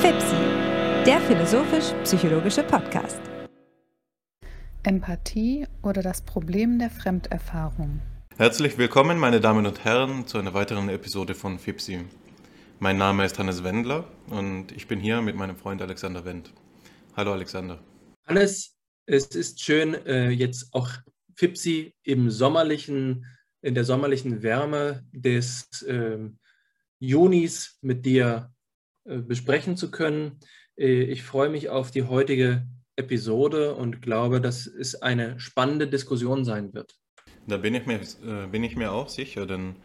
FIPSI, 0.00 0.36
der 1.06 1.20
philosophisch-psychologische 1.20 2.62
Podcast. 2.64 3.20
Empathie 4.84 5.66
oder 5.82 6.02
das 6.02 6.22
Problem 6.22 6.78
der 6.78 6.90
Fremderfahrung. 6.90 8.00
Herzlich 8.36 8.78
willkommen, 8.78 9.18
meine 9.18 9.40
Damen 9.40 9.66
und 9.66 9.84
Herren, 9.84 10.26
zu 10.26 10.38
einer 10.38 10.54
weiteren 10.54 10.88
Episode 10.88 11.34
von 11.34 11.58
FIPSI. 11.58 12.00
Mein 12.80 12.96
Name 12.96 13.24
ist 13.24 13.38
Hannes 13.38 13.62
Wendler 13.62 14.08
und 14.28 14.72
ich 14.72 14.88
bin 14.88 14.98
hier 14.98 15.22
mit 15.22 15.36
meinem 15.36 15.56
Freund 15.56 15.80
Alexander 15.80 16.24
Wendt. 16.24 16.52
Hallo 17.14 17.32
Alexander. 17.32 17.78
Hannes, 18.26 18.74
es 19.06 19.26
ist 19.26 19.60
schön, 19.60 19.94
äh, 20.06 20.30
jetzt 20.30 20.72
auch 20.72 20.88
FIPSI 21.36 21.94
im 22.02 22.30
sommerlichen, 22.30 23.24
in 23.62 23.74
der 23.74 23.84
sommerlichen 23.84 24.42
Wärme 24.42 25.04
des 25.12 25.84
ähm, 25.88 26.38
Junis 26.98 27.78
mit 27.80 28.04
dir 28.04 28.52
äh, 29.04 29.18
besprechen 29.18 29.76
zu 29.76 29.90
können. 29.90 30.40
Äh, 30.76 31.04
ich 31.04 31.22
freue 31.22 31.48
mich 31.48 31.70
auf 31.70 31.90
die 31.90 32.02
heutige 32.04 32.66
Episode 32.96 33.74
und 33.74 34.02
glaube, 34.02 34.40
dass 34.40 34.66
es 34.66 35.00
eine 35.00 35.40
spannende 35.40 35.88
Diskussion 35.88 36.44
sein 36.44 36.74
wird. 36.74 36.94
Da 37.46 37.56
bin 37.56 37.74
ich 37.74 37.86
mir, 37.86 38.00
äh, 38.00 38.46
bin 38.48 38.62
ich 38.62 38.76
mir 38.76 38.92
auch 38.92 39.08
sicher, 39.08 39.46
denn 39.46 39.76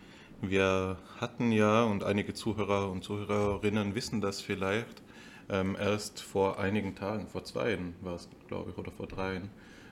wir 0.41 0.97
hatten 1.19 1.51
ja, 1.51 1.83
und 1.83 2.03
einige 2.03 2.33
Zuhörer 2.33 2.91
und 2.91 3.03
Zuhörerinnen 3.03 3.95
wissen 3.95 4.21
das 4.21 4.41
vielleicht, 4.41 5.01
ähm, 5.49 5.75
erst 5.79 6.21
vor 6.21 6.59
einigen 6.59 6.95
Tagen, 6.95 7.27
vor 7.27 7.43
zwei 7.43 7.77
war 8.01 8.15
es, 8.15 8.29
glaube 8.47 8.71
ich, 8.71 8.77
oder 8.77 8.91
vor 8.91 9.07
dreien, 9.07 9.49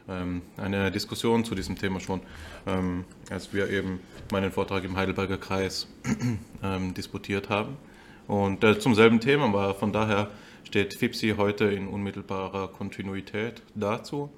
eine 0.07 0.91
Diskussion 0.91 1.43
zu 1.43 1.55
diesem 1.55 1.77
Thema 1.77 1.99
schon, 1.99 2.21
ähm, 2.67 3.05
als 3.29 3.53
wir 3.53 3.69
eben 3.69 3.99
meinen 4.31 4.51
Vortrag 4.51 4.83
im 4.83 4.95
Heidelberger 4.95 5.37
Kreis 5.37 5.87
ähm, 6.63 6.93
disputiert 6.93 7.49
haben. 7.49 7.77
Und 8.27 8.63
äh, 8.63 8.77
zum 8.79 8.95
selben 8.95 9.19
Thema 9.19 9.51
war 9.53 9.73
von 9.73 9.91
daher 9.91 10.29
steht 10.63 10.95
FIPSI 10.95 11.35
heute 11.37 11.65
in 11.65 11.87
unmittelbarer 11.87 12.67
Kontinuität 12.67 13.61
dazu, 13.75 14.29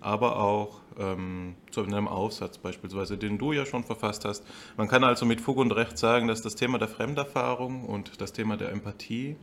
aber 0.00 0.40
auch 0.40 0.80
ähm, 0.98 1.54
zu 1.70 1.82
einem 1.82 2.08
Aufsatz 2.08 2.58
beispielsweise, 2.58 3.18
den 3.18 3.38
du 3.38 3.52
ja 3.52 3.66
schon 3.66 3.84
verfasst 3.84 4.24
hast. 4.24 4.44
Man 4.76 4.88
kann 4.88 5.04
also 5.04 5.26
mit 5.26 5.40
Fug 5.40 5.58
und 5.58 5.72
Recht 5.72 5.98
sagen, 5.98 6.28
dass 6.28 6.42
das 6.42 6.54
Thema 6.54 6.78
der 6.78 6.88
Fremderfahrung 6.88 7.84
und 7.84 8.20
das 8.20 8.32
Thema 8.32 8.56
der 8.56 8.70
Empathie 8.70 9.36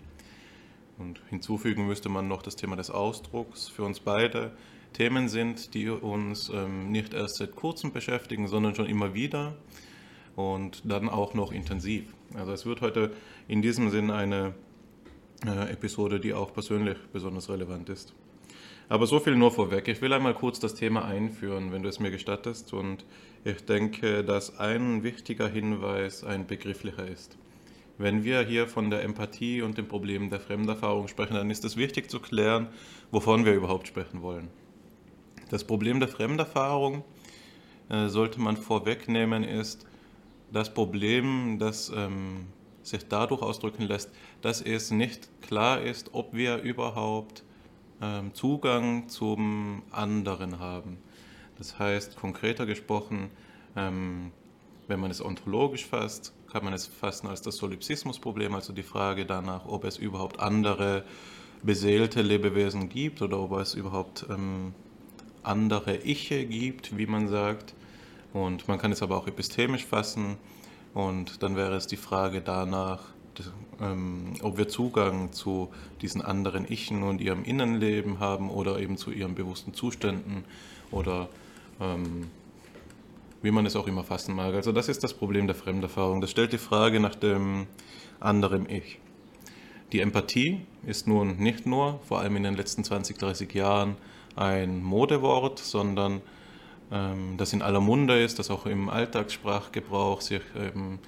und 0.98 1.22
hinzufügen 1.30 1.88
müsste 1.88 2.10
man 2.10 2.28
noch 2.28 2.42
das 2.42 2.56
Thema 2.56 2.76
des 2.76 2.90
Ausdrucks 2.90 3.68
für 3.68 3.84
uns 3.84 4.00
beide 4.00 4.52
Themen 4.94 5.28
sind, 5.28 5.74
die 5.74 5.90
uns 5.90 6.50
ähm, 6.50 6.92
nicht 6.92 7.14
erst 7.14 7.38
seit 7.38 7.56
kurzem 7.56 7.92
beschäftigen, 7.92 8.48
sondern 8.48 8.76
schon 8.76 8.86
immer 8.86 9.14
wieder 9.14 9.56
und 10.36 10.82
dann 10.86 11.10
auch 11.10 11.34
noch 11.34 11.52
intensiv. 11.52 12.06
Also 12.36 12.54
es 12.54 12.66
wird 12.66 12.82
heute 12.82 13.12
in 13.48 13.62
diesem 13.62 13.90
Sinn 13.90 14.10
eine 14.10 14.54
äh, 15.46 15.72
Episode, 15.72 16.20
die 16.20 16.34
auch 16.34 16.54
persönlich 16.54 16.98
besonders 17.12 17.50
relevant 17.50 17.90
ist. 17.90 18.14
Aber 18.90 19.08
so 19.08 19.20
viel 19.20 19.36
nur 19.36 19.52
vorweg. 19.52 19.88
Ich 19.88 20.02
will 20.02 20.14
einmal 20.14 20.34
kurz 20.34 20.60
das 20.60 20.76
Thema 20.76 21.06
einführen, 21.06 21.72
wenn 21.72 21.84
du 21.84 21.90
es 21.90 22.00
mir 22.00 22.12
gestattest. 22.12 22.74
Und 22.74 23.06
ich 23.44 23.66
denke, 23.66 24.24
dass 24.24 24.60
ein 24.60 25.04
wichtiger 25.04 25.48
Hinweis 25.48 26.24
ein 26.24 26.48
begrifflicher 26.48 27.08
ist. 27.08 27.38
Wenn 27.98 28.24
wir 28.24 28.42
hier 28.42 28.68
von 28.68 28.90
der 28.90 29.04
Empathie 29.04 29.62
und 29.62 29.78
dem 29.78 29.88
Problem 29.88 30.30
der 30.30 30.40
Fremderfahrung 30.40 31.08
sprechen, 31.08 31.36
dann 31.36 31.52
ist 31.52 31.64
es 31.64 31.78
wichtig 31.78 32.10
zu 32.10 32.20
klären, 32.20 32.68
wovon 33.12 33.46
wir 33.46 33.54
überhaupt 33.54 33.88
sprechen 33.88 34.22
wollen. 34.22 34.50
Das 35.54 35.64
Problem 35.64 36.00
der 36.00 36.10
Fremderfahrung 36.10 37.04
äh, 37.88 38.08
sollte 38.08 38.42
man 38.42 38.58
vorwegnehmen, 38.58 39.44
ist 39.44 39.86
das 40.52 40.74
Problem, 40.74 41.60
das 41.60 41.92
ähm, 41.96 42.48
sich 42.82 43.08
dadurch 43.08 43.44
ausdrücken 43.44 43.84
lässt, 43.84 44.10
dass 44.42 44.64
es 44.64 44.90
nicht 44.90 45.30
klar 45.44 45.80
ist, 45.80 46.16
ob 46.16 46.34
wir 46.34 46.64
überhaupt 46.64 47.44
ähm, 48.02 48.34
Zugang 48.34 49.10
zum 49.10 49.84
anderen 49.92 50.58
haben. 50.58 50.98
Das 51.60 51.78
heißt, 51.78 52.16
konkreter 52.16 52.66
gesprochen, 52.66 53.30
ähm, 53.76 54.32
wenn 54.88 55.00
man 55.00 55.12
es 55.12 55.24
ontologisch 55.24 55.86
fasst, 55.86 56.34
kann 56.52 56.64
man 56.64 56.74
es 56.74 56.88
fassen 56.88 57.28
als 57.28 57.44
das 57.44 57.58
Solipsismusproblem, 57.58 58.56
also 58.56 58.74
die 58.74 58.82
Frage 58.82 59.28
danach, 59.28 59.68
ob 59.68 59.84
es 59.84 60.00
überhaupt 60.00 60.40
andere 60.40 61.04
beseelte 61.62 62.24
Lebewesen 62.24 62.90
gibt 62.90 63.22
oder 63.22 63.38
ob 63.38 63.52
es 63.60 63.76
überhaupt 63.76 64.26
ähm, 64.32 64.74
andere 65.44 66.06
Iche 66.06 66.46
gibt, 66.46 66.98
wie 66.98 67.06
man 67.06 67.28
sagt. 67.28 67.74
Und 68.34 68.68
man 68.68 68.80
kann 68.80 68.92
es 68.92 69.02
aber 69.02 69.18
auch 69.18 69.28
epistemisch 69.28 69.86
fassen. 69.86 70.38
Und 70.94 71.44
dann 71.44 71.56
wäre 71.56 71.76
es 71.76 71.88
die 71.88 71.98
Frage 71.98 72.42
danach, 72.42 73.14
ähm, 73.82 74.34
ob 74.42 74.58
wir 74.58 74.68
Zugang 74.68 75.32
zu 75.32 75.70
diesen 76.02 76.22
anderen 76.22 76.70
Ichen 76.72 77.04
und 77.04 77.22
ihrem 77.22 77.44
Innenleben 77.44 78.20
haben 78.20 78.50
oder 78.50 78.80
eben 78.80 78.98
zu 78.98 79.12
ihren 79.12 79.36
bewussten 79.36 79.74
Zuständen 79.74 80.46
oder 80.92 81.30
ähm, 81.80 82.28
wie 83.42 83.52
man 83.52 83.66
es 83.66 83.76
auch 83.76 83.88
immer 83.88 84.04
fassen 84.04 84.36
mag. 84.36 84.54
Also 84.54 84.72
das 84.72 84.88
ist 84.88 85.04
das 85.04 85.14
Problem 85.14 85.48
der 85.48 85.56
Fremderfahrung. 85.56 86.22
Das 86.22 86.32
stellt 86.32 86.54
die 86.54 86.58
Frage 86.58 87.00
nach 87.00 87.16
dem 87.16 87.68
anderen 88.20 88.70
Ich. 88.70 89.00
Die 89.92 90.00
Empathie 90.00 90.62
ist 90.86 91.08
nun 91.08 91.38
nicht 91.38 91.66
nur, 91.66 92.00
vor 92.08 92.20
allem 92.20 92.36
in 92.38 92.44
den 92.44 92.56
letzten 92.56 92.84
20, 92.84 93.18
30 93.18 93.54
Jahren, 93.54 93.98
ein 94.36 94.84
Modewort, 94.84 95.60
sondern 95.60 96.22
ähm, 96.92 97.36
das 97.38 97.54
in 97.54 97.62
aller 97.62 97.82
Munde 97.82 98.22
ist, 98.22 98.40
das 98.40 98.50
auch 98.50 98.66
im 98.66 98.90
Alltagssprachgebrauch 98.90 100.22
sich 100.22 100.42
ähm, 100.58 101.00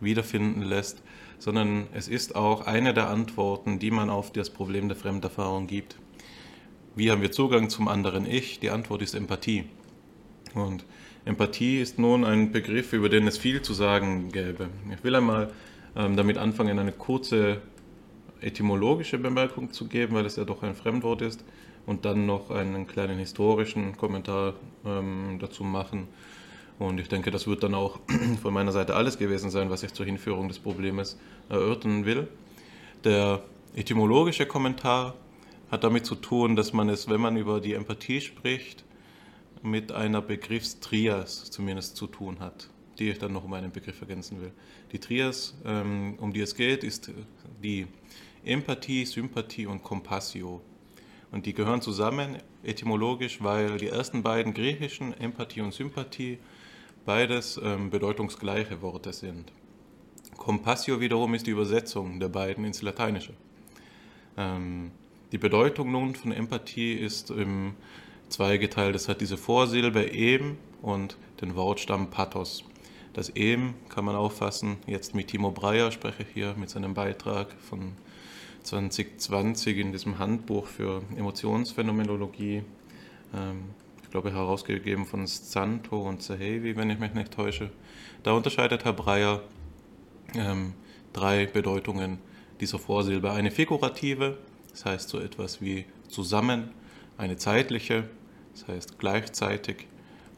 wiederfinden 0.00 0.62
lässt, 0.62 1.02
sondern 1.38 1.86
es 1.92 2.08
ist 2.08 2.36
auch 2.36 2.66
eine 2.66 2.94
der 2.94 3.08
Antworten, 3.08 3.78
die 3.78 3.90
man 3.90 4.10
auf 4.10 4.32
das 4.32 4.50
Problem 4.50 4.88
der 4.88 4.96
Fremderfahrung 4.96 5.66
gibt. 5.66 5.96
Wie 6.96 7.10
haben 7.10 7.22
wir 7.22 7.32
Zugang 7.32 7.70
zum 7.70 7.88
anderen 7.88 8.24
Ich? 8.24 8.60
Die 8.60 8.70
Antwort 8.70 9.02
ist 9.02 9.14
Empathie. 9.14 9.64
Und 10.54 10.84
Empathie 11.24 11.80
ist 11.80 11.98
nun 11.98 12.24
ein 12.24 12.52
Begriff, 12.52 12.92
über 12.92 13.08
den 13.08 13.26
es 13.26 13.38
viel 13.38 13.62
zu 13.62 13.74
sagen 13.74 14.30
gäbe. 14.30 14.68
Ich 14.92 15.02
will 15.02 15.14
einmal 15.16 15.50
ähm, 15.96 16.16
damit 16.16 16.38
anfangen, 16.38 16.78
eine 16.78 16.92
kurze 16.92 17.62
etymologische 18.40 19.18
Bemerkung 19.18 19.72
zu 19.72 19.86
geben, 19.88 20.14
weil 20.14 20.26
es 20.26 20.36
ja 20.36 20.44
doch 20.44 20.62
ein 20.62 20.74
Fremdwort 20.74 21.22
ist, 21.22 21.44
und 21.86 22.04
dann 22.04 22.26
noch 22.26 22.50
einen 22.50 22.86
kleinen 22.86 23.18
historischen 23.18 23.96
Kommentar 23.96 24.54
ähm, 24.84 25.38
dazu 25.40 25.64
machen. 25.64 26.08
Und 26.78 26.98
ich 26.98 27.08
denke, 27.08 27.30
das 27.30 27.46
wird 27.46 27.62
dann 27.62 27.74
auch 27.74 28.00
von 28.42 28.52
meiner 28.52 28.72
Seite 28.72 28.96
alles 28.96 29.18
gewesen 29.18 29.50
sein, 29.50 29.70
was 29.70 29.82
ich 29.82 29.92
zur 29.92 30.06
Hinführung 30.06 30.48
des 30.48 30.58
Problems 30.58 31.18
erörtern 31.48 32.04
will. 32.04 32.28
Der 33.04 33.42
etymologische 33.74 34.46
Kommentar 34.46 35.14
hat 35.70 35.84
damit 35.84 36.06
zu 36.06 36.14
tun, 36.14 36.56
dass 36.56 36.72
man 36.72 36.88
es, 36.88 37.08
wenn 37.08 37.20
man 37.20 37.36
über 37.36 37.60
die 37.60 37.74
Empathie 37.74 38.20
spricht, 38.20 38.84
mit 39.62 39.92
einer 39.92 40.20
Begriffstrias 40.20 41.50
zumindest 41.50 41.96
zu 41.96 42.06
tun 42.06 42.40
hat, 42.40 42.68
die 42.98 43.10
ich 43.10 43.18
dann 43.18 43.32
noch 43.32 43.44
um 43.44 43.52
einen 43.54 43.72
Begriff 43.72 44.00
ergänzen 44.00 44.40
will. 44.40 44.52
Die 44.92 44.98
Trias, 44.98 45.56
ähm, 45.64 46.16
um 46.20 46.32
die 46.32 46.40
es 46.40 46.54
geht, 46.54 46.84
ist 46.84 47.10
die 47.62 47.86
Empathie, 48.44 49.06
Sympathie 49.06 49.66
und 49.66 49.82
Compassio. 49.82 50.60
Und 51.34 51.46
die 51.46 51.52
gehören 51.52 51.82
zusammen 51.82 52.38
etymologisch, 52.62 53.42
weil 53.42 53.76
die 53.78 53.88
ersten 53.88 54.22
beiden 54.22 54.54
griechischen, 54.54 55.12
Empathie 55.18 55.62
und 55.62 55.74
Sympathie, 55.74 56.38
beides 57.04 57.60
ähm, 57.60 57.90
bedeutungsgleiche 57.90 58.80
Worte 58.82 59.12
sind. 59.12 59.50
Compassio 60.36 61.00
wiederum 61.00 61.34
ist 61.34 61.48
die 61.48 61.50
Übersetzung 61.50 62.20
der 62.20 62.28
beiden 62.28 62.64
ins 62.64 62.82
Lateinische. 62.82 63.32
Ähm, 64.36 64.92
die 65.32 65.38
Bedeutung 65.38 65.90
nun 65.90 66.14
von 66.14 66.30
Empathie 66.30 66.92
ist 66.92 67.30
im 67.30 67.74
zweigeteilt. 68.28 68.94
Es 68.94 69.08
hat 69.08 69.20
diese 69.20 69.36
Vorsilbe 69.36 70.12
em 70.12 70.56
und 70.82 71.16
den 71.40 71.56
Wortstamm 71.56 72.10
pathos. 72.10 72.62
Das 73.12 73.30
em 73.30 73.74
kann 73.88 74.04
man 74.04 74.14
auffassen, 74.14 74.76
jetzt 74.86 75.16
mit 75.16 75.26
Timo 75.26 75.50
Breyer 75.50 75.90
spreche 75.90 76.22
ich 76.22 76.28
hier 76.32 76.54
mit 76.56 76.70
seinem 76.70 76.94
Beitrag 76.94 77.48
von 77.68 77.96
2020 78.64 79.78
in 79.78 79.92
diesem 79.92 80.18
Handbuch 80.18 80.66
für 80.66 81.02
Emotionsphänomenologie, 81.16 82.62
ähm, 83.34 83.64
ich 84.02 84.10
glaube 84.10 84.32
herausgegeben 84.32 85.06
von 85.06 85.26
Santo 85.26 86.00
und 86.00 86.22
Zahevi, 86.22 86.76
wenn 86.76 86.90
ich 86.90 86.98
mich 86.98 87.14
nicht 87.14 87.32
täusche. 87.32 87.70
Da 88.22 88.32
unterscheidet 88.32 88.84
Herr 88.84 88.94
Breyer 88.94 89.42
ähm, 90.34 90.72
drei 91.12 91.46
Bedeutungen 91.46 92.18
dieser 92.60 92.78
Vorsilbe. 92.78 93.32
Eine 93.32 93.50
figurative, 93.50 94.38
das 94.70 94.84
heißt 94.84 95.08
so 95.08 95.20
etwas 95.20 95.60
wie 95.60 95.84
zusammen, 96.08 96.70
eine 97.18 97.36
zeitliche, 97.36 98.08
das 98.54 98.68
heißt 98.68 98.98
gleichzeitig 98.98 99.88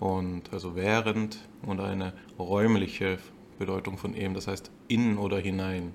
und 0.00 0.52
also 0.52 0.74
während 0.74 1.38
und 1.62 1.80
eine 1.80 2.12
räumliche 2.38 3.18
Bedeutung 3.58 3.98
von 3.98 4.14
eben, 4.14 4.34
das 4.34 4.48
heißt 4.48 4.70
in 4.88 5.16
oder 5.16 5.38
hinein. 5.38 5.92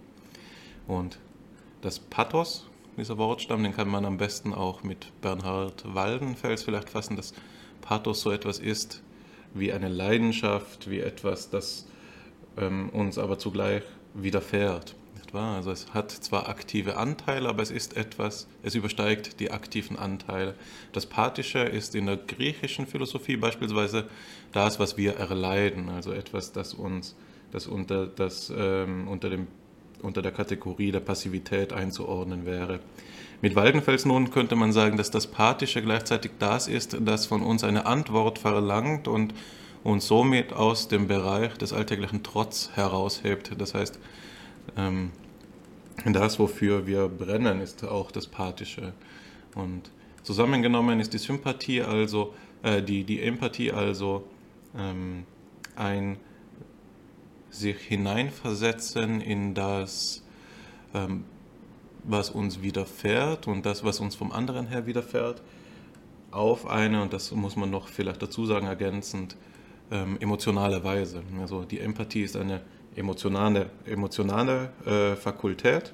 Und 0.88 1.20
das 1.82 2.00
Pathos, 2.00 2.68
dieser 2.98 3.18
Wortstamm, 3.18 3.64
den 3.64 3.74
kann 3.74 3.90
man 3.90 4.06
am 4.06 4.18
besten 4.18 4.54
auch 4.54 4.84
mit 4.84 5.12
Bernhard 5.22 5.84
Waldenfels 5.94 6.64
vielleicht 6.64 6.90
fassen, 6.90 7.16
dass 7.16 7.34
Pathos 7.82 8.22
so 8.22 8.32
etwas 8.32 8.60
ist 8.60 9.02
wie 9.54 9.74
eine 9.74 9.90
Leidenschaft, 9.90 10.90
wie 10.90 11.00
etwas, 11.00 11.50
das 11.50 11.88
ähm, 12.58 12.90
uns 12.90 13.18
aber 13.18 13.40
zugleich 13.40 13.84
widerfährt. 14.14 14.96
Also 15.34 15.72
es 15.72 15.94
hat 15.94 16.12
zwar 16.12 16.50
aktive 16.50 16.98
Anteile, 16.98 17.48
aber 17.48 17.64
es 17.64 17.72
ist 17.72 17.96
etwas, 17.96 18.50
es 18.64 18.76
übersteigt 18.76 19.40
die 19.40 19.52
aktiven 19.52 19.98
Anteile. 19.98 20.56
Das 20.92 21.06
Pathische 21.06 21.60
ist 21.60 21.96
in 21.96 22.08
der 22.08 22.18
griechischen 22.18 22.86
Philosophie 22.86 23.38
beispielsweise 23.38 24.10
das, 24.52 24.78
was 24.78 24.98
wir 24.98 25.16
erleiden, 25.16 25.88
also 25.88 26.12
etwas, 26.12 26.52
das 26.52 26.74
uns 26.74 27.16
das 27.52 27.68
unter, 27.68 28.08
das, 28.08 28.52
ähm, 28.56 29.08
unter, 29.08 29.30
dem, 29.30 29.48
unter 30.02 30.22
der 30.22 30.32
Kategorie 30.32 30.92
der 30.92 31.00
Passivität 31.00 31.74
einzuordnen 31.74 32.46
wäre. 32.46 32.80
Mit 33.42 33.56
Waldenfels 33.56 34.06
nun 34.06 34.30
könnte 34.30 34.56
man 34.56 34.72
sagen, 34.72 34.98
dass 34.98 35.10
das 35.10 35.28
Pathische 35.28 35.82
gleichzeitig 35.82 36.32
das 36.38 36.68
ist, 36.68 36.98
das 37.02 37.26
von 37.26 37.42
uns 37.42 37.64
eine 37.64 37.86
Antwort 37.86 38.38
verlangt 38.38 39.08
und 39.08 39.34
uns 39.84 40.08
somit 40.08 40.54
aus 40.54 40.88
dem 40.88 41.08
Bereich 41.08 41.58
des 41.58 41.74
alltäglichen 41.74 42.22
Trotz 42.22 42.70
heraushebt. 42.76 43.52
Das 43.58 43.74
heißt, 43.74 44.00
ähm, 44.78 45.12
das, 46.06 46.38
wofür 46.40 46.86
wir 46.86 47.08
brennen, 47.08 47.62
ist 47.62 47.84
auch 47.84 48.12
das 48.12 48.28
Pathische. 48.28 48.94
Und 49.56 49.90
zusammengenommen 50.24 51.00
ist 51.00 51.14
die 51.14 51.18
Sympathie 51.18 51.82
also, 51.82 52.34
äh, 52.64 52.82
die, 52.82 53.04
die 53.04 53.22
Empathie 53.22 53.72
also 53.72 54.24
ähm, 54.78 55.26
ein 55.76 56.18
sich 57.52 57.78
hineinversetzen 57.78 59.22
in 59.22 59.54
das, 59.54 60.24
ähm, 60.94 61.26
was 62.04 62.32
uns 62.32 62.62
widerfährt 62.62 63.48
und 63.48 63.66
das, 63.66 63.84
was 63.84 64.00
uns 64.00 64.16
vom 64.16 64.32
anderen 64.32 64.68
her 64.68 64.88
widerfährt, 64.88 65.42
auf 66.32 66.66
eine, 66.66 67.02
und 67.02 67.14
das 67.14 67.32
muss 67.32 67.56
man 67.56 67.70
noch 67.70 67.90
vielleicht 67.90 68.22
dazu 68.22 68.46
sagen, 68.46 68.66
ergänzend, 68.66 69.36
ähm, 69.92 70.18
emotionale 70.20 70.84
Weise. 70.84 71.22
Also 71.40 71.64
die 71.64 71.80
Empathie 71.80 72.24
ist 72.24 72.38
eine 72.38 72.62
emotionale, 72.96 73.70
emotionale 73.86 74.72
äh, 74.86 75.16
Fakultät, 75.16 75.94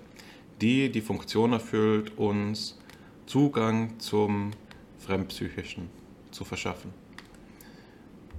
die 0.62 0.92
die 0.92 1.01
Funktion 1.01 1.54
erfüllt, 1.54 2.18
uns 2.18 2.80
Zugang 3.25 4.00
zum 4.00 4.51
Fremdpsychischen 5.00 5.89
zu 6.31 6.45
verschaffen. 6.45 6.94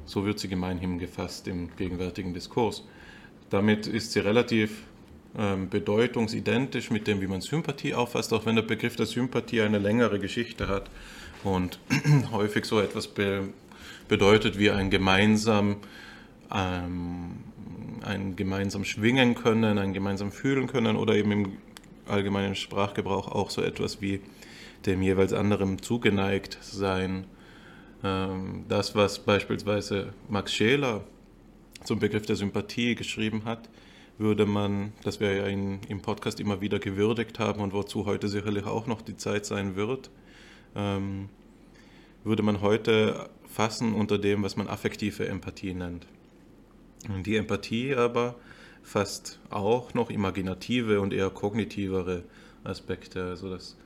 So 0.07 0.25
wird 0.25 0.39
sie 0.39 0.49
gemeinhin 0.49 0.99
gefasst 0.99 1.49
im 1.49 1.75
gegenwärtigen 1.77 2.33
Diskurs. 2.33 2.85
Damit 3.51 3.87
ist 3.87 4.13
sie 4.13 4.21
relativ 4.21 4.85
ähm, 5.37 5.69
bedeutungsidentisch 5.69 6.91
mit 6.91 7.07
dem, 7.07 7.21
wie 7.21 7.27
man 7.27 7.41
Sympathie 7.41 7.95
auffasst, 7.95 8.33
auch 8.33 8.47
wenn 8.47 8.57
der 8.57 8.63
Begriff 8.63 8.97
der 8.97 9.07
Sympathie 9.07 9.63
eine 9.63 9.79
längere 9.79 10.19
Geschichte 10.19 10.69
hat 10.69 10.91
und 11.45 11.79
häufig 12.33 12.65
so 12.65 12.81
etwas 12.81 13.09
be 13.09 13.49
bedeutet 14.09 14.59
wie 14.59 14.71
ein 14.71 14.89
gemeinsam 14.89 15.77
ähm, 16.51 17.45
ein 18.03 18.37
gemeinsam 18.37 18.85
schwingen 18.85 19.35
können, 19.35 19.77
ein 19.77 19.93
gemeinsam 19.93 20.33
fühlen 20.33 20.67
können 20.67 20.97
oder 20.97 21.15
eben 21.15 21.31
im 21.31 21.53
allgemeinen 22.07 22.55
Sprachgebrauch 22.55 23.29
auch 23.31 23.51
so 23.51 23.63
etwas 23.63 24.01
wie 24.01 24.21
dem 24.87 25.03
jeweils 25.03 25.33
anderen 25.33 25.83
zugeneigt 25.83 26.59
sein. 26.63 27.27
Ähm, 28.03 28.65
das, 28.69 28.95
was 28.95 29.19
beispielsweise 29.19 30.15
Max 30.29 30.55
Scheler 30.55 31.03
zum 31.89 31.99
Begriff 31.99 32.27
der 32.27 32.37
Sympathie 32.37 32.95
geschrieben 32.95 33.47
hat, 33.47 33.71
würde 34.19 34.45
man, 34.45 34.93
das 35.05 35.21
wir 35.21 35.35
ja 35.35 35.47
in, 35.47 35.81
im 35.89 36.03
Podcast 36.03 36.39
immer 36.39 36.61
wieder 36.61 36.79
gewürdigt 36.79 37.39
haben 37.39 37.63
und 37.63 37.73
wozu 37.73 38.05
heute 38.05 38.29
sicherlich 38.29 38.67
auch 38.67 38.87
noch 38.87 39.01
die 39.01 39.17
Zeit 39.17 39.47
sein 39.47 39.75
wird, 39.75 40.11
ähm, 40.77 41.31
würde 42.25 42.43
man 42.43 42.61
heute 42.61 43.31
fassen 43.49 43.95
unter 43.95 44.19
dem, 44.19 44.43
was 44.43 44.55
man 44.57 44.69
affektive 44.69 45.27
Empathie 45.27 45.73
nennt. 45.73 46.07
Die 47.25 47.37
Empathie 47.37 47.95
aber 47.95 48.35
fasst 48.83 49.41
auch 49.49 49.95
noch 49.95 50.11
imaginative 50.11 51.01
und 51.01 51.15
eher 51.15 51.31
kognitivere 51.31 52.25
Aspekte. 52.65 53.25
Also 53.25 53.49
das 53.49 53.79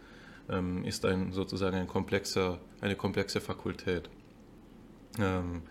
ähm, 0.49 0.85
ist 0.85 1.05
ein, 1.05 1.33
sozusagen 1.33 1.77
ein 1.77 1.87
komplexer, 1.87 2.59
eine 2.81 2.97
komplexe 2.97 3.41
Fakultät. 3.41 4.11
Ähm, 5.21 5.63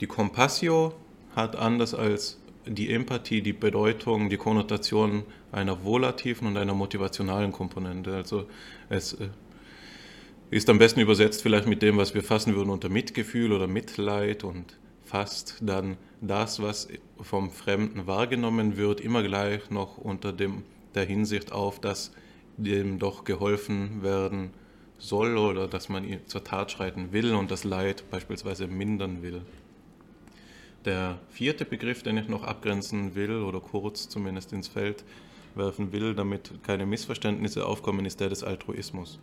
die 0.00 0.06
Compassio 0.06 0.92
hat 1.36 1.54
anders 1.54 1.94
als 1.94 2.40
die 2.66 2.90
Empathie 2.90 3.42
die 3.42 3.52
Bedeutung, 3.52 4.28
die 4.28 4.38
Konnotation 4.38 5.22
einer 5.52 5.84
volativen 5.84 6.48
und 6.48 6.56
einer 6.56 6.74
motivationalen 6.74 7.52
Komponente. 7.52 8.14
Also 8.14 8.46
es 8.88 9.12
äh, 9.12 9.28
ist 10.50 10.68
am 10.68 10.78
besten 10.78 11.00
übersetzt 11.00 11.42
vielleicht 11.42 11.68
mit 11.68 11.82
dem, 11.82 11.96
was 11.98 12.14
wir 12.14 12.22
fassen 12.22 12.56
würden 12.56 12.70
unter 12.70 12.88
Mitgefühl 12.88 13.52
oder 13.52 13.66
Mitleid 13.66 14.42
und 14.42 14.78
fasst 15.04 15.58
dann 15.60 15.96
das, 16.20 16.60
was 16.60 16.88
vom 17.20 17.50
Fremden 17.50 18.06
wahrgenommen 18.06 18.76
wird, 18.76 19.00
immer 19.00 19.22
gleich 19.22 19.70
noch 19.70 19.98
unter 19.98 20.32
dem, 20.32 20.62
der 20.94 21.04
Hinsicht 21.04 21.52
auf, 21.52 21.80
dass 21.80 22.12
dem 22.56 22.98
doch 22.98 23.24
geholfen 23.24 24.02
werden 24.02 24.50
soll 24.98 25.36
oder 25.36 25.68
dass 25.68 25.88
man 25.88 26.04
zur 26.26 26.42
Tat 26.42 26.72
schreiten 26.72 27.12
will 27.12 27.34
und 27.34 27.50
das 27.50 27.64
Leid 27.64 28.04
beispielsweise 28.10 28.66
mindern 28.66 29.22
will. 29.22 29.42
Der 30.86 31.18
vierte 31.30 31.64
Begriff, 31.64 32.04
den 32.04 32.16
ich 32.16 32.28
noch 32.28 32.44
abgrenzen 32.44 33.16
will 33.16 33.42
oder 33.42 33.58
kurz 33.58 34.08
zumindest 34.08 34.52
ins 34.52 34.68
Feld 34.68 35.02
werfen 35.56 35.90
will, 35.90 36.14
damit 36.14 36.62
keine 36.62 36.86
Missverständnisse 36.86 37.66
aufkommen, 37.66 38.06
ist 38.06 38.20
der 38.20 38.28
des 38.28 38.44
Altruismus. 38.44 39.18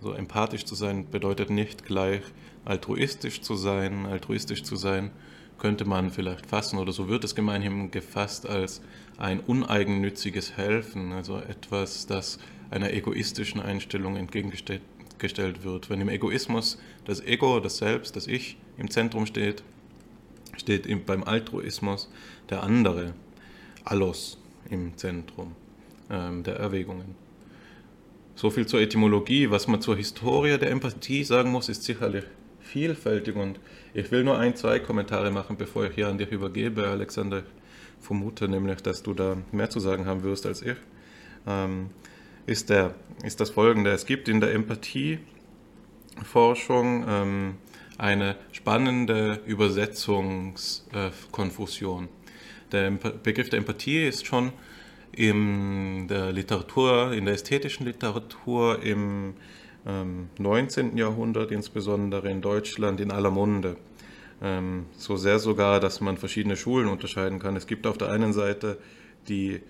So 0.00 0.12
empathisch 0.12 0.64
zu 0.64 0.74
sein 0.74 1.10
bedeutet 1.10 1.50
nicht 1.50 1.84
gleich 1.84 2.22
altruistisch 2.64 3.42
zu 3.42 3.56
sein. 3.56 4.06
Altruistisch 4.06 4.62
zu 4.62 4.76
sein 4.76 5.10
könnte 5.58 5.84
man 5.84 6.10
vielleicht 6.10 6.46
fassen 6.46 6.78
oder 6.78 6.92
so 6.92 7.08
wird 7.08 7.24
es 7.24 7.34
gemeinhin 7.34 7.90
gefasst 7.90 8.48
als 8.48 8.80
ein 9.18 9.40
uneigennütziges 9.40 10.56
Helfen, 10.56 11.12
also 11.12 11.36
etwas, 11.36 12.06
das 12.06 12.38
einer 12.70 12.90
egoistischen 12.94 13.60
Einstellung 13.60 14.16
entgegengestellt 14.16 14.80
wird. 15.62 15.90
Wenn 15.90 16.00
im 16.00 16.08
Egoismus 16.08 16.78
das 17.04 17.20
Ego, 17.20 17.60
das 17.60 17.76
Selbst, 17.76 18.16
das 18.16 18.26
Ich 18.26 18.56
im 18.78 18.90
Zentrum 18.90 19.26
steht, 19.26 19.62
steht 20.56 21.06
beim 21.06 21.24
Altruismus 21.24 22.10
der 22.50 22.62
andere, 22.62 23.14
Allos, 23.84 24.38
im 24.70 24.96
Zentrum 24.96 25.52
ähm, 26.10 26.42
der 26.42 26.56
Erwägungen. 26.56 27.14
So 28.34 28.50
viel 28.50 28.66
zur 28.66 28.80
Etymologie. 28.80 29.50
Was 29.50 29.66
man 29.66 29.80
zur 29.80 29.96
Historie 29.96 30.58
der 30.58 30.70
Empathie 30.70 31.24
sagen 31.24 31.50
muss, 31.50 31.68
ist 31.68 31.84
sicherlich 31.84 32.24
vielfältig 32.60 33.36
und 33.36 33.58
ich 33.94 34.10
will 34.10 34.24
nur 34.24 34.38
ein, 34.38 34.56
zwei 34.56 34.78
Kommentare 34.78 35.30
machen, 35.30 35.56
bevor 35.56 35.86
ich 35.86 35.94
hier 35.94 36.08
an 36.08 36.18
dich 36.18 36.30
übergebe, 36.30 36.86
Alexander. 36.86 37.38
Ich 37.38 37.44
vermute 38.00 38.48
nämlich, 38.48 38.82
dass 38.82 39.02
du 39.02 39.14
da 39.14 39.38
mehr 39.52 39.70
zu 39.70 39.80
sagen 39.80 40.06
haben 40.06 40.22
wirst 40.22 40.44
als 40.44 40.62
ich. 40.62 40.76
Ähm, 41.46 41.90
ist, 42.46 42.68
der, 42.68 42.94
ist 43.24 43.40
das 43.40 43.50
folgende: 43.50 43.90
Es 43.90 44.04
gibt 44.04 44.28
in 44.28 44.40
der 44.40 44.52
Empathieforschung 44.52 47.04
ähm, 47.08 47.54
eine 47.98 48.36
spannende 48.52 49.40
Übersetzungskonfusion. 49.46 52.08
Der 52.72 52.90
Begriff 52.90 53.50
der 53.50 53.60
Empathie 53.60 54.06
ist 54.06 54.26
schon 54.26 54.52
in 55.12 56.08
der 56.08 56.32
Literatur, 56.32 57.12
in 57.12 57.24
der 57.24 57.34
ästhetischen 57.34 57.86
Literatur 57.86 58.82
im 58.82 59.34
ähm, 59.86 60.28
19. 60.38 60.96
Jahrhundert, 60.96 61.52
insbesondere 61.52 62.30
in 62.30 62.42
Deutschland, 62.42 63.00
in 63.00 63.10
aller 63.10 63.30
Munde. 63.30 63.76
Ähm, 64.42 64.86
so 64.98 65.16
sehr 65.16 65.38
sogar, 65.38 65.80
dass 65.80 66.00
man 66.00 66.18
verschiedene 66.18 66.56
Schulen 66.56 66.88
unterscheiden 66.88 67.38
kann. 67.38 67.56
Es 67.56 67.66
gibt 67.66 67.86
auf 67.86 67.96
der 67.96 68.10
einen 68.10 68.32
Seite 68.32 68.78
die 69.28 69.60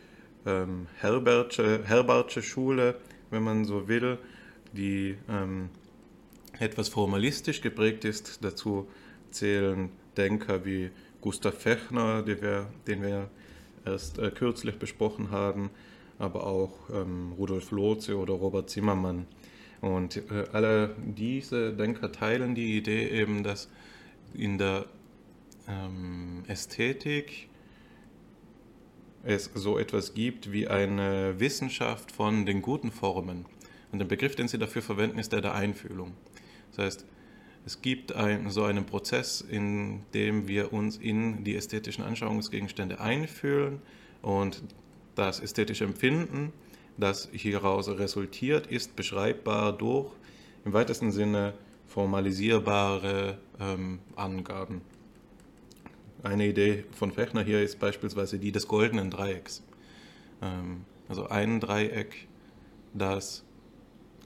ähm, 0.47 0.87
Herbertsche, 0.99 1.81
Herbartsche 1.85 2.43
Schule, 2.43 2.97
wenn 3.31 3.45
man 3.45 3.65
so 3.65 3.89
will, 3.89 4.19
die 4.73 5.17
ähm, 5.29 5.69
etwas 6.59 6.89
formalistisch 6.89 7.61
geprägt 7.61 8.05
ist. 8.05 8.45
Dazu 8.45 8.89
zählen 9.31 9.91
Denker 10.17 10.65
wie 10.65 10.91
Gustav 11.21 11.55
Fechner, 11.55 12.23
den 12.23 12.41
wir, 12.41 12.69
den 12.87 13.03
wir 13.03 13.31
erst 13.85 14.19
äh, 14.19 14.31
kürzlich 14.31 14.79
besprochen 14.79 15.31
haben, 15.31 15.71
aber 16.19 16.47
auch 16.47 16.73
ähm, 16.93 17.33
Rudolf 17.39 17.71
Lotze 17.71 18.17
oder 18.17 18.35
Robert 18.35 18.71
Zimmermann. 18.71 19.27
Und 19.81 20.17
äh, 20.17 20.47
alle 20.53 20.95
diese 21.05 21.73
Denker 21.73 22.13
teilen 22.13 22.55
die 22.55 22.77
Idee 22.77 23.09
eben, 23.09 23.43
dass 23.43 23.69
in 24.35 24.59
der 24.59 24.87
ähm, 25.69 26.45
Ästhetik 26.49 27.49
es 29.23 29.51
so 29.55 29.79
etwas 29.79 30.15
gibt 30.15 30.53
wie 30.53 30.69
eine 30.69 31.39
Wissenschaft 31.39 32.13
von 32.13 32.47
den 32.47 32.63
guten 32.63 32.93
Formen. 32.93 33.45
Und 33.93 33.99
der 33.99 34.07
Begriff, 34.07 34.37
den 34.37 34.49
sie 34.49 34.59
dafür 34.59 34.83
verwenden, 34.83 35.19
ist 35.19 35.33
der 35.33 35.41
der 35.41 35.55
Einfühlung. 35.55 36.13
Das 36.77 36.85
heißt, 36.85 37.07
es 37.65 37.83
gibt 37.83 38.15
ein, 38.15 38.51
so 38.51 38.65
einen 38.65 38.87
Prozess, 38.87 39.41
in 39.41 40.03
dem 40.15 40.47
wir 40.47 40.73
uns 40.73 40.99
in 40.99 41.43
die 41.43 41.57
ästhetischen 41.57 42.05
Anschauungsgegenstände 42.05 43.01
einfühlen 43.01 43.81
und 44.23 44.63
das 45.17 45.41
ästhetische 45.41 45.85
Empfinden, 45.85 46.53
das 46.97 47.29
hieraus 47.33 47.89
resultiert, 47.89 48.69
ist 48.69 48.95
beschreibbar 48.95 49.73
durch 49.73 50.13
im 50.65 50.73
weitesten 50.73 51.11
Sinne 51.11 51.55
formalisierbare 51.87 53.39
ähm, 53.61 54.01
Angaben. 54.15 54.83
eine 56.23 56.47
Idee 56.47 56.85
von 56.93 57.13
Fechner 57.13 57.43
hier 57.43 57.63
ist 57.63 57.79
beispielsweise 57.79 58.39
die 58.39 58.53
des 58.53 58.67
goldenen 58.69 59.11
Dreiecks. 59.11 59.63
Ähm, 60.43 60.85
also 61.09 61.29
ein 61.29 61.61
Dreieck, 61.61 62.27
das, 62.95 63.45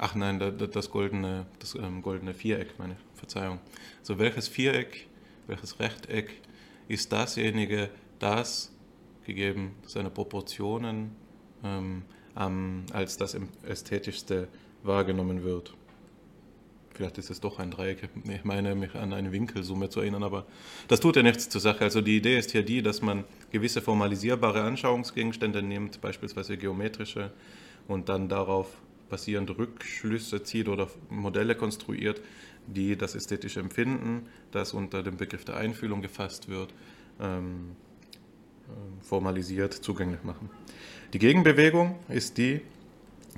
ach 0.01 0.15
nein, 0.15 0.41
das 0.73 0.91
goldene, 0.91 1.47
das 1.59 1.75
ähm, 1.75 2.01
goldene 2.01 2.33
Viereck, 2.33 2.79
meine 2.79 2.97
Verzeihung. 3.15 3.59
So 4.03 4.19
welches 4.19 4.49
Viereck, 4.49 5.07
welches 5.47 5.79
Rechteck 5.79 6.41
ist 6.89 7.13
dasjenige, 7.13 7.91
das 8.19 8.73
gegeben 9.27 9.77
seine 9.87 10.11
Proportionen 10.11 11.15
ähm, 11.63 12.03
als 12.93 13.19
das 13.19 13.37
ästhetischste 13.69 14.49
wahrgenommen 14.83 15.45
wird. 15.45 15.75
Vielleicht 16.95 17.19
ist 17.19 17.29
es 17.29 17.41
doch 17.41 17.59
ein 17.59 17.71
Dreieck. 17.71 18.09
Ich 18.25 18.45
meine, 18.45 18.75
mich 18.75 18.95
an 18.95 19.13
eine 19.13 19.33
Winkelsumme 19.33 19.91
zu 19.91 20.01
erinnern, 20.01 20.23
aber 20.23 20.47
das 20.89 21.01
tut 21.01 21.17
ja 21.17 21.23
nichts 21.23 21.51
zur 21.51 21.61
Sache. 21.61 21.85
Also 21.85 22.01
die 22.01 22.17
Idee 22.17 22.39
ist 22.39 22.53
hier 22.53 22.63
die, 22.63 22.81
dass 22.81 23.03
man 23.03 23.25
gewisse 23.51 23.83
formalisierbare 23.83 24.63
Anschauungsgegenstände 24.63 25.63
nimmt, 25.63 26.01
beispielsweise 26.01 26.57
geometrische, 26.57 27.33
und 27.89 28.09
dann 28.09 28.29
darauf 28.29 28.69
basierend 29.11 29.51
Rückschlüsse 29.59 30.43
zieht 30.43 30.69
oder 30.69 30.89
Modelle 31.11 31.55
konstruiert, 31.55 32.23
die 32.67 32.97
das 32.97 33.15
ästhetische 33.15 33.61
Empfinden, 33.61 34.27
das 34.53 34.73
unter 34.73 35.03
dem 35.03 35.17
Begriff 35.17 35.45
der 35.45 35.57
Einfühlung 35.57 36.01
gefasst 36.01 36.49
wird, 36.49 36.73
ähm, 37.21 37.77
ähm, 38.69 39.01
formalisiert 39.01 39.75
zugänglich 39.75 40.23
machen. 40.23 40.49
Die 41.13 41.19
Gegenbewegung 41.19 41.99
ist 42.09 42.39
die, 42.39 42.61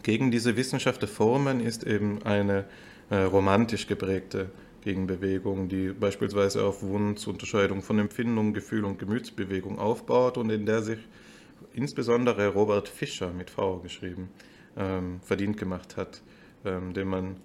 gegen 0.02 0.30
diese 0.30 0.56
Wissenschaft 0.56 1.00
der 1.02 1.08
Formen 1.08 1.60
ist 1.60 1.84
eben 1.84 2.22
eine 2.22 2.66
äh, 3.10 3.16
romantisch 3.16 3.86
geprägte 3.86 4.50
Gegenbewegung, 4.82 5.68
die 5.68 5.88
beispielsweise 5.88 6.64
auf 6.64 6.82
Wunsch, 6.82 7.26
Unterscheidung 7.26 7.82
von 7.82 7.98
Empfindung, 7.98 8.52
Gefühl 8.52 8.84
und 8.84 8.98
Gemütsbewegung 8.98 9.78
aufbaut 9.78 10.38
und 10.38 10.50
in 10.50 10.66
der 10.66 10.82
sich 10.82 10.98
insbesondere 11.72 12.48
Robert 12.48 12.88
Fischer 12.88 13.32
mit 13.32 13.48
V 13.48 13.78
geschrieben 13.78 14.28
ähm, 14.76 15.20
verdient 15.22 15.56
gemacht 15.56 15.96
hat, 15.96 16.22
ähm, 16.64 16.94
den 16.94 17.08
man 17.08 17.36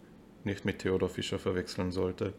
nicht 0.43 0.65
mit 0.65 0.79
Theodor 0.79 1.09
Fischer 1.09 1.39
verwechseln 1.39 1.91
sollte. 1.91 2.33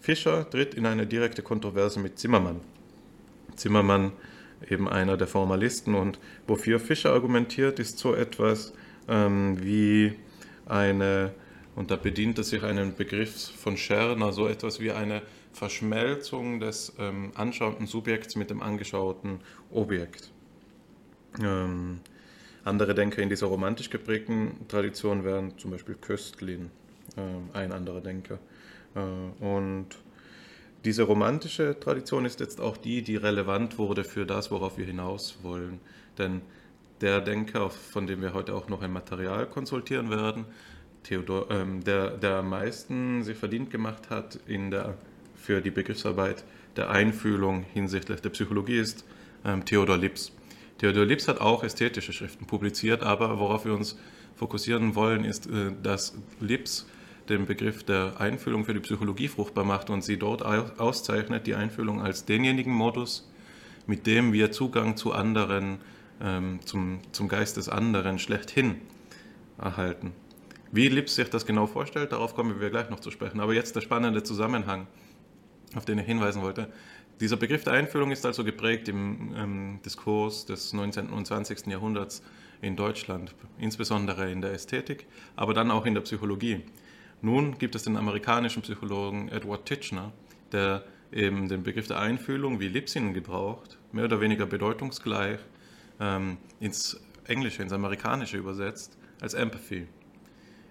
Fischer 0.00 0.48
tritt 0.48 0.74
in 0.74 0.86
eine 0.86 1.06
direkte 1.06 1.42
Kontroverse 1.42 2.00
mit 2.00 2.18
Zimmermann. 2.18 2.60
Zimmermann 3.56 4.12
eben 4.68 4.88
einer 4.88 5.16
der 5.16 5.26
Formalisten 5.26 5.94
und 5.94 6.18
wofür 6.46 6.80
Fischer 6.80 7.12
argumentiert, 7.12 7.78
ist 7.78 7.98
so 7.98 8.14
etwas 8.14 8.72
ähm, 9.08 9.62
wie 9.62 10.14
eine, 10.66 11.34
und 11.74 11.90
da 11.90 11.96
bedient 11.96 12.38
er 12.38 12.44
sich 12.44 12.62
einen 12.62 12.94
Begriff 12.94 13.50
von 13.56 13.76
Scherner, 13.76 14.32
so 14.32 14.48
etwas 14.48 14.80
wie 14.80 14.92
eine 14.92 15.22
Verschmelzung 15.52 16.60
des 16.60 16.94
ähm, 16.98 17.32
anschauenden 17.34 17.86
Subjekts 17.86 18.36
mit 18.36 18.50
dem 18.50 18.62
angeschauten 18.62 19.40
Objekt. 19.70 20.32
Ähm, 21.42 22.00
andere 22.64 22.94
Denker 22.94 23.22
in 23.22 23.28
dieser 23.28 23.46
romantisch 23.46 23.90
geprägten 23.90 24.66
Tradition 24.68 25.24
wären 25.24 25.58
zum 25.58 25.70
Beispiel 25.70 25.94
Köstlin, 25.94 26.70
äh, 27.16 27.56
ein 27.56 27.72
anderer 27.72 28.00
Denker. 28.00 28.38
Äh, 28.94 29.44
und 29.44 29.86
diese 30.84 31.04
romantische 31.04 31.78
Tradition 31.78 32.24
ist 32.24 32.40
jetzt 32.40 32.60
auch 32.60 32.76
die, 32.76 33.02
die 33.02 33.16
relevant 33.16 33.78
wurde 33.78 34.04
für 34.04 34.26
das, 34.26 34.50
worauf 34.50 34.76
wir 34.76 34.84
hinaus 34.84 35.38
wollen. 35.42 35.80
Denn 36.18 36.42
der 37.00 37.20
Denker, 37.20 37.70
von 37.70 38.06
dem 38.06 38.22
wir 38.22 38.34
heute 38.34 38.54
auch 38.54 38.68
noch 38.68 38.82
ein 38.82 38.92
Material 38.92 39.46
konsultieren 39.46 40.10
werden, 40.10 40.44
Theodor, 41.02 41.50
ähm, 41.50 41.84
der, 41.84 42.10
der 42.10 42.36
am 42.36 42.48
meisten 42.48 43.22
sich 43.22 43.36
verdient 43.36 43.70
gemacht 43.70 44.10
hat 44.10 44.38
in 44.46 44.70
der, 44.70 44.96
für 45.36 45.60
die 45.60 45.70
Begriffsarbeit 45.70 46.44
der 46.76 46.90
Einfühlung 46.90 47.64
hinsichtlich 47.72 48.20
der 48.20 48.30
Psychologie, 48.30 48.78
ist 48.78 49.04
ähm, 49.44 49.64
Theodor 49.64 49.98
Lips. 49.98 50.32
Theodor 50.84 51.06
Lips 51.06 51.28
hat 51.28 51.40
auch 51.40 51.64
ästhetische 51.64 52.12
Schriften 52.12 52.44
publiziert, 52.44 53.02
aber 53.02 53.38
worauf 53.38 53.64
wir 53.64 53.72
uns 53.72 53.96
fokussieren 54.36 54.94
wollen, 54.94 55.24
ist, 55.24 55.46
äh, 55.46 55.72
dass 55.82 56.14
Lips 56.40 56.86
den 57.30 57.46
Begriff 57.46 57.84
der 57.84 58.20
Einfühlung 58.20 58.66
für 58.66 58.74
die 58.74 58.80
Psychologie 58.80 59.28
fruchtbar 59.28 59.64
macht 59.64 59.88
und 59.88 60.04
sie 60.04 60.18
dort 60.18 60.42
auszeichnet, 60.42 61.46
die 61.46 61.54
Einfühlung 61.54 62.02
als 62.02 62.26
denjenigen 62.26 62.74
Modus, 62.74 63.26
mit 63.86 64.06
dem 64.06 64.34
wir 64.34 64.52
Zugang 64.52 64.98
zu 64.98 65.12
anderen, 65.12 65.78
ähm, 66.20 66.60
zum, 66.66 67.00
zum 67.12 67.28
Geist 67.28 67.56
des 67.56 67.70
anderen 67.70 68.18
schlechthin 68.18 68.74
erhalten. 69.56 70.12
Wie 70.70 70.88
Lips 70.88 71.14
sich 71.14 71.30
das 71.30 71.46
genau 71.46 71.66
vorstellt, 71.66 72.12
darauf 72.12 72.34
kommen 72.34 72.60
wir 72.60 72.68
gleich 72.68 72.90
noch 72.90 73.00
zu 73.00 73.10
sprechen. 73.10 73.40
Aber 73.40 73.54
jetzt 73.54 73.74
der 73.74 73.80
spannende 73.80 74.22
Zusammenhang, 74.22 74.86
auf 75.76 75.86
den 75.86 75.98
ich 75.98 76.04
hinweisen 76.04 76.42
wollte. 76.42 76.68
Dieser 77.24 77.38
Begriff 77.38 77.64
der 77.64 77.72
Einfühlung 77.72 78.10
ist 78.10 78.26
also 78.26 78.44
geprägt 78.44 78.86
im 78.86 79.34
ähm, 79.34 79.80
Diskurs 79.82 80.44
des 80.44 80.74
19. 80.74 81.08
und 81.08 81.26
20. 81.26 81.68
Jahrhunderts 81.68 82.22
in 82.60 82.76
Deutschland, 82.76 83.34
insbesondere 83.56 84.30
in 84.30 84.42
der 84.42 84.52
Ästhetik, 84.52 85.06
aber 85.34 85.54
dann 85.54 85.70
auch 85.70 85.86
in 85.86 85.94
der 85.94 86.02
Psychologie. 86.02 86.60
Nun 87.22 87.56
gibt 87.56 87.76
es 87.76 87.84
den 87.84 87.96
amerikanischen 87.96 88.60
Psychologen 88.60 89.30
Edward 89.30 89.64
Titchener, 89.64 90.12
der 90.52 90.84
eben 91.12 91.48
den 91.48 91.62
Begriff 91.62 91.86
der 91.86 91.98
Einfühlung, 91.98 92.60
wie 92.60 92.68
Lipsin 92.68 93.14
gebraucht, 93.14 93.78
mehr 93.90 94.04
oder 94.04 94.20
weniger 94.20 94.44
bedeutungsgleich 94.44 95.38
ähm, 96.00 96.36
ins 96.60 97.00
Englische, 97.24 97.62
ins 97.62 97.72
Amerikanische 97.72 98.36
übersetzt, 98.36 98.98
als 99.22 99.32
Empathy. 99.32 99.86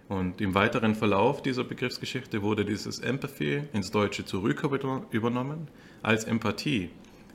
Und 0.08 0.40
im 0.40 0.54
weiteren 0.54 0.94
Verlauf 0.94 1.42
dieser 1.42 1.64
Begriffsgeschichte 1.64 2.44
wurde 2.44 2.64
dieses 2.64 3.00
Empathy 3.00 3.64
ins 3.74 3.90
Deutsche 3.90 4.24
zurück 4.24 4.62
übernommen 5.10 5.68
als 6.04 6.26
Empathie, 6.26 6.90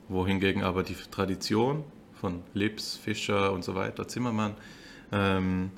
wohingegen 0.07 0.63
aber 0.63 0.83
die 0.83 0.95
Tradition 1.11 1.83
von 2.13 2.43
Lips, 2.53 2.95
Fischer 2.95 3.51
und 3.51 3.63
so 3.63 3.75
weiter, 3.75 4.07
Zimmermann, 4.07 4.55
ähm, 5.11 5.71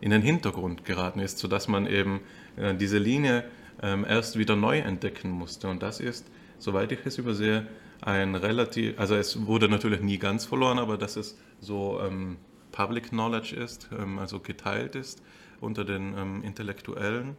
in 0.00 0.10
den 0.10 0.22
Hintergrund 0.22 0.84
geraten 0.84 1.20
ist, 1.20 1.38
sodass 1.38 1.68
man 1.68 1.86
eben 1.86 2.20
äh, 2.56 2.74
diese 2.74 2.98
Linie 2.98 3.44
ähm, 3.82 4.04
erst 4.08 4.38
wieder 4.38 4.56
neu 4.56 4.78
entdecken 4.78 5.30
musste. 5.30 5.68
Und 5.68 5.82
das 5.82 6.00
ist, 6.00 6.26
soweit 6.58 6.92
ich 6.92 7.00
es 7.04 7.18
übersehe, 7.18 7.66
ein 8.02 8.34
relativ, 8.34 8.98
also 8.98 9.14
es 9.14 9.46
wurde 9.46 9.68
natürlich 9.68 10.00
nie 10.00 10.18
ganz 10.18 10.44
verloren, 10.44 10.78
aber 10.78 10.98
dass 10.98 11.16
es 11.16 11.38
so 11.60 12.00
ähm, 12.00 12.36
Public 12.72 13.08
Knowledge 13.08 13.56
ist, 13.56 13.88
ähm, 13.98 14.18
also 14.18 14.40
geteilt 14.40 14.94
ist 14.94 15.22
unter 15.60 15.84
den 15.84 16.16
ähm, 16.16 16.42
Intellektuellen, 16.42 17.36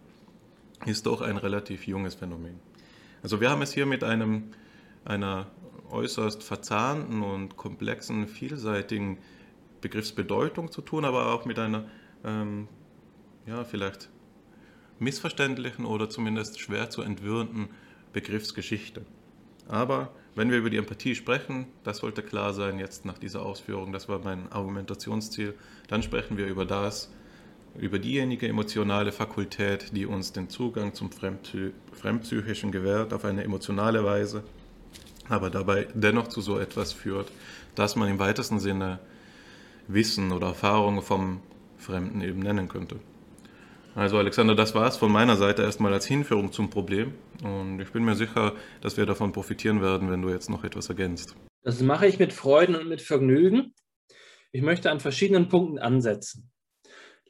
ist 0.86 1.06
doch 1.06 1.22
ein 1.22 1.38
relativ 1.38 1.88
junges 1.88 2.16
Phänomen. 2.16 2.60
Also 3.24 3.42
wir 3.42 3.50
haben 3.50 3.62
es 3.62 3.74
hier 3.74 3.86
mit 3.86 4.04
einem, 4.04 4.52
einer 5.08 5.48
äußerst 5.90 6.44
verzahnten 6.44 7.24
und 7.24 7.56
komplexen, 7.56 8.28
vielseitigen 8.28 9.18
Begriffsbedeutung 9.82 10.72
zu 10.72 10.82
tun, 10.82 11.06
aber 11.06 11.34
auch 11.34 11.46
mit 11.46 11.60
einer, 11.60 11.86
ähm, 12.26 12.68
ja, 13.46 13.64
vielleicht 13.64 14.10
missverständlichen 15.00 15.86
oder 15.86 16.10
zumindest 16.10 16.60
schwer 16.60 16.90
zu 16.90 17.02
entwirrenden 17.02 17.70
Begriffsgeschichte. 18.12 19.06
Aber 19.68 20.12
wenn 20.36 20.50
wir 20.50 20.58
über 20.58 20.70
die 20.70 20.78
Empathie 20.78 21.16
sprechen, 21.16 21.68
das 21.84 21.98
sollte 21.98 22.24
klar 22.24 22.54
sein 22.54 22.80
jetzt 22.80 23.06
nach 23.06 23.18
dieser 23.18 23.44
Ausführung, 23.46 23.92
das 23.92 24.10
war 24.10 24.20
mein 24.20 24.52
Argumentationsziel, 24.52 25.54
dann 25.88 26.04
sprechen 26.04 26.38
wir 26.38 26.48
über 26.48 26.66
das, 26.66 27.12
über 27.78 28.00
diejenige 28.00 28.48
emotionale 28.48 29.12
Fakultät, 29.12 29.96
die 29.96 30.06
uns 30.06 30.32
den 30.32 30.50
Zugang 30.50 30.94
zum 30.94 31.12
Fremdpsychischen 31.12 32.72
gewährt 32.72 33.14
auf 33.14 33.26
eine 33.26 33.44
emotionale 33.44 34.04
Weise, 34.04 34.44
aber 35.30 35.50
dabei 35.50 35.88
dennoch 35.94 36.28
zu 36.28 36.42
so 36.42 36.60
etwas 36.60 36.94
führt, 36.94 37.32
dass 37.76 37.96
man 37.96 38.10
im 38.10 38.20
weitesten 38.20 38.60
Sinne 38.60 39.00
Wissen 39.88 40.32
oder 40.32 40.48
Erfahrung 40.48 41.02
vom 41.02 41.42
Fremden 41.78 42.22
eben 42.22 42.40
nennen 42.40 42.68
könnte. 42.68 42.98
Also 43.96 44.18
Alexander, 44.18 44.54
das 44.54 44.76
war 44.76 44.88
es 44.88 44.98
von 44.98 45.12
meiner 45.12 45.38
Seite 45.38 45.64
erstmal 45.64 45.92
als 45.92 46.06
Hinführung 46.06 46.52
zum 46.52 46.70
Problem. 46.70 47.14
Und 47.44 47.80
ich 47.80 47.92
bin 47.92 48.06
mir 48.06 48.16
sicher, 48.16 48.54
dass 48.82 48.96
wir 48.96 49.08
davon 49.08 49.32
profitieren 49.32 49.82
werden, 49.82 50.12
wenn 50.12 50.22
du 50.22 50.30
jetzt 50.30 50.50
noch 50.50 50.64
etwas 50.64 50.90
ergänzt. 50.90 51.36
Das 51.64 51.82
mache 51.82 52.06
ich 52.06 52.20
mit 52.20 52.32
Freuden 52.32 52.76
und 52.76 52.88
mit 52.88 53.02
Vergnügen. 53.02 53.74
Ich 54.52 54.62
möchte 54.62 54.92
an 54.92 55.00
verschiedenen 55.00 55.50
Punkten 55.50 55.80
ansetzen. 55.80 56.52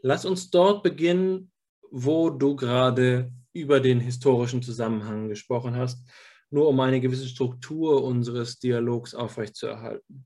Lass 0.02 0.26
uns 0.26 0.50
dort 0.50 0.84
beginnen, 0.84 1.52
wo 1.90 2.30
du 2.30 2.56
gerade 2.56 3.32
über 3.54 3.80
den 3.80 4.00
historischen 4.00 4.62
Zusammenhang 4.62 5.30
gesprochen 5.30 5.76
hast, 5.76 6.06
nur 6.50 6.68
um 6.68 6.80
eine 6.80 7.02
gewisse 7.02 7.28
Struktur 7.28 8.04
unseres 8.04 8.60
Dialogs 8.60 9.14
aufrechtzuerhalten. 9.14 10.26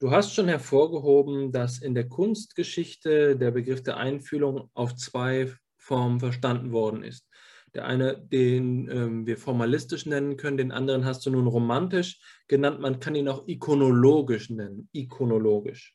Du 0.00 0.10
hast 0.10 0.34
schon 0.34 0.48
hervorgehoben, 0.48 1.52
dass 1.52 1.78
in 1.78 1.94
der 1.94 2.08
Kunstgeschichte 2.08 3.36
der 3.36 3.52
Begriff 3.52 3.82
der 3.82 3.98
Einfühlung 3.98 4.68
auf 4.74 4.96
zwei 4.96 5.52
Formen 5.76 6.18
verstanden 6.18 6.72
worden 6.72 7.04
ist. 7.04 7.28
Der 7.74 7.86
eine, 7.86 8.18
den 8.18 8.90
ähm, 8.90 9.26
wir 9.26 9.38
formalistisch 9.38 10.04
nennen 10.06 10.36
können, 10.36 10.56
den 10.56 10.72
anderen 10.72 11.04
hast 11.04 11.24
du 11.24 11.30
nun 11.30 11.46
romantisch 11.46 12.20
genannt. 12.48 12.80
Man 12.80 13.00
kann 13.00 13.14
ihn 13.14 13.28
auch 13.28 13.46
ikonologisch 13.46 14.50
nennen, 14.50 14.88
ikonologisch. 14.92 15.94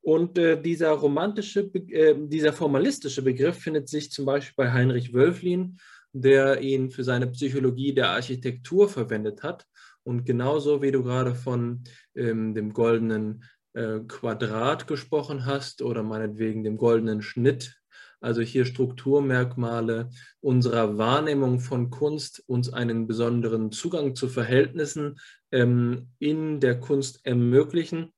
Und 0.00 0.36
äh, 0.38 0.60
dieser 0.60 0.90
romantische, 0.90 1.70
äh, 1.72 2.14
dieser 2.18 2.52
formalistische 2.52 3.22
Begriff 3.22 3.58
findet 3.58 3.88
sich 3.88 4.10
zum 4.10 4.26
Beispiel 4.26 4.54
bei 4.56 4.72
Heinrich 4.72 5.14
Wölflin, 5.14 5.78
der 6.20 6.60
ihn 6.60 6.90
für 6.90 7.04
seine 7.04 7.26
Psychologie 7.28 7.94
der 7.94 8.10
Architektur 8.10 8.88
verwendet 8.88 9.42
hat 9.42 9.66
Und 10.02 10.24
genauso 10.24 10.82
wie 10.82 10.90
du 10.90 11.02
gerade 11.02 11.34
von 11.34 11.84
ähm, 12.14 12.54
dem 12.54 12.72
goldenen 12.72 13.44
äh, 13.74 14.00
Quadrat 14.00 14.86
gesprochen 14.86 15.46
hast 15.46 15.82
oder 15.82 16.02
meinetwegen 16.02 16.64
dem 16.64 16.76
goldenen 16.76 17.22
Schnitt, 17.22 17.78
also 18.20 18.40
hier 18.40 18.64
Strukturmerkmale 18.64 20.10
unserer 20.40 20.98
Wahrnehmung 20.98 21.60
von 21.60 21.90
Kunst, 21.90 22.42
uns 22.46 22.72
einen 22.72 23.06
besonderen 23.06 23.70
Zugang 23.70 24.16
zu 24.16 24.28
Verhältnissen 24.28 25.20
ähm, 25.52 26.08
in 26.18 26.60
der 26.60 26.80
Kunst 26.80 27.20
ermöglichen. 27.24 28.12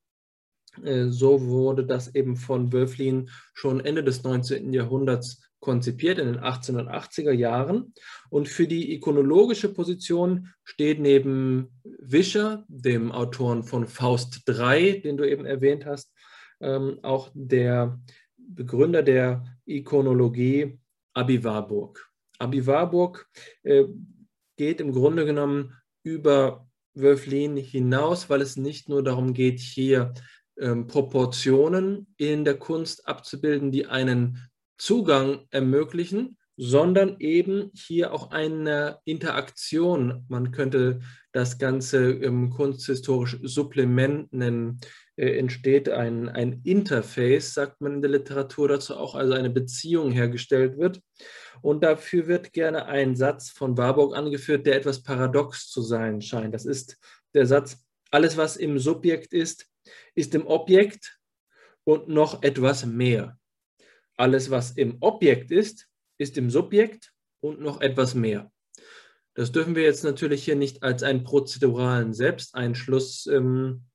Äh, 0.83 1.09
so 1.09 1.47
wurde 1.47 1.85
das 1.85 2.15
eben 2.15 2.37
von 2.37 2.73
Wölflin 2.73 3.31
schon 3.53 3.81
Ende 3.81 4.05
des 4.05 4.23
19. 4.23 4.73
Jahrhunderts 4.73 5.43
konzipiert 5.61 6.19
in 6.19 6.27
den 6.27 6.41
1880er 6.41 7.33
Jahren. 7.33 7.95
Und 8.31 8.49
für 8.49 8.67
die 8.67 8.93
ikonologische 8.95 9.73
Position 9.73 10.49
steht 10.65 11.01
neben 11.01 11.81
Wischer, 11.85 12.65
dem 12.69 13.13
Autoren 13.13 13.63
von 13.63 13.87
Faust 13.87 14.43
III, 14.49 15.03
den 15.03 15.17
du 15.17 15.29
eben 15.29 15.45
erwähnt 15.45 15.87
hast, 15.87 16.13
ähm, 16.61 16.99
auch 17.03 17.31
der 17.35 18.01
Begründer 18.37 19.03
der 19.03 19.45
Ikonologie 19.67 20.79
Abi 21.15 21.45
Warburg. 21.45 22.11
Abi 22.39 22.67
Warburg 22.67 23.29
äh, 23.63 23.85
geht 24.57 24.81
im 24.81 24.93
Grunde 24.93 25.25
genommen 25.25 25.75
über 26.03 26.67
Wölflin 26.95 27.57
hinaus, 27.57 28.31
weil 28.31 28.41
es 28.41 28.57
nicht 28.57 28.89
nur 28.89 29.03
darum 29.03 29.35
geht, 29.35 29.61
hier 29.61 30.13
ähm, 30.59 30.87
Proportionen 30.87 32.07
in 32.17 32.45
der 32.45 32.59
Kunst 32.59 33.07
abzubilden, 33.07 33.71
die 33.71 33.87
einen 33.87 34.50
Zugang 34.81 35.47
ermöglichen, 35.51 36.39
sondern 36.57 37.17
eben 37.21 37.71
hier 37.75 38.13
auch 38.13 38.31
eine 38.31 38.99
Interaktion. 39.05 40.25
Man 40.29 40.53
könnte 40.53 41.01
das 41.33 41.59
Ganze 41.59 42.13
im 42.13 42.51
kunsthistorisch 42.51 43.39
Supplement 43.43 44.33
nennen. 44.33 44.81
Äh, 45.17 45.39
entsteht 45.39 45.91
ein, 45.91 46.31
ein 46.31 46.63
Interface, 46.65 47.53
sagt 47.53 47.83
man 47.83 47.97
in 47.97 48.03
der 48.03 48.11
Literatur 48.11 48.69
dazu 48.69 48.97
auch, 48.97 49.15
also 49.15 49.35
eine 49.35 49.51
Beziehung 49.51 50.13
hergestellt 50.13 50.79
wird. 50.79 51.03
Und 51.61 51.85
dafür 51.85 52.27
wird 52.27 52.55
gerne 52.55 52.87
ein 52.87 53.17
Satz 53.17 53.51
von 53.51 53.77
Warburg 53.77 54.17
angeführt, 54.17 54.67
der 54.67 54.77
etwas 54.77 55.03
paradox 55.03 55.69
zu 55.69 55.83
sein 55.83 56.23
scheint. 56.23 56.55
Das 56.55 56.65
ist 56.65 56.97
der 57.35 57.45
Satz, 57.45 57.85
alles, 58.11 58.39
was 58.39 58.57
im 58.57 58.79
Subjekt 58.79 59.35
ist, 59.35 59.67
ist 60.15 60.35
im 60.35 60.47
Objekt 60.47 61.19
und 61.85 62.09
noch 62.09 62.43
etwas 62.43 62.87
mehr. 62.87 63.39
Alles, 64.21 64.51
was 64.51 64.73
im 64.73 64.99
Objekt 65.01 65.51
ist, 65.51 65.89
ist 66.19 66.37
im 66.37 66.51
Subjekt 66.51 67.15
und 67.41 67.63
noch 67.63 67.81
etwas 67.81 68.15
mehr. 68.15 68.53
Das 69.33 69.51
dürfen 69.51 69.75
wir 69.75 69.83
jetzt 69.83 70.05
natürlich 70.05 70.45
hier 70.45 70.57
nicht 70.57 70.83
als 70.83 71.03
einen 71.03 71.25
prozeduralen 71.25 72.13
Selbsteinschluss 72.13 73.27
ähm, 73.29 73.87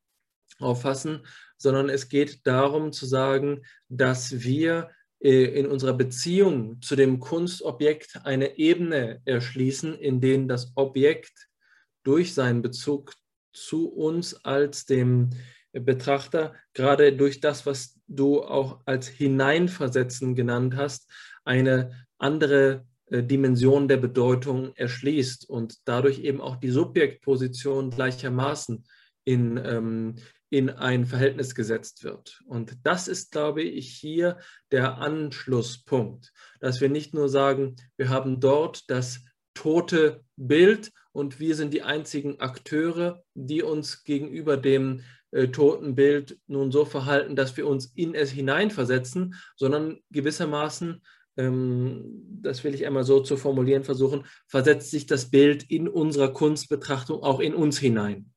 auffassen, 0.58 1.28
sondern 1.60 1.90
es 1.90 2.10
geht 2.10 2.48
darum 2.48 2.92
zu 2.92 3.06
sagen, 3.06 3.68
dass 3.88 4.44
wir 4.44 4.90
äh, 5.20 5.60
in 5.60 5.68
unserer 5.68 5.94
Beziehung 5.94 6.82
zu 6.82 6.96
dem 6.96 7.20
Kunstobjekt 7.20 8.22
eine 8.24 8.58
Ebene 8.58 9.22
erschließen, 9.26 9.94
in 9.94 10.22
der 10.22 10.40
das 10.40 10.72
Objekt 10.76 11.50
durch 12.04 12.34
seinen 12.34 12.64
Bezug 12.64 13.14
zu 13.54 13.90
uns 13.90 14.44
als 14.44 14.88
dem 14.88 15.30
Betrachter, 15.80 16.54
gerade 16.74 17.14
durch 17.14 17.40
das, 17.40 17.66
was 17.66 18.00
du 18.08 18.44
auch 18.44 18.82
als 18.86 19.08
Hineinversetzen 19.08 20.36
genannt 20.36 20.76
hast, 20.76 21.10
eine 21.44 22.06
andere 22.18 22.86
äh, 23.08 23.24
Dimension 23.24 23.88
der 23.88 23.98
Bedeutung 23.98 24.74
erschließt 24.76 25.50
und 25.50 25.78
dadurch 25.86 26.20
eben 26.20 26.42
auch 26.42 26.56
die 26.56 26.70
Subjektposition 26.70 27.92
gleichermaßen 27.92 28.86
in, 29.26 29.58
ähm, 29.58 30.16
in 30.50 30.70
ein 30.70 31.06
Verhältnis 31.06 31.56
gesetzt 31.56 32.04
wird. 32.04 32.42
Und 32.46 32.78
das 32.84 33.08
ist, 33.08 33.32
glaube 33.32 33.64
ich, 33.64 33.90
hier 33.92 34.38
der 34.72 34.98
Anschlusspunkt, 35.00 36.32
dass 36.60 36.82
wir 36.82 36.90
nicht 36.90 37.14
nur 37.14 37.30
sagen, 37.30 37.76
wir 37.98 38.10
haben 38.10 38.40
dort 38.40 38.90
das 38.90 39.24
tote 39.54 40.24
Bild 40.36 40.92
und 41.12 41.40
wir 41.40 41.56
sind 41.56 41.74
die 41.74 41.82
einzigen 41.82 42.40
Akteure, 42.40 43.24
die 43.34 43.64
uns 43.64 44.04
gegenüber 44.04 44.58
dem 44.58 45.02
äh, 45.36 45.50
toten 45.50 45.96
Bild 45.96 46.40
nun 46.48 46.72
so 46.72 46.86
verhalten, 46.86 47.36
dass 47.36 47.58
wir 47.58 47.68
uns 47.68 47.92
in 47.94 48.16
es 48.16 48.32
hineinversetzen, 48.32 49.36
sondern 49.58 50.00
gewissermaßen, 50.10 51.02
ähm, 51.36 52.24
das 52.42 52.64
will 52.64 52.74
ich 52.74 52.86
einmal 52.86 53.04
so 53.04 53.20
zu 53.20 53.36
formulieren 53.36 53.84
versuchen, 53.84 54.26
versetzt 54.48 54.92
sich 54.92 55.08
das 55.08 55.30
Bild 55.30 55.70
in 55.70 55.90
unserer 55.90 56.32
Kunstbetrachtung 56.32 57.22
auch 57.22 57.42
in 57.42 57.54
uns 57.54 57.78
hinein. 57.78 58.32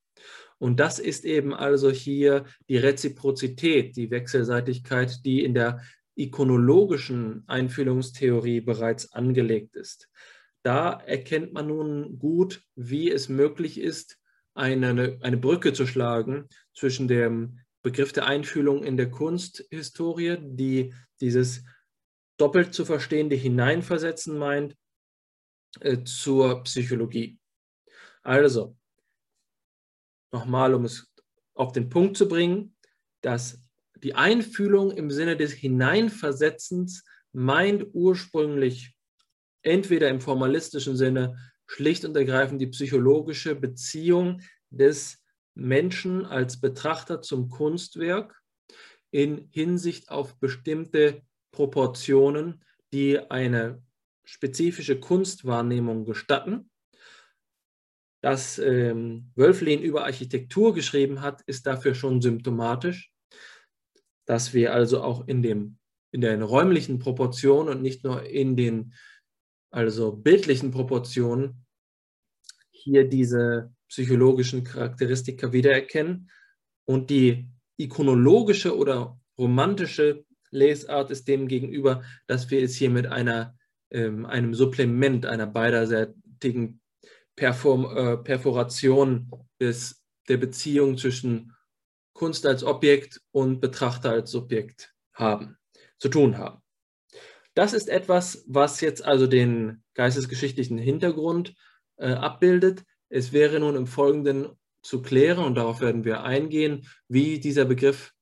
Und 0.58 0.80
das 0.80 0.98
ist 0.98 1.24
eben 1.24 1.54
also 1.54 1.88
hier 1.88 2.46
die 2.68 2.78
Reziprozität, 2.78 3.94
die 3.96 4.10
Wechselseitigkeit, 4.10 5.24
die 5.24 5.44
in 5.44 5.54
der 5.54 5.80
ikonologischen 6.16 7.44
Einfühlungstheorie 7.46 8.60
bereits 8.60 9.12
angelegt 9.12 9.76
ist. 9.76 10.08
Da 10.64 10.94
erkennt 10.94 11.52
man 11.52 11.68
nun 11.68 12.18
gut, 12.18 12.62
wie 12.74 13.08
es 13.08 13.28
möglich 13.28 13.80
ist, 13.80 14.18
eine, 14.58 15.18
eine 15.22 15.36
Brücke 15.36 15.72
zu 15.72 15.86
schlagen 15.86 16.48
zwischen 16.74 17.08
dem 17.08 17.60
Begriff 17.82 18.12
der 18.12 18.26
Einfühlung 18.26 18.82
in 18.82 18.96
der 18.96 19.10
Kunsthistorie, 19.10 20.38
die 20.40 20.94
dieses 21.20 21.64
doppelt 22.36 22.74
zu 22.74 22.84
verstehende 22.84 23.36
Hineinversetzen 23.36 24.36
meint, 24.36 24.76
äh, 25.80 26.02
zur 26.04 26.62
Psychologie. 26.64 27.38
Also, 28.22 28.76
nochmal, 30.32 30.74
um 30.74 30.84
es 30.84 31.12
auf 31.54 31.72
den 31.72 31.88
Punkt 31.88 32.16
zu 32.16 32.28
bringen, 32.28 32.76
dass 33.20 33.60
die 33.96 34.14
Einfühlung 34.14 34.90
im 34.90 35.10
Sinne 35.10 35.36
des 35.36 35.52
Hineinversetzens 35.52 37.04
meint 37.32 37.86
ursprünglich 37.92 38.94
entweder 39.62 40.08
im 40.08 40.20
formalistischen 40.20 40.96
Sinne 40.96 41.47
schlicht 41.68 42.04
und 42.04 42.16
ergreifend 42.16 42.60
die 42.60 42.66
psychologische 42.66 43.54
Beziehung 43.54 44.40
des 44.70 45.22
Menschen 45.54 46.24
als 46.24 46.60
Betrachter 46.60 47.22
zum 47.22 47.50
Kunstwerk 47.50 48.40
in 49.10 49.48
Hinsicht 49.50 50.10
auf 50.10 50.38
bestimmte 50.38 51.22
Proportionen, 51.52 52.64
die 52.92 53.18
eine 53.30 53.82
spezifische 54.24 54.98
Kunstwahrnehmung 54.98 56.04
gestatten. 56.04 56.70
Dass 58.20 58.58
ähm, 58.58 59.30
Wölflin 59.36 59.80
über 59.80 60.04
Architektur 60.04 60.74
geschrieben 60.74 61.20
hat, 61.20 61.42
ist 61.42 61.66
dafür 61.66 61.94
schon 61.94 62.20
symptomatisch, 62.20 63.12
dass 64.26 64.54
wir 64.54 64.74
also 64.74 65.02
auch 65.02 65.26
in, 65.28 65.42
dem, 65.42 65.78
in 66.10 66.20
den 66.20 66.42
räumlichen 66.42 66.98
Proportionen 66.98 67.68
und 67.68 67.82
nicht 67.82 68.04
nur 68.04 68.24
in 68.24 68.56
den 68.56 68.92
also 69.70 70.12
bildlichen 70.12 70.70
Proportionen 70.70 71.64
hier 72.70 73.08
diese 73.08 73.72
psychologischen 73.88 74.64
Charakteristika 74.64 75.52
wiedererkennen. 75.52 76.30
Und 76.84 77.10
die 77.10 77.48
ikonologische 77.76 78.76
oder 78.76 79.18
romantische 79.36 80.24
Lesart 80.50 81.10
ist 81.10 81.28
dem 81.28 81.48
gegenüber, 81.48 82.02
dass 82.26 82.50
wir 82.50 82.62
es 82.62 82.76
hier 82.76 82.90
mit 82.90 83.06
einer, 83.06 83.56
ähm, 83.90 84.24
einem 84.26 84.54
Supplement, 84.54 85.26
einer 85.26 85.46
beiderseitigen 85.46 86.80
Perform, 87.36 87.84
äh, 87.96 88.16
Perforation 88.16 89.30
des, 89.60 90.02
der 90.28 90.38
Beziehung 90.38 90.96
zwischen 90.96 91.54
Kunst 92.14 92.46
als 92.46 92.64
Objekt 92.64 93.20
und 93.30 93.60
Betrachter 93.60 94.10
als 94.10 94.30
Subjekt 94.30 94.92
haben, 95.12 95.56
zu 95.98 96.08
tun 96.08 96.36
haben. 96.38 96.62
Das 97.58 97.72
ist 97.72 97.88
etwas, 97.88 98.44
was 98.46 98.80
jetzt 98.80 99.04
also 99.04 99.26
den 99.26 99.82
geistesgeschichtlichen 99.94 100.78
Hintergrund 100.78 101.56
äh, 101.96 102.12
abbildet. 102.12 102.84
Es 103.08 103.32
wäre 103.32 103.58
nun 103.58 103.74
im 103.74 103.88
Folgenden 103.88 104.50
zu 104.80 105.02
klären, 105.02 105.44
und 105.44 105.56
darauf 105.56 105.80
werden 105.80 106.04
wir 106.04 106.22
eingehen, 106.22 106.86
wie 107.08 107.40
dieser 107.40 107.64
Begriff 107.64 108.14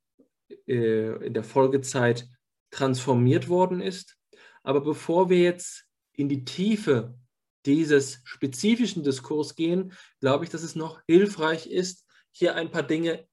äh, 0.66 1.22
in 1.22 1.34
der 1.34 1.44
Folgezeit 1.44 2.26
transformiert 2.70 3.50
worden 3.50 3.82
ist. 3.82 4.16
Aber 4.62 4.80
bevor 4.80 5.28
wir 5.28 5.40
jetzt 5.40 5.84
in 6.14 6.30
die 6.30 6.46
Tiefe 6.46 7.18
dieses 7.66 8.22
spezifischen 8.24 9.02
Diskurs 9.02 9.54
gehen, 9.54 9.92
glaube 10.18 10.44
ich, 10.44 10.50
dass 10.50 10.62
es 10.62 10.76
noch 10.76 11.02
hilfreich 11.06 11.66
ist, 11.66 12.06
hier 12.30 12.54
ein 12.54 12.70
paar 12.70 12.84
Dinge 12.84 13.28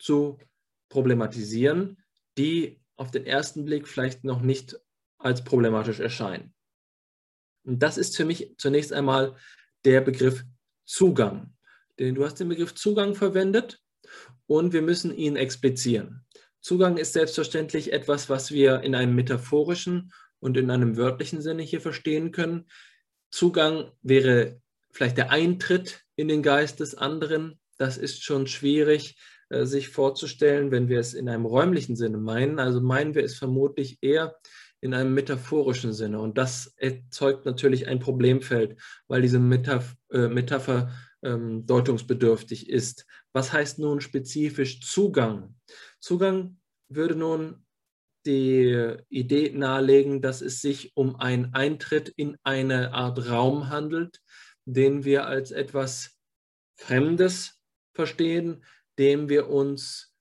zu 0.00 0.38
problematisieren, 0.88 2.02
die 2.36 2.80
auf 2.96 3.12
den 3.12 3.26
ersten 3.26 3.64
Blick 3.64 3.86
vielleicht 3.86 4.24
noch 4.24 4.40
nicht 4.40 4.76
als 5.18 5.44
problematisch 5.44 6.00
erscheinen. 6.00 6.54
Und 7.64 7.82
das 7.82 7.98
ist 7.98 8.16
für 8.16 8.24
mich 8.24 8.54
zunächst 8.58 8.92
einmal 8.92 9.36
der 9.84 10.00
Begriff 10.00 10.44
Zugang. 10.84 11.54
Denn 11.98 12.14
du 12.14 12.24
hast 12.24 12.38
den 12.38 12.48
Begriff 12.48 12.74
Zugang 12.74 13.14
verwendet 13.14 13.80
und 14.46 14.72
wir 14.72 14.82
müssen 14.82 15.14
ihn 15.14 15.36
explizieren. 15.36 16.24
Zugang 16.60 16.96
ist 16.96 17.12
selbstverständlich 17.12 17.92
etwas, 17.92 18.28
was 18.28 18.50
wir 18.50 18.80
in 18.80 18.94
einem 18.94 19.14
metaphorischen 19.14 20.12
und 20.38 20.56
in 20.56 20.70
einem 20.70 20.96
wörtlichen 20.96 21.40
Sinne 21.40 21.62
hier 21.62 21.80
verstehen 21.80 22.32
können. 22.32 22.66
Zugang 23.30 23.90
wäre 24.02 24.60
vielleicht 24.92 25.16
der 25.16 25.30
Eintritt 25.30 26.04
in 26.16 26.28
den 26.28 26.42
Geist 26.42 26.80
des 26.80 26.94
anderen, 26.94 27.58
das 27.78 27.98
ist 27.98 28.24
schon 28.24 28.46
schwierig 28.46 29.16
äh, 29.48 29.64
sich 29.64 29.90
vorzustellen, 29.90 30.70
wenn 30.70 30.88
wir 30.88 30.98
es 30.98 31.14
in 31.14 31.28
einem 31.28 31.46
räumlichen 31.46 31.94
Sinne 31.94 32.18
meinen. 32.18 32.58
Also 32.58 32.80
meinen 32.80 33.14
wir 33.14 33.22
es 33.22 33.36
vermutlich 33.36 33.98
eher 34.00 34.36
in 34.80 34.94
einem 34.94 35.14
metaphorischen 35.14 35.92
Sinne. 35.92 36.20
Und 36.20 36.38
das 36.38 36.74
erzeugt 36.76 37.46
natürlich 37.46 37.88
ein 37.88 37.98
Problemfeld, 37.98 38.80
weil 39.08 39.22
diese 39.22 39.38
Metaph 39.38 39.96
äh, 40.10 40.28
Metapher 40.28 40.92
ähm, 41.22 41.66
deutungsbedürftig 41.66 42.68
ist. 42.68 43.06
Was 43.32 43.52
heißt 43.52 43.78
nun 43.78 44.00
spezifisch 44.00 44.80
Zugang? 44.80 45.56
Zugang 46.00 46.58
würde 46.88 47.16
nun 47.16 47.66
die 48.26 48.96
Idee 49.08 49.50
nahelegen, 49.50 50.20
dass 50.20 50.40
es 50.40 50.60
sich 50.60 50.92
um 50.96 51.16
einen 51.16 51.54
Eintritt 51.54 52.08
in 52.08 52.36
eine 52.42 52.92
Art 52.92 53.30
Raum 53.30 53.70
handelt, 53.70 54.20
den 54.64 55.04
wir 55.04 55.26
als 55.26 55.52
etwas 55.52 56.18
Fremdes 56.74 57.60
verstehen, 57.94 58.64
dem 58.98 59.28
wir 59.28 59.48
uns, 59.48 60.12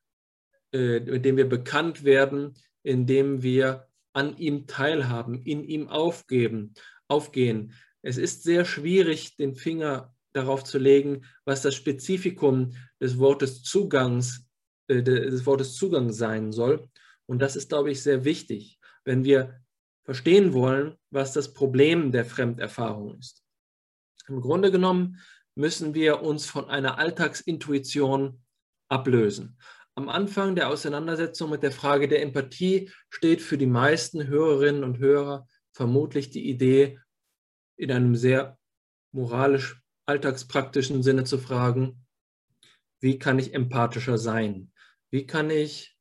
äh, 0.71 0.99
mit 0.99 1.25
dem 1.25 1.37
wir 1.37 1.49
bekannt 1.49 2.03
werden, 2.03 2.53
indem 2.83 3.41
wir 3.41 3.87
an 4.15 4.37
ihm 4.37 4.65
teilhaben, 4.65 5.35
in 5.43 5.63
ihm 5.63 5.89
aufgeben, 5.89 6.73
aufgehen. 7.07 7.73
Es 8.01 8.17
ist 8.17 8.43
sehr 8.43 8.63
schwierig, 8.63 9.35
den 9.35 9.55
Finger 9.55 10.15
darauf 10.33 10.63
zu 10.63 10.77
legen, 10.77 11.25
was 11.43 11.61
das 11.61 11.75
Spezifikum 11.75 12.71
des 13.01 13.19
Wortes 13.19 13.63
Zugangs, 13.63 14.47
äh, 14.87 15.03
des 15.03 15.45
Wortes 15.45 15.75
Zugang 15.75 16.11
sein 16.11 16.51
soll. 16.51 16.87
Und 17.25 17.39
das 17.39 17.55
ist, 17.55 17.69
glaube 17.69 17.91
ich, 17.91 18.01
sehr 18.01 18.23
wichtig, 18.23 18.79
wenn 19.03 19.25
wir 19.25 19.59
verstehen 20.05 20.53
wollen, 20.53 20.95
was 21.09 21.33
das 21.33 21.53
Problem 21.53 22.11
der 22.11 22.25
Fremderfahrung 22.25 23.17
ist. 23.17 23.43
Im 24.27 24.39
Grunde 24.39 24.71
genommen 24.71 25.19
müssen 25.55 25.93
wir 25.93 26.21
uns 26.21 26.45
von 26.45 26.69
einer 26.69 26.99
Alltagsintuition 26.99 28.41
ablösen. 28.87 29.57
Am 29.97 30.09
Anfang 30.09 30.55
der 30.55 30.69
Auseinandersetzung 30.69 31.49
mit 31.49 31.63
der 31.63 31.71
Frage 31.71 32.09
der 32.09 32.21
Empathie 32.21 32.91
steht 33.09 33.41
für 33.41 33.57
die 33.57 33.65
meisten 33.65 34.27
Hörerinnen 34.27 34.83
und 34.83 34.99
Hörer 34.99 35.47
vermutlich 35.71 36.29
die 36.29 36.49
Idee, 36.49 36.99
in 37.77 37.91
einem 37.91 38.15
sehr 38.15 38.57
moralisch 39.13 39.81
alltagspraktischen 40.05 41.01
Sinne 41.01 41.23
zu 41.23 41.37
fragen, 41.37 42.05
wie 42.99 43.19
kann 43.19 43.39
ich 43.39 43.53
empathischer 43.53 44.17
sein? 44.17 44.71
Wie 45.11 45.25
kann 45.25 45.49
ich 45.49 45.97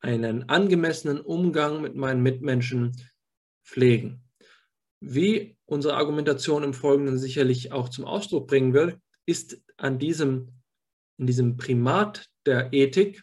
einen 0.00 0.48
angemessenen 0.48 1.20
Umgang 1.20 1.80
mit 1.80 1.94
meinen 1.94 2.22
Mitmenschen 2.22 2.96
pflegen? 3.64 4.24
Wie 5.00 5.56
unsere 5.64 5.94
Argumentation 5.94 6.64
im 6.64 6.74
Folgenden 6.74 7.18
sicherlich 7.18 7.70
auch 7.70 7.88
zum 7.88 8.04
Ausdruck 8.04 8.48
bringen 8.48 8.74
wird, 8.74 8.98
ist 9.26 9.60
an 9.76 10.00
diesem, 10.00 10.60
in 11.18 11.26
diesem 11.26 11.56
Primat 11.56 12.31
der 12.46 12.72
Ethik 12.72 13.22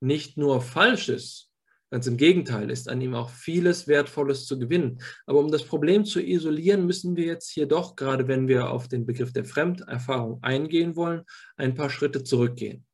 nicht 0.00 0.36
nur 0.36 0.60
Falsches, 0.60 1.48
Ganz 1.90 2.06
im 2.06 2.18
Gegenteil, 2.18 2.70
ist 2.70 2.90
an 2.90 3.00
ihm 3.00 3.14
auch 3.14 3.30
vieles 3.30 3.88
Wertvolles 3.88 4.44
zu 4.44 4.58
gewinnen. 4.58 5.00
Aber 5.24 5.38
um 5.38 5.50
das 5.50 5.64
Problem 5.64 6.04
zu 6.04 6.20
isolieren, 6.20 6.84
müssen 6.84 7.16
wir 7.16 7.24
jetzt 7.24 7.48
hier 7.50 7.64
doch, 7.64 7.96
gerade 7.96 8.28
wenn 8.28 8.46
wir 8.46 8.70
auf 8.70 8.88
den 8.88 9.06
Begriff 9.06 9.32
der 9.32 9.46
Fremderfahrung 9.46 10.42
eingehen 10.42 10.96
wollen, 10.96 11.22
ein 11.56 11.74
paar 11.74 11.88
Schritte 11.88 12.24
zurückgehen. 12.24 12.84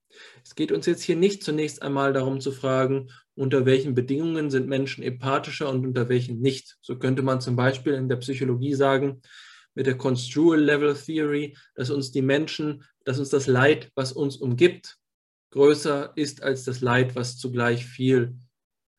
Es 0.45 0.55
geht 0.55 0.71
uns 0.71 0.87
jetzt 0.87 1.03
hier 1.03 1.17
nicht 1.17 1.43
zunächst 1.43 1.83
einmal 1.83 2.13
darum 2.13 2.41
zu 2.41 2.53
fragen, 2.53 3.11
unter 3.35 3.67
welchen 3.67 3.97
Bedingungen 3.97 4.49
sind 4.49 4.69
Menschen 4.69 5.03
empathischer 5.03 5.69
und 5.69 5.85
unter 5.85 6.09
welchen 6.09 6.41
nicht. 6.41 6.77
So 6.81 6.97
könnte 6.97 7.23
man 7.23 7.41
zum 7.41 7.57
Beispiel 7.57 7.95
in 7.95 8.09
der 8.09 8.17
Psychologie 8.17 8.75
sagen, 8.75 9.23
mit 9.75 9.87
der 9.87 9.99
Construal 9.99 10.61
Level 10.61 10.95
Theory, 10.95 11.57
dass 11.75 11.91
uns 11.91 12.13
die 12.13 12.23
Menschen, 12.23 12.85
dass 13.05 13.19
uns 13.19 13.31
das 13.31 13.49
Leid, 13.49 13.91
was 13.97 14.13
uns 14.13 14.37
umgibt, 14.37 14.99
größer 15.55 16.13
ist 16.17 16.43
als 16.43 16.65
das 16.65 16.81
Leid, 16.81 17.15
was 17.15 17.39
zugleich 17.39 17.87
viel 17.87 18.37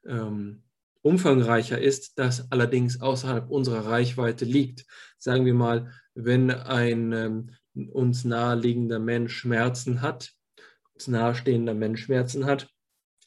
ähm, 0.06 0.64
umfangreicher 1.02 1.78
ist, 1.78 2.18
das 2.18 2.50
allerdings 2.50 3.02
außerhalb 3.02 3.50
unserer 3.50 3.86
Reichweite 3.88 4.46
liegt. 4.46 4.86
Sagen 5.18 5.46
wir 5.46 5.54
mal, 5.54 5.92
wenn 6.14 6.50
ein 6.50 7.12
ähm, 7.12 7.52
uns 7.92 8.24
naheliegender 8.24 9.00
Mensch 9.00 9.36
Schmerzen 9.36 10.02
hat, 10.02 10.32
uns 10.94 11.10
nahestehender 11.10 11.74
Mensch 11.74 12.06
Schmerzen 12.06 12.46
hat, 12.46 12.70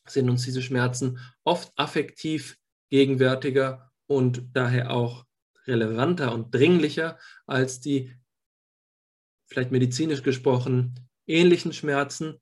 sind 0.07 0.31
uns 0.31 0.45
diese 0.45 0.63
Schmerzen 0.63 1.19
oft 1.45 1.71
affektiv 1.77 2.57
gegenwärtiger 2.89 3.93
und 4.07 4.49
daher 4.55 4.91
auch 4.91 5.27
relevanter 5.67 6.33
und 6.33 6.55
dringlicher 6.55 7.19
als 7.47 7.81
die 7.81 8.11
vielleicht 9.45 9.71
medizinisch 9.71 10.23
gesprochen 10.23 10.95
ähnlichen 11.27 11.75
Schmerzen, 11.75 12.41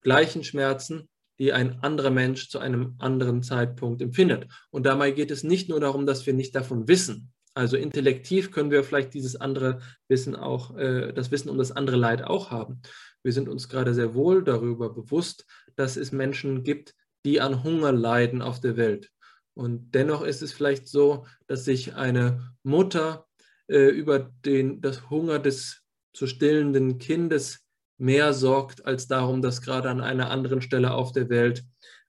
gleichen 0.00 0.44
Schmerzen, 0.44 1.08
die 1.38 1.52
ein 1.52 1.82
anderer 1.82 2.10
Mensch 2.10 2.50
zu 2.50 2.58
einem 2.58 2.96
anderen 2.98 3.42
Zeitpunkt 3.42 4.02
empfindet. 4.02 4.46
Und 4.70 4.84
dabei 4.84 5.10
geht 5.10 5.30
es 5.30 5.42
nicht 5.42 5.68
nur 5.68 5.80
darum, 5.80 6.06
dass 6.06 6.26
wir 6.26 6.34
nicht 6.34 6.54
davon 6.54 6.86
wissen. 6.86 7.32
Also 7.54 7.76
intellektiv 7.76 8.52
können 8.52 8.70
wir 8.70 8.84
vielleicht 8.84 9.14
dieses 9.14 9.36
andere 9.36 9.80
Wissen 10.08 10.36
auch, 10.36 10.76
äh, 10.76 11.12
das 11.12 11.30
Wissen 11.30 11.48
um 11.48 11.58
das 11.58 11.72
andere 11.72 11.96
Leid 11.96 12.22
auch 12.22 12.50
haben. 12.50 12.82
Wir 13.22 13.32
sind 13.32 13.48
uns 13.48 13.68
gerade 13.68 13.94
sehr 13.94 14.14
wohl 14.14 14.44
darüber 14.44 14.90
bewusst, 14.90 15.46
dass 15.76 15.96
es 15.96 16.12
Menschen 16.12 16.62
gibt, 16.62 16.94
die 17.24 17.40
an 17.40 17.64
Hunger 17.64 17.92
leiden 17.92 18.42
auf 18.42 18.60
der 18.60 18.76
Welt. 18.76 19.10
Und 19.54 19.94
dennoch 19.94 20.22
ist 20.22 20.42
es 20.42 20.52
vielleicht 20.52 20.88
so, 20.88 21.26
dass 21.46 21.64
sich 21.64 21.94
eine 21.94 22.54
Mutter 22.62 23.26
äh, 23.66 23.88
über 23.88 24.18
den, 24.18 24.80
das 24.80 25.10
Hunger 25.10 25.38
des 25.38 25.82
zu 26.12 26.26
stillenden 26.26 26.98
Kindes 26.98 27.64
mehr 28.00 28.32
sorgt 28.32 28.86
als 28.86 29.06
darum, 29.08 29.42
dass 29.42 29.62
gerade 29.62 29.90
an 29.90 30.00
einer 30.00 30.30
anderen 30.30 30.62
Stelle 30.62 30.92
auf 30.92 31.12
der 31.12 31.28
Welt 31.28 31.64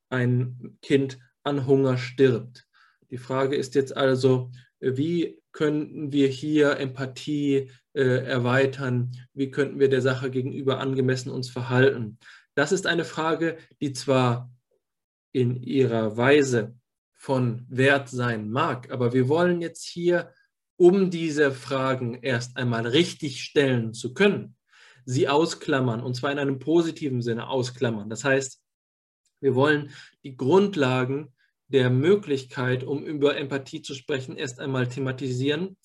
ein 0.09 0.77
Kind 0.81 1.19
an 1.43 1.65
Hunger 1.67 1.97
stirbt. 1.97 2.67
Die 3.09 3.17
Frage 3.17 3.55
ist 3.55 3.75
jetzt 3.75 3.95
also, 3.95 4.51
wie 4.79 5.41
könnten 5.51 6.11
wir 6.11 6.27
hier 6.27 6.77
Empathie 6.77 7.69
äh, 7.93 8.25
erweitern? 8.25 9.11
Wie 9.33 9.51
könnten 9.51 9.79
wir 9.79 9.89
der 9.89 10.01
Sache 10.01 10.31
gegenüber 10.31 10.79
angemessen 10.79 11.29
uns 11.29 11.49
verhalten? 11.49 12.17
Das 12.55 12.71
ist 12.71 12.87
eine 12.87 13.05
Frage, 13.05 13.57
die 13.79 13.93
zwar 13.93 14.51
in 15.31 15.55
ihrer 15.55 16.17
Weise 16.17 16.75
von 17.13 17.65
Wert 17.69 18.09
sein 18.09 18.49
mag, 18.49 18.91
aber 18.91 19.13
wir 19.13 19.27
wollen 19.27 19.61
jetzt 19.61 19.85
hier, 19.85 20.33
um 20.77 21.11
diese 21.11 21.51
Fragen 21.51 22.15
erst 22.15 22.57
einmal 22.57 22.87
richtig 22.87 23.43
stellen 23.43 23.93
zu 23.93 24.13
können, 24.13 24.55
sie 25.05 25.27
ausklammern, 25.27 26.01
und 26.01 26.15
zwar 26.15 26.31
in 26.31 26.39
einem 26.39 26.59
positiven 26.59 27.21
Sinne 27.21 27.47
ausklammern. 27.47 28.09
Das 28.09 28.23
heißt, 28.23 28.61
wir 29.41 29.55
wollen 29.55 29.91
die 30.23 30.35
Grundlagen 30.37 31.33
der 31.67 31.89
Möglichkeit, 31.89 32.83
um 32.83 33.03
über 33.03 33.37
Empathie 33.37 33.81
zu 33.81 33.95
sprechen, 33.95 34.37
erst 34.37 34.59
einmal 34.59 34.87
thematisieren, 34.87 35.77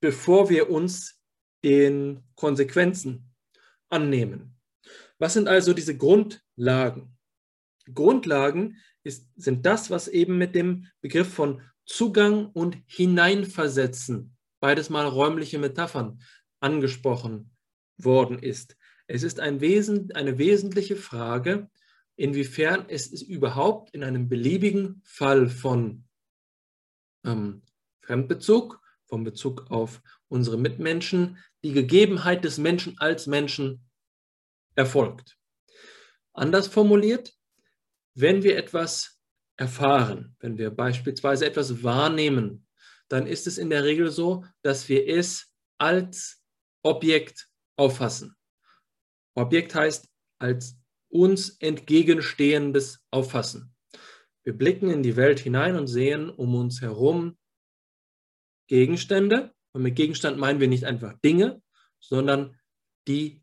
bevor 0.00 0.50
wir 0.50 0.70
uns 0.70 1.20
den 1.64 2.22
Konsequenzen 2.34 3.32
annehmen. 3.88 4.56
Was 5.18 5.34
sind 5.34 5.48
also 5.48 5.72
diese 5.72 5.96
Grundlagen? 5.96 7.16
Grundlagen 7.92 8.76
ist, 9.04 9.28
sind 9.36 9.64
das, 9.64 9.90
was 9.90 10.08
eben 10.08 10.36
mit 10.36 10.54
dem 10.54 10.86
Begriff 11.00 11.32
von 11.32 11.62
Zugang 11.86 12.46
und 12.46 12.76
Hineinversetzen, 12.86 14.36
beides 14.60 14.90
mal 14.90 15.06
räumliche 15.06 15.58
Metaphern, 15.58 16.20
angesprochen 16.60 17.55
worden 17.98 18.38
ist. 18.38 18.76
Es 19.06 19.22
ist 19.22 19.40
ein 19.40 19.60
Wesen, 19.60 20.12
eine 20.14 20.38
wesentliche 20.38 20.96
Frage, 20.96 21.70
inwiefern 22.16 22.86
es 22.88 23.06
ist 23.06 23.22
überhaupt 23.22 23.90
in 23.94 24.02
einem 24.02 24.28
beliebigen 24.28 25.02
Fall 25.04 25.48
von 25.48 26.04
ähm, 27.24 27.62
Fremdbezug, 28.00 28.80
vom 29.04 29.24
Bezug 29.24 29.70
auf 29.70 30.02
unsere 30.28 30.58
Mitmenschen, 30.58 31.38
die 31.62 31.72
Gegebenheit 31.72 32.44
des 32.44 32.58
Menschen 32.58 32.98
als 32.98 33.26
Menschen 33.26 33.88
erfolgt. 34.74 35.36
Anders 36.32 36.66
formuliert, 36.66 37.34
wenn 38.14 38.42
wir 38.42 38.56
etwas 38.56 39.20
erfahren, 39.56 40.36
wenn 40.40 40.58
wir 40.58 40.70
beispielsweise 40.70 41.46
etwas 41.46 41.82
wahrnehmen, 41.82 42.66
dann 43.08 43.26
ist 43.26 43.46
es 43.46 43.58
in 43.58 43.70
der 43.70 43.84
Regel 43.84 44.10
so, 44.10 44.44
dass 44.62 44.88
wir 44.88 45.06
es 45.06 45.54
als 45.78 46.42
Objekt 46.82 47.48
auffassen. 47.76 48.36
Objekt 49.34 49.74
heißt 49.74 50.08
als 50.38 50.76
uns 51.08 51.50
entgegenstehendes 51.60 53.04
Auffassen. 53.10 53.74
Wir 54.44 54.52
blicken 54.52 54.90
in 54.90 55.02
die 55.02 55.16
Welt 55.16 55.40
hinein 55.40 55.76
und 55.76 55.86
sehen 55.86 56.30
um 56.30 56.54
uns 56.54 56.80
herum 56.80 57.36
Gegenstände. 58.68 59.54
Und 59.72 59.82
mit 59.82 59.96
Gegenstand 59.96 60.38
meinen 60.38 60.60
wir 60.60 60.68
nicht 60.68 60.84
einfach 60.84 61.14
Dinge, 61.20 61.62
sondern 62.00 62.58
die 63.08 63.42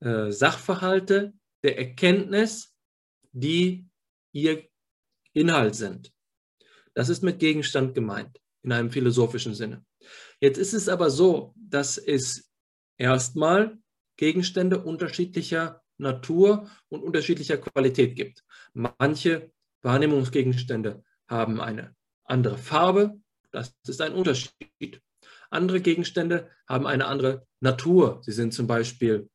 äh, 0.00 0.30
Sachverhalte 0.30 1.34
der 1.62 1.78
Erkenntnis, 1.78 2.74
die 3.32 3.88
ihr 4.32 4.68
Inhalt 5.32 5.74
sind. 5.74 6.12
Das 6.94 7.08
ist 7.08 7.22
mit 7.22 7.38
Gegenstand 7.38 7.94
gemeint, 7.94 8.40
in 8.62 8.72
einem 8.72 8.90
philosophischen 8.90 9.54
Sinne. 9.54 9.84
Jetzt 10.40 10.58
ist 10.58 10.72
es 10.72 10.88
aber 10.88 11.10
so, 11.10 11.54
dass 11.56 11.98
es 11.98 12.49
erstmal 13.00 13.78
Gegenstände 14.16 14.78
unterschiedlicher 14.80 15.82
Natur 15.96 16.70
und 16.88 17.02
unterschiedlicher 17.02 17.56
Qualität 17.56 18.14
gibt. 18.14 18.44
Manche 18.74 19.50
Wahrnehmungsgegenstände 19.82 21.02
haben 21.26 21.60
eine 21.60 21.96
andere 22.24 22.58
Farbe, 22.58 23.18
das 23.50 23.74
ist 23.88 24.02
ein 24.02 24.12
Unterschied. 24.12 25.00
Andere 25.48 25.80
Gegenstände 25.80 26.48
haben 26.68 26.86
eine 26.86 27.06
andere 27.06 27.46
Natur. 27.60 28.20
Sie 28.22 28.32
sind 28.32 28.54
zum 28.54 28.66
Beispiel 28.66 29.28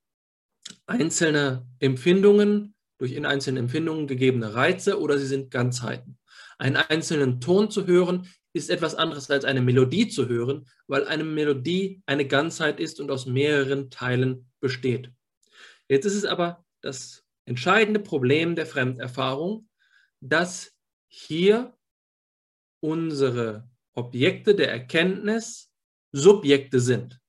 einzelne 0.86 1.68
Empfindungen, 1.80 2.76
durch 2.98 3.12
in 3.12 3.26
einzelnen 3.26 3.66
Empfindungen 3.66 4.08
gegebene 4.08 4.54
Reize 4.54 5.02
oder 5.02 5.18
sie 5.18 5.26
sind 5.26 5.52
Ganzheiten. 5.52 6.18
Einen 6.58 6.78
einzelnen 6.78 7.42
Ton 7.42 7.70
zu 7.70 7.88
hören 7.88 8.30
ist 8.56 8.70
etwas 8.70 8.96
anderes 8.96 9.30
als 9.30 9.44
eine 9.44 9.62
Melodie 9.62 10.08
zu 10.08 10.30
hören, 10.30 10.66
weil 10.88 11.06
eine 11.06 11.26
Melodie 11.26 12.02
eine 12.06 12.26
Ganzheit 12.26 12.80
ist 12.80 13.02
und 13.02 13.12
aus 13.12 13.26
mehreren 13.26 13.90
Teilen 13.90 14.50
besteht. 14.62 15.12
Jetzt 15.90 16.06
ist 16.06 16.16
es 16.16 16.24
aber 16.24 16.64
das 16.80 17.26
entscheidende 17.44 18.00
Problem 18.00 18.56
der 18.56 18.66
Fremderfahrung, 18.66 19.68
dass 20.22 20.74
hier 21.08 21.78
unsere 22.80 23.70
Objekte 23.94 24.56
der 24.56 24.72
Erkenntnis 24.72 25.70
Subjekte 26.14 26.80
sind. 26.80 27.20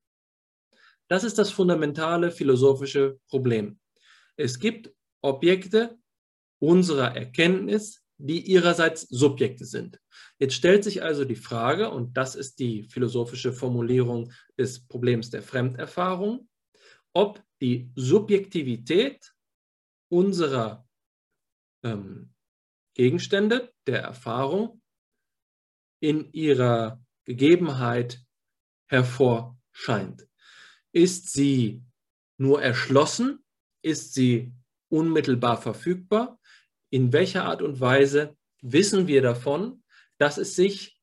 Das 1.08 1.24
ist 1.24 1.38
das 1.38 1.50
fundamentale 1.50 2.30
philosophische 2.30 3.18
Problem. 3.26 3.80
Es 4.36 4.60
gibt 4.60 4.94
Objekte 5.22 5.98
unserer 6.60 7.16
Erkenntnis, 7.16 8.05
die 8.18 8.40
ihrerseits 8.40 9.02
Subjekte 9.02 9.64
sind. 9.64 10.00
Jetzt 10.38 10.54
stellt 10.54 10.84
sich 10.84 11.02
also 11.02 11.24
die 11.24 11.36
Frage, 11.36 11.90
und 11.90 12.16
das 12.16 12.34
ist 12.34 12.58
die 12.58 12.84
philosophische 12.84 13.52
Formulierung 13.52 14.32
des 14.58 14.86
Problems 14.86 15.30
der 15.30 15.42
Fremderfahrung, 15.42 16.48
ob 17.12 17.42
die 17.60 17.90
Subjektivität 17.94 19.34
unserer 20.08 20.86
ähm, 21.82 22.32
Gegenstände 22.94 23.72
der 23.86 24.02
Erfahrung 24.02 24.80
in 26.00 26.32
ihrer 26.32 27.02
Gegebenheit 27.24 28.22
hervorscheint. 28.86 30.26
Ist 30.92 31.32
sie 31.32 31.82
nur 32.38 32.62
erschlossen? 32.62 33.44
Ist 33.82 34.14
sie 34.14 34.54
unmittelbar 34.88 35.60
verfügbar? 35.60 36.38
In 36.96 37.12
welcher 37.12 37.44
Art 37.44 37.60
und 37.60 37.78
Weise 37.78 38.38
wissen 38.62 39.06
wir 39.06 39.20
davon, 39.20 39.84
dass 40.16 40.38
es 40.38 40.56
sich 40.56 40.98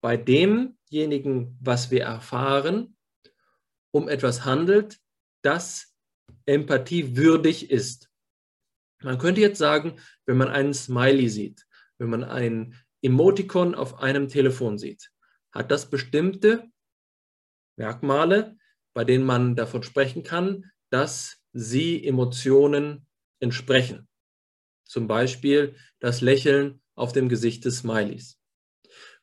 bei 0.00 0.16
demjenigen, 0.16 1.58
was 1.60 1.90
wir 1.90 2.04
erfahren, 2.04 2.96
um 3.90 4.08
etwas 4.08 4.44
handelt, 4.44 5.00
das 5.42 5.96
Empathie 6.46 7.16
würdig 7.16 7.72
ist? 7.72 8.08
Man 9.02 9.18
könnte 9.18 9.40
jetzt 9.40 9.58
sagen, 9.58 9.96
wenn 10.26 10.36
man 10.36 10.46
einen 10.46 10.74
Smiley 10.74 11.28
sieht, 11.28 11.66
wenn 11.98 12.10
man 12.10 12.22
ein 12.22 12.76
Emoticon 13.02 13.74
auf 13.74 13.98
einem 13.98 14.28
Telefon 14.28 14.78
sieht, 14.78 15.10
hat 15.50 15.72
das 15.72 15.90
bestimmte 15.90 16.70
Merkmale, 17.76 18.56
bei 18.94 19.02
denen 19.02 19.24
man 19.24 19.56
davon 19.56 19.82
sprechen 19.82 20.22
kann, 20.22 20.70
dass 20.88 21.42
sie 21.52 22.06
Emotionen 22.06 23.08
entsprechen. 23.40 24.06
Zum 24.92 25.08
Beispiel 25.08 25.74
das 26.00 26.20
Lächeln 26.20 26.82
auf 26.94 27.14
dem 27.14 27.30
Gesicht 27.30 27.64
des 27.64 27.78
Smileys. 27.78 28.38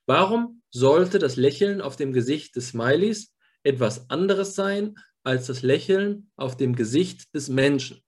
Warum 0.07 0.63
sollte 0.71 1.19
das 1.19 1.35
Lächeln 1.35 1.79
auf 1.79 1.95
dem 1.95 2.11
Gesicht 2.11 2.55
des 2.55 2.69
Smileys 2.69 3.35
etwas 3.61 4.09
anderes 4.09 4.55
sein 4.55 4.95
als 5.21 5.45
das 5.45 5.61
Lächeln 5.61 6.31
auf 6.35 6.57
dem 6.57 6.75
Gesicht 6.75 7.35
des 7.35 7.49
Menschen? 7.49 8.03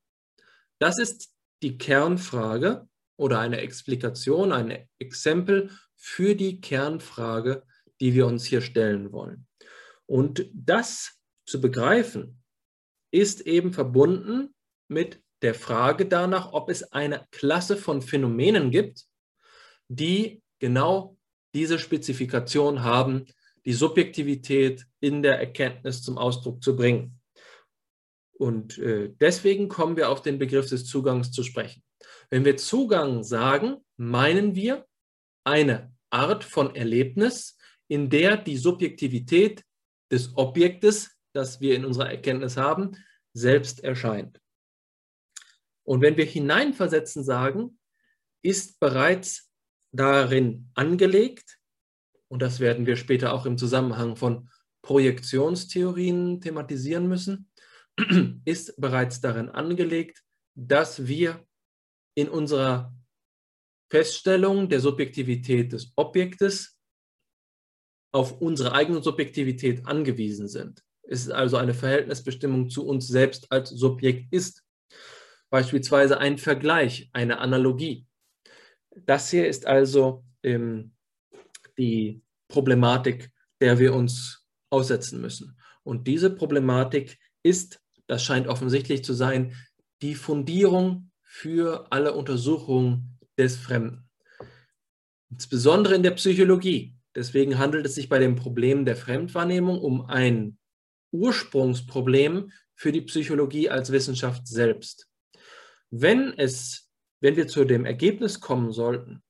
Das 0.80 0.98
ist 0.98 1.36
die 1.62 1.78
Kernfrage 1.78 2.90
oder 3.16 3.40
eine 3.40 3.58
Explikation, 3.62 4.54
ein 4.54 4.90
Exempel 4.98 5.70
für 5.96 6.34
die 6.34 6.62
Kernfrage, 6.62 7.64
die 8.00 8.16
wir 8.16 8.26
uns 8.26 8.44
hier 8.44 8.62
stellen 8.62 9.12
wollen. 9.12 9.46
Und 10.08 10.50
das 10.52 11.20
zu 11.46 11.62
begreifen, 11.62 12.42
ist 13.12 13.42
eben 13.42 13.72
verbunden 13.72 14.56
mit 14.88 15.22
der 15.42 15.56
Frage 15.56 16.06
danach, 16.06 16.54
ob 16.54 16.70
es 16.70 16.92
eine 16.92 17.28
Klasse 17.32 17.78
von 17.78 18.02
Phänomenen 18.02 18.72
gibt, 18.72 19.06
die 19.88 20.42
genau 20.60 21.18
diese 21.54 21.80
Spezifikation 21.80 22.84
haben, 22.84 23.26
die 23.66 23.74
Subjektivität 23.74 24.86
in 25.00 25.22
der 25.22 25.40
Erkenntnis 25.40 26.02
zum 26.02 26.18
Ausdruck 26.18 26.64
zu 26.64 26.76
bringen. 26.76 27.20
Und 28.34 28.78
äh, 28.80 29.14
deswegen 29.20 29.68
kommen 29.68 29.98
wir 29.98 30.10
auf 30.10 30.22
den 30.22 30.40
Begriff 30.40 30.68
des 30.68 30.86
Zugangs 30.86 31.32
zu 31.32 31.44
sprechen. 31.44 31.84
Wenn 32.30 32.46
wir 32.46 32.58
Zugang 32.58 33.24
sagen, 33.24 33.78
meinen 33.98 34.56
wir 34.56 34.88
eine 35.44 35.94
Art 36.10 36.44
von 36.44 36.76
Erlebnis, 36.76 37.58
in 37.88 38.10
der 38.10 38.38
die 38.38 38.58
Subjektivität 38.58 39.64
des 40.12 40.36
Objektes, 40.38 41.12
das 41.34 41.62
wir 41.62 41.76
in 41.76 41.86
unserer 41.86 42.10
Erkenntnis 42.10 42.58
haben, 42.58 42.98
selbst 43.34 43.84
erscheint. 43.84 44.40
Und 45.92 46.00
wenn 46.00 46.16
wir 46.16 46.24
hineinversetzen 46.24 47.22
sagen, 47.22 47.78
ist 48.42 48.80
bereits 48.80 49.52
darin 49.92 50.72
angelegt, 50.74 51.60
und 52.30 52.42
das 52.42 52.62
werden 52.62 52.86
wir 52.86 52.96
später 52.96 53.34
auch 53.34 53.46
im 53.46 53.58
Zusammenhang 53.58 54.16
von 54.16 54.50
Projektionstheorien 54.84 56.40
thematisieren 56.40 57.10
müssen, 57.10 57.52
ist 58.46 58.80
bereits 58.80 59.20
darin 59.20 59.50
angelegt, 59.50 60.24
dass 60.56 61.08
wir 61.08 61.46
in 62.16 62.30
unserer 62.30 62.96
Feststellung 63.90 64.70
der 64.70 64.80
Subjektivität 64.80 65.74
des 65.74 65.92
Objektes 65.98 66.80
auf 68.14 68.40
unsere 68.40 68.72
eigene 68.72 69.04
Subjektivität 69.04 69.86
angewiesen 69.86 70.48
sind. 70.48 70.86
Es 71.04 71.24
ist 71.24 71.32
also 71.32 71.58
eine 71.58 71.74
Verhältnisbestimmung 71.74 72.70
zu 72.70 72.88
uns 72.88 73.10
selbst 73.10 73.52
als 73.52 73.72
Subjekt 73.72 74.32
ist. 74.32 74.64
Beispielsweise 75.52 76.18
ein 76.18 76.38
Vergleich, 76.38 77.10
eine 77.12 77.40
Analogie. 77.40 78.08
Das 79.06 79.30
hier 79.30 79.48
ist 79.48 79.68
also 79.68 80.24
ähm, 80.44 80.94
die 81.78 82.24
Problematik, 82.48 83.32
der 83.60 83.78
wir 83.78 83.94
uns 83.94 84.48
aussetzen 84.70 85.20
müssen. 85.20 85.58
Und 85.84 86.08
diese 86.08 86.30
Problematik 86.30 87.20
ist, 87.44 87.82
das 88.08 88.24
scheint 88.24 88.48
offensichtlich 88.48 89.04
zu 89.04 89.14
sein, 89.14 89.54
die 90.02 90.16
Fundierung 90.16 91.12
für 91.22 91.88
alle 91.92 92.14
Untersuchungen 92.14 93.20
des 93.38 93.58
Fremden. 93.58 94.10
Insbesondere 95.30 95.96
in 95.96 96.04
der 96.04 96.12
Psychologie. 96.12 96.96
Deswegen 97.14 97.58
handelt 97.58 97.86
es 97.86 97.96
sich 97.96 98.08
bei 98.08 98.20
dem 98.20 98.38
Problem 98.38 98.86
der 98.86 98.96
Fremdwahrnehmung 98.96 99.82
um 99.82 100.06
ein 100.06 100.58
Ursprungsproblem 101.12 102.52
für 102.74 102.94
die 102.94 103.02
Psychologie 103.02 103.70
als 103.70 103.92
Wissenschaft 103.92 104.48
selbst. 104.48 105.11
Wenn 105.92 106.34
es, 106.38 106.90
wenn 107.20 107.36
wir 107.36 107.48
zu 107.48 107.66
dem 107.66 107.86
Ergebnis 107.86 108.40
kommen 108.40 108.72
sollten, 108.72 109.22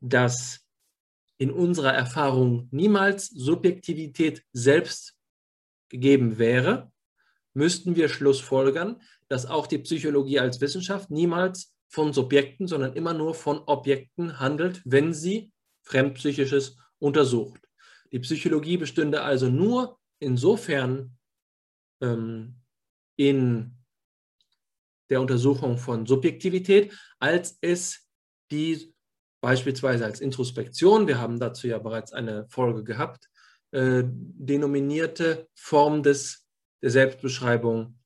dass 0.00 0.66
in 1.38 1.50
unserer 1.50 1.92
Erfahrung 1.92 2.68
niemals 2.70 3.28
Subjektivität 3.28 4.42
selbst 4.52 5.14
gegeben 5.88 6.38
wäre, 6.38 6.90
müssten 7.52 7.96
wir 7.96 8.08
schlussfolgern, 8.08 9.00
dass 9.28 9.46
auch 9.46 9.66
die 9.66 9.78
Psychologie 9.78 10.40
als 10.40 10.60
Wissenschaft 10.60 11.10
niemals 11.10 11.74
von 11.88 12.12
Subjekten, 12.12 12.66
sondern 12.66 12.94
immer 12.94 13.12
nur 13.12 13.34
von 13.34 13.58
Objekten 13.66 14.40
handelt, 14.40 14.82
wenn 14.84 15.12
sie 15.12 15.52
Fremdpsychisches 15.82 16.78
untersucht. 16.98 17.60
Die 18.12 18.18
Psychologie 18.18 18.76
bestünde 18.76 19.22
also 19.22 19.48
nur 19.48 19.98
insofern 20.18 21.16
ähm, 22.00 22.56
in 23.16 23.75
der 25.10 25.20
Untersuchung 25.20 25.78
von 25.78 26.06
Subjektivität, 26.06 26.92
als 27.18 27.58
es 27.60 28.08
die 28.50 28.94
beispielsweise 29.40 30.04
als 30.04 30.20
Introspektion, 30.20 31.06
wir 31.06 31.20
haben 31.20 31.38
dazu 31.38 31.68
ja 31.68 31.78
bereits 31.78 32.12
eine 32.12 32.46
Folge 32.48 32.82
gehabt, 32.84 33.28
äh, 33.72 34.02
denominierte 34.04 35.48
Form 35.54 36.02
des 36.02 36.46
der 36.82 36.90
Selbstbeschreibung 36.90 37.98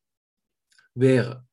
wäre. 0.95 1.47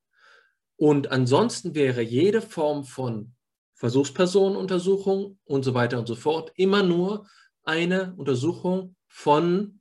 Und 0.76 1.10
ansonsten 1.10 1.74
wäre 1.74 2.02
jede 2.02 2.40
Form 2.40 2.84
von 2.84 3.34
Versuchspersonenuntersuchung 3.74 5.38
und 5.44 5.64
so 5.64 5.74
weiter 5.74 5.98
und 5.98 6.06
so 6.06 6.14
fort 6.14 6.52
immer 6.54 6.82
nur 6.82 7.28
eine 7.64 8.14
Untersuchung 8.16 8.96
von 9.08 9.80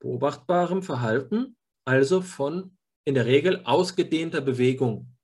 beobachtbarem 0.00 0.82
Verhalten, 0.82 1.56
also 1.84 2.20
von 2.20 2.77
in 3.08 3.14
der 3.14 3.24
Regel 3.24 3.62
ausgedehnter 3.64 4.42
Bewegung. 4.42 5.16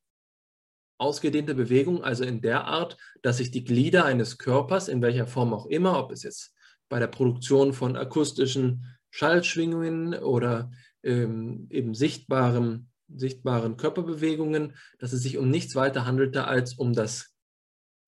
Ausgedehnte 0.98 1.54
Bewegung, 1.54 2.02
also 2.02 2.24
in 2.24 2.40
der 2.40 2.64
Art, 2.64 2.96
dass 3.20 3.36
sich 3.36 3.50
die 3.50 3.62
Glieder 3.62 4.06
eines 4.06 4.38
Körpers, 4.38 4.88
in 4.88 5.02
welcher 5.02 5.26
Form 5.26 5.52
auch 5.52 5.66
immer, 5.66 5.98
ob 5.98 6.10
es 6.10 6.22
jetzt 6.22 6.54
bei 6.88 6.98
der 6.98 7.08
Produktion 7.08 7.74
von 7.74 7.96
akustischen 7.96 8.96
Schallschwingungen 9.10 10.14
oder 10.14 10.70
ähm, 11.02 11.66
eben 11.68 11.92
sichtbaren, 11.92 12.90
sichtbaren 13.14 13.76
Körperbewegungen, 13.76 14.74
dass 14.98 15.12
es 15.12 15.22
sich 15.22 15.36
um 15.36 15.50
nichts 15.50 15.74
weiter 15.74 16.06
handelte 16.06 16.46
als 16.46 16.72
um 16.72 16.94
das 16.94 17.34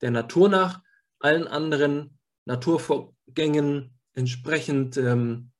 der 0.00 0.10
Natur 0.10 0.48
nach 0.48 0.80
allen 1.18 1.46
anderen 1.46 2.18
Naturvorgängen 2.46 3.94
entsprechend 4.14 4.96
ähm, 4.96 5.50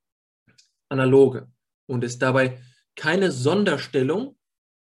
analoge 0.89 1.51
und 1.85 2.03
es 2.03 2.19
dabei 2.19 2.59
keine 2.97 3.31
Sonderstellung, 3.31 4.37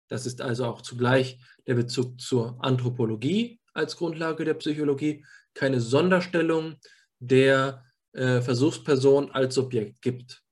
das 0.08 0.24
ist 0.24 0.40
also 0.40 0.64
auch 0.64 0.82
zugleich 0.82 1.38
der 1.66 1.74
Bezug 1.74 2.20
zur 2.20 2.56
Anthropologie 2.64 3.60
als 3.74 3.96
Grundlage 3.96 4.44
der 4.44 4.54
Psychologie, 4.54 5.24
keine 5.54 5.80
Sonderstellung 5.80 6.76
der 7.18 7.84
äh, 8.12 8.40
Versuchsperson 8.40 9.30
als 9.32 9.54
Subjekt 9.54 10.02
gibt. 10.02 10.42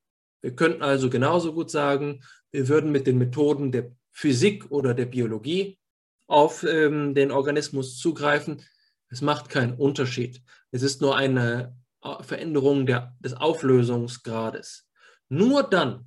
Wir 0.42 0.54
könnten 0.54 0.82
also 0.82 1.08
genauso 1.08 1.52
gut 1.52 1.70
sagen, 1.70 2.22
wir 2.52 2.68
würden 2.68 2.92
mit 2.92 3.06
den 3.06 3.18
Methoden 3.18 3.72
der 3.72 3.92
Physik 4.12 4.70
oder 4.70 4.94
der 4.94 5.06
Biologie 5.06 5.78
auf 6.26 6.64
ähm, 6.64 7.14
den 7.14 7.30
Organismus 7.30 7.98
zugreifen. 7.98 8.62
Es 9.08 9.22
macht 9.22 9.48
keinen 9.48 9.74
Unterschied. 9.74 10.42
Es 10.70 10.82
ist 10.82 11.00
nur 11.00 11.16
eine 11.16 11.76
äh, 12.02 12.22
Veränderung 12.22 12.86
der, 12.86 13.14
des 13.20 13.34
Auflösungsgrades. 13.34 14.88
Nur 15.28 15.62
dann, 15.62 16.06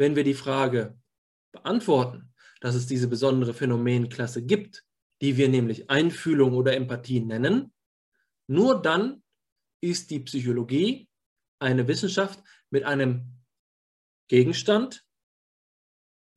wenn 0.00 0.16
wir 0.16 0.24
die 0.24 0.32
Frage 0.32 0.98
beantworten, 1.52 2.32
dass 2.62 2.74
es 2.74 2.86
diese 2.86 3.06
besondere 3.06 3.52
Phänomenklasse 3.52 4.42
gibt, 4.42 4.82
die 5.20 5.36
wir 5.36 5.50
nämlich 5.50 5.90
Einfühlung 5.90 6.54
oder 6.54 6.74
Empathie 6.74 7.20
nennen, 7.20 7.70
nur 8.46 8.80
dann 8.80 9.22
ist 9.82 10.10
die 10.10 10.20
Psychologie 10.20 11.06
eine 11.58 11.86
Wissenschaft 11.86 12.42
mit 12.70 12.84
einem 12.84 13.42
Gegenstand, 14.28 15.04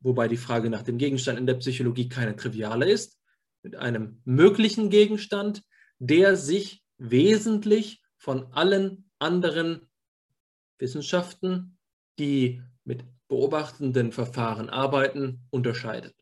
wobei 0.02 0.28
die 0.28 0.36
Frage 0.36 0.69
nach 0.69 0.84
dem 0.84 0.97
Gegenstand 0.97 1.39
in 1.39 1.47
der 1.47 1.56
Psychologie 1.56 2.10
keine 2.10 2.36
triviale 2.36 2.91
ist, 2.91 3.17
mit 3.62 3.78
einem 3.78 4.21
möglichen 4.26 4.89
Gegenstand, 4.89 5.63
der 5.99 6.36
sich 6.36 6.84
wesentlich 6.97 8.04
von 8.17 8.52
allen 8.52 9.10
anderen 9.19 9.89
Wissenschaften, 10.80 11.78
die 12.19 12.62
mit 12.84 13.06
beobachtenden 13.33 14.11
Verfahren 14.11 14.69
arbeiten, 14.69 15.41
unterscheidet. 15.49 16.13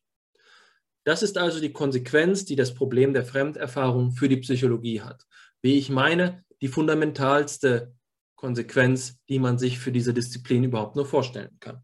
Das 1.04 1.24
ist 1.24 1.38
also 1.38 1.60
die 1.60 1.74
Konsequenz, 1.74 2.46
die 2.46 2.56
das 2.56 2.74
Problem 2.74 3.14
der 3.14 3.26
Fremderfahrung 3.26 4.12
für 4.12 4.30
die 4.30 4.38
Psychologie 4.38 5.02
hat. 5.02 5.26
Wie 5.62 5.78
ich 5.78 5.90
meine, 5.90 6.46
die 6.62 6.70
fundamentalste 6.70 7.94
Konsequenz, 8.38 9.18
die 9.28 9.40
man 9.40 9.58
sich 9.58 9.78
für 9.78 9.92
diese 9.92 10.14
Disziplin 10.14 10.64
überhaupt 10.64 10.96
nur 10.96 11.06
vorstellen 11.06 11.58
kann. 11.60 11.84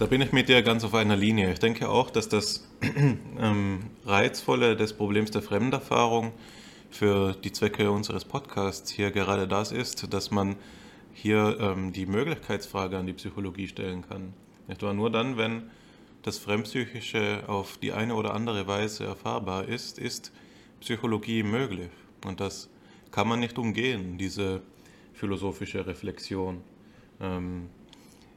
Da 0.00 0.06
bin 0.06 0.20
ich 0.22 0.32
mit 0.32 0.48
dir 0.48 0.62
ganz 0.62 0.82
auf 0.82 0.94
einer 0.94 1.16
Linie. 1.16 1.52
Ich 1.52 1.60
denke 1.60 1.88
auch, 1.88 2.10
dass 2.10 2.28
das 2.28 2.68
ähm, 3.38 3.90
Reizvolle 4.06 4.74
des 4.74 4.94
Problems 4.94 5.30
der 5.30 5.42
Fremderfahrung 5.42 6.32
für 6.90 7.34
die 7.34 7.52
Zwecke 7.52 7.92
unseres 7.92 8.24
Podcasts 8.24 8.90
hier 8.90 9.12
gerade 9.12 9.46
das 9.46 9.70
ist, 9.70 10.12
dass 10.12 10.32
man 10.32 10.56
hier 11.12 11.58
ähm, 11.60 11.92
die 11.92 12.06
Möglichkeitsfrage 12.06 12.98
an 12.98 13.06
die 13.06 13.12
Psychologie 13.12 13.68
stellen 13.68 14.02
kann. 14.08 14.32
Etwa 14.68 14.92
nur 14.92 15.10
dann, 15.10 15.36
wenn 15.36 15.70
das 16.22 16.38
Fremdpsychische 16.38 17.44
auf 17.46 17.78
die 17.78 17.92
eine 17.92 18.14
oder 18.14 18.34
andere 18.34 18.66
Weise 18.66 19.04
erfahrbar 19.04 19.66
ist, 19.66 19.98
ist 19.98 20.32
Psychologie 20.80 21.42
möglich. 21.42 21.90
Und 22.24 22.40
das 22.40 22.68
kann 23.10 23.28
man 23.28 23.40
nicht 23.40 23.58
umgehen, 23.58 24.18
diese 24.18 24.62
philosophische 25.14 25.86
Reflexion. 25.86 26.62
Ähm, 27.20 27.68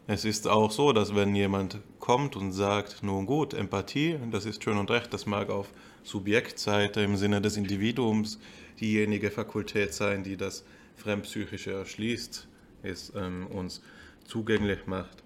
es 0.05 0.25
ist 0.25 0.47
auch 0.47 0.71
so, 0.71 0.91
dass 0.91 1.15
wenn 1.15 1.33
jemand 1.33 1.79
kommt 1.99 2.36
und 2.36 2.51
sagt, 2.51 3.03
nun 3.03 3.25
gut, 3.25 3.53
Empathie, 3.53 4.17
das 4.31 4.45
ist 4.45 4.62
schön 4.62 4.77
und 4.77 4.91
recht, 4.91 5.13
das 5.13 5.25
mag 5.25 5.49
auf 5.49 5.71
Subjektseite 6.03 7.01
im 7.01 7.15
Sinne 7.15 7.39
des 7.39 7.55
Individuums 7.55 8.39
diejenige 8.81 9.31
Fakultät 9.31 9.93
sein, 9.93 10.23
die 10.23 10.36
das 10.36 10.65
Fremdpsychische 10.97 11.71
erschließt, 11.71 12.47
es 12.84 13.12
ähm, 13.15 13.48
uns 13.48 13.82
zugänglich 14.26 14.86
macht. 14.86 15.24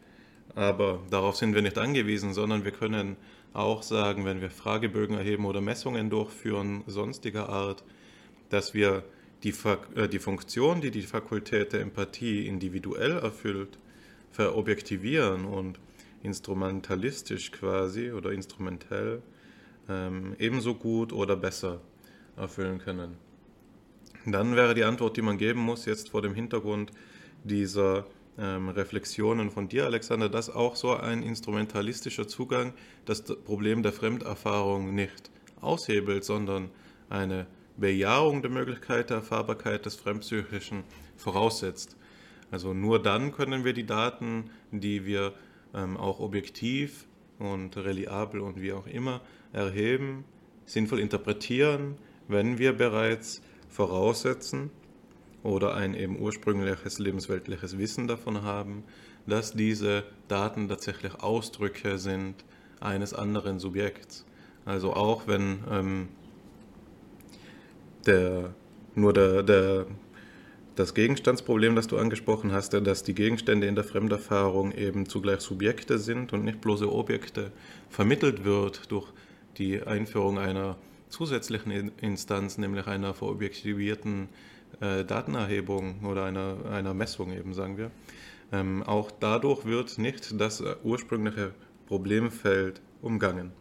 Aber 0.56 1.02
darauf 1.10 1.36
sind 1.36 1.54
wir 1.54 1.62
nicht 1.62 1.78
angewiesen, 1.78 2.34
sondern 2.34 2.64
wir 2.64 2.72
können 2.72 3.18
auch 3.54 3.84
sagen, 3.84 4.26
wenn 4.26 4.42
wir 4.42 4.50
Fragebögen 4.50 5.18
erheben 5.18 5.46
oder 5.46 5.62
Messungen 5.62 6.10
durchführen, 6.10 6.84
sonstiger 6.88 7.50
Art, 7.50 7.84
dass 8.50 8.74
wir 8.74 9.04
die, 9.44 9.54
äh, 9.96 10.08
die 10.08 10.20
Funktion, 10.20 10.82
die 10.82 10.92
die 10.92 11.02
Fakultät 11.02 11.74
der 11.74 11.82
Empathie 11.82 12.48
individuell 12.48 13.14
erfüllt, 13.14 13.78
verobjektivieren 14.32 15.46
und 15.46 15.80
instrumentalistisch 16.24 17.52
quasi 17.52 18.12
oder 18.12 18.32
instrumentell 18.32 19.22
ähm, 19.90 20.36
ebenso 20.40 20.76
gut 20.76 21.14
oder 21.14 21.36
besser 21.36 21.82
erfüllen 22.36 22.80
können. 22.80 23.18
Dann 24.26 24.56
wäre 24.56 24.74
die 24.74 24.84
Antwort, 24.84 25.16
die 25.16 25.22
man 25.22 25.38
geben 25.38 25.62
muss, 25.62 25.86
jetzt 25.86 26.10
vor 26.10 26.22
dem 26.22 26.34
Hintergrund 26.34 26.92
dieser 27.44 28.06
ähm, 28.38 28.70
Reflexionen 28.70 29.50
von 29.50 29.68
dir, 29.68 29.86
Alexander, 29.86 30.30
dass 30.30 30.50
auch 30.50 30.76
so 30.76 30.94
ein 30.96 31.24
instrumentalistischer 31.24 32.28
Zugang 32.28 32.74
das 33.06 33.24
Problem 33.24 33.84
der 33.84 33.94
Fremderfahrung 33.94 34.94
nicht 34.94 35.32
aushebelt, 35.62 36.24
sondern 36.24 36.70
eine 37.10 37.48
Bejahung 37.78 38.42
der 38.42 38.52
Möglichkeit 38.52 39.10
der 39.10 39.18
Erfahrbarkeit 39.18 39.86
des 39.86 39.96
Fremdpsychischen 39.96 40.84
voraussetzt. 41.16 41.96
Also 42.52 42.74
nur 42.74 43.02
dann 43.02 43.32
können 43.32 43.66
wir 43.66 43.74
die 43.74 43.86
Daten, 43.86 44.50
die 44.72 45.06
wir 45.06 45.34
ähm, 45.74 45.98
auch 45.98 46.20
objektiv 46.20 47.08
und 47.40 47.76
reliabel 47.78 48.42
und 48.42 48.62
wie 48.62 48.74
auch 48.74 48.88
immer 48.88 49.22
erheben, 49.54 50.26
sinnvoll 50.66 51.00
interpretieren, 51.00 51.98
wenn 52.28 52.58
wir 52.58 52.74
bereits 52.74 53.42
voraussetzen 53.70 54.72
oder 55.44 55.76
ein 55.76 55.94
eben 55.94 56.20
ursprüngliches 56.20 57.00
lebensweltliches 57.00 57.78
Wissen 57.78 58.08
davon 58.08 58.44
haben, 58.44 58.84
dass 59.26 59.54
diese 59.54 60.04
Daten 60.28 60.68
tatsächlich 60.68 61.16
Ausdrücke 61.22 61.98
sind 61.98 62.36
eines 62.80 63.14
anderen 63.14 63.60
Subjekts. 63.60 64.26
Also 64.66 64.94
auch 64.94 65.28
wenn 65.28 65.60
ähm, 65.72 66.08
der, 68.06 68.54
nur 68.96 69.14
der, 69.14 69.44
der, 69.44 69.86
das 70.76 70.94
Gegenstandsproblem, 70.94 71.76
das 71.76 71.88
du 71.88 71.98
angesprochen 71.98 72.52
hast, 72.52 72.74
dass 72.74 73.04
die 73.04 73.16
Gegenstände 73.16 73.68
in 73.68 73.76
der 73.76 73.84
Fremderfahrung 73.84 74.72
eben 74.72 75.08
zugleich 75.08 75.42
Subjekte 75.42 75.98
sind 75.98 76.34
und 76.34 76.44
nicht 76.44 76.62
bloße 76.62 76.92
Objekte, 76.92 77.52
vermittelt 77.90 78.44
wird 78.44 78.92
durch 78.92 79.08
die 79.58 79.82
Einführung 79.82 80.38
einer 80.38 80.78
zusätzlichen 81.10 81.92
Instanz, 81.98 82.58
nämlich 82.58 82.86
einer 82.88 83.14
verobjektivierten 83.14 84.30
äh, 84.80 85.04
Datenerhebung 85.04 86.06
oder 86.06 86.26
einer, 86.26 86.58
einer 86.72 86.94
Messung 86.94 87.32
eben, 87.32 87.54
sagen 87.54 87.78
wir. 87.78 87.92
Ähm, 88.52 88.84
auch 88.84 89.12
dadurch 89.12 89.66
wird 89.66 89.98
nicht 89.98 90.40
das 90.40 90.64
ursprüngliche 90.84 91.52
Problemfeld 91.88 92.82
umgangen. 93.02 93.52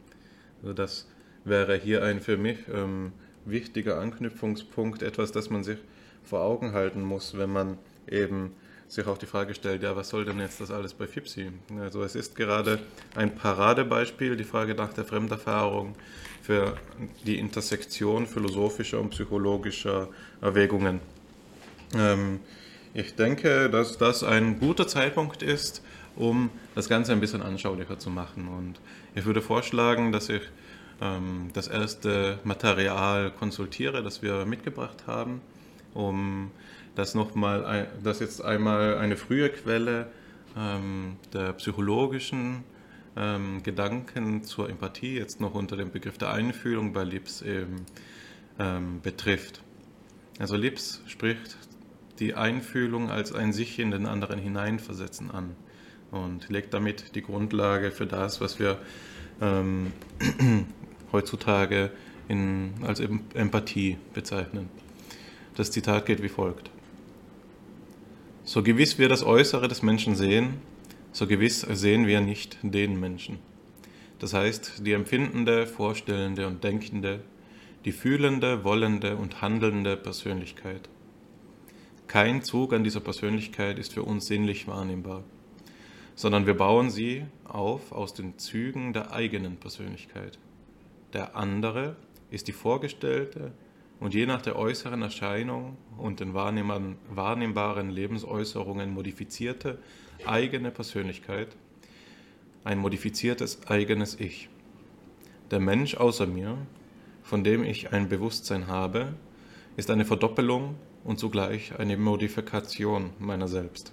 Also 0.63 0.75
das 0.75 1.09
wäre 1.45 1.77
hier 1.77 2.03
ein 2.03 2.21
für 2.21 2.37
mich 2.37 2.59
ähm, 2.73 3.13
wichtiger 3.45 4.01
Anknüpfungspunkt, 4.01 5.03
etwas, 5.03 5.33
das 5.33 5.51
man 5.51 5.65
sich 5.65 5.79
vor 6.23 6.41
Augen 6.41 6.73
halten 6.73 7.03
muss, 7.03 7.39
wenn 7.39 7.51
man 7.51 7.79
eben 8.09 8.53
sich 8.88 9.07
auch 9.07 9.18
die 9.18 9.27
Frage 9.27 9.55
stellt, 9.55 9.83
ja, 9.83 9.96
was 9.96 10.09
soll 10.09 10.25
denn 10.25 10.38
jetzt 10.38 10.61
das 10.61 10.70
alles 10.70 10.94
bei 10.94 11.07
FIPSI? 11.07 11.51
Also 11.81 12.03
es 12.03 12.14
ist 12.14 12.37
gerade 12.37 12.79
ein 13.14 13.35
Paradebeispiel, 13.35 14.37
die 14.37 14.44
Frage 14.44 14.75
nach 14.75 14.92
der 14.92 15.05
Fremderfahrung 15.05 15.94
für 16.42 16.77
die 17.25 17.38
Intersektion 17.38 18.27
philosophischer 18.27 19.01
und 19.01 19.11
psychologischer 19.11 20.09
Erwägungen. 20.40 21.01
Ähm, 21.94 22.40
ich 22.94 23.14
denke, 23.14 23.68
dass 23.68 23.99
das 23.99 24.22
ein 24.22 24.59
guter 24.59 24.87
Zeitpunkt 24.87 25.42
ist, 25.42 25.83
um 26.14 26.51
das 26.75 26.89
Ganze 26.89 27.12
ein 27.12 27.20
bisschen 27.20 27.43
anschaulicher 27.43 27.99
zu 27.99 28.11
machen. 28.11 28.49
Und 28.49 28.80
ich 29.14 29.24
würde 29.24 29.43
vorschlagen, 29.43 30.12
dass 30.12 30.28
ich 30.28 30.43
ähm, 31.01 31.51
das 31.53 31.68
erste 31.68 32.39
Material 32.45 33.32
konsultiere, 33.32 34.03
das 34.03 34.22
wir 34.22 34.47
mitgebracht 34.47 35.07
haben, 35.07 35.41
um 35.95 36.51
das 36.97 37.14
nochmal, 37.14 37.88
das 38.03 38.20
jetzt 38.20 38.42
einmal 38.42 38.99
eine 38.99 39.16
frühe 39.16 39.51
Quelle 39.51 40.09
ähm, 40.57 41.16
der 41.32 41.53
psychologischen 41.53 42.64
ähm, 43.16 43.62
Gedanken 43.62 44.42
zur 44.42 44.68
Empathie 44.68 45.16
jetzt 45.16 45.40
noch 45.40 45.55
unter 45.55 45.76
dem 45.76 45.90
Begriff 45.90 46.18
der 46.18 46.32
Einfühlung 46.32 46.92
bei 46.92 47.05
Lips 47.05 47.42
eben 47.42 47.86
ähm, 48.59 49.01
betrifft. 49.03 49.62
Also 50.38 50.57
Lips 50.57 51.03
spricht 51.07 51.57
die 52.18 52.34
Einfühlung 52.34 53.11
als 53.11 53.32
ein 53.32 53.53
sich 53.53 53.78
in 53.78 53.90
den 53.90 54.07
anderen 54.07 54.38
hineinversetzen 54.38 55.30
an 55.30 55.55
und 56.11 56.49
legt 56.49 56.72
damit 56.72 57.14
die 57.14 57.22
Grundlage 57.22 57.90
für 57.90 58.07
das, 58.07 58.40
was 58.40 58.59
wir 58.59 58.78
ähm, 59.42 59.92
heutzutage 61.12 61.90
in, 62.28 62.72
als 62.82 63.01
Empathie 63.01 63.99
bezeichnen. 64.14 64.68
Das 65.57 65.70
Zitat 65.70 66.07
geht 66.07 66.22
wie 66.22 66.28
folgt. 66.28 66.70
So 68.49 68.62
gewiss 68.62 68.97
wir 68.97 69.09
das 69.09 69.24
Äußere 69.24 69.66
des 69.66 69.82
Menschen 69.82 70.14
sehen, 70.14 70.59
so 71.11 71.26
gewiss 71.26 71.62
sehen 71.62 72.07
wir 72.07 72.20
nicht 72.20 72.59
den 72.62 73.01
Menschen. 73.01 73.40
Das 74.20 74.34
heißt, 74.34 74.86
die 74.86 74.92
empfindende, 74.92 75.66
vorstellende 75.66 76.47
und 76.47 76.62
denkende, 76.62 77.24
die 77.84 77.90
fühlende, 77.90 78.62
wollende 78.62 79.16
und 79.16 79.42
handelnde 79.42 79.97
Persönlichkeit. 79.97 80.88
Kein 82.07 82.40
Zug 82.42 82.72
an 82.72 82.84
dieser 82.84 83.01
Persönlichkeit 83.01 83.80
ist 83.80 83.94
für 83.94 84.05
uns 84.05 84.26
sinnlich 84.26 84.68
wahrnehmbar, 84.68 85.24
sondern 86.14 86.47
wir 86.47 86.55
bauen 86.55 86.88
sie 86.88 87.24
auf 87.42 87.90
aus 87.90 88.14
den 88.14 88.38
Zügen 88.38 88.92
der 88.92 89.12
eigenen 89.12 89.57
Persönlichkeit. 89.57 90.38
Der 91.14 91.34
andere 91.34 91.97
ist 92.30 92.47
die 92.47 92.53
vorgestellte 92.53 93.51
und 94.01 94.14
je 94.14 94.26
nach 94.26 94.42
der 94.42 94.57
äußeren 94.57 95.03
Erscheinung 95.03 95.76
und 95.97 96.20
den 96.20 96.34
wahrnehmbaren 96.34 97.90
Lebensäußerungen 97.90 98.92
modifizierte 98.92 99.78
eigene 100.24 100.70
Persönlichkeit, 100.70 101.57
ein 102.64 102.78
modifiziertes 102.78 103.66
eigenes 103.68 104.18
Ich. 104.18 104.49
Der 105.51 105.61
Mensch 105.61 105.97
außer 105.97 106.26
mir, 106.26 106.59
von 107.22 107.44
dem 107.44 107.64
ich 107.64 107.92
ein 107.92 108.09
Bewusstsein 108.09 108.66
habe, 108.66 109.14
ist 109.76 109.90
eine 109.90 110.05
Verdoppelung 110.05 110.74
und 111.05 111.18
zugleich 111.18 111.78
eine 111.78 111.97
Modifikation 111.97 113.11
meiner 113.18 113.49
selbst. 113.49 113.92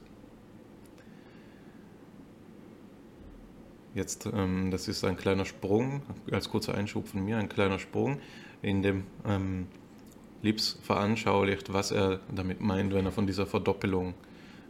Jetzt, 3.94 4.26
ähm, 4.26 4.72
das 4.72 4.88
ist 4.88 5.04
ein 5.04 5.18
kleiner 5.18 5.46
Sprung, 5.46 6.02
als 6.32 6.50
kurzer 6.50 6.74
Einschub 6.74 7.08
von 7.08 7.24
mir, 7.24 7.38
ein 7.38 7.50
kleiner 7.50 7.78
Sprung, 7.78 8.20
in 8.64 8.82
dem 8.82 9.04
ähm, 9.28 9.68
Lips 10.44 10.78
veranschaulicht, 10.84 11.74
was 11.74 11.92
er 11.92 12.20
damit 12.34 12.62
meint, 12.62 12.94
wenn 12.94 13.06
er 13.06 13.12
von 13.12 13.26
dieser 13.26 13.48
Verdoppelung 13.48 14.14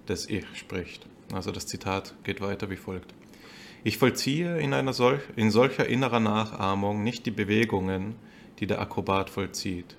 des 0.08 0.30
Ich 0.30 0.46
spricht. 0.54 1.06
Also 1.34 1.52
das 1.52 1.66
Zitat 1.66 2.14
geht 2.24 2.42
weiter 2.42 2.70
wie 2.70 2.76
folgt. 2.76 3.14
Ich 3.84 3.98
vollziehe 3.98 4.60
in, 4.60 4.74
einer 4.74 4.94
solch, 4.94 5.22
in 5.36 5.52
solcher 5.52 5.88
innerer 5.88 6.20
Nachahmung 6.20 7.04
nicht 7.04 7.26
die 7.26 7.32
Bewegungen, 7.32 8.16
die 8.60 8.68
der 8.68 8.80
Akrobat 8.80 9.30
vollzieht. 9.30 9.98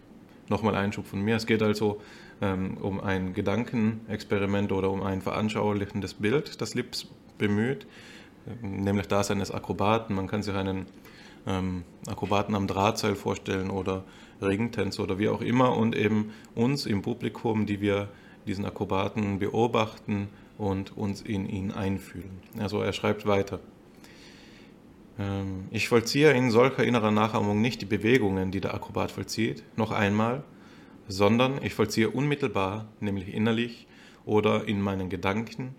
Nochmal 0.49 0.75
Einschub 0.75 1.07
von 1.07 1.20
mir. 1.20 1.37
Es 1.37 1.47
geht 1.47 1.62
also 1.62 2.01
ähm, 2.41 2.79
um 2.81 3.01
ein 3.01 3.35
Gedankenexperiment 3.35 4.72
oder 4.72 4.91
um 4.91 5.03
ein 5.03 5.22
veranschaulichendes 5.22 6.14
Bild, 6.14 6.61
das 6.61 6.75
Lips 6.75 7.09
bemüht, 7.37 7.87
nämlich 8.62 9.09
das 9.09 9.31
eines 9.31 9.51
Akrobaten. 9.51 10.14
Man 10.14 10.29
kann 10.29 10.43
sich 10.43 10.55
einen 10.55 10.87
ähm, 11.47 11.85
Akrobaten 12.07 12.55
am 12.55 12.66
Drahtseil 12.66 13.16
vorstellen 13.16 13.70
oder 13.70 14.05
Ringtänzer 14.41 15.03
oder 15.03 15.18
wie 15.18 15.28
auch 15.28 15.41
immer 15.41 15.76
und 15.76 15.97
eben 15.97 16.32
uns 16.55 16.87
im 16.87 17.03
Publikum, 17.03 17.66
die 17.66 17.80
wir 17.80 18.09
diesen 18.47 18.64
Akrobaten 18.64 19.39
beobachten 19.39 20.28
und 20.59 20.97
uns 20.97 21.22
in 21.22 21.49
ihn 21.49 21.72
einfühlen. 21.72 22.41
Also 22.59 22.80
er 22.80 22.93
schreibt 22.93 23.26
weiter. 23.26 23.61
Ähm, 25.18 25.66
ich 25.70 25.89
vollziehe 25.89 26.32
in 26.32 26.51
solcher 26.51 26.85
innerer 26.85 27.11
Nachahmung 27.11 27.61
nicht 27.61 27.82
die 27.82 27.87
Bewegungen, 27.87 28.51
die 28.51 28.61
der 28.61 28.74
Akrobat 28.74 29.11
vollzieht, 29.11 29.62
noch 29.76 29.91
einmal, 29.91 30.45
sondern 31.09 31.62
ich 31.62 31.74
vollziehe 31.74 32.11
unmittelbar, 32.11 32.89
nämlich 33.01 33.32
innerlich 33.32 33.87
oder 34.24 34.66
in 34.66 34.80
meinen 34.80 35.11
Gedanken, 35.11 35.74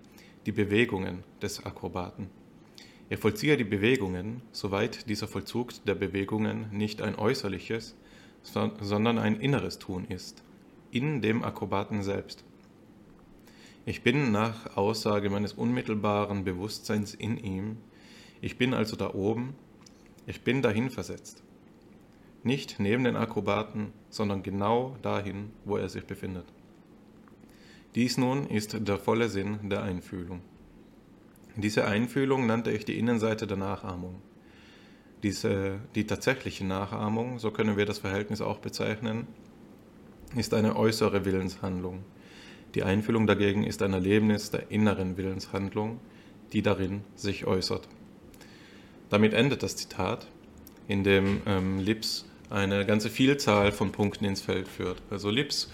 die 0.46 0.52
Bewegungen 0.52 1.24
des 1.42 1.66
Akrobaten. 1.66 2.30
Ich 3.10 3.20
vollziehe 3.20 3.58
die 3.58 3.64
Bewegungen, 3.64 4.42
soweit 4.52 5.10
dieser 5.10 5.28
Vollzug 5.28 5.74
der 5.86 5.96
Bewegungen 5.96 6.68
nicht 6.72 7.02
ein 7.02 7.16
äußerliches, 7.16 7.96
sondern 8.46 9.18
ein 9.18 9.40
inneres 9.40 9.80
Tun 9.80 10.06
ist, 10.06 10.44
in 10.92 11.22
dem 11.22 11.44
Akrobaten 11.44 12.04
selbst. 12.04 12.44
Ich 13.86 14.02
bin 14.02 14.32
nach 14.32 14.78
Aussage 14.78 15.30
meines 15.30 15.54
unmittelbaren 15.54 16.44
Bewusstseins 16.44 17.14
in 17.14 17.38
ihm, 17.38 17.78
ich 18.42 18.58
bin 18.58 18.74
also 18.74 18.96
da 18.96 19.14
oben, 19.14 19.56
ich 20.28 20.44
bin 20.44 20.62
dahin 20.62 20.90
versetzt. 20.90 21.44
Nicht 22.44 22.80
neben 22.80 23.04
den 23.04 23.16
Akrobaten, 23.16 23.92
sondern 24.10 24.44
genau 24.44 24.96
dahin, 25.02 25.52
wo 25.66 25.78
er 25.78 25.90
sich 25.90 26.06
befindet. 26.06 26.46
Dies 27.96 28.18
nun 28.18 28.48
ist 28.48 28.88
der 28.88 28.98
volle 28.98 29.30
Sinn 29.30 29.70
der 29.70 29.82
Einfühlung. 29.82 30.42
Diese 31.56 31.86
Einfühlung 31.86 32.46
nannte 32.46 32.72
ich 32.72 32.86
die 32.86 33.00
Innenseite 33.00 33.48
der 33.48 33.58
Nachahmung. 33.58 34.22
Diese, 35.24 35.80
die 35.96 36.06
tatsächliche 36.06 36.66
Nachahmung, 36.66 37.40
so 37.40 37.52
können 37.52 37.78
wir 37.78 37.86
das 37.86 38.00
Verhältnis 38.00 38.42
auch 38.42 38.60
bezeichnen, 38.60 39.28
ist 40.36 40.54
eine 40.54 40.76
äußere 40.76 41.26
Willenshandlung. 41.26 42.04
Die 42.76 42.84
Einfühlung 42.84 43.26
dagegen 43.26 43.64
ist 43.64 43.82
ein 43.82 43.94
Erlebnis 43.94 44.52
der 44.52 44.70
inneren 44.70 45.18
Willenshandlung, 45.18 46.00
die 46.52 46.62
darin 46.62 47.02
sich 47.16 47.46
äußert. 47.46 47.88
Damit 49.10 49.34
endet 49.34 49.64
das 49.64 49.78
Zitat, 49.78 50.28
in 50.88 51.04
dem 51.04 51.42
ähm, 51.46 51.80
Lips 51.80 52.26
eine 52.50 52.86
ganze 52.86 53.10
Vielzahl 53.10 53.72
von 53.72 53.92
Punkten 53.92 54.26
ins 54.26 54.42
Feld 54.42 54.68
führt. 54.68 55.02
Also 55.10 55.30
Lips 55.30 55.70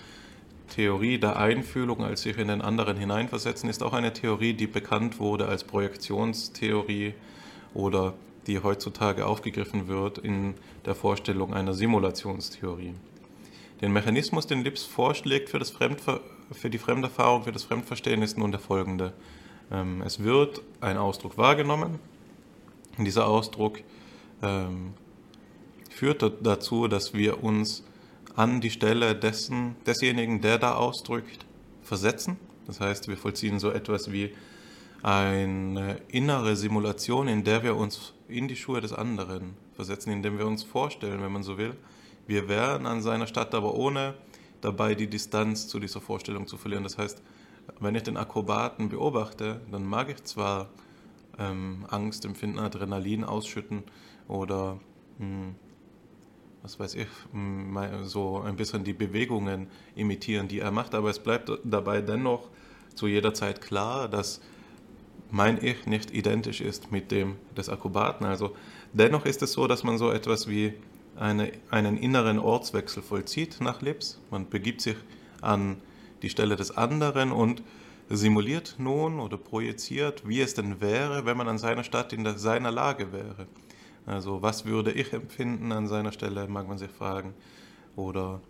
Theorie 0.72 1.18
der 1.18 1.38
Einfühlung 1.38 2.04
als 2.04 2.22
sich 2.22 2.38
in 2.38 2.48
den 2.48 2.62
anderen 2.62 2.98
hineinversetzen 2.98 3.70
ist 3.70 3.84
auch 3.84 3.94
eine 3.94 4.14
Theorie, 4.14 4.54
die 4.54 4.68
bekannt 4.68 5.20
wurde 5.20 5.48
als 5.48 5.66
Projektionstheorie 5.66 7.14
oder 7.74 8.14
die 8.48 8.62
heutzutage 8.62 9.26
aufgegriffen 9.26 9.88
wird 9.88 10.18
in 10.18 10.56
der 10.86 10.96
Vorstellung 10.96 11.54
einer 11.54 11.74
Simulationstheorie. 11.74 12.96
Den 13.82 13.94
Mechanismus, 13.94 14.48
den 14.48 14.64
Lips 14.64 14.84
vorschlägt 14.84 15.50
für 15.50 15.60
das 15.60 15.72
Fremdver 15.72 16.22
für 16.52 16.70
die 16.70 16.78
Fremderfahrung, 16.78 17.44
für 17.44 17.52
das 17.52 17.64
Fremdverstehen 17.64 18.22
ist 18.22 18.38
nun 18.38 18.52
der 18.52 18.60
folgende. 18.60 19.14
Ähm, 19.72 20.02
es 20.02 20.24
wird 20.24 20.62
ein 20.82 20.98
Ausdruck 20.98 21.38
wahrgenommen. 21.38 22.00
Und 22.98 23.06
dieser 23.06 23.28
Ausdruck 23.28 23.80
ähm, 24.42 24.94
führt 25.90 26.24
dazu, 26.42 26.88
dass 26.88 27.14
wir 27.14 27.44
uns 27.44 27.84
an 28.36 28.62
die 28.62 28.70
Stelle 28.70 29.16
dessen, 29.16 29.76
desjenigen, 29.86 30.42
der 30.42 30.58
da 30.58 30.76
ausdrückt, 30.76 31.46
versetzen. 31.84 32.38
Das 32.68 32.80
heißt, 32.80 33.08
wir 33.08 33.18
vollziehen 33.18 33.60
so 33.60 33.72
etwas 33.72 34.12
wie 34.12 34.34
eine 35.04 36.00
innere 36.10 36.56
Simulation, 36.56 37.28
in 37.28 37.44
der 37.44 37.64
wir 37.64 37.76
uns 37.76 38.14
in 38.32 38.48
die 38.48 38.56
Schuhe 38.56 38.82
des 38.82 38.94
anderen 38.94 39.56
versetzen, 39.74 40.12
indem 40.12 40.38
wir 40.38 40.48
uns 40.48 40.64
vorstellen, 40.64 41.22
wenn 41.22 41.32
man 41.32 41.44
so 41.44 41.58
will, 41.58 41.76
wir 42.28 42.48
wären 42.48 42.86
an 42.86 43.02
seiner 43.02 43.28
Stadt, 43.28 43.54
aber 43.54 43.76
ohne 43.76 44.14
dabei 44.62 44.96
die 44.96 45.08
Distanz 45.08 45.68
zu 45.68 45.80
dieser 45.80 46.02
Vorstellung 46.02 46.48
zu 46.48 46.58
verlieren. 46.58 46.84
Das 46.84 46.98
heißt, 46.98 47.22
wenn 47.80 47.96
ich 47.96 48.04
den 48.04 48.18
Akrobaten 48.18 48.90
beobachte, 48.90 49.62
dann 49.72 49.86
mag 49.86 50.10
ich 50.10 50.24
zwar 50.24 50.70
ähm, 51.38 51.86
Angst 51.90 52.26
empfinden, 52.26 52.60
Adrenalin 52.60 53.24
ausschütten 53.24 53.84
oder 54.28 54.80
mh, 55.18 55.26
hm, 55.26 55.56
was 56.62 56.80
weiß 56.80 56.96
ich, 56.96 57.08
hm, 57.32 57.76
so 58.04 58.40
ein 58.40 58.56
bisschen 58.56 58.84
die 58.84 58.94
Bewegungen 58.94 59.68
imitieren, 59.96 60.48
die 60.48 60.60
er 60.60 60.72
macht, 60.72 60.94
aber 60.94 61.10
es 61.10 61.20
bleibt 61.20 61.52
dabei 61.64 62.02
dennoch 62.02 62.50
zu 62.94 63.08
jeder 63.08 63.34
Zeit 63.34 63.62
klar, 63.62 64.08
dass 64.08 64.42
mein 65.32 65.64
Ich 65.64 65.86
nicht 65.86 66.12
identisch 66.12 66.62
ist 66.62 66.92
mit 66.92 67.12
dem 67.12 67.38
des 67.58 67.70
Akrobaten. 67.70 68.26
Also 68.26 68.56
dennoch 68.94 69.26
ist 69.26 69.42
es 69.42 69.54
so, 69.54 69.68
dass 69.68 69.84
man 69.84 69.98
so 69.98 70.12
etwas 70.12 70.48
wie 70.48 70.74
eine, 71.16 71.52
einen 71.70 71.98
inneren 71.98 72.38
Ortswechsel 72.38 73.02
vollzieht 73.02 73.58
nach 73.62 73.82
Lips. 73.82 74.20
Man 74.30 74.50
begibt 74.50 74.82
sich 74.82 74.98
an 75.42 75.78
die 76.22 76.30
Stelle 76.30 76.56
des 76.56 76.76
anderen 76.78 77.32
und 77.32 77.64
simuliert 78.10 78.76
nun 78.78 79.20
oder 79.20 79.38
projiziert, 79.38 80.28
wie 80.28 80.42
es 80.42 80.54
denn 80.54 80.82
wäre, 80.82 81.26
wenn 81.26 81.38
man 81.38 81.48
an 81.48 81.58
seiner 81.58 81.84
Stadt 81.84 82.12
in 82.14 82.24
der, 82.24 82.38
seiner 82.38 82.72
Lage 82.72 83.14
wäre. 83.14 83.48
Also 84.06 84.42
was 84.42 84.66
würde 84.66 84.92
ich 84.92 85.14
empfinden 85.14 85.72
an 85.72 85.88
seiner 85.88 86.12
Stelle, 86.12 86.48
mag 86.48 86.68
man 86.68 86.78
sich 86.78 86.92
fragen. 86.92 87.34
Oder 87.96 88.42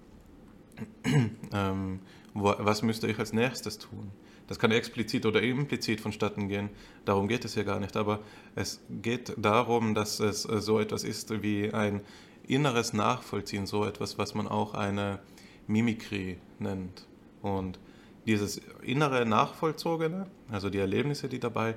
ähm, 1.54 2.00
was 2.34 2.82
müsste 2.82 3.08
ich 3.08 3.20
als 3.20 3.34
nächstes 3.34 3.78
tun? 3.78 4.12
Das 4.52 4.60
kann 4.60 4.72
explizit 4.72 5.26
oder 5.26 5.42
implizit 5.42 6.02
vonstatten 6.02 6.50
gehen. 6.50 6.72
Darum 7.06 7.30
geht 7.30 7.46
es 7.46 7.54
hier 7.54 7.64
gar 7.64 7.80
nicht. 7.80 7.96
Aber 7.96 8.20
es 8.54 8.82
geht 9.02 9.32
darum, 9.38 9.94
dass 9.96 10.20
es 10.20 10.42
so 10.42 10.78
etwas 10.78 11.06
ist 11.06 11.42
wie 11.42 11.72
ein 11.72 12.02
inneres 12.46 12.92
Nachvollziehen, 12.92 13.66
so 13.66 13.86
etwas, 13.86 14.18
was 14.18 14.36
man 14.36 14.50
auch 14.50 14.74
eine 14.74 15.20
Mimikrie 15.68 16.36
nennt. 16.60 17.08
Und 17.42 17.80
dieses 18.28 18.60
innere 18.82 19.26
Nachvollzogene, 19.26 20.28
also 20.50 20.70
die 20.70 20.80
Erlebnisse, 20.80 21.30
die 21.30 21.40
dabei 21.40 21.76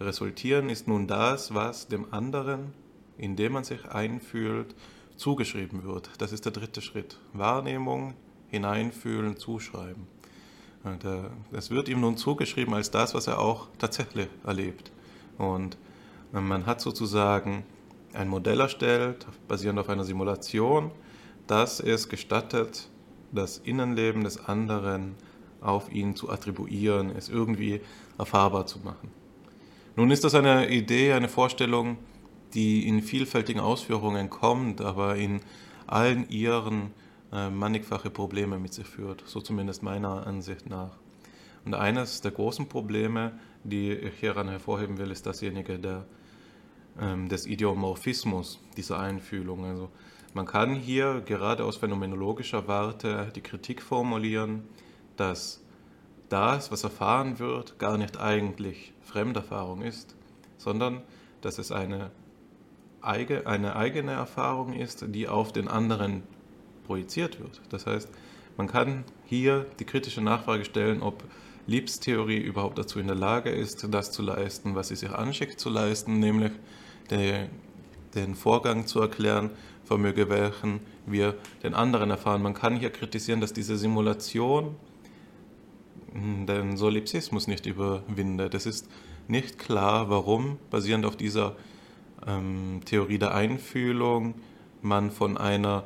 resultieren, 0.00 0.68
ist 0.68 0.88
nun 0.88 1.06
das, 1.06 1.54
was 1.54 1.86
dem 1.86 2.12
anderen, 2.12 2.72
indem 3.18 3.52
man 3.52 3.62
sich 3.62 3.84
einfühlt, 3.84 4.74
zugeschrieben 5.14 5.84
wird. 5.84 6.10
Das 6.18 6.32
ist 6.32 6.44
der 6.44 6.50
dritte 6.50 6.80
Schritt. 6.80 7.20
Wahrnehmung, 7.34 8.14
hineinfühlen, 8.48 9.36
zuschreiben. 9.36 10.08
Es 11.52 11.70
wird 11.70 11.88
ihm 11.88 12.00
nun 12.00 12.16
zugeschrieben 12.16 12.74
als 12.74 12.90
das, 12.90 13.14
was 13.14 13.26
er 13.26 13.40
auch 13.40 13.68
tatsächlich 13.78 14.28
erlebt. 14.44 14.92
Und 15.38 15.76
man 16.32 16.66
hat 16.66 16.80
sozusagen 16.80 17.64
ein 18.12 18.28
Modell 18.28 18.60
erstellt, 18.60 19.26
basierend 19.48 19.78
auf 19.78 19.88
einer 19.88 20.04
Simulation, 20.04 20.90
das 21.46 21.80
es 21.80 22.08
gestattet, 22.08 22.88
das 23.32 23.58
Innenleben 23.58 24.24
des 24.24 24.38
anderen 24.46 25.14
auf 25.60 25.92
ihn 25.92 26.14
zu 26.14 26.30
attribuieren, 26.30 27.10
es 27.10 27.28
irgendwie 27.28 27.80
erfahrbar 28.18 28.66
zu 28.66 28.78
machen. 28.80 29.10
Nun 29.96 30.10
ist 30.10 30.24
das 30.24 30.34
eine 30.34 30.70
Idee, 30.70 31.12
eine 31.12 31.28
Vorstellung, 31.28 31.98
die 32.54 32.86
in 32.86 33.02
vielfältigen 33.02 33.60
Ausführungen 33.60 34.30
kommt, 34.30 34.80
aber 34.80 35.16
in 35.16 35.40
allen 35.86 36.28
ihren 36.28 36.92
äh, 37.36 37.50
mannigfache 37.50 38.08
Probleme 38.08 38.58
mit 38.58 38.72
sich 38.72 38.86
führt, 38.86 39.22
so 39.26 39.42
zumindest 39.42 39.82
meiner 39.82 40.26
Ansicht 40.26 40.70
nach. 40.70 40.96
Und 41.66 41.74
eines 41.74 42.22
der 42.22 42.30
großen 42.30 42.66
Probleme, 42.66 43.38
die 43.62 43.92
ich 43.92 44.14
hieran 44.20 44.48
hervorheben 44.48 44.96
will, 44.96 45.10
ist 45.10 45.26
dasjenige 45.26 45.78
der, 45.78 46.06
ähm, 46.98 47.28
des 47.28 47.46
Idiomorphismus 47.46 48.58
dieser 48.78 49.00
Einfühlung. 49.00 49.66
Also 49.66 49.90
man 50.32 50.46
kann 50.46 50.76
hier 50.76 51.20
gerade 51.26 51.64
aus 51.64 51.76
phänomenologischer 51.76 52.68
Warte 52.68 53.30
die 53.34 53.42
Kritik 53.42 53.82
formulieren, 53.82 54.62
dass 55.16 55.62
das, 56.30 56.70
was 56.70 56.84
erfahren 56.84 57.38
wird, 57.38 57.78
gar 57.78 57.98
nicht 57.98 58.18
eigentlich 58.18 58.94
Fremderfahrung 59.02 59.82
ist, 59.82 60.16
sondern 60.56 61.02
dass 61.42 61.58
es 61.58 61.70
eine, 61.70 62.12
eine 63.02 63.76
eigene 63.76 64.12
Erfahrung 64.12 64.72
ist, 64.72 65.04
die 65.08 65.28
auf 65.28 65.52
den 65.52 65.68
anderen 65.68 66.22
projiziert 66.86 67.40
wird. 67.40 67.60
Das 67.70 67.86
heißt, 67.86 68.08
man 68.56 68.68
kann 68.68 69.04
hier 69.26 69.66
die 69.78 69.84
kritische 69.84 70.20
Nachfrage 70.20 70.64
stellen, 70.64 71.02
ob 71.02 71.24
Liebs 71.66 71.98
Theorie 72.00 72.38
überhaupt 72.38 72.78
dazu 72.78 73.00
in 73.00 73.06
der 73.06 73.16
Lage 73.16 73.50
ist, 73.50 73.86
das 73.90 74.12
zu 74.12 74.22
leisten, 74.22 74.74
was 74.74 74.88
sie 74.88 74.96
sich 74.96 75.10
anschickt 75.10 75.58
zu 75.58 75.68
leisten, 75.68 76.20
nämlich 76.20 76.52
den, 77.10 77.48
den 78.14 78.34
Vorgang 78.34 78.86
zu 78.86 79.00
erklären, 79.00 79.50
vermöge 79.84 80.28
welchen 80.28 80.80
wir 81.06 81.34
den 81.62 81.74
anderen 81.74 82.10
erfahren. 82.10 82.42
Man 82.42 82.54
kann 82.54 82.76
hier 82.76 82.90
kritisieren, 82.90 83.40
dass 83.40 83.52
diese 83.52 83.76
Simulation 83.76 84.76
den 86.14 86.76
Solipsismus 86.76 87.46
nicht 87.46 87.66
überwindet. 87.66 88.54
Es 88.54 88.66
ist 88.66 88.88
nicht 89.28 89.58
klar, 89.58 90.08
warum, 90.08 90.58
basierend 90.70 91.04
auf 91.04 91.16
dieser 91.16 91.56
ähm, 92.26 92.80
Theorie 92.84 93.18
der 93.18 93.34
Einfühlung, 93.34 94.34
man 94.82 95.10
von 95.10 95.36
einer, 95.36 95.84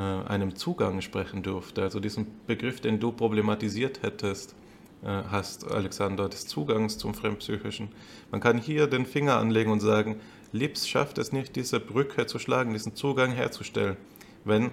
äh, 0.00 0.28
einem 0.28 0.56
Zugang 0.56 1.02
sprechen 1.02 1.42
dürfte. 1.42 1.82
Also 1.82 2.00
diesen 2.00 2.26
Begriff, 2.46 2.80
den 2.80 3.00
du 3.00 3.12
problematisiert 3.12 4.02
hättest, 4.02 4.54
äh, 5.02 5.08
hast, 5.30 5.70
Alexander, 5.70 6.30
des 6.30 6.46
Zugangs 6.46 6.96
zum 6.96 7.12
Fremdpsychischen. 7.12 7.88
Man 8.30 8.40
kann 8.40 8.56
hier 8.56 8.86
den 8.86 9.04
Finger 9.04 9.36
anlegen 9.36 9.70
und 9.70 9.80
sagen, 9.80 10.16
Lips 10.52 10.88
schafft 10.88 11.18
es 11.18 11.32
nicht, 11.32 11.54
diese 11.54 11.80
Brücke 11.80 12.24
zu 12.24 12.38
schlagen, 12.38 12.72
diesen 12.72 12.94
Zugang 12.94 13.32
herzustellen. 13.32 13.98
Wenn 14.44 14.70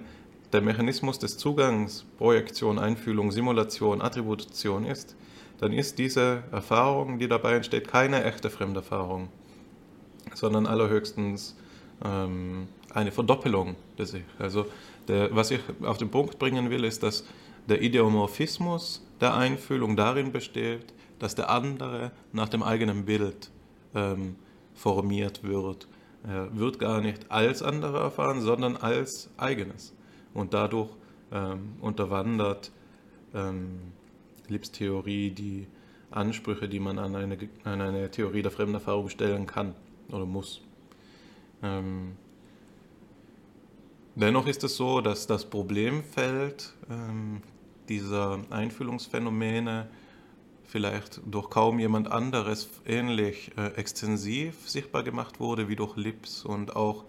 der 0.54 0.62
Mechanismus 0.62 1.18
des 1.18 1.36
Zugangs 1.36 2.06
Projektion, 2.16 2.78
Einfühlung, 2.78 3.30
Simulation, 3.30 4.00
Attribution 4.00 4.86
ist, 4.86 5.14
dann 5.58 5.74
ist 5.74 5.98
diese 5.98 6.44
Erfahrung, 6.52 7.18
die 7.18 7.28
dabei 7.28 7.56
entsteht, 7.56 7.86
keine 7.86 8.24
echte 8.24 8.48
Fremderfahrung, 8.48 9.28
sondern 10.32 10.66
allerhöchstens 10.66 11.54
ähm, 12.02 12.68
eine 12.94 13.12
Verdoppelung 13.12 13.76
des 13.98 14.14
Ich. 14.14 14.24
Also 14.38 14.66
der, 15.08 15.34
was 15.34 15.50
ich 15.50 15.60
auf 15.82 15.98
den 15.98 16.10
Punkt 16.10 16.38
bringen 16.38 16.70
will, 16.70 16.84
ist, 16.84 17.02
dass 17.02 17.24
der 17.68 17.82
Ideomorphismus 17.82 19.04
der 19.20 19.34
Einfühlung 19.34 19.96
darin 19.96 20.32
besteht, 20.32 20.94
dass 21.18 21.34
der 21.34 21.50
andere 21.50 22.12
nach 22.32 22.48
dem 22.48 22.62
eigenen 22.62 23.04
Bild 23.04 23.50
ähm, 23.94 24.36
formiert 24.74 25.42
wird. 25.42 25.88
Er 26.26 26.56
wird 26.56 26.78
gar 26.78 27.00
nicht 27.00 27.30
als 27.30 27.62
anderer 27.62 28.00
erfahren, 28.00 28.40
sondern 28.40 28.76
als 28.76 29.30
eigenes 29.36 29.94
und 30.34 30.54
dadurch 30.54 30.90
ähm, 31.32 31.74
unterwandert 31.80 32.70
ähm, 33.34 33.92
Lips 34.48 34.70
Theorie 34.70 35.30
die 35.30 35.66
Ansprüche, 36.10 36.68
die 36.68 36.80
man 36.80 36.98
an 36.98 37.14
eine, 37.16 37.36
an 37.64 37.80
eine 37.80 38.10
Theorie 38.10 38.42
der 38.42 38.50
Fremderfahrung 38.50 39.08
stellen 39.08 39.46
kann 39.46 39.74
oder 40.10 40.24
muss. 40.24 40.62
Ähm, 41.62 42.16
dennoch 44.18 44.46
ist 44.46 44.64
es 44.64 44.76
so, 44.76 45.00
dass 45.00 45.26
das 45.26 45.44
Problemfeld 45.48 46.74
ähm, 46.90 47.42
dieser 47.88 48.40
Einfühlungsphänomene 48.50 49.88
vielleicht 50.64 51.20
durch 51.24 51.48
kaum 51.48 51.78
jemand 51.78 52.10
anderes 52.10 52.68
ähnlich 52.86 53.52
äh, 53.56 53.68
extensiv 53.76 54.68
sichtbar 54.68 55.02
gemacht 55.02 55.40
wurde 55.40 55.68
wie 55.68 55.76
durch 55.76 55.96
Lips 55.96 56.44
und 56.44 56.76
auch 56.76 57.04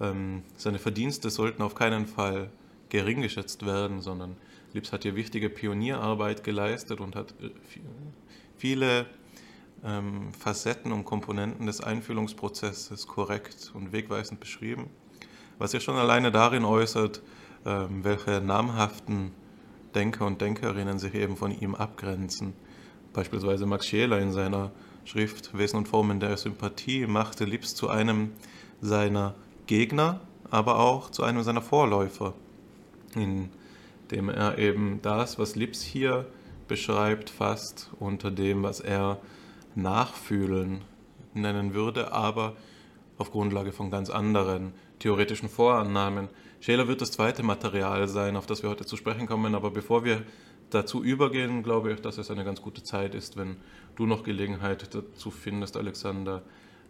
ähm, 0.00 0.42
seine 0.56 0.78
Verdienste 0.78 1.30
sollten 1.30 1.62
auf 1.62 1.74
keinen 1.74 2.06
Fall 2.06 2.50
gering 2.88 3.22
geschätzt 3.22 3.66
werden, 3.66 4.00
sondern 4.00 4.36
Lips 4.72 4.92
hat 4.92 5.02
hier 5.02 5.16
wichtige 5.16 5.50
Pionierarbeit 5.50 6.44
geleistet 6.44 7.00
und 7.00 7.16
hat 7.16 7.34
äh, 7.42 7.50
viele 8.56 9.06
ähm, 9.84 10.32
Facetten 10.34 10.92
und 10.92 11.04
Komponenten 11.04 11.66
des 11.66 11.80
Einfühlungsprozesses 11.80 13.06
korrekt 13.06 13.72
und 13.74 13.92
wegweisend 13.92 14.38
beschrieben, 14.38 14.90
was 15.60 15.70
sich 15.70 15.84
schon 15.84 15.94
alleine 15.94 16.32
darin 16.32 16.64
äußert, 16.64 17.22
ähm, 17.64 18.02
welche 18.02 18.40
namhaften 18.40 19.30
Denker 19.94 20.26
und 20.26 20.40
Denkerinnen 20.40 20.98
sich 20.98 21.14
eben 21.14 21.36
von 21.36 21.52
ihm 21.52 21.76
abgrenzen. 21.76 22.54
Beispielsweise 23.12 23.66
Max 23.66 23.86
Scheler 23.86 24.18
in 24.18 24.32
seiner 24.32 24.72
Schrift 25.04 25.56
Wesen 25.56 25.78
und 25.78 25.88
Formen 25.88 26.18
der 26.18 26.36
Sympathie 26.36 27.06
machte 27.06 27.44
Lips 27.44 27.76
zu 27.76 27.88
einem 27.88 28.32
seiner 28.80 29.34
Gegner, 29.66 30.20
aber 30.50 30.80
auch 30.80 31.10
zu 31.10 31.22
einem 31.22 31.42
seiner 31.44 31.62
Vorläufer 31.62 32.34
indem 33.14 34.28
er 34.28 34.58
eben 34.58 35.00
das, 35.02 35.38
was 35.38 35.56
Lips 35.56 35.82
hier 35.82 36.26
beschreibt, 36.68 37.30
fasst 37.30 37.90
unter 37.98 38.30
dem, 38.30 38.62
was 38.62 38.80
er 38.80 39.18
Nachfühlen 39.74 40.82
nennen 41.34 41.74
würde, 41.74 42.12
aber 42.12 42.54
auf 43.18 43.30
Grundlage 43.30 43.72
von 43.72 43.90
ganz 43.90 44.10
anderen 44.10 44.72
theoretischen 45.00 45.48
Vorannahmen. 45.48 46.28
Scheler 46.60 46.86
wird 46.86 47.00
das 47.00 47.10
zweite 47.10 47.42
Material 47.42 48.06
sein, 48.06 48.36
auf 48.36 48.46
das 48.46 48.62
wir 48.62 48.70
heute 48.70 48.86
zu 48.86 48.96
sprechen 48.96 49.26
kommen, 49.26 49.54
aber 49.54 49.70
bevor 49.70 50.04
wir 50.04 50.22
dazu 50.70 51.02
übergehen, 51.02 51.62
glaube 51.62 51.92
ich, 51.92 52.00
dass 52.00 52.18
es 52.18 52.30
eine 52.30 52.44
ganz 52.44 52.62
gute 52.62 52.82
Zeit 52.82 53.14
ist, 53.14 53.36
wenn 53.36 53.56
du 53.96 54.06
noch 54.06 54.22
Gelegenheit 54.22 54.94
dazu 54.94 55.30
findest, 55.30 55.76
Alexander, 55.76 56.42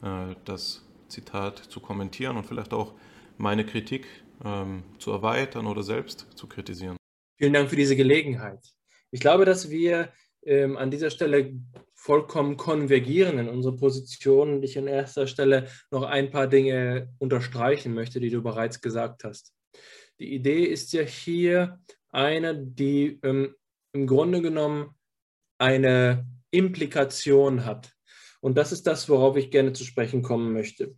äh, 0.02 0.34
das 0.44 0.84
Zitat 1.08 1.58
zu 1.58 1.80
kommentieren 1.80 2.36
und 2.36 2.46
vielleicht 2.46 2.72
auch 2.72 2.92
meine 3.38 3.64
Kritik 3.64 4.06
ähm, 4.44 4.82
zu 4.98 5.10
erweitern 5.12 5.66
oder 5.66 5.82
selbst 5.82 6.26
zu 6.34 6.46
kritisieren. 6.46 6.96
Vielen 7.38 7.52
Dank 7.52 7.70
für 7.70 7.76
diese 7.76 7.96
Gelegenheit. 7.96 8.60
Ich 9.10 9.20
glaube, 9.20 9.44
dass 9.44 9.70
wir 9.70 10.12
ähm, 10.42 10.76
an 10.76 10.90
dieser 10.90 11.10
Stelle 11.10 11.52
vollkommen 12.00 12.56
konvergieren 12.56 13.38
in 13.38 13.48
unsere 13.50 13.76
Position 13.76 14.54
und 14.54 14.62
ich 14.62 14.78
an 14.78 14.86
erster 14.86 15.26
Stelle 15.26 15.68
noch 15.90 16.02
ein 16.02 16.30
paar 16.30 16.46
Dinge 16.46 17.12
unterstreichen 17.18 17.92
möchte, 17.92 18.20
die 18.20 18.30
du 18.30 18.42
bereits 18.42 18.80
gesagt 18.80 19.22
hast. 19.24 19.52
Die 20.18 20.32
Idee 20.32 20.64
ist 20.64 20.94
ja 20.94 21.02
hier 21.02 21.78
eine, 22.08 22.56
die 22.56 23.20
ähm, 23.22 23.54
im 23.92 24.06
Grunde 24.06 24.40
genommen 24.40 24.94
eine 25.58 26.26
Implikation 26.50 27.66
hat. 27.66 27.92
Und 28.40 28.56
das 28.56 28.72
ist 28.72 28.86
das, 28.86 29.10
worauf 29.10 29.36
ich 29.36 29.50
gerne 29.50 29.74
zu 29.74 29.84
sprechen 29.84 30.22
kommen 30.22 30.54
möchte. 30.54 30.94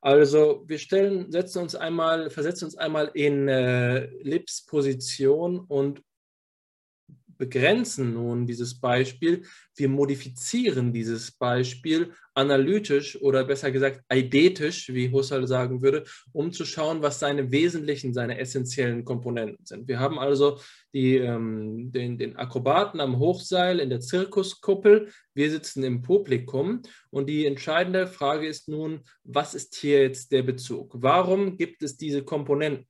Also 0.00 0.62
wir 0.68 0.78
stellen, 0.78 1.32
setzen 1.32 1.62
uns 1.62 1.74
einmal, 1.74 2.30
versetzen 2.30 2.66
uns 2.66 2.76
einmal 2.76 3.10
in 3.14 3.48
äh, 3.48 4.06
Lips 4.22 4.64
Position 4.64 5.58
und 5.58 6.02
begrenzen 7.38 8.14
nun 8.14 8.46
dieses 8.46 8.80
Beispiel, 8.80 9.42
wir 9.74 9.88
modifizieren 9.88 10.92
dieses 10.92 11.32
Beispiel 11.32 12.12
analytisch 12.34 13.20
oder 13.22 13.44
besser 13.44 13.70
gesagt 13.70 14.02
eidetisch, 14.08 14.92
wie 14.92 15.10
Husserl 15.10 15.46
sagen 15.46 15.80
würde, 15.80 16.04
um 16.32 16.52
zu 16.52 16.64
schauen, 16.64 17.02
was 17.02 17.18
seine 17.18 17.50
wesentlichen, 17.50 18.12
seine 18.12 18.38
essentiellen 18.38 19.04
Komponenten 19.04 19.64
sind. 19.64 19.88
Wir 19.88 19.98
haben 19.98 20.18
also 20.18 20.58
die, 20.92 21.16
ähm, 21.16 21.92
den, 21.92 22.18
den 22.18 22.36
Akrobaten 22.36 23.00
am 23.00 23.18
Hochseil 23.18 23.80
in 23.80 23.88
der 23.88 24.00
Zirkuskuppel, 24.00 25.10
wir 25.34 25.50
sitzen 25.50 25.82
im 25.82 26.02
Publikum 26.02 26.82
und 27.10 27.28
die 27.28 27.46
entscheidende 27.46 28.06
Frage 28.06 28.46
ist 28.46 28.68
nun, 28.68 29.00
was 29.24 29.54
ist 29.54 29.74
hier 29.74 30.02
jetzt 30.02 30.32
der 30.32 30.42
Bezug? 30.42 30.92
Warum 30.94 31.56
gibt 31.56 31.82
es 31.82 31.96
diese 31.96 32.22
Komponenten? 32.22 32.86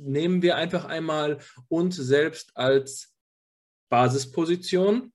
Nehmen 0.00 0.42
wir 0.42 0.56
einfach 0.56 0.84
einmal 0.84 1.38
uns 1.68 1.96
selbst 1.96 2.56
als 2.56 3.17
Basisposition, 3.88 5.12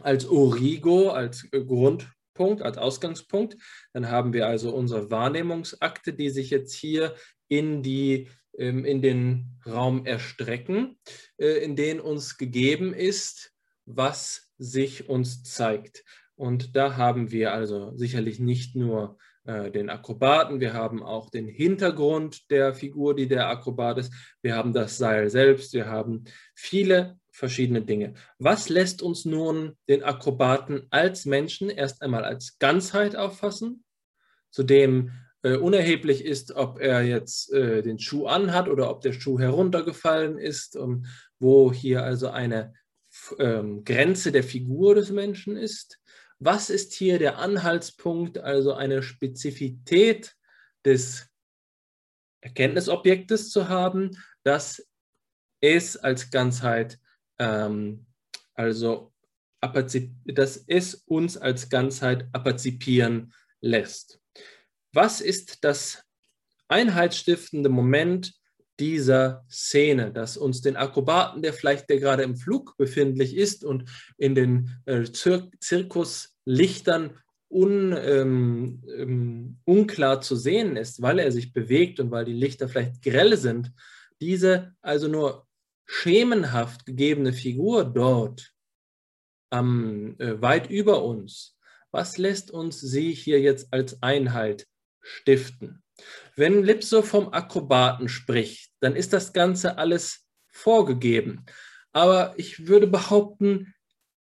als 0.00 0.26
Origo, 0.26 1.10
als 1.10 1.48
Grundpunkt, 1.50 2.62
als 2.62 2.78
Ausgangspunkt. 2.78 3.56
Dann 3.92 4.10
haben 4.10 4.32
wir 4.32 4.46
also 4.46 4.74
unsere 4.74 5.10
Wahrnehmungsakte, 5.10 6.12
die 6.12 6.30
sich 6.30 6.50
jetzt 6.50 6.74
hier 6.74 7.14
in, 7.48 7.82
die, 7.82 8.28
ähm, 8.56 8.84
in 8.84 9.02
den 9.02 9.58
Raum 9.66 10.06
erstrecken, 10.06 10.98
äh, 11.36 11.62
in 11.64 11.76
den 11.76 12.00
uns 12.00 12.38
gegeben 12.38 12.94
ist, 12.94 13.52
was 13.84 14.50
sich 14.58 15.08
uns 15.08 15.42
zeigt. 15.42 16.04
Und 16.34 16.76
da 16.76 16.96
haben 16.96 17.30
wir 17.30 17.52
also 17.52 17.96
sicherlich 17.96 18.40
nicht 18.40 18.74
nur 18.74 19.18
äh, 19.44 19.70
den 19.70 19.90
Akrobaten, 19.90 20.60
wir 20.60 20.72
haben 20.72 21.02
auch 21.02 21.30
den 21.30 21.48
Hintergrund 21.48 22.50
der 22.50 22.74
Figur, 22.74 23.14
die 23.14 23.28
der 23.28 23.48
Akrobat 23.48 23.98
ist, 23.98 24.12
wir 24.40 24.56
haben 24.56 24.72
das 24.72 24.98
Seil 24.98 25.30
selbst, 25.30 25.74
wir 25.74 25.86
haben 25.86 26.24
viele 26.54 27.18
verschiedene 27.32 27.82
Dinge. 27.82 28.14
Was 28.38 28.68
lässt 28.68 29.02
uns 29.02 29.24
nun 29.24 29.76
den 29.88 30.02
Akrobaten 30.04 30.86
als 30.90 31.24
Menschen 31.24 31.70
erst 31.70 32.02
einmal 32.02 32.24
als 32.24 32.58
Ganzheit 32.58 33.16
auffassen, 33.16 33.84
zu 34.50 34.62
dem 34.62 35.12
äh, 35.42 35.56
unerheblich 35.56 36.24
ist, 36.24 36.52
ob 36.52 36.78
er 36.78 37.02
jetzt 37.02 37.52
äh, 37.52 37.82
den 37.82 37.98
Schuh 37.98 38.26
anhat 38.26 38.68
oder 38.68 38.90
ob 38.90 39.00
der 39.00 39.12
Schuh 39.12 39.40
heruntergefallen 39.40 40.38
ist, 40.38 40.76
und 40.76 41.08
wo 41.40 41.72
hier 41.72 42.04
also 42.04 42.28
eine 42.28 42.74
ähm, 43.38 43.82
Grenze 43.84 44.30
der 44.30 44.44
Figur 44.44 44.94
des 44.94 45.10
Menschen 45.10 45.56
ist. 45.56 45.98
Was 46.38 46.70
ist 46.70 46.92
hier 46.92 47.18
der 47.18 47.38
Anhaltspunkt, 47.38 48.38
also 48.38 48.74
eine 48.74 49.02
Spezifität 49.02 50.34
des 50.84 51.28
Erkenntnisobjektes 52.40 53.50
zu 53.50 53.68
haben, 53.68 54.10
das 54.42 54.86
es 55.60 55.96
als 55.96 56.30
Ganzheit, 56.30 56.98
ähm, 57.42 58.06
also 58.54 59.12
dass 60.24 60.64
es 60.66 60.94
uns 61.06 61.36
als 61.36 61.68
Ganzheit 61.68 62.26
aperzipieren 62.32 63.32
lässt. 63.60 64.20
Was 64.92 65.20
ist 65.20 65.62
das 65.62 66.02
einheitsstiftende 66.66 67.68
Moment 67.68 68.34
dieser 68.80 69.44
Szene, 69.48 70.10
das 70.10 70.36
uns 70.36 70.62
den 70.62 70.76
Akrobaten, 70.76 71.42
der 71.42 71.52
vielleicht 71.52 71.88
der 71.90 72.00
gerade 72.00 72.24
im 72.24 72.36
Flug 72.36 72.76
befindlich 72.76 73.36
ist 73.36 73.64
und 73.64 73.88
in 74.18 74.34
den 74.34 74.70
äh, 74.86 75.04
Zir 75.04 75.48
Zirkuslichtern 75.60 77.16
un, 77.48 77.94
ähm, 77.96 78.82
ähm, 78.96 79.58
unklar 79.64 80.22
zu 80.22 80.34
sehen 80.34 80.76
ist, 80.76 81.02
weil 81.02 81.20
er 81.20 81.30
sich 81.30 81.52
bewegt 81.52 82.00
und 82.00 82.10
weil 82.10 82.24
die 82.24 82.32
Lichter 82.32 82.68
vielleicht 82.68 83.02
grell 83.02 83.36
sind, 83.36 83.70
diese 84.20 84.74
also 84.80 85.06
nur 85.06 85.46
schemenhaft 85.86 86.86
gegebene 86.86 87.32
Figur 87.32 87.84
dort 87.84 88.52
ähm, 89.52 90.16
äh, 90.18 90.40
weit 90.40 90.70
über 90.70 91.04
uns, 91.04 91.56
was 91.90 92.18
lässt 92.18 92.50
uns 92.50 92.80
sie 92.80 93.12
hier 93.12 93.40
jetzt 93.40 93.72
als 93.72 94.02
Einheit 94.02 94.66
stiften? 95.00 95.82
Wenn 96.36 96.64
Lipso 96.64 97.02
vom 97.02 97.32
Akrobaten 97.32 98.08
spricht, 98.08 98.72
dann 98.80 98.96
ist 98.96 99.12
das 99.12 99.32
Ganze 99.32 99.76
alles 99.78 100.26
vorgegeben. 100.48 101.44
Aber 101.92 102.34
ich 102.38 102.66
würde 102.66 102.86
behaupten, 102.86 103.74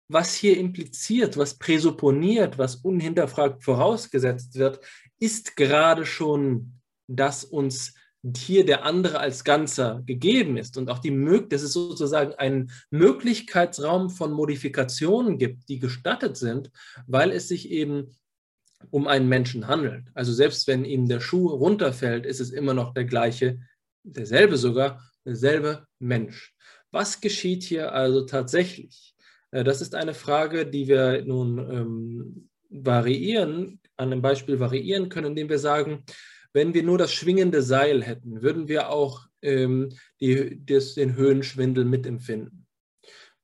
was 0.08 0.34
hier 0.34 0.58
impliziert, 0.58 1.36
was 1.36 1.58
präsupponiert, 1.58 2.58
was 2.58 2.78
unhinterfragt 2.78 3.64
vorausgesetzt 3.64 4.56
wird, 4.56 4.80
ist 5.20 5.58
gerade 5.58 6.06
schon, 6.06 6.80
dass 7.08 7.44
uns 7.44 7.94
hier 8.36 8.66
der 8.66 8.84
andere 8.84 9.20
als 9.20 9.44
Ganzer 9.44 10.02
gegeben 10.06 10.58
ist 10.58 10.78
und 10.78 10.90
auch 10.90 11.00
die 11.00 11.12
Möglichkeit, 11.12 11.54
dass 11.54 11.62
es 11.62 11.74
sozusagen 11.74 12.34
einen 12.36 12.72
Möglichkeitsraum 12.90 14.10
von 14.10 14.32
Modifikationen 14.34 15.38
gibt, 15.38 15.70
die 15.70 15.80
gestattet 15.80 16.36
sind, 16.36 16.72
weil 17.06 17.32
es 17.32 17.48
sich 17.48 17.70
eben 17.70 18.16
um 18.90 19.08
einen 19.08 19.30
Menschen 19.30 19.68
handelt. 19.68 20.08
Also 20.14 20.34
selbst 20.34 20.68
wenn 20.68 20.86
ihm 20.86 21.08
der 21.08 21.20
Schuh 21.20 21.48
runterfällt, 21.48 22.26
ist 22.26 22.40
es 22.40 22.52
immer 22.52 22.74
noch 22.74 22.94
der 22.94 23.06
gleiche, 23.06 23.60
derselbe 24.04 24.58
sogar, 24.58 25.02
derselbe 25.26 25.88
Mensch. 26.00 26.56
Was 26.92 27.22
geschieht 27.22 27.64
hier 27.64 27.94
also 27.94 28.26
tatsächlich? 28.26 29.16
Äh, 29.52 29.64
das 29.64 29.82
ist 29.82 29.96
eine 29.96 30.14
Frage, 30.14 30.66
die 30.66 30.88
wir 30.88 31.24
nun 31.26 31.60
ähm, 31.60 32.50
variieren, 32.70 33.80
an 33.96 34.12
einem 34.12 34.22
Beispiel 34.22 34.60
variieren 34.60 35.10
können, 35.10 35.28
indem 35.28 35.50
wir 35.50 35.60
sagen, 35.60 36.04
wenn 36.58 36.74
wir 36.74 36.82
nur 36.82 36.98
das 36.98 37.14
schwingende 37.14 37.62
Seil 37.62 38.04
hätten, 38.04 38.42
würden 38.42 38.68
wir 38.68 38.90
auch 38.90 39.28
ähm, 39.44 39.90
die, 40.20 40.60
das, 40.66 40.96
den 40.96 41.16
Höhenschwindel 41.16 41.86
mitempfinden. 41.86 42.66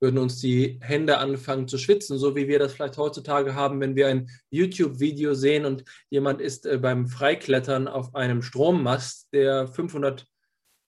Würden 0.00 0.18
uns 0.18 0.40
die 0.40 0.80
Hände 0.82 1.18
anfangen 1.18 1.68
zu 1.68 1.78
schwitzen, 1.78 2.18
so 2.18 2.34
wie 2.34 2.48
wir 2.48 2.58
das 2.58 2.72
vielleicht 2.72 2.96
heutzutage 2.96 3.54
haben, 3.54 3.80
wenn 3.80 3.94
wir 3.94 4.08
ein 4.08 4.28
YouTube-Video 4.50 5.34
sehen 5.34 5.64
und 5.64 5.84
jemand 6.10 6.40
ist 6.40 6.66
äh, 6.66 6.76
beim 6.76 7.06
Freiklettern 7.06 7.86
auf 7.86 8.16
einem 8.16 8.42
Strommast, 8.42 9.32
der 9.32 9.68
500 9.68 10.26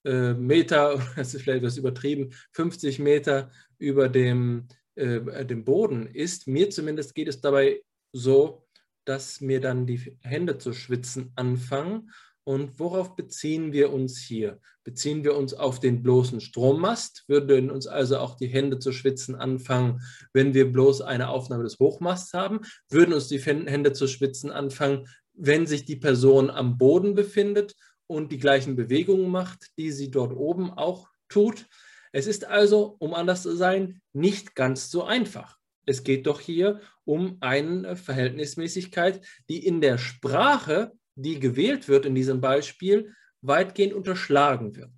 äh, 0.03 0.33
Meter, 0.33 1.01
das 1.15 1.33
ist 1.33 1.43
vielleicht 1.43 1.59
etwas 1.59 1.77
übertrieben, 1.77 2.33
50 2.51 2.99
Meter 2.99 3.51
über 3.77 4.09
dem, 4.09 4.67
äh, 4.95 5.45
dem 5.45 5.63
Boden 5.63 6.07
ist. 6.07 6.45
Mir 6.45 6.69
zumindest 6.71 7.15
geht 7.15 7.29
es 7.29 7.39
dabei 7.39 7.81
so, 8.11 8.66
dass 9.07 9.39
mir 9.39 9.61
dann 9.61 9.85
die 9.85 10.17
Hände 10.21 10.57
zu 10.57 10.73
schwitzen 10.73 11.31
anfangen. 11.35 12.11
Und 12.43 12.79
worauf 12.79 13.15
beziehen 13.15 13.71
wir 13.71 13.91
uns 13.91 14.19
hier? 14.19 14.59
Beziehen 14.83 15.23
wir 15.23 15.35
uns 15.35 15.53
auf 15.53 15.79
den 15.79 16.03
bloßen 16.03 16.41
Strommast? 16.41 17.23
Würden 17.27 17.71
uns 17.71 17.87
also 17.87 18.17
auch 18.17 18.35
die 18.35 18.47
Hände 18.47 18.79
zu 18.79 18.91
schwitzen 18.91 19.35
anfangen, 19.35 20.01
wenn 20.33 20.53
wir 20.53 20.71
bloß 20.71 21.01
eine 21.01 21.29
Aufnahme 21.29 21.63
des 21.63 21.79
Hochmasts 21.79 22.33
haben? 22.33 22.61
Würden 22.89 23.13
uns 23.13 23.29
die 23.29 23.39
Hände 23.39 23.93
zu 23.93 24.07
schwitzen 24.07 24.51
anfangen, 24.51 25.07
wenn 25.33 25.67
sich 25.67 25.85
die 25.85 25.97
Person 25.97 26.49
am 26.49 26.77
Boden 26.77 27.15
befindet 27.15 27.75
und 28.07 28.31
die 28.31 28.39
gleichen 28.39 28.75
Bewegungen 28.75 29.29
macht, 29.29 29.71
die 29.77 29.91
sie 29.91 30.11
dort 30.11 30.33
oben 30.33 30.71
auch 30.71 31.09
tut? 31.29 31.65
Es 32.11 32.27
ist 32.27 32.45
also, 32.45 32.95
um 32.99 33.13
anders 33.13 33.43
zu 33.43 33.55
sein, 33.55 34.01
nicht 34.11 34.55
ganz 34.55 34.89
so 34.89 35.03
einfach. 35.03 35.57
Es 35.87 36.03
geht 36.03 36.27
doch 36.27 36.41
hier 36.41 36.81
um 37.05 37.37
eine 37.39 37.95
Verhältnismäßigkeit, 37.95 39.25
die 39.49 39.65
in 39.65 39.79
der 39.79 39.97
Sprache, 39.97 40.91
die 41.15 41.39
gewählt 41.39 41.87
wird 41.87 42.05
in 42.05 42.13
diesem 42.13 42.41
Beispiel, 42.41 43.13
weitgehend 43.41 43.93
unterschlagen 43.93 44.75
wird. 44.75 44.91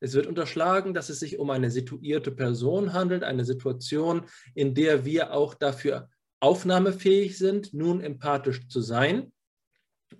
Es 0.00 0.14
wird 0.14 0.26
unterschlagen, 0.26 0.94
dass 0.94 1.10
es 1.10 1.20
sich 1.20 1.38
um 1.38 1.48
eine 1.50 1.70
situierte 1.70 2.32
Person 2.32 2.92
handelt, 2.92 3.22
eine 3.22 3.44
Situation, 3.44 4.26
in 4.54 4.74
der 4.74 5.04
wir 5.04 5.32
auch 5.32 5.54
dafür 5.54 6.10
aufnahmefähig 6.40 7.38
sind, 7.38 7.72
nun 7.72 8.00
empathisch 8.00 8.68
zu 8.68 8.80
sein. 8.80 9.32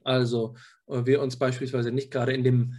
Also 0.04 0.54
äh, 0.86 1.04
wir 1.04 1.20
uns 1.20 1.36
beispielsweise 1.36 1.90
nicht 1.90 2.12
gerade 2.12 2.32
in 2.32 2.44
dem 2.44 2.74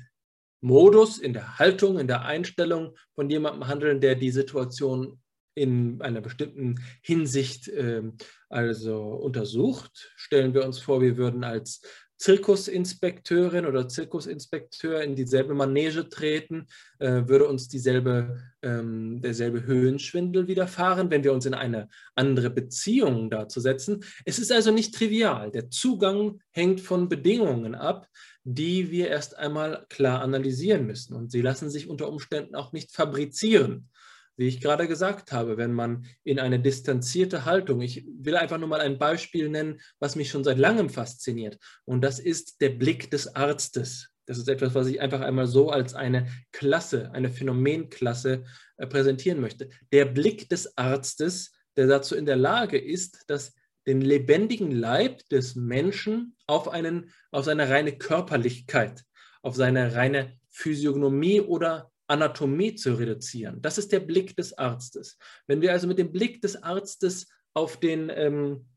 Modus, 0.62 1.20
in 1.20 1.34
der 1.34 1.60
Haltung, 1.60 2.00
in 2.00 2.08
der 2.08 2.24
Einstellung 2.24 2.96
von 3.16 3.30
jemandem 3.30 3.68
handeln, 3.68 4.02
der 4.02 4.16
die 4.16 4.32
Situation 4.32 5.20
in 5.58 6.02
einer 6.02 6.22
bestimmten 6.22 6.76
Hinsicht 7.02 7.68
äh, 7.68 8.04
also 8.50 9.02
untersucht. 9.02 10.12
Stellen 10.16 10.54
wir 10.54 10.66
uns 10.66 10.80
vor, 10.80 11.02
wir 11.02 11.18
würden 11.18 11.44
als 11.44 11.82
Zirkusinspekteurin 12.18 13.66
oder 13.66 13.88
Zirkusinspekteur 13.88 15.04
in 15.04 15.16
dieselbe 15.16 15.54
Manege 15.54 16.10
treten, 16.10 16.68
äh, 17.00 17.28
würde 17.28 17.48
uns 17.48 17.68
dieselbe, 17.68 18.42
ähm, 18.64 19.22
derselbe 19.22 19.66
Höhenschwindel 19.66 20.48
widerfahren, 20.48 21.12
wenn 21.12 21.24
wir 21.24 21.34
uns 21.34 21.46
in 21.46 21.54
eine 21.54 21.90
andere 22.16 22.50
Beziehung 22.50 23.30
dazu 23.30 23.60
setzen. 23.60 24.04
Es 24.26 24.40
ist 24.40 24.52
also 24.52 24.72
nicht 24.72 24.96
trivial. 24.96 25.52
Der 25.52 25.70
Zugang 25.70 26.40
hängt 26.52 26.82
von 26.82 27.08
Bedingungen 27.08 27.76
ab, 27.76 28.08
die 28.44 28.90
wir 28.90 29.10
erst 29.10 29.38
einmal 29.38 29.86
klar 29.90 30.22
analysieren 30.22 30.88
müssen. 30.88 31.14
Und 31.14 31.32
sie 31.32 31.42
lassen 31.42 31.70
sich 31.70 31.88
unter 31.88 32.10
Umständen 32.10 32.56
auch 32.56 32.72
nicht 32.74 32.92
fabrizieren 32.92 33.90
wie 34.38 34.48
ich 34.48 34.62
gerade 34.62 34.88
gesagt 34.88 35.32
habe, 35.32 35.58
wenn 35.58 35.74
man 35.74 36.06
in 36.24 36.40
eine 36.40 36.60
distanzierte 36.60 37.46
Haltung, 37.46 37.82
ich 37.82 38.06
will 38.08 38.38
einfach 38.38 38.60
nur 38.60 38.70
mal 38.70 38.80
ein 38.80 39.00
Beispiel 39.00 39.50
nennen, 39.50 39.82
was 40.00 40.16
mich 40.16 40.30
schon 40.30 40.44
seit 40.44 40.60
langem 40.60 40.90
fasziniert, 40.90 41.58
und 41.86 42.02
das 42.02 42.20
ist 42.20 42.62
der 42.62 42.70
Blick 42.70 43.12
des 43.12 43.36
Arztes. 43.36 44.12
Das 44.28 44.38
ist 44.38 44.50
etwas, 44.50 44.76
was 44.76 44.88
ich 44.88 45.02
einfach 45.02 45.22
einmal 45.22 45.48
so 45.48 45.70
als 45.70 45.94
eine 45.94 46.28
Klasse, 46.52 47.12
eine 47.14 47.30
Phänomenklasse 47.30 48.44
äh, 48.76 48.86
präsentieren 48.86 49.40
möchte. 49.40 49.70
Der 49.94 50.06
Blick 50.06 50.50
des 50.50 50.78
Arztes, 50.78 51.54
der 51.78 51.88
dazu 51.88 52.14
in 52.16 52.26
der 52.26 52.36
Lage 52.36 52.78
ist, 52.78 53.24
dass 53.28 53.54
den 53.88 54.02
lebendigen 54.02 54.70
Leib 54.72 55.28
des 55.30 55.56
Menschen 55.56 56.36
auf, 56.46 56.68
einen, 56.68 57.12
auf 57.32 57.46
seine 57.46 57.70
reine 57.70 57.98
Körperlichkeit, 57.98 59.04
auf 59.42 59.56
seine 59.56 59.96
reine 59.96 60.38
Physiognomie 60.50 61.40
oder 61.40 61.90
Anatomie 62.08 62.76
zu 62.76 62.94
reduzieren. 62.94 63.62
Das 63.62 63.78
ist 63.78 63.92
der 63.92 64.00
Blick 64.00 64.36
des 64.36 64.58
Arztes. 64.58 65.18
Wenn 65.46 65.62
wir 65.62 65.72
also 65.72 65.88
mit 65.88 66.00
dem 66.00 66.12
Blick 66.12 66.42
des 66.42 66.62
Arztes 66.64 67.28
auf 67.54 67.80
den, 67.80 68.10
ähm, 68.14 68.68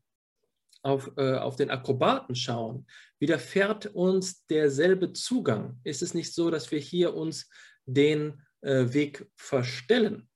auf, 0.83 1.11
äh, 1.17 1.35
auf 1.35 1.55
den 1.55 1.69
Akrobaten 1.69 2.35
schauen, 2.35 2.85
widerfährt 3.19 3.87
uns 3.87 4.45
derselbe 4.47 5.13
Zugang. 5.13 5.79
Ist 5.83 6.01
es 6.01 6.13
nicht 6.13 6.33
so, 6.33 6.49
dass 6.49 6.71
wir 6.71 6.79
hier 6.79 7.13
uns 7.13 7.49
den 7.85 8.41
äh, 8.61 8.93
Weg 8.93 9.27
verstellen? 9.35 10.27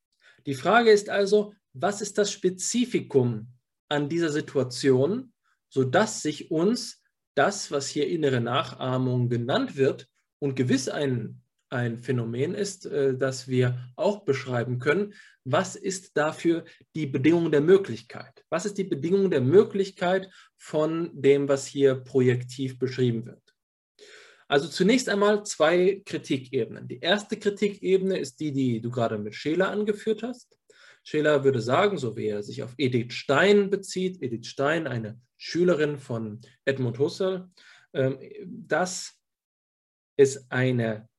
Die 0.45 0.53
Frage 0.53 0.91
ist 0.91 1.09
also, 1.09 1.53
was 1.73 2.01
ist 2.01 2.17
das 2.17 2.31
Spezifikum 2.31 3.47
an 3.89 4.07
dieser 4.07 4.29
Situation, 4.29 5.33
sodass 5.69 6.21
sich 6.21 6.51
uns 6.51 7.03
das, 7.35 7.71
was 7.71 7.87
hier 7.89 8.07
innere 8.07 8.39
Nachahmung 8.39 9.27
genannt 9.29 9.75
wird 9.75 10.07
und 10.39 10.55
gewiss 10.55 10.87
ein 10.87 11.41
ein 11.75 11.97
Phänomen 11.97 12.55
ist, 12.55 12.85
äh, 12.85 13.15
das 13.15 13.47
wir 13.47 13.77
auch 13.95 14.23
beschreiben 14.23 14.79
können. 14.79 15.13
Was 15.43 15.75
ist 15.75 16.17
dafür 16.17 16.65
die 16.95 17.05
Bedingung 17.05 17.51
der 17.51 17.61
Möglichkeit? 17.61 18.43
Was 18.49 18.65
ist 18.65 18.77
die 18.77 18.85
Bedingung 18.85 19.29
der 19.29 19.41
Möglichkeit 19.41 20.29
von 20.57 21.11
dem, 21.13 21.47
was 21.47 21.67
hier 21.67 21.95
projektiv 21.95 22.79
beschrieben 22.79 23.25
wird? 23.25 23.41
Also 24.47 24.67
zunächst 24.67 25.09
einmal 25.09 25.43
zwei 25.43 26.01
Kritikebenen. 26.05 26.87
Die 26.87 26.99
erste 26.99 27.37
Kritikebene 27.37 28.17
ist 28.17 28.39
die, 28.39 28.51
die 28.51 28.79
du 28.79 28.89
gerade 28.91 29.17
mit 29.17 29.35
Scheler 29.35 29.69
angeführt 29.69 30.23
hast. 30.23 30.57
Scheler 31.03 31.43
würde 31.43 31.61
sagen, 31.61 31.97
so 31.97 32.15
wie 32.15 32.27
er 32.27 32.41
sich 32.41 32.63
auf 32.63 32.73
Edith 32.77 33.13
Stein 33.13 33.69
bezieht, 33.69 34.21
Edith 34.21 34.47
Stein, 34.47 34.87
eine 34.87 35.19
Schülerin 35.37 35.97
von 35.97 36.41
Edmund 36.63 36.97
Husserl, 36.99 37.49
ähm, 37.93 38.19
dass 38.45 39.19
es 40.17 40.49
eine 40.49 41.09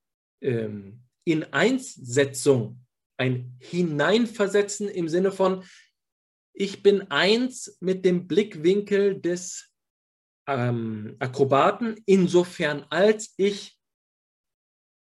ähm, 0.41 1.05
In-Eins-Setzung, 1.25 2.85
ein 3.19 3.57
Hineinversetzen 3.61 4.89
im 4.89 5.09
Sinne 5.09 5.33
von, 5.33 5.65
ich 6.53 6.83
bin 6.83 7.11
eins 7.11 7.77
mit 7.81 8.05
dem 8.05 8.27
Blickwinkel 8.27 9.21
des 9.21 9.71
ähm, 10.49 11.17
Akrobaten, 11.19 12.01
insofern 12.07 12.85
als 12.91 13.35
ich 13.37 13.79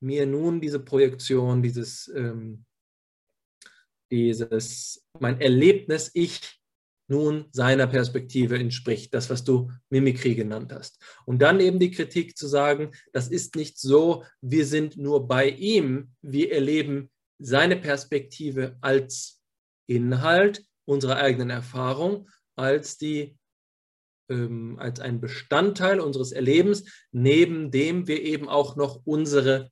mir 0.02 0.26
nun 0.26 0.62
diese 0.62 0.80
Projektion, 0.80 1.62
dieses, 1.62 2.08
ähm, 2.10 2.66
dieses, 4.12 5.06
mein 5.20 5.42
Erlebnis, 5.42 6.12
ich 6.14 6.63
nun 7.08 7.46
seiner 7.52 7.88
Perspektive 7.88 8.58
entspricht, 8.58 9.14
das, 9.14 9.30
was 9.30 9.44
du 9.44 9.72
Mimikry 9.90 10.36
genannt 10.36 10.72
hast. 10.74 11.02
Und 11.26 11.42
dann 11.42 11.60
eben 11.60 11.80
die 11.80 11.92
Kritik 11.92 12.38
zu 12.38 12.48
sagen, 12.48 12.92
das 13.12 13.28
ist 13.28 13.56
nicht 13.56 13.78
so, 13.78 14.24
wir 14.42 14.66
sind 14.66 14.98
nur 14.98 15.28
bei 15.28 15.50
ihm, 15.50 16.12
wir 16.22 16.52
erleben 16.52 17.12
seine 17.40 17.76
Perspektive 17.76 18.78
als 18.82 19.42
Inhalt 19.88 20.66
unserer 20.86 21.18
eigenen 21.18 21.50
Erfahrung, 21.50 22.30
als 22.56 22.98
die 22.98 23.38
ähm, 24.30 24.78
als 24.80 25.00
ein 25.00 25.20
Bestandteil 25.20 26.00
unseres 26.00 26.32
Erlebens, 26.32 26.86
neben 27.12 27.72
dem 27.72 28.08
wir 28.08 28.22
eben 28.22 28.48
auch 28.48 28.76
noch 28.76 29.02
unsere 29.06 29.70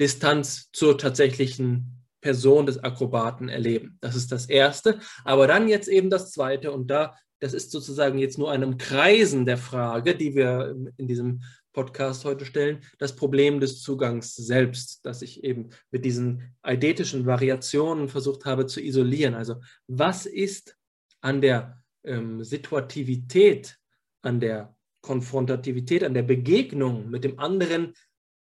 Distanz 0.00 0.70
zur 0.72 0.98
tatsächlichen 0.98 2.01
Person 2.22 2.64
des 2.64 2.82
Akrobaten 2.82 3.50
erleben. 3.50 3.98
Das 4.00 4.16
ist 4.16 4.32
das 4.32 4.46
Erste. 4.46 4.98
Aber 5.24 5.46
dann 5.46 5.68
jetzt 5.68 5.88
eben 5.88 6.08
das 6.08 6.30
Zweite 6.30 6.72
und 6.72 6.86
da, 6.90 7.14
das 7.40 7.52
ist 7.52 7.70
sozusagen 7.70 8.18
jetzt 8.18 8.38
nur 8.38 8.50
einem 8.50 8.78
Kreisen 8.78 9.44
der 9.44 9.58
Frage, 9.58 10.14
die 10.14 10.34
wir 10.34 10.74
in 10.96 11.06
diesem 11.06 11.42
Podcast 11.72 12.24
heute 12.24 12.44
stellen, 12.44 12.82
das 12.98 13.16
Problem 13.16 13.58
des 13.58 13.80
Zugangs 13.82 14.34
selbst, 14.36 15.04
das 15.04 15.22
ich 15.22 15.42
eben 15.42 15.70
mit 15.90 16.04
diesen 16.04 16.54
eidetischen 16.62 17.26
Variationen 17.26 18.08
versucht 18.08 18.44
habe 18.44 18.66
zu 18.66 18.80
isolieren. 18.80 19.34
Also 19.34 19.56
was 19.86 20.26
ist 20.26 20.76
an 21.20 21.40
der 21.40 21.82
ähm, 22.04 22.44
Situativität, 22.44 23.78
an 24.22 24.38
der 24.38 24.76
Konfrontativität, 25.00 26.04
an 26.04 26.14
der 26.14 26.22
Begegnung 26.22 27.10
mit 27.10 27.24
dem 27.24 27.38
anderen 27.38 27.94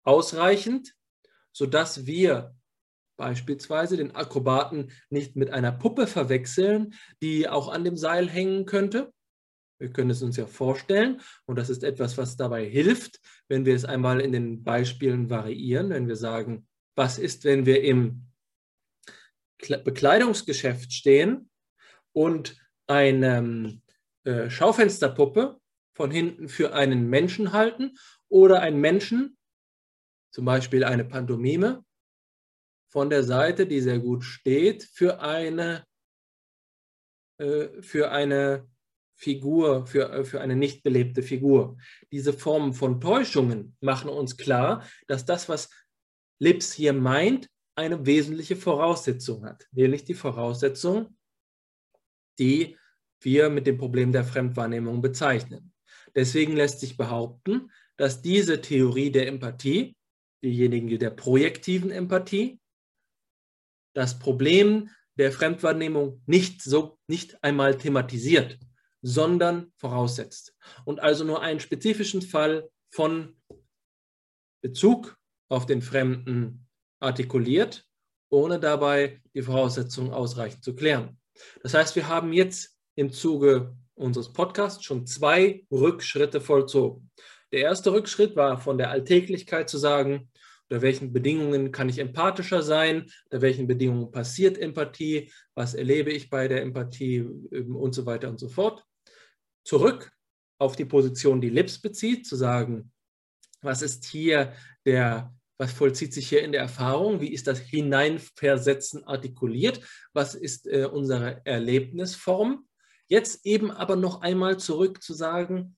ausreichend, 0.03 0.95
sodass 1.53 2.07
wir 2.07 2.57
beispielsweise 3.19 3.99
den 3.99 4.14
Akrobaten 4.14 4.91
nicht 5.11 5.37
mit 5.37 5.51
einer 5.51 5.73
Puppe 5.73 6.07
verwechseln, 6.07 6.95
die 7.21 7.49
auch 7.49 7.69
an 7.69 7.85
dem 7.85 7.99
Seil 7.99 8.31
hängen 8.31 8.64
könnte. 8.64 9.12
Wir 9.79 9.91
können 9.91 10.11
es 10.11 10.23
uns 10.23 10.37
ja 10.37 10.47
vorstellen 10.47 11.21
und 11.45 11.57
das 11.57 11.69
ist 11.69 11.85
etwas, 11.85 12.16
was 12.16 12.37
dabei 12.37 12.64
hilft, 12.64 13.21
wenn 13.49 13.66
wir 13.66 13.75
es 13.75 13.85
einmal 13.85 14.21
in 14.21 14.33
den 14.33 14.64
Beispielen 14.64 15.29
variieren, 15.29 15.91
wenn 15.91 16.09
wir 16.09 16.16
sagen, 16.16 16.66
was 16.97 17.19
ist, 17.19 17.45
wenn 17.45 17.66
wir 17.66 17.83
im 17.83 18.25
Bekleidungsgeschäft 19.59 20.93
stehen 20.93 21.51
und 22.12 22.57
eine 22.87 23.81
äh, 24.25 24.49
Schaufensterpuppe 24.49 25.61
von 25.95 26.11
hinten 26.11 26.49
für 26.49 26.73
einen 26.75 27.09
Menschen 27.11 27.53
halten 27.53 27.97
oder 28.29 28.61
einen 28.61 28.81
Menschen, 28.81 29.37
zum 30.33 30.45
Beispiel 30.45 30.85
eine 30.85 31.05
Pantomime, 31.05 31.85
von 32.89 33.11
der 33.11 33.22
Seite, 33.22 33.66
die 33.66 33.80
sehr 33.80 33.99
gut 33.99 34.24
steht, 34.24 34.84
für 34.84 35.20
eine, 35.20 35.84
äh, 37.39 37.82
für 37.82 38.11
eine 38.11 38.66
Figur, 39.14 39.86
für, 39.86 40.11
äh, 40.11 40.24
für 40.24 40.41
eine 40.41 40.57
nicht 40.57 40.82
belebte 40.82 41.22
Figur. 41.22 41.76
Diese 42.12 42.32
Formen 42.32 42.72
von 42.72 43.01
Täuschungen 43.01 43.76
machen 43.80 44.09
uns 44.09 44.36
klar, 44.36 44.84
dass 45.07 45.24
das, 45.24 45.49
was 45.49 45.70
Lips 46.41 46.72
hier 46.72 46.93
meint, 46.93 47.49
eine 47.74 48.07
wesentliche 48.07 48.57
Voraussetzung 48.57 49.45
hat, 49.45 49.66
nämlich 49.72 50.05
die 50.05 50.14
Voraussetzung, 50.14 51.16
die 52.39 52.76
wir 53.20 53.51
mit 53.51 53.66
dem 53.66 53.78
Problem 53.78 54.12
der 54.12 54.24
Fremdwahrnehmung 54.24 55.01
bezeichnen. 55.01 55.72
Deswegen 56.14 56.57
lässt 56.57 56.80
sich 56.80 56.97
behaupten, 56.97 57.70
dass 57.97 58.22
diese 58.22 58.61
Theorie 58.61 59.11
der 59.11 59.26
Empathie, 59.26 59.97
diejenige 60.43 60.99
der 60.99 61.11
projektiven 61.11 61.91
Empathie, 61.91 62.61
das 63.99 64.20
Problem 64.20 64.90
der 65.16 65.32
Fremdwahrnehmung 65.32 66.22
nicht 66.26 66.62
so 66.62 67.01
nicht 67.09 67.42
einmal 67.42 67.76
thematisiert, 67.76 68.57
sondern 69.03 69.72
voraussetzt 69.76 70.55
und 70.84 71.01
also 71.01 71.24
nur 71.24 71.42
einen 71.42 71.59
spezifischen 71.59 72.22
Fall 72.22 72.70
von 72.92 73.36
Bezug 74.62 75.18
auf 75.49 75.66
den 75.66 75.82
Fremden 75.82 76.68
artikuliert, 77.01 77.86
ohne 78.30 78.61
dabei 78.61 79.20
die 79.34 79.42
Voraussetzungen 79.42 80.12
ausreichend 80.12 80.62
zu 80.62 80.76
klären. 80.76 81.18
Das 81.64 81.74
heißt, 81.74 81.96
wir 81.96 82.07
haben 82.07 82.32
jetzt 82.32 82.78
im 82.94 83.12
Zuge 83.12 83.76
unseres 83.96 84.32
Podcasts 84.32 84.84
schon 84.84 85.07
zwei 85.07 85.66
Rückschritte 85.72 86.40
vollzogen. 86.40 87.11
Der 87.51 87.61
erste 87.62 87.92
Rückschritt 87.92 88.36
war 88.36 88.59
von 88.61 88.78
der 88.78 88.90
Alltäglichkeit 88.90 89.68
zu 89.68 89.78
sagen, 89.78 90.30
unter 90.69 90.83
welchen 90.83 91.12
Bedingungen 91.12 91.73
kann 91.73 91.89
ich 91.89 91.99
empathischer 91.99 92.62
sein, 92.62 93.11
unter 93.25 93.43
welchen 93.43 93.66
Bedingungen 93.66 94.11
passiert 94.11 94.59
Empathie, 94.59 95.33
was 95.55 95.75
erlebe 95.75 96.11
ich 96.11 96.31
bei 96.31 96.49
der 96.49 96.62
Empathie 96.62 97.19
ähm, 97.53 97.77
und 97.77 97.95
so 97.95 98.07
weiter 98.07 98.29
und 98.29 98.39
so 98.39 98.49
fort. 98.49 98.85
Zurück 99.64 100.11
auf 100.59 100.77
die 100.77 100.85
Position, 100.85 101.41
die 101.41 101.51
Lips 101.51 101.81
bezieht, 101.81 102.27
zu 102.27 102.37
sagen, 102.37 102.93
was 103.62 103.83
ist 103.83 104.05
hier 104.05 104.53
der 104.85 105.35
was 105.61 105.73
vollzieht 105.73 106.14
sich 106.14 106.29
hier 106.29 106.43
in 106.45 106.53
der 106.53 106.61
Erfahrung? 106.61 107.21
Wie 107.21 107.33
ist 107.33 107.49
das 107.49 107.59
Hineinversetzen 107.59 109.05
artikuliert? 109.05 109.81
Was 110.12 110.37
ist 110.37 110.69
äh, 110.69 110.85
unsere 110.85 111.45
Erlebnisform? 111.45 112.69
Jetzt 113.09 113.45
eben 113.45 113.73
aber 113.73 113.97
noch 113.97 114.21
einmal 114.21 114.59
zurück 114.59 115.03
zu 115.03 115.14
sagen, 115.14 115.77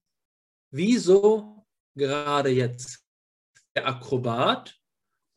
wieso 0.71 1.67
gerade 1.97 2.51
jetzt 2.51 3.07
der 3.75 3.87
Akrobat 3.87 4.80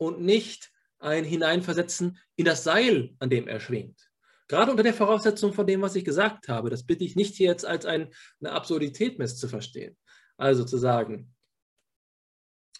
und 0.04 0.20
nicht 0.20 0.70
ein 0.98 1.24
Hineinversetzen 1.24 2.18
in 2.36 2.44
das 2.44 2.64
Seil, 2.64 3.14
an 3.18 3.30
dem 3.30 3.48
er 3.48 3.60
schwingt. 3.60 4.10
Gerade 4.48 4.70
unter 4.70 4.82
der 4.82 4.94
Voraussetzung 4.94 5.52
von 5.52 5.66
dem, 5.66 5.82
was 5.82 5.96
ich 5.96 6.04
gesagt 6.04 6.48
habe. 6.48 6.70
Das 6.70 6.84
bitte 6.84 7.04
ich 7.04 7.16
nicht 7.16 7.34
hier 7.34 7.48
jetzt 7.48 7.64
als 7.64 7.86
ein, 7.86 8.12
eine 8.40 8.52
Absurdität 8.52 9.18
misszuverstehen. 9.18 9.96
Also 10.36 10.64
zu 10.64 10.76
sagen, 10.76 11.34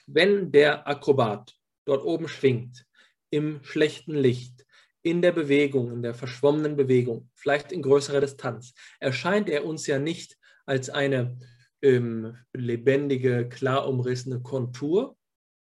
wenn 0.06 0.52
der 0.52 0.86
Akrobat 0.86 1.54
dort 1.86 2.04
oben 2.04 2.28
schwingt, 2.28 2.86
im 3.30 3.64
schlechten 3.64 4.14
Licht, 4.14 4.64
in 5.02 5.20
der 5.20 5.32
Bewegung, 5.32 5.92
in 5.92 6.02
der 6.02 6.14
verschwommenen 6.14 6.76
Bewegung, 6.76 7.30
vielleicht 7.34 7.72
in 7.72 7.82
größerer 7.82 8.20
Distanz, 8.20 8.74
erscheint 9.00 9.48
er 9.48 9.64
uns 9.64 9.86
ja 9.86 9.98
nicht 9.98 10.38
als 10.66 10.88
eine 10.88 11.38
ähm, 11.82 12.36
lebendige, 12.52 13.48
klar 13.48 13.88
umrissene 13.88 14.40
Kontur, 14.40 15.16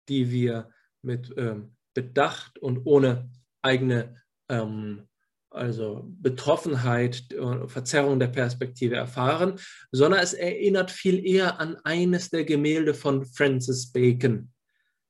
die 0.09 0.31
wir 0.31 0.71
mit 1.05 1.33
ähm, 1.37 1.77
Bedacht 1.95 2.59
und 2.59 2.83
ohne 2.85 3.31
eigene 3.63 4.17
ähm, 4.49 5.09
also 5.55 6.05
Betroffenheit, 6.21 7.33
und 7.35 7.69
Verzerrung 7.71 8.19
der 8.19 8.27
Perspektive 8.27 8.97
erfahren, 8.97 9.59
sondern 9.93 10.21
es 10.21 10.35
erinnert 10.35 10.91
viel 10.91 11.25
eher 11.25 11.61
an 11.61 11.77
eines 11.85 12.31
der 12.31 12.45
Gemälde 12.45 12.93
von 12.93 13.25
Francis 13.25 13.93
Bacon, 13.93 14.51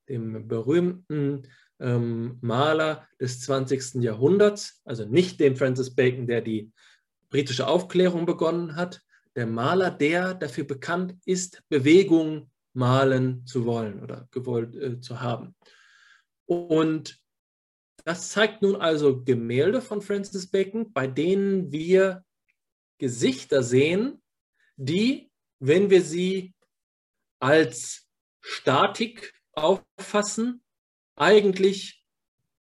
dem 0.07 0.47
berühmten 0.47 1.47
ähm, 1.79 2.37
Maler 2.41 3.07
des 3.19 3.41
20. 3.41 3.95
Jahrhunderts, 3.95 4.81
also 4.85 5.05
nicht 5.05 5.39
dem 5.39 5.55
Francis 5.55 5.93
Bacon, 5.93 6.27
der 6.27 6.41
die 6.41 6.71
britische 7.29 7.67
Aufklärung 7.67 8.25
begonnen 8.25 8.75
hat, 8.75 9.01
der 9.35 9.47
Maler, 9.47 9.91
der 9.91 10.35
dafür 10.35 10.63
bekannt 10.63 11.15
ist, 11.25 11.63
Bewegung 11.69 12.51
malen 12.73 13.45
zu 13.45 13.65
wollen 13.65 14.01
oder 14.01 14.27
gewollt 14.31 14.75
äh, 14.75 14.99
zu 15.01 15.21
haben. 15.21 15.55
Und 16.45 17.19
das 18.03 18.29
zeigt 18.29 18.61
nun 18.61 18.75
also 18.75 19.23
Gemälde 19.23 19.81
von 19.81 20.01
Francis 20.01 20.49
Bacon, 20.49 20.93
bei 20.93 21.07
denen 21.07 21.71
wir 21.71 22.23
Gesichter 22.99 23.63
sehen, 23.63 24.21
die, 24.77 25.31
wenn 25.59 25.89
wir 25.89 26.01
sie 26.01 26.53
als 27.39 28.07
Statik 28.41 29.33
auffassen, 29.53 30.63
eigentlich 31.15 32.05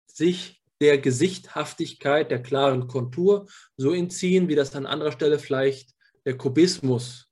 sich 0.07 0.63
der 0.81 0.99
Gesichthaftigkeit, 0.99 2.31
der 2.31 2.43
klaren 2.43 2.87
Kontur 2.87 3.47
so 3.77 3.93
entziehen, 3.93 4.49
wie 4.49 4.55
das 4.55 4.75
an 4.75 4.87
anderer 4.87 5.13
Stelle 5.13 5.39
vielleicht 5.39 5.95
der 6.25 6.37
Kubismus, 6.37 7.29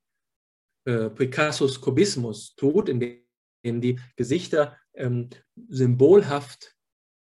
äh, 0.84 1.10
Picassos 1.10 1.80
Kubismus 1.80 2.54
tut, 2.54 2.88
indem 2.88 3.22
die 3.64 4.00
Gesichter 4.16 4.78
ähm, 4.94 5.30
symbolhaft 5.68 6.76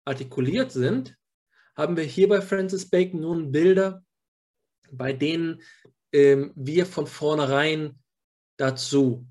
artikuliert 0.05 0.71
sind, 0.71 1.17
haben 1.76 1.97
wir 1.97 2.03
hier 2.03 2.28
bei 2.28 2.41
Francis 2.41 2.89
Bacon 2.89 3.21
nun 3.21 3.51
Bilder, 3.51 4.05
bei 4.91 5.13
denen 5.13 5.61
ähm, 6.11 6.51
wir 6.55 6.86
von 6.86 7.07
vornherein 7.07 7.99
dazu 8.57 9.28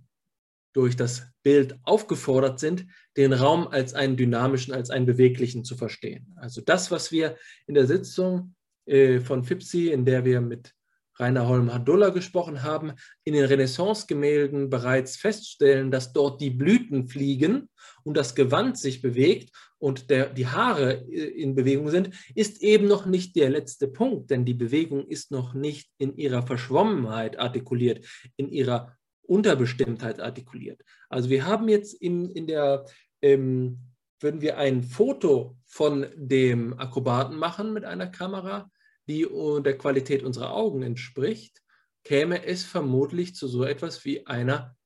durch 0.74 0.97
das 0.97 1.26
Bild 1.43 1.78
aufgefordert 1.84 2.59
sind, 2.59 2.86
den 3.16 3.32
Raum 3.32 3.68
als 3.68 3.95
einen 3.95 4.16
dynamischen, 4.16 4.72
als 4.72 4.90
einen 4.90 5.07
beweglichen 5.07 5.64
zu 5.64 5.76
verstehen. 5.76 6.32
Also 6.36 6.61
das, 6.61 6.90
was 6.90 7.12
wir 7.12 7.36
in 7.66 7.74
der 7.74 7.86
Sitzung 7.86 8.55
äh, 8.86 9.20
von 9.20 9.45
FIPSI, 9.45 9.90
in 9.90 10.05
der 10.05 10.24
wir 10.24 10.40
mit 10.40 10.74
Rainer 11.22 11.46
Holm-Hadulla 11.46 12.10
gesprochen 12.10 12.62
haben, 12.62 12.92
in 13.24 13.34
den 13.34 13.44
Renaissance-Gemälden 13.44 14.70
bereits 14.70 15.16
feststellen, 15.16 15.90
dass 15.90 16.12
dort 16.12 16.40
die 16.40 16.50
Blüten 16.50 17.06
fliegen 17.06 17.68
und 18.04 18.16
das 18.16 18.34
Gewand 18.34 18.76
sich 18.76 19.02
bewegt 19.02 19.50
und 19.78 20.10
der, 20.10 20.28
die 20.28 20.46
Haare 20.46 21.04
äh, 21.08 21.42
in 21.42 21.54
Bewegung 21.54 21.90
sind, 21.90 22.10
ist 22.34 22.62
eben 22.62 22.86
noch 22.86 23.06
nicht 23.06 23.34
der 23.36 23.50
letzte 23.50 23.88
Punkt, 23.88 24.30
denn 24.30 24.44
die 24.44 24.54
Bewegung 24.54 25.06
ist 25.06 25.30
noch 25.30 25.54
nicht 25.54 25.90
in 25.98 26.16
ihrer 26.16 26.46
Verschwommenheit 26.46 27.38
artikuliert, 27.38 28.06
in 28.36 28.48
ihrer 28.48 28.96
Unterbestimmtheit 29.22 30.20
artikuliert. 30.20 30.82
Also 31.08 31.30
wir 31.30 31.46
haben 31.46 31.68
jetzt 31.68 31.94
in, 31.94 32.30
in 32.30 32.46
der, 32.46 32.84
ähm, 33.22 33.78
würden 34.20 34.40
wir 34.40 34.58
ein 34.58 34.82
Foto 34.82 35.56
von 35.66 36.06
dem 36.16 36.78
Akrobaten 36.78 37.36
machen 37.36 37.72
mit 37.72 37.84
einer 37.84 38.06
Kamera, 38.06 38.70
die 39.12 39.28
der 39.62 39.76
Qualität 39.76 40.22
unserer 40.22 40.54
Augen 40.54 40.82
entspricht, 40.82 41.62
käme 42.04 42.44
es 42.46 42.64
vermutlich 42.64 43.34
zu 43.34 43.46
so 43.46 43.64
etwas 43.64 44.04
wie 44.04 44.26
einer 44.26 44.76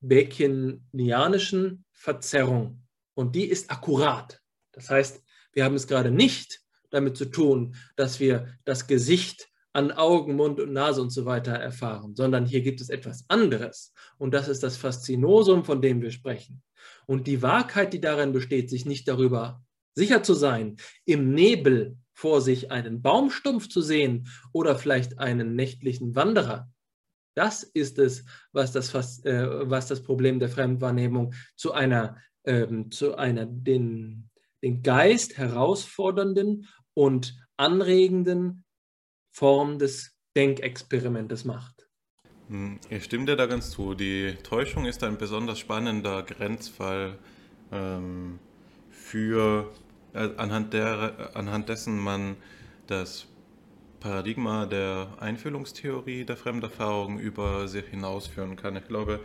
Baconianischen 0.00 1.84
Verzerrung. 1.92 2.82
Und 3.14 3.36
die 3.36 3.44
ist 3.44 3.70
akkurat. 3.70 4.40
Das 4.72 4.90
heißt, 4.90 5.22
wir 5.52 5.64
haben 5.64 5.76
es 5.76 5.86
gerade 5.86 6.10
nicht 6.10 6.60
damit 6.90 7.16
zu 7.16 7.26
tun, 7.26 7.76
dass 7.94 8.20
wir 8.20 8.48
das 8.64 8.86
Gesicht 8.86 9.48
an 9.72 9.92
Augen, 9.92 10.34
Mund 10.34 10.60
und 10.60 10.72
Nase 10.72 11.00
und 11.00 11.10
so 11.10 11.24
weiter 11.24 11.52
erfahren, 11.52 12.14
sondern 12.14 12.44
hier 12.44 12.60
gibt 12.60 12.80
es 12.80 12.90
etwas 12.90 13.24
anderes. 13.28 13.94
Und 14.18 14.34
das 14.34 14.48
ist 14.48 14.62
das 14.62 14.76
Faszinosum, 14.76 15.64
von 15.64 15.80
dem 15.80 16.02
wir 16.02 16.10
sprechen. 16.10 16.62
Und 17.06 17.26
die 17.26 17.40
Wahrheit, 17.42 17.92
die 17.92 18.00
darin 18.00 18.32
besteht, 18.32 18.68
sich 18.68 18.84
nicht 18.84 19.08
darüber 19.08 19.64
sicher 19.94 20.22
zu 20.22 20.34
sein, 20.34 20.76
im 21.04 21.32
Nebel 21.32 21.96
vor 22.14 22.40
sich 22.40 22.70
einen 22.70 23.02
Baumstumpf 23.02 23.68
zu 23.68 23.80
sehen 23.80 24.28
oder 24.52 24.76
vielleicht 24.76 25.18
einen 25.18 25.54
nächtlichen 25.54 26.14
Wanderer. 26.14 26.70
Das 27.34 27.62
ist 27.62 27.98
es, 27.98 28.24
was 28.52 28.72
das, 28.72 28.92
äh, 29.24 29.70
was 29.70 29.86
das 29.86 30.02
Problem 30.02 30.38
der 30.38 30.48
Fremdwahrnehmung 30.48 31.34
zu 31.56 31.72
einer, 31.72 32.16
ähm, 32.44 32.90
zu 32.90 33.16
einer 33.16 33.46
den, 33.46 34.30
den 34.62 34.82
Geist 34.82 35.38
herausfordernden 35.38 36.68
und 36.94 37.34
anregenden 37.56 38.64
Form 39.30 39.78
des 39.78 40.16
Denkexperimentes 40.36 41.44
macht. 41.44 41.88
Hm, 42.48 42.78
ich 42.90 43.04
stimme 43.04 43.24
dir 43.24 43.36
da 43.36 43.46
ganz 43.46 43.70
zu. 43.70 43.94
Die 43.94 44.34
Täuschung 44.42 44.84
ist 44.84 45.02
ein 45.02 45.16
besonders 45.16 45.58
spannender 45.58 46.22
Grenzfall 46.22 47.18
ähm, 47.70 48.38
für 48.90 49.72
anhand, 50.14 50.72
der, 50.72 51.30
anhand 51.34 51.68
dessen 51.68 51.98
man 51.98 52.36
das 52.86 53.26
Paradigma 54.00 54.66
der 54.66 55.08
Einfühlungstheorie 55.20 56.24
der 56.24 56.36
Fremderfahrung 56.36 57.18
über 57.18 57.68
sich 57.68 57.86
hinausführen 57.86 58.56
kann. 58.56 58.76
Ich 58.76 58.88
glaube, 58.88 59.20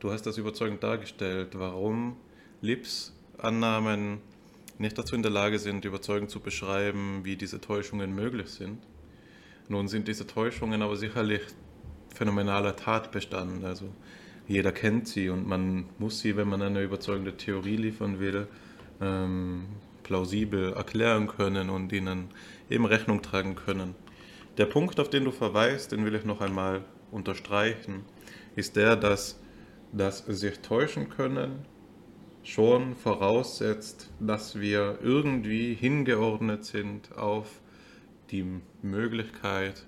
du 0.00 0.12
hast 0.12 0.22
das 0.26 0.38
überzeugend 0.38 0.82
dargestellt, 0.82 1.58
warum 1.58 2.16
Lips-Annahmen 2.60 4.18
nicht 4.78 4.96
dazu 4.96 5.16
in 5.16 5.22
der 5.22 5.32
Lage 5.32 5.58
sind, 5.58 5.84
überzeugend 5.84 6.30
zu 6.30 6.40
beschreiben, 6.40 7.24
wie 7.24 7.36
diese 7.36 7.60
Täuschungen 7.60 8.14
möglich 8.14 8.48
sind. 8.48 8.78
Nun 9.68 9.88
sind 9.88 10.08
diese 10.08 10.26
Täuschungen 10.26 10.82
aber 10.82 10.96
sicherlich 10.96 11.42
phänomenaler 12.14 12.76
Tatbestand. 12.76 13.64
Also 13.64 13.88
jeder 14.46 14.72
kennt 14.72 15.08
sie 15.08 15.28
und 15.30 15.46
man 15.46 15.86
muss 15.98 16.20
sie, 16.20 16.36
wenn 16.36 16.48
man 16.48 16.62
eine 16.62 16.82
überzeugende 16.82 17.36
Theorie 17.36 17.76
liefern 17.76 18.20
will, 18.20 18.46
ähm, 19.00 19.66
plausibel 20.12 20.74
erklären 20.74 21.26
können 21.26 21.70
und 21.70 21.90
ihnen 21.90 22.28
eben 22.68 22.84
Rechnung 22.84 23.22
tragen 23.22 23.54
können. 23.54 23.94
Der 24.58 24.66
Punkt, 24.66 25.00
auf 25.00 25.08
den 25.08 25.24
du 25.24 25.30
verweist, 25.30 25.92
den 25.92 26.04
will 26.04 26.14
ich 26.14 26.26
noch 26.26 26.42
einmal 26.42 26.84
unterstreichen, 27.10 28.04
ist 28.54 28.76
der, 28.76 28.96
dass 28.96 29.40
das 29.90 30.18
sich 30.18 30.58
täuschen 30.58 31.08
können 31.08 31.64
schon 32.42 32.94
voraussetzt, 32.94 34.10
dass 34.20 34.60
wir 34.60 34.98
irgendwie 35.02 35.72
hingeordnet 35.72 36.66
sind 36.66 37.16
auf 37.16 37.48
die 38.30 38.44
Möglichkeit, 38.82 39.86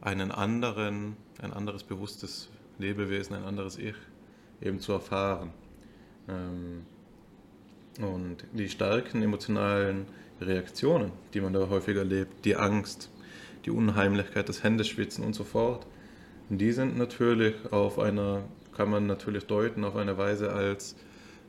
einen 0.00 0.30
anderen, 0.30 1.16
ein 1.42 1.52
anderes 1.52 1.82
bewusstes 1.82 2.48
Lebewesen, 2.78 3.34
ein 3.34 3.42
anderes 3.42 3.78
Ich 3.78 3.96
eben 4.62 4.78
zu 4.78 4.92
erfahren. 4.92 5.50
Ähm, 6.28 6.86
und 7.98 8.38
die 8.52 8.68
starken 8.68 9.22
emotionalen 9.22 10.06
Reaktionen, 10.40 11.12
die 11.34 11.40
man 11.40 11.52
da 11.52 11.68
häufig 11.68 11.96
erlebt, 11.96 12.44
die 12.44 12.56
Angst, 12.56 13.10
die 13.64 13.70
Unheimlichkeit, 13.70 14.48
das 14.48 14.62
Händeschwitzen 14.62 15.24
und 15.24 15.34
so 15.34 15.44
fort, 15.44 15.86
die 16.48 16.72
sind 16.72 16.96
natürlich 16.96 17.54
auf 17.70 17.98
einer, 17.98 18.42
kann 18.76 18.90
man 18.90 19.06
natürlich 19.06 19.44
deuten, 19.44 19.84
auf 19.84 19.96
eine 19.96 20.16
Weise 20.18 20.52
als 20.52 20.96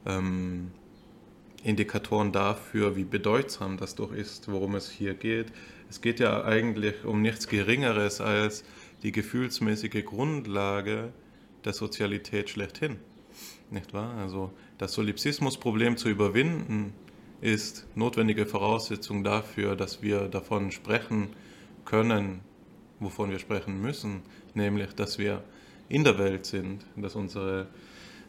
ähm, 0.06 0.72
Indikatoren 1.64 2.32
dafür, 2.32 2.96
wie 2.96 3.04
bedeutsam 3.04 3.78
das 3.78 3.96
doch 3.96 4.12
ist, 4.12 4.52
worum 4.52 4.76
es 4.76 4.90
hier 4.90 5.14
geht. 5.14 5.48
Es 5.90 6.02
geht 6.02 6.20
ja 6.20 6.44
eigentlich 6.44 7.04
um 7.06 7.22
nichts 7.22 7.48
Geringeres 7.48 8.22
als 8.22 8.64
die 9.04 9.12
gefühlsmäßige 9.12 10.04
Grundlage 10.06 11.14
der 11.66 11.74
Sozialität 11.74 12.50
schlechthin. 12.50 12.98
Nicht 13.70 13.94
wahr? 13.94 14.16
Also 14.18 14.52
das 14.82 14.94
Solipsismusproblem 14.94 15.96
zu 15.96 16.10
überwinden, 16.10 16.94
ist 17.40 17.86
notwendige 17.94 18.48
Voraussetzung 18.48 19.24
dafür, 19.24 19.76
dass 19.76 20.02
wir 20.02 20.22
davon 20.22 20.72
sprechen 20.72 21.30
können, 21.86 22.40
wovon 23.00 23.30
wir 23.30 23.38
sprechen 23.38 23.80
müssen, 23.80 24.24
nämlich, 24.56 24.94
dass 24.94 25.20
wir 25.20 25.44
in 25.88 26.04
der 26.04 26.18
Welt 26.18 26.48
sind, 26.48 26.84
dass, 26.96 27.14
unsere, 27.14 27.68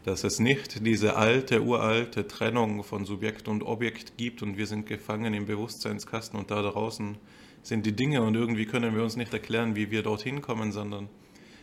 dass 0.04 0.24
es 0.24 0.40
nicht 0.40 0.84
diese 0.84 1.16
alte, 1.16 1.62
uralte 1.62 2.28
Trennung 2.28 2.84
von 2.84 3.06
Subjekt 3.06 3.48
und 3.48 3.62
Objekt 3.62 4.18
gibt 4.18 4.42
und 4.42 4.58
wir 4.58 4.66
sind 4.66 4.84
gefangen 4.84 5.32
im 5.32 5.46
Bewusstseinskasten 5.46 6.38
und 6.38 6.50
da 6.50 6.60
draußen 6.60 7.16
sind 7.62 7.86
die 7.86 7.96
Dinge 7.96 8.20
und 8.20 8.34
irgendwie 8.34 8.66
können 8.66 8.94
wir 8.94 9.02
uns 9.02 9.16
nicht 9.16 9.32
erklären, 9.32 9.74
wie 9.74 9.90
wir 9.90 10.02
dorthin 10.02 10.42
kommen, 10.42 10.70
sondern 10.70 11.08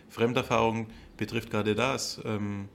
Fremderfahrung 0.10 0.88
betrifft 1.16 1.52
gerade 1.52 1.76
das. 1.76 2.20
Ähm, 2.26 2.70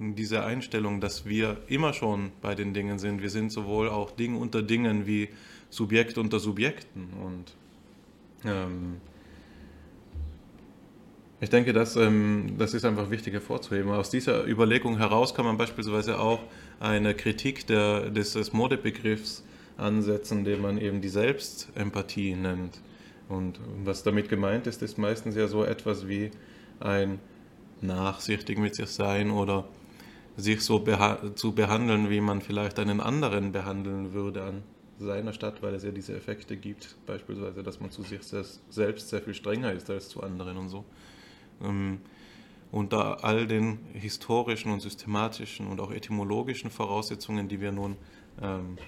diese 0.00 0.44
Einstellung, 0.44 1.00
dass 1.00 1.26
wir 1.26 1.58
immer 1.68 1.92
schon 1.92 2.32
bei 2.40 2.54
den 2.54 2.72
Dingen 2.72 2.98
sind. 2.98 3.20
Wir 3.20 3.30
sind 3.30 3.52
sowohl 3.52 3.88
auch 3.88 4.10
Ding 4.10 4.36
unter 4.36 4.62
Dingen 4.62 5.06
wie 5.06 5.28
Subjekt 5.68 6.18
unter 6.18 6.40
Subjekten. 6.40 7.08
Und 7.22 7.54
ähm, 8.44 8.96
ich 11.40 11.50
denke, 11.50 11.72
dass, 11.72 11.96
ähm, 11.96 12.54
das 12.58 12.74
ist 12.74 12.84
einfach 12.84 13.10
wichtig 13.10 13.34
hervorzuheben. 13.34 13.90
Aus 13.90 14.10
dieser 14.10 14.46
Überlegung 14.46 14.96
heraus 14.96 15.34
kann 15.34 15.44
man 15.44 15.58
beispielsweise 15.58 16.18
auch 16.18 16.40
eine 16.80 17.14
Kritik 17.14 17.66
der, 17.66 18.10
des, 18.10 18.32
des 18.32 18.52
Modebegriffs 18.52 19.44
ansetzen, 19.76 20.44
den 20.44 20.62
man 20.62 20.78
eben 20.78 21.00
die 21.00 21.08
Selbstempathie 21.08 22.34
nennt. 22.34 22.80
Und 23.28 23.60
was 23.84 24.02
damit 24.02 24.28
gemeint 24.28 24.66
ist, 24.66 24.82
ist 24.82 24.98
meistens 24.98 25.36
ja 25.36 25.46
so 25.46 25.64
etwas 25.64 26.08
wie 26.08 26.30
ein 26.80 27.18
nachsichtig 27.80 28.58
mit 28.58 28.74
sich 28.74 28.88
sein 28.88 29.30
oder 29.30 29.66
sich 30.40 30.62
so 30.62 30.80
beha 30.80 31.34
zu 31.34 31.52
behandeln, 31.52 32.10
wie 32.10 32.20
man 32.20 32.40
vielleicht 32.40 32.78
einen 32.78 33.00
anderen 33.00 33.52
behandeln 33.52 34.12
würde 34.12 34.42
an 34.42 34.62
seiner 34.98 35.32
Stadt, 35.32 35.62
weil 35.62 35.74
es 35.74 35.82
ja 35.82 35.90
diese 35.90 36.14
Effekte 36.14 36.56
gibt, 36.56 36.96
beispielsweise, 37.06 37.62
dass 37.62 37.80
man 37.80 37.90
zu 37.90 38.02
sich 38.02 38.20
selbst 38.22 39.08
sehr 39.08 39.22
viel 39.22 39.34
strenger 39.34 39.72
ist 39.72 39.88
als 39.90 40.08
zu 40.08 40.22
anderen 40.22 40.56
und 40.58 40.68
so. 40.68 40.84
Ähm, 41.62 42.00
unter 42.70 43.24
all 43.24 43.46
den 43.46 43.78
historischen 43.94 44.70
und 44.70 44.80
systematischen 44.80 45.66
und 45.66 45.80
auch 45.80 45.90
etymologischen 45.90 46.70
Voraussetzungen, 46.70 47.48
die 47.48 47.60
wir 47.60 47.72
nun 47.72 47.96
ähm, 48.40 48.78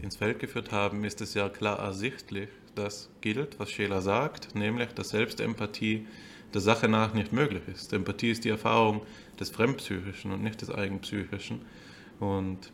ins 0.00 0.16
Feld 0.16 0.38
geführt 0.38 0.72
haben, 0.72 1.04
ist 1.04 1.20
es 1.20 1.34
ja 1.34 1.48
klar 1.48 1.78
ersichtlich, 1.78 2.48
dass 2.74 3.10
gilt, 3.20 3.58
was 3.58 3.70
Scheler 3.70 4.00
sagt, 4.00 4.54
nämlich, 4.54 4.92
dass 4.92 5.10
Selbstempathie 5.10 6.06
der 6.54 6.60
Sache 6.60 6.88
nach 6.88 7.14
nicht 7.14 7.32
möglich 7.32 7.62
ist. 7.66 7.92
Empathie 7.92 8.30
ist 8.30 8.44
die 8.44 8.48
Erfahrung 8.48 9.02
des 9.40 9.50
Fremdpsychischen 9.50 10.32
und 10.32 10.42
nicht 10.42 10.60
des 10.60 10.70
Eigenpsychischen. 10.70 11.62
Und 12.20 12.72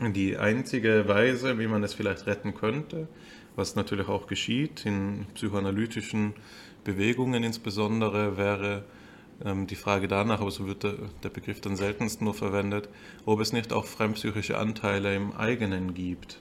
die 0.00 0.36
einzige 0.36 1.06
Weise, 1.06 1.58
wie 1.58 1.66
man 1.66 1.82
es 1.84 1.94
vielleicht 1.94 2.26
retten 2.26 2.54
könnte, 2.54 3.08
was 3.56 3.76
natürlich 3.76 4.08
auch 4.08 4.26
geschieht 4.26 4.86
in 4.86 5.26
psychoanalytischen 5.34 6.34
Bewegungen 6.84 7.44
insbesondere, 7.44 8.36
wäre 8.36 8.84
ähm, 9.44 9.66
die 9.66 9.76
Frage 9.76 10.08
danach, 10.08 10.40
aber 10.40 10.50
so 10.50 10.66
wird 10.66 10.82
der, 10.82 10.94
der 11.22 11.28
Begriff 11.28 11.60
dann 11.60 11.76
seltenst 11.76 12.22
nur 12.22 12.34
verwendet, 12.34 12.88
ob 13.24 13.40
es 13.40 13.52
nicht 13.52 13.72
auch 13.72 13.84
fremdpsychische 13.84 14.58
Anteile 14.58 15.14
im 15.14 15.32
eigenen 15.32 15.94
gibt. 15.94 16.40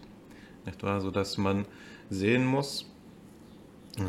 Nicht 0.65 0.83
wahr? 0.83 1.01
So 1.01 1.11
dass 1.11 1.37
man 1.37 1.65
sehen 2.09 2.45
muss, 2.45 2.89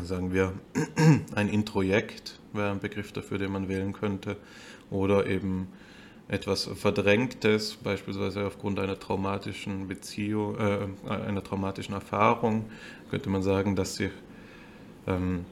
sagen 0.03 0.33
wir, 0.33 0.53
ein 1.35 1.49
Introjekt 1.49 2.39
wäre 2.53 2.71
ein 2.71 2.79
Begriff 2.79 3.11
dafür, 3.11 3.37
den 3.37 3.51
man 3.51 3.67
wählen 3.67 3.93
könnte, 3.93 4.37
oder 4.93 5.25
eben 5.27 5.67
etwas 6.27 6.69
Verdrängtes, 6.75 7.75
beispielsweise 7.75 8.45
aufgrund 8.45 8.79
einer 8.79 8.97
traumatischen 8.97 9.87
Beziehung, 9.87 10.57
äh, 10.57 10.87
einer 11.09 11.43
traumatischen 11.43 11.93
Erfahrung, 11.93 12.65
könnte 13.09 13.29
man 13.29 13.43
sagen, 13.43 13.75
dass 13.75 13.95
sich 13.95 14.11
ähm, 15.05 15.45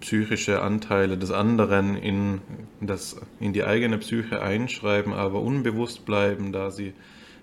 psychische 0.00 0.62
Anteile 0.62 1.16
des 1.18 1.30
anderen 1.30 1.96
in, 1.96 2.40
das, 2.80 3.20
in 3.38 3.52
die 3.52 3.64
eigene 3.64 3.98
Psyche 3.98 4.42
einschreiben, 4.42 5.12
aber 5.12 5.40
unbewusst 5.40 6.04
bleiben, 6.04 6.52
da 6.52 6.70
sie 6.70 6.92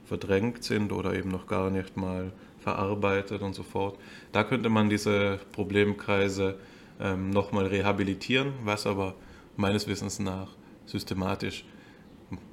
verdrängt 0.05 0.63
sind 0.63 0.91
oder 0.91 1.13
eben 1.13 1.29
noch 1.29 1.47
gar 1.47 1.69
nicht 1.69 1.95
mal 1.95 2.31
verarbeitet 2.59 3.41
und 3.41 3.53
so 3.53 3.63
fort. 3.63 3.97
Da 4.31 4.43
könnte 4.43 4.69
man 4.69 4.89
diese 4.89 5.39
Problemkreise 5.53 6.57
ähm, 6.99 7.29
nochmal 7.29 7.67
rehabilitieren, 7.67 8.53
was 8.65 8.85
aber 8.85 9.15
meines 9.59 9.87
Wissens 9.87 10.19
nach 10.19 10.47
systematisch 10.85 11.65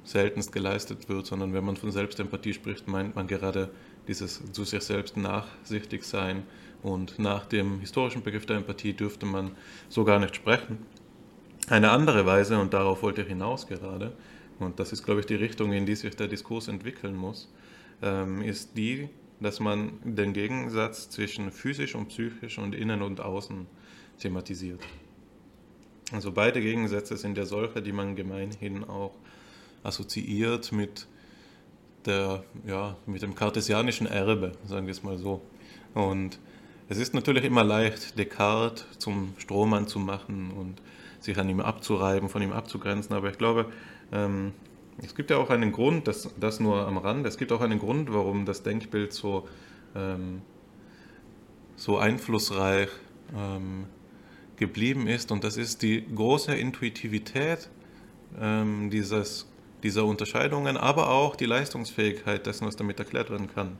seltenst 0.03 0.51
geleistet 0.51 1.07
wird, 1.09 1.25
sondern 1.25 1.53
wenn 1.53 1.63
man 1.63 1.77
von 1.77 1.91
Selbstempathie 1.91 2.53
spricht, 2.53 2.87
meint 2.87 3.15
man 3.15 3.27
gerade 3.27 3.69
dieses 4.07 4.51
zu 4.51 4.63
sich 4.63 4.83
selbst 4.83 5.17
nachsichtig 5.17 6.03
sein 6.03 6.43
und 6.81 7.19
nach 7.19 7.45
dem 7.45 7.79
historischen 7.79 8.23
Begriff 8.23 8.45
der 8.45 8.57
Empathie 8.57 8.93
dürfte 8.93 9.25
man 9.25 9.51
so 9.89 10.03
gar 10.03 10.19
nicht 10.19 10.35
sprechen. 10.35 10.79
Eine 11.69 11.91
andere 11.91 12.25
Weise, 12.25 12.59
und 12.59 12.73
darauf 12.73 13.03
wollte 13.03 13.21
ich 13.21 13.27
hinaus 13.27 13.67
gerade, 13.67 14.13
und 14.59 14.79
das 14.79 14.91
ist, 14.91 15.03
glaube 15.03 15.19
ich, 15.19 15.25
die 15.25 15.35
Richtung, 15.35 15.73
in 15.73 15.85
die 15.85 15.95
sich 15.95 16.15
der 16.15 16.27
Diskurs 16.27 16.67
entwickeln 16.67 17.15
muss, 17.15 17.53
ähm, 18.01 18.41
ist 18.41 18.77
die, 18.77 19.09
dass 19.39 19.59
man 19.59 19.99
den 20.03 20.33
Gegensatz 20.33 21.09
zwischen 21.09 21.51
physisch 21.51 21.93
und 21.93 22.07
psychisch 22.07 22.57
und 22.57 22.73
innen 22.73 23.01
und 23.01 23.21
außen 23.21 23.67
thematisiert. 24.17 24.81
Also 26.11 26.31
beide 26.31 26.61
Gegensätze 26.61 27.17
sind 27.17 27.37
ja 27.37 27.45
solche, 27.45 27.81
die 27.81 27.91
man 27.91 28.15
gemeinhin 28.15 28.83
auch 28.85 29.11
assoziiert 29.83 30.71
mit, 30.71 31.07
der, 32.05 32.43
ja, 32.65 32.95
mit 33.05 33.21
dem 33.21 33.35
kartesianischen 33.35 34.07
Erbe, 34.07 34.53
sagen 34.65 34.87
wir 34.87 34.91
es 34.91 35.03
mal 35.03 35.17
so. 35.17 35.41
Und 35.93 36.39
es 36.87 36.97
ist 36.97 37.13
natürlich 37.13 37.43
immer 37.43 37.63
leicht, 37.63 38.17
Descartes 38.17 38.85
zum 38.99 39.33
Strohmann 39.37 39.87
zu 39.87 39.99
machen 39.99 40.51
und 40.51 40.81
sich 41.19 41.37
an 41.37 41.49
ihm 41.49 41.59
abzureiben, 41.59 42.29
von 42.29 42.41
ihm 42.41 42.53
abzugrenzen, 42.53 43.13
aber 43.15 43.29
ich 43.29 43.37
glaube, 43.37 43.65
ähm, 44.13 44.53
es 45.03 45.13
gibt 45.13 45.29
ja 45.29 45.37
auch 45.37 45.49
einen 45.49 45.71
Grund, 45.71 46.07
das, 46.07 46.29
das 46.39 46.59
nur 46.59 46.87
am 46.87 46.97
Rand, 46.97 47.25
es 47.27 47.37
gibt 47.37 47.51
auch 47.51 47.61
einen 47.61 47.79
Grund, 47.79 48.13
warum 48.13 48.45
das 48.45 48.63
Denkbild 48.63 49.11
so, 49.11 49.47
ähm, 49.95 50.41
so 51.75 51.97
einflussreich 51.97 52.89
ähm, 53.35 53.85
geblieben 54.57 55.07
ist 55.07 55.31
und 55.31 55.43
das 55.43 55.57
ist 55.57 55.81
die 55.81 56.03
große 56.13 56.53
Intuitivität 56.53 57.69
ähm, 58.39 58.89
dieses, 58.89 59.47
dieser 59.83 60.05
Unterscheidungen, 60.05 60.77
aber 60.77 61.09
auch 61.09 61.35
die 61.35 61.45
Leistungsfähigkeit 61.45 62.45
dessen, 62.45 62.67
was 62.67 62.75
damit 62.75 62.99
erklärt 62.99 63.29
werden 63.29 63.49
kann. 63.53 63.77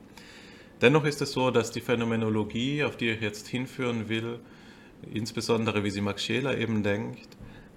Dennoch 0.81 1.05
ist 1.05 1.21
es 1.21 1.31
so, 1.31 1.49
dass 1.49 1.71
die 1.71 1.81
Phänomenologie, 1.81 2.83
auf 2.83 2.97
die 2.97 3.09
ich 3.09 3.21
jetzt 3.21 3.47
hinführen 3.47 4.09
will, 4.09 4.39
insbesondere 5.11 5.83
wie 5.83 5.89
sie 5.89 6.01
Max 6.01 6.23
Scheler 6.23 6.57
eben 6.57 6.83
denkt, 6.83 7.27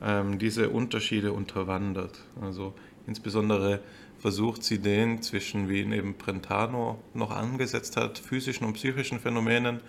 ähm, 0.02 0.38
diese 0.38 0.68
Unterschiede 0.68 1.32
unterwandert. 1.32 2.20
Also 2.40 2.74
insbesondere 3.06 3.80
versucht 4.18 4.62
sie 4.62 4.78
den 4.78 5.22
zwischen, 5.22 5.68
wie 5.70 5.80
ihn 5.80 5.92
eben 5.92 6.14
Brentano 6.14 7.02
noch 7.14 7.30
angesetzt 7.30 7.96
hat, 7.96 8.18
physischen 8.18 8.66
und 8.66 8.74
psychischen 8.74 9.18
Phänomenen 9.18 9.80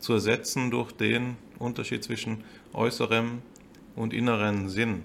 zu 0.00 0.14
ersetzen 0.14 0.70
durch 0.70 0.92
den 0.92 1.36
Unterschied 1.58 2.04
zwischen 2.04 2.44
äußerem 2.72 3.42
und 3.94 4.12
inneren 4.12 4.68
Sinn, 4.68 5.02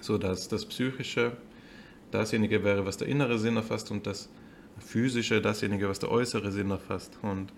sodass 0.00 0.48
das 0.48 0.66
Psychische 0.66 1.32
dasjenige 2.10 2.64
wäre, 2.64 2.86
was 2.86 2.96
der 2.96 3.08
innere 3.08 3.38
Sinn 3.38 3.56
erfasst 3.56 3.90
und 3.90 4.06
das 4.06 4.28
physische 4.78 5.40
dasjenige, 5.40 5.88
was 5.88 5.98
der 5.98 6.10
äußere 6.10 6.52
Sinn 6.52 6.70
erfasst. 6.70 7.18
Und 7.22 7.52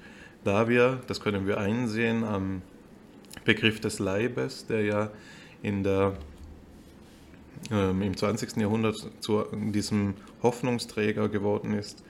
da 0.45 0.69
wir, 0.69 1.01
das 1.07 1.21
können 1.21 1.47
wir 1.47 1.59
einsehen 1.59 2.25
am 2.25 2.63
Begriff 3.45 3.81
des 3.81 3.99
Leibes, 3.99 4.67
der 4.67 4.83
ja 4.83 5.11
in 5.63 5.85
der, 5.85 6.15
ähm, 7.71 8.03
im 8.03 8.17
20. 8.17 8.57
Jahrhundert 8.57 8.97
zu 9.21 9.45
diesem 9.53 10.15
Hoffnungsträger 10.43 11.29
geworden 11.29 11.75
ist, 11.75 12.03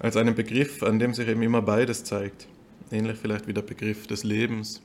als 0.00 0.16
einen 0.16 0.34
Begriff, 0.34 0.82
an 0.82 0.98
dem 0.98 1.14
sich 1.14 1.28
eben 1.28 1.42
immer 1.42 1.62
beides 1.62 2.04
zeigt. 2.04 2.48
Ähnlich 2.90 3.18
vielleicht 3.18 3.46
wie 3.46 3.54
der 3.54 3.62
Begriff 3.62 4.06
des 4.06 4.24
Lebens, 4.24 4.82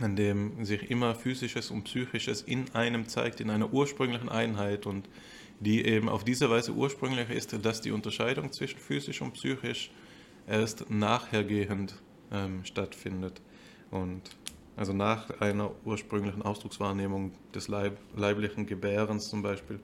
an 0.00 0.16
dem 0.16 0.64
sich 0.64 0.90
immer 0.90 1.14
physisches 1.14 1.70
und 1.70 1.84
psychisches 1.84 2.42
in 2.42 2.72
einem 2.74 3.08
zeigt, 3.08 3.40
in 3.40 3.50
einer 3.50 3.72
ursprünglichen 3.72 4.28
Einheit 4.28 4.86
und 4.86 5.08
die 5.60 5.84
eben 5.84 6.08
auf 6.08 6.24
diese 6.24 6.50
Weise 6.50 6.72
ursprünglich 6.72 7.30
ist, 7.30 7.56
dass 7.64 7.80
die 7.80 7.90
Unterscheidung 7.90 8.52
zwischen 8.52 8.78
physisch 8.78 9.22
und 9.22 9.32
psychisch 9.32 9.90
erst 10.46 10.90
nachhergehend 10.90 11.94
ähm, 12.32 12.64
stattfindet. 12.64 13.40
Und 13.90 14.22
also 14.76 14.92
nach 14.92 15.40
einer 15.40 15.70
ursprünglichen 15.84 16.42
Ausdruckswahrnehmung 16.42 17.32
des 17.54 17.68
Leib, 17.68 17.96
leiblichen 18.16 18.66
Gebärens 18.66 19.28
zum 19.28 19.42
Beispiel 19.42 19.78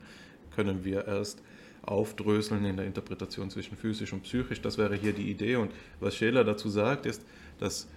können 0.50 0.84
wir 0.84 1.06
erst 1.06 1.42
aufdröseln 1.91 2.64
in 2.64 2.76
der 2.76 2.86
Interpretation 2.86 3.51
zwischen 3.51 3.76
physisch 3.76 4.12
und 4.12 4.22
psychisch. 4.22 4.61
Das 4.62 4.78
wäre 4.78 4.95
hier 4.95 5.12
die 5.12 5.30
Idee. 5.30 5.57
Und 5.57 5.72
was 5.99 6.14
Scheler 6.14 6.45
dazu 6.45 6.68
sagt, 6.68 7.05
ist, 7.05 7.24
dass 7.59 7.88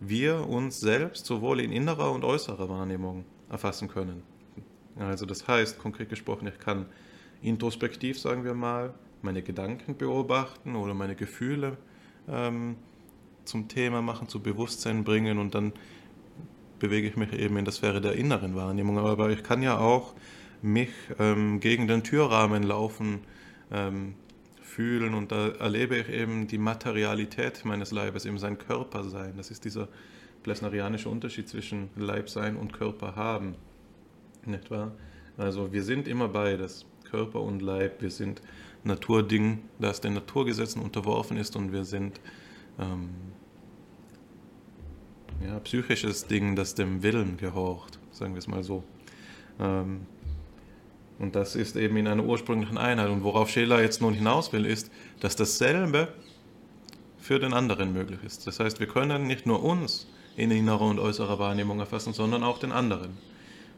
wir 0.00 0.48
uns 0.48 0.80
selbst 0.80 1.26
sowohl 1.26 1.60
in 1.60 1.70
innerer 1.70 2.10
und 2.12 2.24
äußerer 2.24 2.68
Wahrnehmung 2.68 3.24
erfassen 3.50 3.88
können. 3.88 4.22
Also 4.96 5.26
das 5.26 5.46
heißt, 5.46 5.78
konkret 5.78 6.08
gesprochen, 6.08 6.48
ich 6.48 6.58
kann 6.58 6.86
introspektiv, 7.42 8.18
sagen 8.18 8.44
wir 8.44 8.54
mal, 8.54 8.94
meine 9.22 9.42
Gedanken 9.42 9.96
beobachten 9.96 10.76
oder 10.76 10.94
meine 10.94 11.14
Gefühle 11.14 11.76
ähm, 12.28 12.76
zum 13.44 13.68
Thema 13.68 14.02
machen, 14.02 14.28
zu 14.28 14.40
Bewusstsein 14.40 15.04
bringen 15.04 15.38
und 15.38 15.54
dann 15.54 15.72
bewege 16.78 17.08
ich 17.08 17.16
mich 17.16 17.32
eben 17.32 17.56
in 17.56 17.64
der 17.64 17.72
Sphäre 17.72 18.00
der 18.00 18.14
inneren 18.14 18.54
Wahrnehmung. 18.54 18.98
Aber 18.98 19.30
ich 19.30 19.42
kann 19.42 19.62
ja 19.62 19.78
auch 19.78 20.14
mich 20.62 20.90
ähm, 21.18 21.60
gegen 21.60 21.88
den 21.88 22.02
Türrahmen 22.02 22.62
laufen, 22.62 23.20
ähm, 23.74 24.14
fühlen 24.62 25.14
und 25.14 25.32
da 25.32 25.48
erlebe 25.48 25.96
ich 25.96 26.08
eben 26.08 26.46
die 26.46 26.58
Materialität 26.58 27.64
meines 27.64 27.90
Leibes, 27.90 28.24
eben 28.24 28.38
sein 28.38 28.56
Körpersein. 28.56 29.36
Das 29.36 29.50
ist 29.50 29.64
dieser 29.64 29.88
plesnerianische 30.42 31.08
Unterschied 31.08 31.48
zwischen 31.48 31.90
Leib 31.96 32.28
sein 32.30 32.56
und 32.56 32.72
Körper 32.72 33.16
haben. 33.16 33.56
Nicht 34.46 34.70
wahr? 34.70 34.92
Also 35.36 35.72
wir 35.72 35.82
sind 35.82 36.08
immer 36.08 36.28
beides. 36.28 36.86
Körper 37.10 37.40
und 37.40 37.62
Leib. 37.62 38.02
Wir 38.02 38.10
sind 38.10 38.42
Naturding, 38.82 39.62
das 39.78 40.00
den 40.00 40.14
Naturgesetzen 40.14 40.82
unterworfen 40.82 41.36
ist 41.36 41.56
und 41.56 41.72
wir 41.72 41.84
sind 41.84 42.20
ähm, 42.78 43.10
ja, 45.44 45.58
psychisches 45.60 46.26
Ding, 46.26 46.56
das 46.56 46.74
dem 46.74 47.02
Willen 47.02 47.36
gehorcht, 47.36 47.98
sagen 48.12 48.34
wir 48.34 48.38
es 48.38 48.48
mal 48.48 48.62
so. 48.62 48.84
Ähm, 49.60 50.06
und 51.18 51.36
das 51.36 51.54
ist 51.54 51.76
eben 51.76 51.96
in 51.96 52.08
einer 52.08 52.24
ursprünglichen 52.24 52.78
Einheit. 52.78 53.08
Und 53.08 53.22
worauf 53.22 53.48
Scheler 53.48 53.80
jetzt 53.80 54.00
nun 54.00 54.14
hinaus 54.14 54.52
will, 54.52 54.66
ist, 54.66 54.90
dass 55.20 55.36
dasselbe 55.36 56.08
für 57.18 57.38
den 57.38 57.54
anderen 57.54 57.92
möglich 57.92 58.18
ist. 58.24 58.46
Das 58.46 58.60
heißt, 58.60 58.80
wir 58.80 58.86
können 58.86 59.26
nicht 59.26 59.46
nur 59.46 59.62
uns 59.62 60.06
in 60.36 60.50
innerer 60.50 60.82
und 60.82 60.98
äußerer 60.98 61.38
Wahrnehmung 61.38 61.78
erfassen, 61.78 62.12
sondern 62.12 62.42
auch 62.42 62.58
den 62.58 62.72
anderen. 62.72 63.16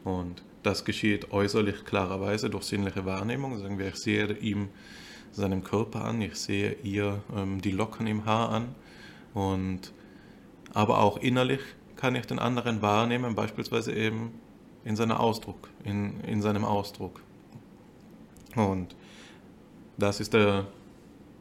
Und 0.03 0.41
das 0.63 0.83
geschieht 0.83 1.31
äußerlich 1.31 1.85
klarerweise 1.85 2.49
durch 2.49 2.63
sinnliche 2.63 3.05
Wahrnehmung. 3.05 3.57
Sagen 3.59 3.77
wir, 3.77 3.87
ich 3.87 3.95
sehe 3.95 4.33
ihm 4.33 4.69
seinen 5.31 5.63
Körper 5.63 6.03
an, 6.03 6.21
ich 6.21 6.35
sehe 6.35 6.75
ihr 6.83 7.21
ähm, 7.35 7.61
die 7.61 7.71
Locken 7.71 8.07
im 8.07 8.25
Haar 8.25 8.49
an. 8.49 8.75
Und, 9.33 9.93
aber 10.73 10.99
auch 10.99 11.17
innerlich 11.17 11.61
kann 11.95 12.15
ich 12.15 12.25
den 12.25 12.39
anderen 12.39 12.81
wahrnehmen, 12.81 13.35
beispielsweise 13.35 13.93
eben 13.93 14.31
in, 14.83 14.95
seiner 14.95 15.19
Ausdruck, 15.19 15.69
in, 15.83 16.21
in 16.21 16.41
seinem 16.41 16.65
Ausdruck. 16.65 17.21
Und 18.55 18.95
das 19.97 20.19
ist 20.19 20.33
der 20.33 20.67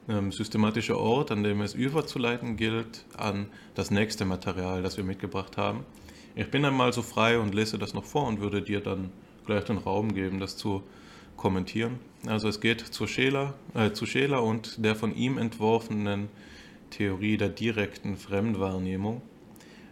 ähm, 0.08 0.32
systematische 0.32 0.98
Ort, 0.98 1.30
an 1.30 1.42
dem 1.42 1.60
es 1.60 1.74
überzuleiten 1.74 2.56
gilt 2.56 3.04
an 3.16 3.46
das 3.74 3.90
nächste 3.90 4.24
Material, 4.24 4.82
das 4.82 4.96
wir 4.96 5.04
mitgebracht 5.04 5.56
haben. 5.56 5.84
Ich 6.34 6.50
bin 6.50 6.64
einmal 6.64 6.92
so 6.92 7.02
frei 7.02 7.38
und 7.38 7.54
lese 7.54 7.78
das 7.78 7.94
noch 7.94 8.04
vor 8.04 8.26
und 8.26 8.40
würde 8.40 8.62
dir 8.62 8.80
dann 8.80 9.10
gleich 9.46 9.64
den 9.64 9.78
Raum 9.78 10.14
geben, 10.14 10.38
das 10.38 10.56
zu 10.56 10.82
kommentieren. 11.36 11.98
Also 12.26 12.48
es 12.48 12.60
geht 12.60 12.80
zu 12.80 13.06
Scheler, 13.06 13.54
äh, 13.74 13.92
zu 13.92 14.06
Scheler 14.06 14.42
und 14.42 14.84
der 14.84 14.96
von 14.96 15.14
ihm 15.14 15.38
entworfenen 15.38 16.28
Theorie 16.90 17.36
der 17.36 17.48
direkten 17.48 18.16
Fremdwahrnehmung, 18.16 19.22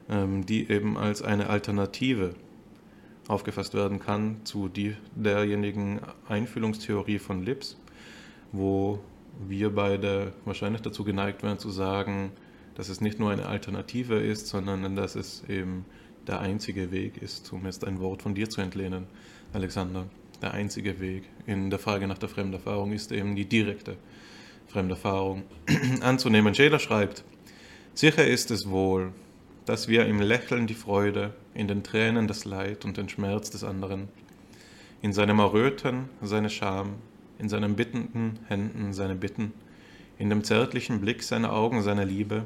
ähm, 0.08 0.46
die 0.46 0.70
eben 0.70 0.96
als 0.96 1.22
eine 1.22 1.48
Alternative 1.48 2.34
aufgefasst 3.28 3.74
werden 3.74 4.00
kann 4.00 4.44
zu 4.44 4.68
die, 4.68 4.96
derjenigen 5.14 6.00
Einfühlungstheorie 6.28 7.18
von 7.18 7.42
Lips, 7.42 7.78
wo 8.52 9.00
wir 9.48 9.74
beide 9.74 10.32
wahrscheinlich 10.44 10.82
dazu 10.82 11.04
geneigt 11.04 11.42
wären 11.42 11.58
zu 11.58 11.70
sagen, 11.70 12.32
dass 12.74 12.88
es 12.88 13.00
nicht 13.00 13.18
nur 13.18 13.30
eine 13.30 13.46
Alternative 13.46 14.16
ist, 14.16 14.48
sondern 14.48 14.96
dass 14.96 15.16
es 15.16 15.44
eben 15.48 15.84
der 16.26 16.40
einzige 16.40 16.90
Weg 16.90 17.18
ist, 17.18 17.52
um 17.52 17.64
jetzt 17.66 17.84
ein 17.84 18.00
Wort 18.00 18.22
von 18.22 18.34
dir 18.34 18.48
zu 18.48 18.60
entlehnen, 18.60 19.06
Alexander. 19.52 20.06
Der 20.42 20.52
einzige 20.52 21.00
Weg 21.00 21.24
in 21.46 21.70
der 21.70 21.78
Frage 21.78 22.06
nach 22.06 22.18
der 22.18 22.28
Fremderfahrung 22.28 22.92
ist 22.92 23.12
eben 23.12 23.36
die 23.36 23.46
direkte 23.46 23.96
Fremderfahrung 24.66 25.44
anzunehmen. 26.00 26.54
Scheler 26.54 26.78
schreibt, 26.78 27.24
sicher 27.94 28.26
ist 28.26 28.50
es 28.50 28.68
wohl, 28.68 29.12
dass 29.66 29.88
wir 29.88 30.06
im 30.06 30.20
Lächeln 30.20 30.66
die 30.66 30.74
Freude, 30.74 31.32
in 31.54 31.68
den 31.68 31.82
Tränen 31.82 32.28
das 32.28 32.44
Leid 32.44 32.84
und 32.84 32.96
den 32.96 33.08
Schmerz 33.08 33.50
des 33.50 33.64
anderen, 33.64 34.08
in 35.00 35.12
seinem 35.12 35.38
Erröten 35.38 36.08
seine 36.20 36.50
Scham, 36.50 36.96
in 37.38 37.48
seinen 37.48 37.74
bittenden 37.74 38.38
Händen 38.48 38.92
seine 38.92 39.14
Bitten, 39.14 39.52
in 40.18 40.28
dem 40.28 40.44
zärtlichen 40.44 41.00
Blick 41.00 41.22
seiner 41.22 41.52
Augen 41.52 41.82
seine 41.82 42.04
Liebe, 42.04 42.44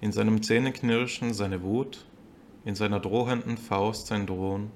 in 0.00 0.12
seinem 0.12 0.42
Zähneknirschen 0.42 1.34
seine 1.34 1.62
Wut, 1.62 2.06
in 2.64 2.76
seiner 2.76 3.00
drohenden 3.00 3.56
Faust 3.56 4.06
sein 4.06 4.26
Drohen, 4.26 4.70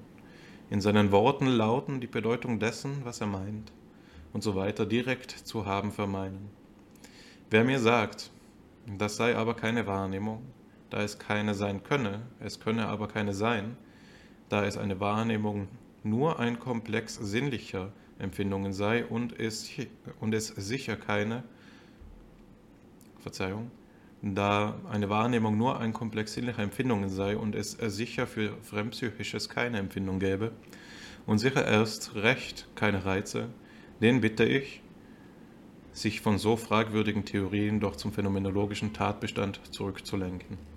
in 0.69 0.81
seinen 0.81 1.11
Worten 1.11 1.47
lauten 1.47 2.01
die 2.01 2.07
Bedeutung 2.07 2.59
dessen, 2.59 3.01
was 3.03 3.21
er 3.21 3.27
meint, 3.27 3.71
und 4.33 4.43
so 4.43 4.55
weiter 4.55 4.85
direkt 4.85 5.31
zu 5.31 5.65
haben 5.65 5.91
vermeinen. 5.91 6.49
Wer 7.49 7.63
mir 7.63 7.79
sagt, 7.79 8.31
das 8.97 9.15
sei 9.15 9.35
aber 9.35 9.53
keine 9.53 9.87
Wahrnehmung, 9.87 10.41
da 10.93 11.01
es 11.01 11.17
keine 11.17 11.55
sein 11.55 11.83
könne, 11.83 12.21
es 12.39 12.59
könne 12.59 12.85
aber 12.85 13.07
keine 13.07 13.33
sein, 13.33 13.77
da 14.49 14.63
es 14.63 14.77
eine 14.77 14.99
Wahrnehmung 14.99 15.67
nur 16.03 16.39
ein 16.39 16.59
Komplex 16.59 17.15
sinnlicher 17.15 17.91
Empfindungen 18.19 18.73
sei 18.73 19.03
und 19.03 19.39
es, 19.39 19.71
und 20.19 20.35
es 20.35 20.49
sicher 20.49 20.95
keine, 20.95 21.43
Verzeihung, 23.21 23.71
da 24.21 24.79
eine 24.87 25.09
Wahrnehmung 25.09 25.57
nur 25.57 25.79
ein 25.79 25.93
Komplex 25.93 26.35
sinnlicher 26.35 26.61
Empfindungen 26.61 27.09
sei 27.09 27.37
und 27.37 27.55
es 27.55 27.71
sicher 27.71 28.27
für 28.27 28.55
Fremdpsychisches 28.61 29.49
keine 29.49 29.79
Empfindung 29.79 30.19
gäbe 30.19 30.51
und 31.25 31.39
sicher 31.39 31.65
erst 31.65 32.13
recht 32.13 32.67
keine 32.75 33.03
Reize, 33.03 33.49
den 33.99 34.21
bitte 34.21 34.45
ich, 34.45 34.83
sich 35.91 36.21
von 36.21 36.37
so 36.37 36.55
fragwürdigen 36.55 37.25
Theorien 37.25 37.79
doch 37.79 37.95
zum 37.95 38.13
phänomenologischen 38.13 38.93
Tatbestand 38.93 39.59
zurückzulenken. 39.71 40.72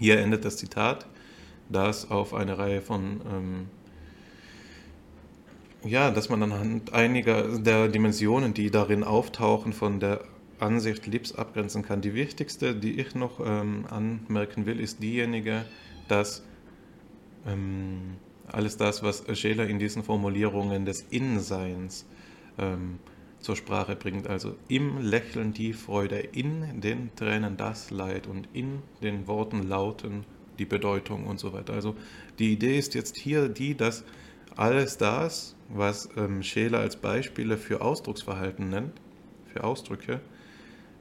Hier 0.00 0.18
endet 0.18 0.46
das 0.46 0.56
Zitat, 0.56 1.06
das 1.68 2.10
auf 2.10 2.32
eine 2.32 2.56
Reihe 2.56 2.80
von 2.80 3.20
ähm, 3.30 3.66
ja, 5.84 6.10
dass 6.10 6.30
man 6.30 6.42
anhand 6.42 6.94
einiger 6.94 7.58
der 7.58 7.88
Dimensionen, 7.88 8.54
die 8.54 8.70
darin 8.70 9.04
auftauchen, 9.04 9.74
von 9.74 10.00
der 10.00 10.24
Ansicht 10.58 11.06
Lips 11.06 11.32
abgrenzen 11.32 11.82
kann. 11.82 12.00
Die 12.00 12.14
wichtigste, 12.14 12.74
die 12.74 12.98
ich 12.98 13.14
noch 13.14 13.40
ähm, 13.44 13.84
anmerken 13.90 14.64
will, 14.64 14.80
ist 14.80 15.02
diejenige, 15.02 15.66
dass 16.08 16.44
ähm, 17.46 18.16
alles 18.46 18.78
das, 18.78 19.02
was 19.02 19.24
Scheler 19.38 19.66
in 19.66 19.78
diesen 19.78 20.02
Formulierungen 20.02 20.86
des 20.86 21.02
Innenseins 21.10 22.06
ähm, 22.58 22.98
zur 23.40 23.56
Sprache 23.56 23.96
bringt, 23.96 24.26
also 24.26 24.56
im 24.68 24.98
Lächeln 24.98 25.52
die 25.52 25.72
Freude, 25.72 26.18
in 26.18 26.80
den 26.80 27.14
Tränen 27.16 27.56
das 27.56 27.90
Leid 27.90 28.26
und 28.26 28.48
in 28.52 28.82
den 29.02 29.26
Worten 29.26 29.68
lauten 29.68 30.24
die 30.58 30.66
Bedeutung 30.66 31.26
und 31.26 31.40
so 31.40 31.52
weiter. 31.52 31.72
Also 31.72 31.96
die 32.38 32.52
Idee 32.52 32.78
ist 32.78 32.94
jetzt 32.94 33.16
hier 33.16 33.48
die, 33.48 33.74
dass 33.74 34.04
alles 34.56 34.98
das, 34.98 35.56
was 35.68 36.10
ähm, 36.16 36.42
Scheler 36.42 36.80
als 36.80 36.96
Beispiele 36.96 37.56
für 37.56 37.80
Ausdrucksverhalten 37.80 38.68
nennt, 38.68 39.00
für 39.46 39.64
Ausdrücke, 39.64 40.20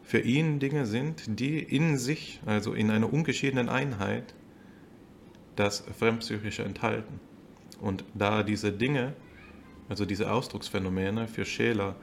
für 0.02 0.20
ihn 0.20 0.60
Dinge 0.60 0.86
sind, 0.86 1.40
die 1.40 1.60
in 1.60 1.98
sich, 1.98 2.40
also 2.46 2.74
in 2.74 2.90
einer 2.90 3.12
ungeschiedenen 3.12 3.70
Einheit, 3.70 4.34
das 5.56 5.84
Fremdpsychische 5.98 6.64
enthalten. 6.64 7.20
Und 7.82 8.06
da 8.14 8.44
diese 8.44 8.72
Dinge, 8.72 9.14
also 9.90 10.06
diese 10.06 10.32
Ausdrucksphänomene 10.32 11.28
für 11.28 11.46
Scheler 11.46 11.96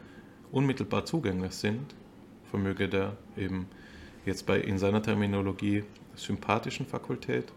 unmittelbar 0.57 1.05
zugänglich 1.05 1.53
sind, 1.53 1.95
vermöge 2.51 2.89
der 2.89 3.19
eben 3.37 3.67
jetzt 4.25 4.47
bei 4.47 4.59
in 4.59 4.79
seiner 4.79 5.03
Terminologie 5.03 5.85
sympathischen 6.15 6.87
Fakultät, 6.87 7.53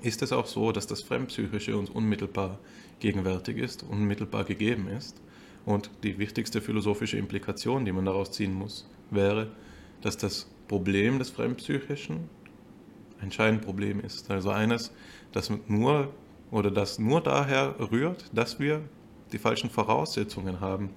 ist 0.00 0.22
es 0.22 0.32
auch 0.32 0.46
so, 0.46 0.72
dass 0.72 0.86
das 0.86 1.02
Fremdpsychische 1.02 1.76
uns 1.76 1.90
unmittelbar 1.90 2.58
gegenwärtig 3.00 3.58
ist, 3.58 3.82
unmittelbar 3.82 4.44
gegeben 4.44 4.88
ist. 4.88 5.20
Und 5.66 5.90
die 6.02 6.18
wichtigste 6.18 6.62
philosophische 6.62 7.18
Implikation, 7.18 7.84
die 7.84 7.92
man 7.92 8.06
daraus 8.06 8.32
ziehen 8.32 8.54
muss, 8.54 8.88
wäre, 9.10 9.48
dass 10.00 10.16
das 10.16 10.50
Problem 10.68 11.18
des 11.18 11.28
Fremdpsychischen 11.28 12.30
ein 13.20 13.30
Scheinproblem 13.30 14.00
ist. 14.00 14.30
Also 14.30 14.48
eines, 14.48 14.90
das 15.32 15.52
nur 15.68 16.14
oder 16.50 16.70
das 16.70 16.98
nur 16.98 17.20
daher 17.20 17.74
rührt, 17.92 18.24
dass 18.32 18.58
wir 18.58 18.80
die 19.32 19.38
falschen 19.38 19.68
Voraussetzungen 19.68 20.60
haben. 20.60 20.94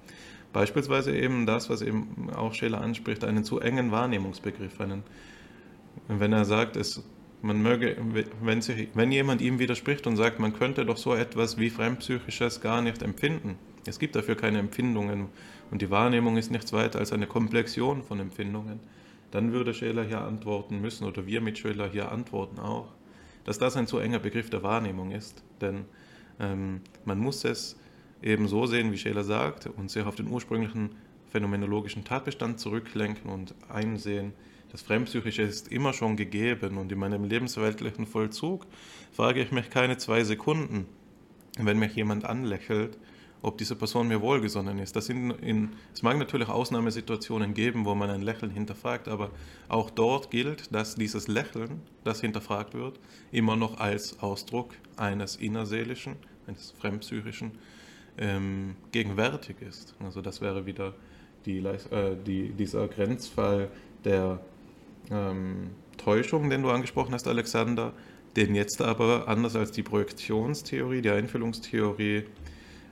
Beispielsweise 0.54 1.14
eben 1.14 1.46
das, 1.46 1.68
was 1.68 1.82
eben 1.82 2.30
auch 2.32 2.54
Scheler 2.54 2.80
anspricht, 2.80 3.24
einen 3.24 3.42
zu 3.42 3.58
engen 3.58 3.90
Wahrnehmungsbegriff. 3.90 4.80
Einen, 4.80 5.02
wenn 6.06 6.32
er 6.32 6.44
sagt, 6.44 6.76
es, 6.76 7.02
man 7.42 7.60
möge, 7.60 7.96
wenn, 8.40 8.62
sich, 8.62 8.88
wenn 8.94 9.10
jemand 9.10 9.42
ihm 9.42 9.58
widerspricht 9.58 10.06
und 10.06 10.16
sagt, 10.16 10.38
man 10.38 10.52
könnte 10.52 10.86
doch 10.86 10.96
so 10.96 11.12
etwas 11.12 11.58
wie 11.58 11.70
Fremdpsychisches 11.70 12.60
gar 12.60 12.82
nicht 12.82 13.02
empfinden. 13.02 13.58
Es 13.84 13.98
gibt 13.98 14.14
dafür 14.14 14.36
keine 14.36 14.60
Empfindungen 14.60 15.26
und 15.72 15.82
die 15.82 15.90
Wahrnehmung 15.90 16.36
ist 16.36 16.52
nichts 16.52 16.72
weiter 16.72 17.00
als 17.00 17.12
eine 17.12 17.26
Komplexion 17.26 18.04
von 18.04 18.20
Empfindungen, 18.20 18.78
dann 19.32 19.52
würde 19.52 19.74
Scheler 19.74 20.04
hier 20.04 20.20
antworten 20.20 20.80
müssen 20.80 21.04
oder 21.04 21.26
wir 21.26 21.40
mit 21.40 21.58
Scheler 21.58 21.88
hier 21.90 22.12
antworten 22.12 22.60
auch, 22.60 22.92
dass 23.42 23.58
das 23.58 23.76
ein 23.76 23.88
zu 23.88 23.98
enger 23.98 24.20
Begriff 24.20 24.50
der 24.50 24.62
Wahrnehmung 24.62 25.10
ist. 25.10 25.42
Denn 25.60 25.84
ähm, 26.38 26.80
man 27.04 27.18
muss 27.18 27.44
es 27.44 27.76
eben 28.24 28.48
so 28.48 28.66
sehen, 28.66 28.90
wie 28.90 28.98
Scheler 28.98 29.22
sagt, 29.22 29.66
und 29.66 29.90
sich 29.90 30.04
auf 30.04 30.16
den 30.16 30.28
ursprünglichen 30.28 30.90
phänomenologischen 31.30 32.04
Tatbestand 32.04 32.58
zurücklenken 32.58 33.30
und 33.30 33.54
einsehen, 33.68 34.32
das 34.72 34.82
Fremdpsychische 34.82 35.42
ist 35.42 35.70
immer 35.70 35.92
schon 35.92 36.16
gegeben 36.16 36.78
und 36.78 36.90
in 36.90 36.98
meinem 36.98 37.22
lebensweltlichen 37.22 38.06
Vollzug 38.06 38.66
frage 39.12 39.40
ich 39.40 39.52
mich 39.52 39.70
keine 39.70 39.98
zwei 39.98 40.24
Sekunden, 40.24 40.86
wenn 41.58 41.78
mich 41.78 41.94
jemand 41.94 42.24
anlächelt, 42.24 42.98
ob 43.40 43.58
diese 43.58 43.76
Person 43.76 44.08
mir 44.08 44.20
wohlgesonnen 44.20 44.80
ist. 44.80 44.96
Das 44.96 45.08
in, 45.10 45.30
in, 45.30 45.68
es 45.92 46.02
mag 46.02 46.18
natürlich 46.18 46.48
Ausnahmesituationen 46.48 47.54
geben, 47.54 47.84
wo 47.84 47.94
man 47.94 48.10
ein 48.10 48.22
Lächeln 48.22 48.50
hinterfragt, 48.50 49.06
aber 49.06 49.30
auch 49.68 49.90
dort 49.90 50.32
gilt, 50.32 50.74
dass 50.74 50.96
dieses 50.96 51.28
Lächeln, 51.28 51.82
das 52.02 52.20
hinterfragt 52.20 52.74
wird, 52.74 52.98
immer 53.30 53.54
noch 53.54 53.78
als 53.78 54.18
Ausdruck 54.20 54.74
eines 54.96 55.36
innerseelischen, 55.36 56.16
eines 56.48 56.72
fremdpsychischen 56.72 57.52
ähm, 58.18 58.76
gegenwärtig 58.92 59.56
ist. 59.60 59.94
Also 60.04 60.20
das 60.20 60.40
wäre 60.40 60.66
wieder 60.66 60.94
die, 61.46 61.58
äh, 61.58 62.16
die, 62.26 62.50
dieser 62.50 62.88
Grenzfall 62.88 63.68
der 64.04 64.40
ähm, 65.10 65.70
Täuschung, 65.96 66.50
den 66.50 66.62
du 66.62 66.70
angesprochen 66.70 67.14
hast, 67.14 67.28
Alexander, 67.28 67.92
den 68.36 68.54
jetzt 68.54 68.80
aber 68.82 69.28
anders 69.28 69.56
als 69.56 69.70
die 69.70 69.82
Projektionstheorie, 69.82 71.02
die 71.02 71.10
Einfühlungstheorie 71.10 72.24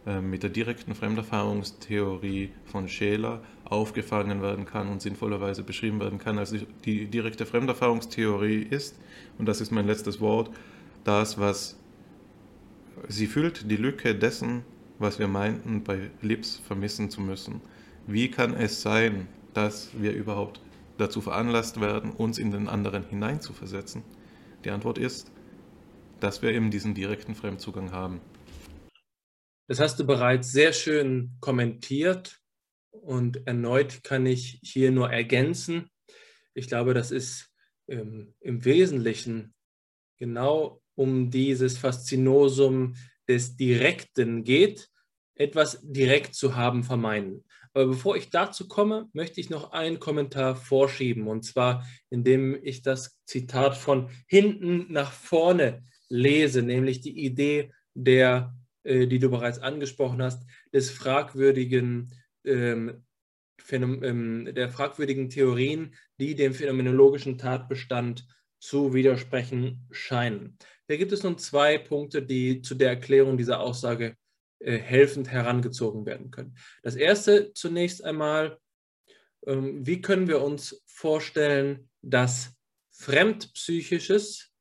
ähm, 0.07 0.31
mit 0.31 0.43
der 0.43 0.51
direkten 0.51 0.94
Fremderfahrungstheorie 0.94 2.51
von 2.65 2.89
Scheler 2.89 3.43
aufgefangen 3.65 4.43
werden 4.43 4.66
kann 4.66 4.89
und 4.89 5.01
sinnvollerweise 5.01 5.62
beschrieben 5.62 6.01
werden 6.01 6.19
kann. 6.19 6.39
Also 6.39 6.59
die 6.85 7.07
direkte 7.07 7.47
Fremderfahrungstheorie 7.47 8.62
ist, 8.62 8.99
und 9.39 9.47
das 9.47 9.61
ist 9.61 9.70
mein 9.70 9.86
letztes 9.86 10.20
Wort, 10.20 10.51
das, 11.05 11.39
was 11.39 11.77
sie 13.09 13.27
füllt, 13.27 13.70
die 13.70 13.77
Lücke 13.77 14.15
dessen, 14.15 14.65
was 15.03 15.19
wir 15.19 15.29
meinten, 15.29 15.83
bei 15.83 16.11
Lips 16.23 16.57
vermissen 16.57 17.11
zu 17.11 17.20
müssen. 17.20 17.61
Wie 18.07 18.31
kann 18.31 18.55
es 18.55 18.81
sein, 18.81 19.29
dass 19.53 19.91
wir 20.01 20.12
überhaupt 20.12 20.61
dazu 20.97 21.20
veranlasst 21.20 21.81
werden, 21.81 22.12
uns 22.12 22.39
in 22.39 22.51
den 22.51 22.69
anderen 22.69 23.05
hineinzuversetzen? 23.05 24.03
Die 24.65 24.70
Antwort 24.70 24.99
ist, 24.99 25.31
dass 26.20 26.41
wir 26.41 26.53
eben 26.53 26.70
diesen 26.70 26.95
direkten 26.95 27.35
Fremdzugang 27.35 27.91
haben. 27.91 28.20
Das 29.66 29.81
hast 29.81 29.99
du 29.99 30.07
bereits 30.07 30.53
sehr 30.53 30.73
schön 30.73 31.33
kommentiert 31.41 32.41
und 32.91 33.47
erneut 33.47 34.05
kann 34.05 34.24
ich 34.27 34.61
hier 34.62 34.93
nur 34.93 35.11
ergänzen. 35.11 35.91
Ich 36.55 36.69
glaube, 36.69 36.95
das 36.95 37.11
ist 37.11 37.51
ähm, 37.89 38.35
im 38.41 38.65
Wesentlichen 38.65 39.55
genau 40.19 40.81
um 40.95 41.31
dieses 41.31 41.79
Faszinosum 41.79 42.95
des 43.29 43.57
Direkten 43.57 44.45
geht, 44.45 44.91
etwas 45.43 45.81
direkt 45.82 46.35
zu 46.35 46.56
haben 46.56 46.85
vermeiden. 46.85 47.44
Aber 47.74 47.86
bevor 47.86 48.16
ich 48.16 48.31
dazu 48.31 48.69
komme, 48.69 49.09
möchte 49.12 49.40
ich 49.40 49.48
noch 49.48 49.73
einen 49.73 49.98
Kommentar 49.98 50.56
vorschieben, 50.56 51.27
und 51.27 51.43
zwar 51.44 51.86
indem 52.10 52.59
ich 52.62 52.82
das 52.82 53.19
Zitat 53.24 53.77
von 53.77 54.10
hinten 54.27 54.93
nach 54.93 55.12
vorne 55.12 55.85
lese, 56.09 56.62
nämlich 56.62 57.01
die 57.01 57.24
Idee 57.24 57.73
der, 57.94 58.55
äh, 58.85 59.06
die 59.06 59.19
du 59.19 59.31
bereits 59.31 59.59
angesprochen 59.59 60.23
hast, 60.23 60.44
des 60.73 60.90
fragwürdigen, 60.90 62.12
ähm, 62.44 63.05
ähm, 63.70 64.51
der 64.55 64.69
fragwürdigen 64.69 65.31
Theorien, 65.31 65.94
die 66.19 66.35
dem 66.35 66.52
phänomenologischen 66.52 67.39
Tatbestand 67.39 68.27
zu 68.60 68.93
widersprechen 68.93 69.86
scheinen. 69.90 70.59
Da 70.89 70.97
gibt 70.97 71.12
es 71.12 71.23
nun 71.23 71.39
zwei 71.39 71.78
Punkte, 71.78 72.23
die 72.23 72.60
zu 72.60 72.74
der 72.74 72.90
Erklärung 72.90 73.39
dieser 73.39 73.60
Aussage 73.60 74.16
äh, 74.65 74.79
helfend 74.79 75.29
herangezogen 75.29 76.07
werden 76.07 76.31
können. 76.31 76.57
Das 76.83 76.95
erste 76.95 77.53
zunächst 77.53 78.05
einmal, 78.05 78.59
ähm, 79.47 79.85
wie 79.85 80.01
können 80.01 80.29
wir 80.29 80.41
uns 80.41 80.83
vorstellen, 80.87 81.91
dass 82.01 82.55
Fremdpsychisches 82.93 84.53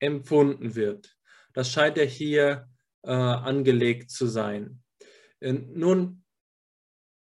empfunden 0.00 0.74
wird? 0.74 1.16
Das 1.54 1.70
scheint 1.70 1.96
ja 1.96 2.04
hier 2.04 2.68
äh, 3.04 3.10
angelegt 3.10 4.10
zu 4.10 4.26
sein. 4.26 4.82
Äh, 5.40 5.52
nun, 5.52 6.24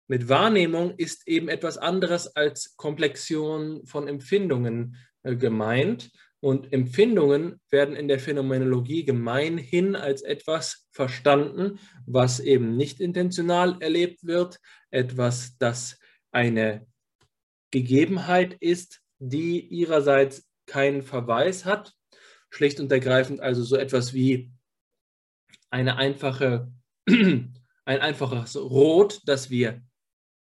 mit 0.08 0.30
Wahrnehmung 0.30 0.96
ist 0.98 1.28
eben 1.28 1.50
etwas 1.50 1.80
anderes 1.80 2.28
als 2.36 2.78
Komplexion 2.78 3.86
von 3.88 4.08
Empfindungen 4.08 4.96
gemeint. 5.24 6.12
Und 6.48 6.72
Empfindungen 6.72 7.60
werden 7.70 7.98
in 7.98 8.08
der 8.08 8.22
Phänomenologie 8.22 9.04
gemeinhin 9.04 9.98
als 9.98 10.22
etwas 10.22 10.88
verstanden, 10.92 11.78
was 12.06 12.40
eben 12.40 12.78
nicht 12.78 13.02
intentional 13.02 13.76
erlebt 13.82 14.24
wird, 14.24 14.62
etwas, 14.90 15.58
das 15.58 16.00
eine 16.32 16.88
Gegebenheit 17.72 18.54
ist, 18.62 19.02
die 19.20 19.60
ihrerseits 19.60 20.48
keinen 20.68 21.02
Verweis 21.02 21.66
hat, 21.66 21.94
schlicht 22.50 22.80
und 22.80 22.94
ergreifend 22.94 23.42
also 23.42 23.62
so 23.66 23.76
etwas 23.76 24.14
wie 24.14 24.50
eine 25.70 25.98
einfache, 25.98 26.72
ein 27.10 27.52
einfaches 27.84 28.56
Rot, 28.56 29.20
das 29.26 29.50
wir 29.50 29.82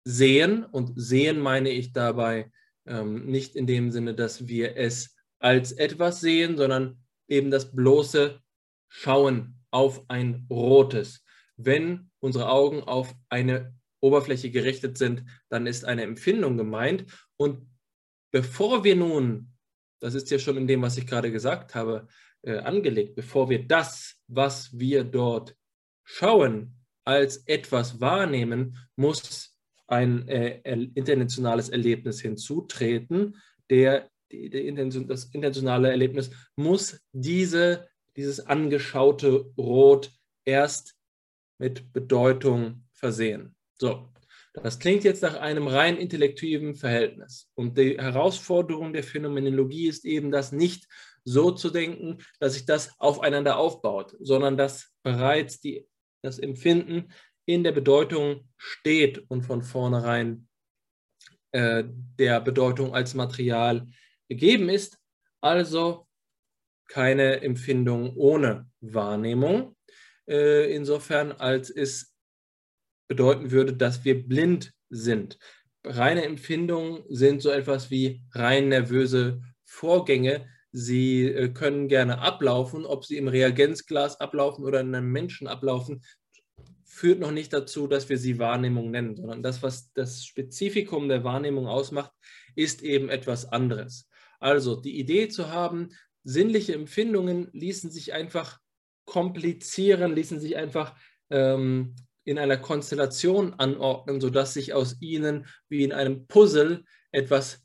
sehen. 0.05 0.65
Und 0.65 0.93
sehen 0.97 1.41
meine 1.41 1.71
ich 1.71 1.95
dabei 1.95 2.53
ähm, 2.85 3.25
nicht 3.25 3.57
in 3.57 3.67
dem 3.67 3.91
Sinne, 3.91 4.15
dass 4.15 4.47
wir 4.47 4.77
es 4.77 5.14
als 5.45 5.73
etwas 5.73 6.21
sehen, 6.21 6.57
sondern 6.57 7.05
eben 7.29 7.51
das 7.51 7.71
bloße 7.77 8.41
Schauen 8.89 9.61
auf 9.71 10.09
ein 10.09 10.47
rotes. 10.49 11.23
Wenn 11.59 12.11
unsere 12.21 12.49
Augen 12.49 12.83
auf 12.83 13.15
eine 13.29 13.75
Oberfläche 14.01 14.51
gerichtet 14.51 14.97
sind, 14.97 15.25
dann 15.51 15.67
ist 15.67 15.85
eine 15.85 16.03
Empfindung 16.03 16.57
gemeint. 16.57 17.05
Und 17.37 17.69
bevor 18.31 18.85
wir 18.85 18.97
nun, 18.97 19.53
das 20.01 20.15
ist 20.15 20.31
ja 20.31 20.39
schon 20.39 20.57
in 20.57 20.67
dem, 20.67 20.81
was 20.81 20.97
ich 20.97 21.07
gerade 21.07 21.31
gesagt 21.31 21.75
habe, 21.75 22.09
äh, 22.41 22.57
angelegt, 22.57 23.15
bevor 23.15 23.51
wir 23.51 23.67
das, 23.67 24.17
was 24.27 24.79
wir 24.79 25.05
dort 25.05 25.55
schauen, 26.05 26.75
als 27.05 27.47
etwas 27.47 28.01
wahrnehmen, 28.01 28.79
muss 28.97 29.59
ein 29.89 30.27
äh, 30.27 30.61
internationales 30.95 31.69
Erlebnis 31.69 32.23
hinzutreten. 32.23 33.37
Der, 33.69 34.11
die, 34.35 34.51
die 34.51 34.67
Intention, 34.67 35.07
das 35.07 35.25
intentionale 35.27 35.91
Erlebnis 35.91 36.31
muss 36.57 37.01
diese, 37.13 37.89
dieses 38.17 38.41
angeschaute 38.41 39.53
Rot 39.57 40.11
erst 40.45 40.97
mit 41.59 41.93
Bedeutung 41.93 42.85
versehen. 42.93 43.55
So, 43.75 44.09
das 44.53 44.79
klingt 44.79 45.05
jetzt 45.05 45.23
nach 45.23 45.37
einem 45.37 45.67
rein 45.67 45.97
intellektiven 45.97 46.75
Verhältnis. 46.75 47.51
Und 47.55 47.79
die 47.79 47.99
Herausforderung 47.99 48.93
der 48.93 49.03
Phänomenologie 49.03 49.89
ist 49.89 50.05
eben, 50.05 50.31
das 50.31 50.53
nicht 50.53 50.87
so 51.25 51.51
zu 51.51 51.71
denken, 51.71 52.19
dass 52.39 52.55
sich 52.55 52.67
das 52.67 52.93
aufeinander 53.01 53.57
aufbaut, 53.57 54.15
sondern 54.21 54.57
dass 54.57 54.93
bereits 55.03 55.61
die, 55.61 55.87
das 56.23 56.39
Empfinden 56.39 57.13
in 57.47 57.65
der 57.65 57.73
Bedeutung 57.73 58.49
steht 58.57 59.25
und 59.29 59.43
von 59.43 59.63
vornherein 59.63 60.49
äh, 61.53 61.85
der 62.19 62.41
Bedeutung 62.41 62.95
als 62.95 63.15
Material 63.15 63.87
gegeben 64.29 64.69
ist. 64.69 64.99
Also 65.41 66.07
keine 66.89 67.43
Empfindung 67.43 68.17
ohne 68.17 68.69
Wahrnehmung. 68.81 69.77
Äh, 70.29 70.75
insofern, 70.75 71.33
als 71.33 71.71
es 71.71 72.15
bedeuten 73.09 73.51
würde, 73.51 73.75
dass 73.75 74.05
wir 74.05 74.27
blind 74.27 74.73
sind. 74.89 75.39
Reine 75.85 76.25
Empfindungen 76.25 77.05
sind 77.09 77.43
so 77.43 77.51
etwas 77.51 77.91
wie 77.91 78.23
rein 78.33 78.69
nervöse 78.69 79.43
Vorgänge. 79.65 80.49
Sie 80.73 81.27
äh, 81.27 81.51
können 81.51 81.89
gerne 81.89 82.21
ablaufen, 82.21 82.87
ob 82.87 83.05
sie 83.05 83.19
im 83.19 83.29
Reagenzglas 83.29 84.21
ablaufen 84.21 84.65
oder 84.65 84.81
in 84.81 84.95
einem 84.95 85.13
Menschen 85.13 85.47
ablaufen, 85.47 86.03
führt 86.85 87.19
noch 87.19 87.33
nicht 87.33 87.53
dazu, 87.53 87.87
dass 87.87 88.09
wir 88.09 88.19
sie 88.19 88.39
Wahrnehmung 88.39 88.91
nennen, 88.91 89.17
sondern 89.17 89.43
das, 89.43 89.63
was 89.63 89.93
das 89.95 90.25
Spezifikum 90.25 91.09
der 91.09 91.25
Wahrnehmung 91.25 91.67
ausmacht, 91.67 92.13
ist 92.55 92.83
eben 92.83 93.09
etwas 93.09 93.47
anderes. 93.47 94.09
Also 94.41 94.77
die 94.77 94.99
Idee 94.99 95.29
zu 95.29 95.51
haben, 95.51 95.91
sinnliche 96.23 96.75
Empfindungen 96.75 97.49
ließen 97.53 97.91
sich 97.91 98.13
einfach 98.13 98.59
komplizieren, 99.05 100.15
ließen 100.15 100.41
sich 100.41 100.57
einfach 100.57 100.97
ähm, 101.31 101.95
in 102.25 102.39
einer 102.39 102.57
Konstellation 102.57 103.55
anordnen, 103.55 104.21
sodass 104.21 104.55
sich 104.55 104.73
aus 104.73 105.01
ihnen 105.01 105.47
wie 105.69 105.85
in 105.85 105.93
einem 105.93 106.27
Puzzle 106.27 106.85
etwas 107.13 107.63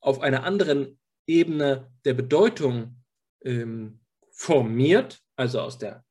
auf 0.00 0.20
einer 0.20 0.44
anderen 0.44 0.98
Ebene 1.26 1.92
der 2.04 2.14
Bedeutung 2.14 3.02
ähm, 3.44 4.00
formiert, 4.32 5.20
also 5.36 5.60
aus 5.60 5.78
der 5.78 6.04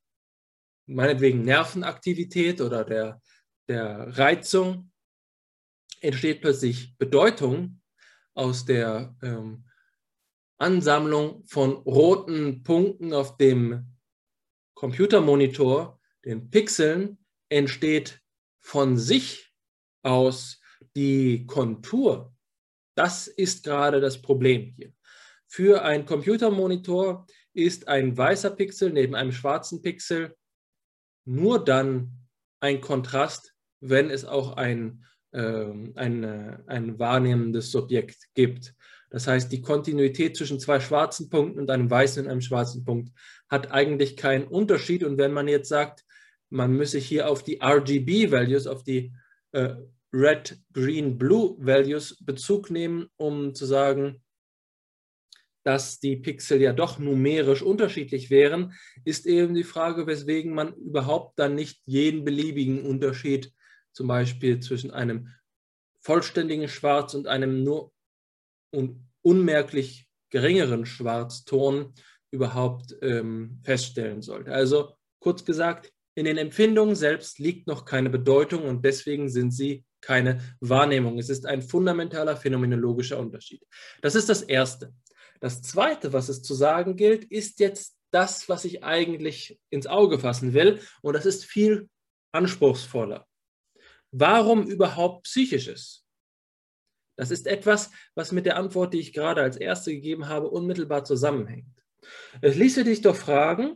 meinetwegen 0.85 1.43
Nervenaktivität 1.43 2.61
oder 2.61 2.83
der, 2.83 3.21
der 3.67 4.17
Reizung, 4.17 4.91
entsteht 6.01 6.41
plötzlich 6.41 6.97
Bedeutung 6.97 7.81
aus 8.33 8.65
der 8.65 9.15
ähm, 9.21 9.68
Ansammlung 10.59 11.43
von 11.45 11.71
roten 11.71 12.63
Punkten 12.63 13.13
auf 13.13 13.37
dem 13.37 13.87
Computermonitor, 14.75 15.99
den 16.25 16.49
Pixeln, 16.49 17.17
entsteht 17.49 18.21
von 18.59 18.97
sich 18.97 19.53
aus 20.03 20.61
die 20.95 21.45
Kontur. 21.47 22.33
Das 22.95 23.27
ist 23.27 23.63
gerade 23.63 24.01
das 24.01 24.21
Problem 24.21 24.73
hier. 24.75 24.93
Für 25.47 25.83
einen 25.83 26.05
Computermonitor 26.05 27.25
ist 27.53 27.87
ein 27.87 28.15
weißer 28.15 28.51
Pixel 28.51 28.91
neben 28.91 29.15
einem 29.15 29.31
schwarzen 29.31 29.81
Pixel 29.81 30.35
nur 31.25 31.63
dann 31.63 32.27
ein 32.59 32.81
Kontrast, 32.81 33.55
wenn 33.79 34.09
es 34.09 34.25
auch 34.25 34.57
ein, 34.57 35.05
äh, 35.31 35.65
ein, 35.95 36.25
ein 36.67 36.99
wahrnehmendes 36.99 37.71
Subjekt 37.71 38.27
gibt. 38.33 38.75
Das 39.09 39.27
heißt, 39.27 39.51
die 39.51 39.61
Kontinuität 39.61 40.37
zwischen 40.37 40.59
zwei 40.59 40.79
schwarzen 40.79 41.29
Punkten 41.29 41.59
und 41.59 41.71
einem 41.71 41.89
weißen 41.89 42.23
und 42.23 42.31
einem 42.31 42.41
schwarzen 42.41 42.85
Punkt 42.85 43.11
hat 43.49 43.71
eigentlich 43.71 44.17
keinen 44.17 44.47
Unterschied. 44.47 45.03
Und 45.03 45.17
wenn 45.17 45.33
man 45.33 45.47
jetzt 45.47 45.69
sagt, 45.69 46.05
man 46.49 46.73
müsse 46.73 46.99
hier 46.99 47.29
auf 47.29 47.43
die 47.43 47.59
RGB-Values, 47.61 48.67
auf 48.67 48.83
die 48.83 49.13
äh, 49.51 49.75
Red, 50.13 50.59
Green, 50.73 51.17
Blue 51.17 51.55
Values 51.59 52.17
Bezug 52.23 52.71
nehmen, 52.71 53.07
um 53.17 53.53
zu 53.53 53.65
sagen, 53.65 54.21
dass 55.63 55.99
die 55.99 56.15
Pixel 56.15 56.61
ja 56.61 56.73
doch 56.73 56.99
numerisch 56.99 57.61
unterschiedlich 57.61 58.29
wären, 58.29 58.73
ist 59.05 59.25
eben 59.25 59.53
die 59.53 59.63
Frage, 59.63 60.07
weswegen 60.07 60.53
man 60.53 60.73
überhaupt 60.73 61.37
dann 61.37 61.53
nicht 61.55 61.81
jeden 61.85 62.23
beliebigen 62.23 62.85
Unterschied, 62.85 63.51
zum 63.91 64.07
Beispiel 64.07 64.59
zwischen 64.61 64.91
einem 64.91 65.29
vollständigen 65.99 66.69
Schwarz 66.69 67.13
und 67.13 67.27
einem 67.27 67.63
nur 67.63 67.91
un 68.71 69.05
unmerklich 69.21 70.07
geringeren 70.29 70.85
Schwarzton 70.85 71.93
überhaupt 72.31 72.95
ähm, 73.01 73.59
feststellen 73.63 74.21
sollte. 74.21 74.51
Also 74.51 74.93
kurz 75.19 75.43
gesagt, 75.43 75.91
in 76.15 76.25
den 76.25 76.37
Empfindungen 76.37 76.95
selbst 76.95 77.39
liegt 77.39 77.67
noch 77.67 77.85
keine 77.85 78.09
Bedeutung 78.09 78.63
und 78.63 78.83
deswegen 78.85 79.29
sind 79.29 79.51
sie 79.51 79.85
keine 80.01 80.41
Wahrnehmung. 80.59 81.17
Es 81.17 81.29
ist 81.29 81.45
ein 81.45 81.61
fundamentaler 81.61 82.37
phänomenologischer 82.37 83.19
Unterschied. 83.19 83.61
Das 84.01 84.15
ist 84.15 84.29
das 84.29 84.41
Erste. 84.41 84.93
Das 85.39 85.61
Zweite, 85.61 86.13
was 86.13 86.29
es 86.29 86.41
zu 86.41 86.53
sagen 86.53 86.95
gilt, 86.95 87.25
ist 87.25 87.59
jetzt 87.59 87.97
das, 88.11 88.49
was 88.49 88.65
ich 88.65 88.83
eigentlich 88.83 89.59
ins 89.69 89.87
Auge 89.87 90.19
fassen 90.19 90.53
will. 90.53 90.79
Und 91.01 91.13
das 91.13 91.25
ist 91.25 91.45
viel 91.45 91.89
anspruchsvoller. 92.31 93.25
Warum 94.11 94.67
überhaupt 94.67 95.23
psychisches? 95.23 96.05
Das 97.19 97.31
ist 97.31 97.47
etwas, 97.47 97.91
was 98.15 98.31
mit 98.31 98.45
der 98.45 98.55
Antwort, 98.55 98.93
die 98.93 98.99
ich 98.99 99.13
gerade 99.13 99.41
als 99.41 99.57
erste 99.57 99.91
gegeben 99.91 100.27
habe, 100.27 100.49
unmittelbar 100.49 101.03
zusammenhängt. 101.03 101.67
Es 102.41 102.55
ließe 102.55 102.83
dich 102.83 103.01
doch 103.01 103.15
fragen, 103.15 103.75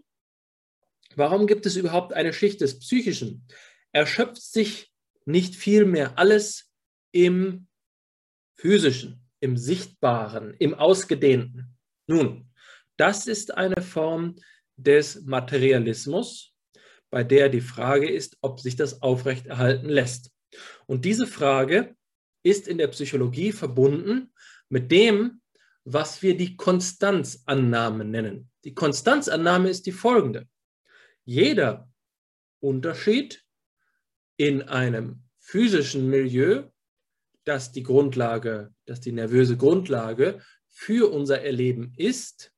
warum 1.15 1.45
gibt 1.45 1.65
es 1.65 1.75
überhaupt 1.75 2.13
eine 2.13 2.33
Schicht 2.33 2.61
des 2.61 2.79
Psychischen? 2.79 3.45
Erschöpft 3.91 4.41
sich 4.41 4.91
nicht 5.25 5.55
vielmehr 5.55 6.17
alles 6.17 6.71
im 7.11 7.67
Physischen? 8.55 9.23
im 9.43 9.57
Sichtbaren, 9.57 10.53
im 10.57 10.73
Ausgedehnten. 10.73 11.75
Nun, 12.07 12.49
das 12.95 13.27
ist 13.27 13.53
eine 13.53 13.81
Form 13.81 14.37
des 14.77 15.23
Materialismus, 15.25 16.53
bei 17.09 17.25
der 17.25 17.49
die 17.49 17.59
Frage 17.59 18.09
ist, 18.09 18.37
ob 18.39 18.61
sich 18.61 18.77
das 18.77 19.01
aufrechterhalten 19.01 19.89
lässt. 19.89 20.31
Und 20.85 21.03
diese 21.03 21.27
Frage 21.27 21.93
ist 22.43 22.67
in 22.67 22.77
der 22.77 22.87
Psychologie 22.89 23.51
verbunden 23.51 24.33
mit 24.69 24.91
dem, 24.91 25.41
was 25.85 26.21
wir 26.21 26.37
die 26.37 26.55
Konstanzannahme 26.55 28.05
nennen. 28.05 28.49
Die 28.63 28.73
Konstanzannahme 28.73 29.69
ist 29.69 29.85
die 29.85 29.91
folgende. 29.91 30.47
Jeder 31.25 31.89
Unterschied 32.59 33.43
in 34.37 34.63
einem 34.63 35.23
physischen 35.39 36.09
Milieu, 36.09 36.69
das 37.43 37.71
die 37.71 37.83
Grundlage, 37.83 38.73
das 38.85 39.01
die 39.01 39.11
nervöse 39.11 39.57
Grundlage 39.57 40.41
für 40.67 41.11
unser 41.11 41.41
Erleben 41.41 41.93
ist, 41.97 42.53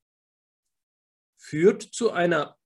führt 1.35 1.81
zu, 1.81 2.11
einer, 2.11 2.57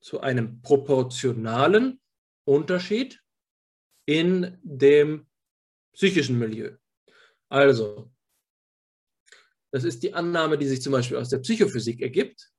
zu 0.00 0.20
einem 0.20 0.60
proportionalen 0.62 2.00
Unterschied 2.44 3.22
in 4.06 4.58
dem 4.62 5.26
psychischen 5.94 6.38
Milieu. 6.38 6.76
Also, 7.48 8.10
das 9.72 9.84
ist 9.84 10.02
die 10.02 10.12
Annahme, 10.12 10.58
die 10.58 10.66
sich 10.66 10.82
zum 10.82 10.92
Beispiel 10.92 11.16
aus 11.16 11.30
der 11.30 11.38
Psychophysik 11.38 12.00
ergibt. 12.00 12.50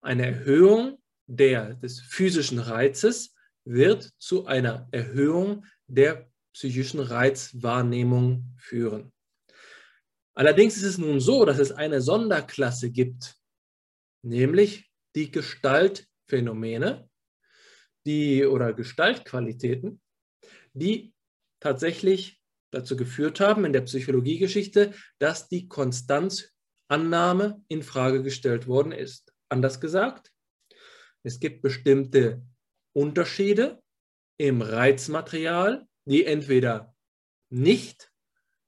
Eine 0.00 0.26
Erhöhung 0.26 1.02
der, 1.26 1.74
des 1.74 2.00
physischen 2.00 2.58
Reizes 2.58 3.34
wird 3.64 4.12
zu 4.18 4.46
einer 4.46 4.88
Erhöhung 4.92 5.64
der 5.86 6.30
psychischen 6.52 7.00
Reizwahrnehmung 7.00 8.54
führen. 8.56 9.12
Allerdings 10.34 10.76
ist 10.76 10.84
es 10.84 10.98
nun 10.98 11.18
so, 11.18 11.44
dass 11.44 11.58
es 11.58 11.72
eine 11.72 12.00
Sonderklasse 12.00 12.90
gibt, 12.90 13.36
nämlich 14.22 14.90
die 15.14 15.30
Gestaltphänomene, 15.30 17.08
die 18.06 18.44
oder 18.44 18.72
Gestaltqualitäten, 18.72 20.00
die 20.74 21.14
tatsächlich 21.58 22.40
dazu 22.76 22.96
geführt 22.96 23.40
haben 23.40 23.64
in 23.64 23.72
der 23.72 23.82
Psychologiegeschichte, 23.82 24.92
dass 25.18 25.48
die 25.48 25.68
Konstanzannahme 25.68 27.62
in 27.68 27.82
Frage 27.82 28.22
gestellt 28.22 28.66
worden 28.66 28.92
ist. 28.92 29.32
Anders 29.48 29.80
gesagt, 29.80 30.32
es 31.22 31.40
gibt 31.40 31.62
bestimmte 31.62 32.42
Unterschiede 32.92 33.82
im 34.38 34.62
Reizmaterial, 34.62 35.86
die 36.04 36.24
entweder 36.24 36.94
nicht 37.50 38.12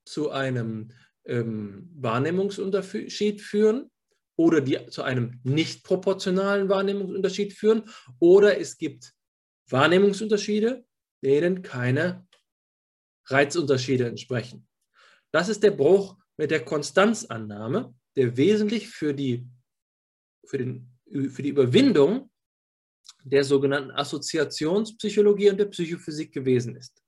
zu 0.04 0.30
einem 0.30 0.92
ähm, 1.24 1.90
Wahrnehmungsunterschied 1.94 3.40
führen 3.40 3.90
oder 4.36 4.60
die 4.60 4.86
zu 4.86 5.02
einem 5.02 5.40
nicht 5.42 5.84
proportionalen 5.84 6.68
Wahrnehmungsunterschied 6.68 7.52
führen 7.52 7.84
oder 8.18 8.58
es 8.58 8.78
gibt 8.78 9.12
Wahrnehmungsunterschiede, 9.68 10.84
denen 11.22 11.62
keine 11.62 12.27
Reizunterschiede 13.30 14.06
entsprechen. 14.06 14.66
Das 15.30 15.48
ist 15.48 15.62
der 15.62 15.72
Bruch 15.72 16.16
mit 16.36 16.50
der 16.50 16.64
Konstanzannahme, 16.64 17.94
der 18.16 18.36
wesentlich 18.36 18.88
für 18.88 19.14
die, 19.14 19.46
für 20.46 20.58
den, 20.58 20.98
für 21.30 21.42
die 21.42 21.50
Überwindung 21.50 22.30
der 23.24 23.44
sogenannten 23.44 23.90
Assoziationspsychologie 23.90 25.50
und 25.50 25.58
der 25.58 25.66
Psychophysik 25.66 26.32
gewesen 26.32 26.76
ist. 26.76 27.02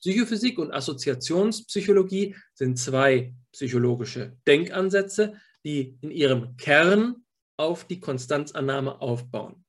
Psychophysik 0.00 0.58
und 0.58 0.72
Assoziationspsychologie 0.72 2.36
sind 2.54 2.78
zwei 2.78 3.34
psychologische 3.52 4.36
Denkansätze, 4.46 5.40
die 5.64 5.98
in 6.00 6.10
ihrem 6.10 6.56
Kern 6.56 7.24
auf 7.56 7.84
die 7.84 7.98
Konstanzannahme 7.98 9.00
aufbauen. 9.00 9.64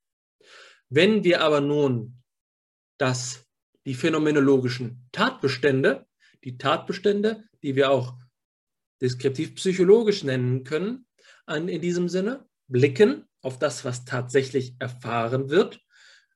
Wenn 0.89 1.23
wir 1.23 1.41
aber 1.41 1.61
nun 1.61 2.21
das, 2.99 3.48
die 3.89 3.95
phänomenologischen 3.95 5.09
Tatbestände, 5.11 6.05
die 6.43 6.59
Tatbestände, 6.59 7.45
die 7.63 7.75
wir 7.75 7.89
auch 7.89 8.13
deskriptiv 9.01 9.55
psychologisch 9.55 10.23
nennen 10.23 10.63
können, 10.63 11.07
an, 11.47 11.67
in 11.67 11.81
diesem 11.81 12.07
Sinne 12.07 12.47
blicken 12.67 13.25
auf 13.41 13.57
das, 13.57 13.85
was 13.85 14.05
tatsächlich 14.05 14.75
erfahren 14.77 15.49
wird, 15.49 15.79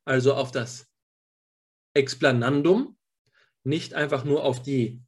also 0.04 0.34
auf 0.34 0.50
das 0.50 0.88
Explanandum, 1.94 2.98
nicht 3.64 3.94
einfach 3.94 4.26
nur 4.26 4.46
auf 4.46 4.64
die 4.64 5.04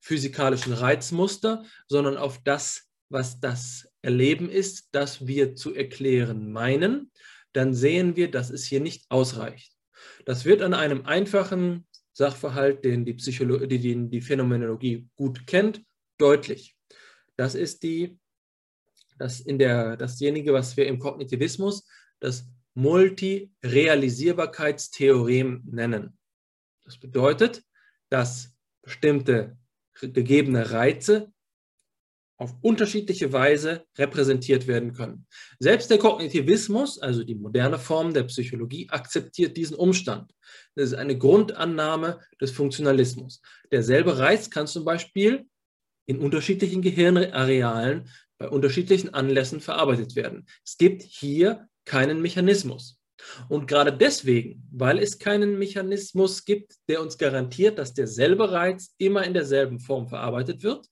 physikalischen 0.00 0.72
Reizmuster, 0.72 1.66
sondern 1.86 2.16
auf 2.16 2.42
das, 2.42 2.88
was 3.10 3.40
das 3.40 3.92
Erleben 4.00 4.48
ist, 4.48 4.88
das 4.92 5.26
wir 5.26 5.54
zu 5.54 5.74
erklären 5.74 6.50
meinen, 6.50 7.12
dann 7.52 7.74
sehen 7.74 8.16
wir, 8.16 8.30
dass 8.30 8.48
es 8.48 8.64
hier 8.64 8.80
nicht 8.80 9.04
ausreicht. 9.10 9.76
Das 10.24 10.46
wird 10.46 10.62
an 10.62 10.72
einem 10.72 11.04
einfachen 11.04 11.86
Sachverhalt, 12.12 12.84
den 12.84 13.04
die, 13.04 13.14
Psycholo 13.14 13.58
den 13.58 14.10
die 14.10 14.20
Phänomenologie 14.20 15.08
gut 15.16 15.46
kennt, 15.46 15.82
deutlich. 16.18 16.76
Das 17.36 17.54
ist 17.54 17.82
die, 17.82 18.18
das 19.18 19.40
in 19.40 19.58
der, 19.58 19.96
dasjenige, 19.96 20.52
was 20.52 20.76
wir 20.76 20.86
im 20.86 20.98
Kognitivismus 20.98 21.88
das 22.20 22.46
Multirealisierbarkeitstheorem 22.74 25.62
nennen. 25.64 26.18
Das 26.84 26.98
bedeutet, 26.98 27.64
dass 28.08 28.54
bestimmte 28.82 29.56
gegebene 30.00 30.70
Reize 30.70 31.32
auf 32.40 32.54
unterschiedliche 32.62 33.32
Weise 33.34 33.84
repräsentiert 33.98 34.66
werden 34.66 34.94
können. 34.94 35.26
Selbst 35.58 35.90
der 35.90 35.98
Kognitivismus, 35.98 36.98
also 36.98 37.22
die 37.22 37.34
moderne 37.34 37.78
Form 37.78 38.14
der 38.14 38.22
Psychologie, 38.24 38.88
akzeptiert 38.88 39.58
diesen 39.58 39.76
Umstand. 39.76 40.32
Das 40.74 40.86
ist 40.86 40.94
eine 40.94 41.18
Grundannahme 41.18 42.18
des 42.40 42.50
Funktionalismus. 42.50 43.42
Derselbe 43.70 44.18
Reiz 44.18 44.48
kann 44.48 44.66
zum 44.66 44.86
Beispiel 44.86 45.44
in 46.06 46.18
unterschiedlichen 46.18 46.80
Gehirnarealen 46.80 48.08
bei 48.38 48.48
unterschiedlichen 48.48 49.12
Anlässen 49.12 49.60
verarbeitet 49.60 50.16
werden. 50.16 50.46
Es 50.64 50.78
gibt 50.78 51.02
hier 51.02 51.68
keinen 51.84 52.22
Mechanismus. 52.22 52.98
Und 53.50 53.66
gerade 53.68 53.92
deswegen, 53.92 54.66
weil 54.72 54.98
es 54.98 55.18
keinen 55.18 55.58
Mechanismus 55.58 56.46
gibt, 56.46 56.76
der 56.88 57.02
uns 57.02 57.18
garantiert, 57.18 57.78
dass 57.78 57.92
derselbe 57.92 58.50
Reiz 58.50 58.94
immer 58.96 59.24
in 59.24 59.34
derselben 59.34 59.78
Form 59.78 60.08
verarbeitet 60.08 60.62
wird, 60.62 60.86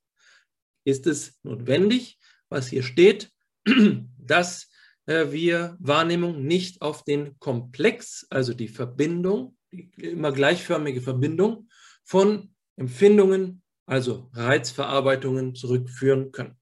ist 0.89 1.07
es 1.07 1.39
notwendig, 1.43 2.19
was 2.49 2.69
hier 2.69 2.83
steht, 2.83 3.31
dass 4.19 4.71
äh, 5.07 5.31
wir 5.31 5.77
Wahrnehmung 5.81 6.45
nicht 6.45 6.81
auf 6.81 7.05
den 7.05 7.39
Komplex, 7.39 8.27
also 8.31 8.55
die 8.55 8.69
Verbindung, 8.69 9.57
die 9.71 9.91
immer 9.99 10.33
gleichförmige 10.33 11.03
Verbindung 11.03 11.69
von 12.05 12.55
Empfindungen, 12.77 13.63
also 13.85 14.31
Reizverarbeitungen 14.33 15.55
zurückführen 15.55 16.33
können. 16.33 16.57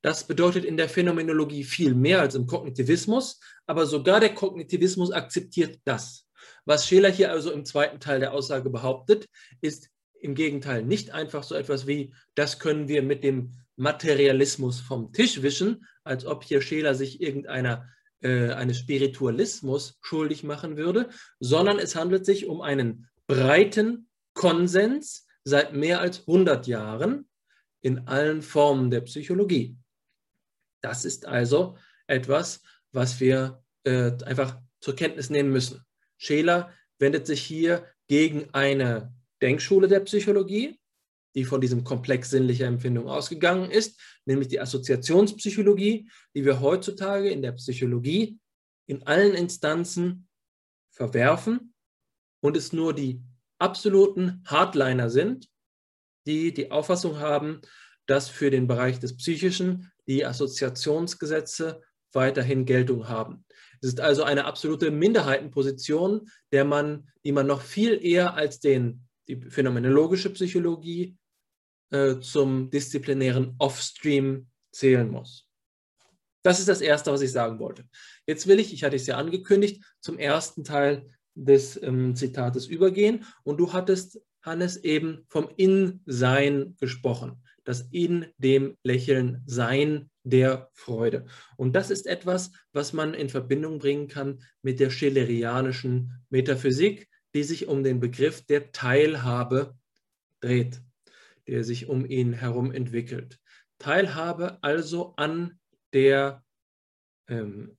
Das 0.00 0.26
bedeutet 0.26 0.64
in 0.64 0.76
der 0.76 0.88
Phänomenologie 0.88 1.64
viel 1.64 1.94
mehr 1.94 2.20
als 2.20 2.34
im 2.36 2.46
Kognitivismus, 2.46 3.40
aber 3.66 3.84
sogar 3.84 4.20
der 4.20 4.34
Kognitivismus 4.34 5.10
akzeptiert 5.10 5.80
das. 5.84 6.26
Was 6.64 6.86
Scheler 6.86 7.10
hier 7.10 7.32
also 7.32 7.50
im 7.50 7.64
zweiten 7.64 8.00
Teil 8.00 8.20
der 8.20 8.32
Aussage 8.32 8.70
behauptet, 8.70 9.28
ist 9.60 9.90
im 10.20 10.34
Gegenteil 10.34 10.82
nicht 10.84 11.10
einfach 11.10 11.42
so 11.42 11.54
etwas 11.54 11.86
wie, 11.86 12.12
das 12.34 12.58
können 12.58 12.88
wir 12.88 13.02
mit 13.02 13.24
dem 13.24 13.52
Materialismus 13.76 14.80
vom 14.80 15.12
Tisch 15.12 15.42
wischen, 15.42 15.86
als 16.02 16.26
ob 16.26 16.44
hier 16.44 16.60
Scheler 16.60 16.94
sich 16.94 17.20
irgendeiner 17.20 17.88
äh, 18.20 18.50
eines 18.50 18.78
Spiritualismus 18.78 19.98
schuldig 20.00 20.42
machen 20.42 20.76
würde, 20.76 21.08
sondern 21.38 21.78
es 21.78 21.94
handelt 21.94 22.26
sich 22.26 22.46
um 22.46 22.60
einen 22.60 23.08
breiten 23.26 24.08
Konsens 24.34 25.26
seit 25.44 25.74
mehr 25.74 26.00
als 26.00 26.20
100 26.20 26.66
Jahren 26.66 27.28
in 27.80 28.08
allen 28.08 28.42
Formen 28.42 28.90
der 28.90 29.02
Psychologie. 29.02 29.76
Das 30.80 31.04
ist 31.04 31.26
also 31.26 31.76
etwas, 32.06 32.62
was 32.92 33.20
wir 33.20 33.62
äh, 33.84 34.12
einfach 34.24 34.60
zur 34.80 34.96
Kenntnis 34.96 35.30
nehmen 35.30 35.50
müssen. 35.50 35.84
Scheler 36.16 36.72
wendet 36.98 37.26
sich 37.26 37.42
hier 37.42 37.86
gegen 38.08 38.52
eine 38.52 39.14
Denkschule 39.42 39.88
der 39.88 40.00
Psychologie, 40.00 40.78
die 41.34 41.44
von 41.44 41.60
diesem 41.60 41.84
Komplex 41.84 42.30
sinnlicher 42.30 42.66
Empfindung 42.66 43.08
ausgegangen 43.08 43.70
ist, 43.70 44.00
nämlich 44.24 44.48
die 44.48 44.60
Assoziationspsychologie, 44.60 46.10
die 46.34 46.44
wir 46.44 46.60
heutzutage 46.60 47.30
in 47.30 47.42
der 47.42 47.52
Psychologie 47.52 48.38
in 48.86 49.06
allen 49.06 49.34
Instanzen 49.34 50.28
verwerfen 50.90 51.74
und 52.40 52.56
es 52.56 52.72
nur 52.72 52.94
die 52.94 53.22
absoluten 53.58 54.42
Hardliner 54.46 55.10
sind, 55.10 55.48
die 56.26 56.52
die 56.52 56.70
Auffassung 56.70 57.18
haben, 57.18 57.60
dass 58.06 58.28
für 58.28 58.50
den 58.50 58.66
Bereich 58.66 58.98
des 58.98 59.16
Psychischen 59.16 59.92
die 60.06 60.24
Assoziationsgesetze 60.24 61.82
weiterhin 62.12 62.64
Geltung 62.64 63.08
haben. 63.08 63.44
Es 63.80 63.88
ist 63.88 64.00
also 64.00 64.22
eine 64.22 64.46
absolute 64.46 64.90
Minderheitenposition, 64.90 66.30
der 66.52 66.64
man, 66.64 67.10
die 67.24 67.32
man 67.32 67.46
noch 67.46 67.60
viel 67.60 68.04
eher 68.04 68.34
als 68.34 68.60
den 68.60 69.07
die 69.28 69.36
phänomenologische 69.36 70.30
Psychologie 70.30 71.16
äh, 71.90 72.18
zum 72.20 72.70
disziplinären 72.70 73.54
Offstream 73.58 74.48
zählen 74.72 75.10
muss. 75.10 75.48
Das 76.42 76.60
ist 76.60 76.68
das 76.68 76.80
Erste, 76.80 77.12
was 77.12 77.20
ich 77.20 77.32
sagen 77.32 77.58
wollte. 77.58 77.84
Jetzt 78.26 78.46
will 78.46 78.58
ich, 78.58 78.72
ich 78.72 78.84
hatte 78.84 78.96
es 78.96 79.06
ja 79.06 79.16
angekündigt, 79.16 79.84
zum 80.00 80.18
ersten 80.18 80.64
Teil 80.64 81.10
des 81.34 81.80
ähm, 81.82 82.14
Zitates 82.16 82.66
übergehen. 82.66 83.24
Und 83.42 83.58
du 83.58 83.72
hattest, 83.72 84.20
Hannes, 84.42 84.76
eben 84.78 85.24
vom 85.28 85.48
In-Sein 85.56 86.76
gesprochen. 86.78 87.42
Das 87.64 87.88
in 87.90 88.26
dem 88.38 88.76
Lächeln 88.82 89.42
Sein 89.46 90.10
der 90.22 90.70
Freude. 90.72 91.26
Und 91.56 91.74
das 91.74 91.90
ist 91.90 92.06
etwas, 92.06 92.50
was 92.72 92.92
man 92.92 93.14
in 93.14 93.28
Verbindung 93.28 93.78
bringen 93.78 94.08
kann 94.08 94.42
mit 94.62 94.80
der 94.80 94.90
schillerianischen 94.90 96.24
Metaphysik, 96.30 97.08
die 97.38 97.44
sich 97.44 97.68
um 97.68 97.84
den 97.84 98.00
Begriff 98.00 98.44
der 98.46 98.72
Teilhabe 98.72 99.78
dreht, 100.40 100.82
der 101.46 101.62
sich 101.62 101.88
um 101.88 102.04
ihn 102.04 102.32
herum 102.32 102.72
entwickelt. 102.72 103.38
Teilhabe 103.78 104.58
also 104.60 105.14
an 105.14 105.60
der 105.92 106.42
ähm, 107.28 107.78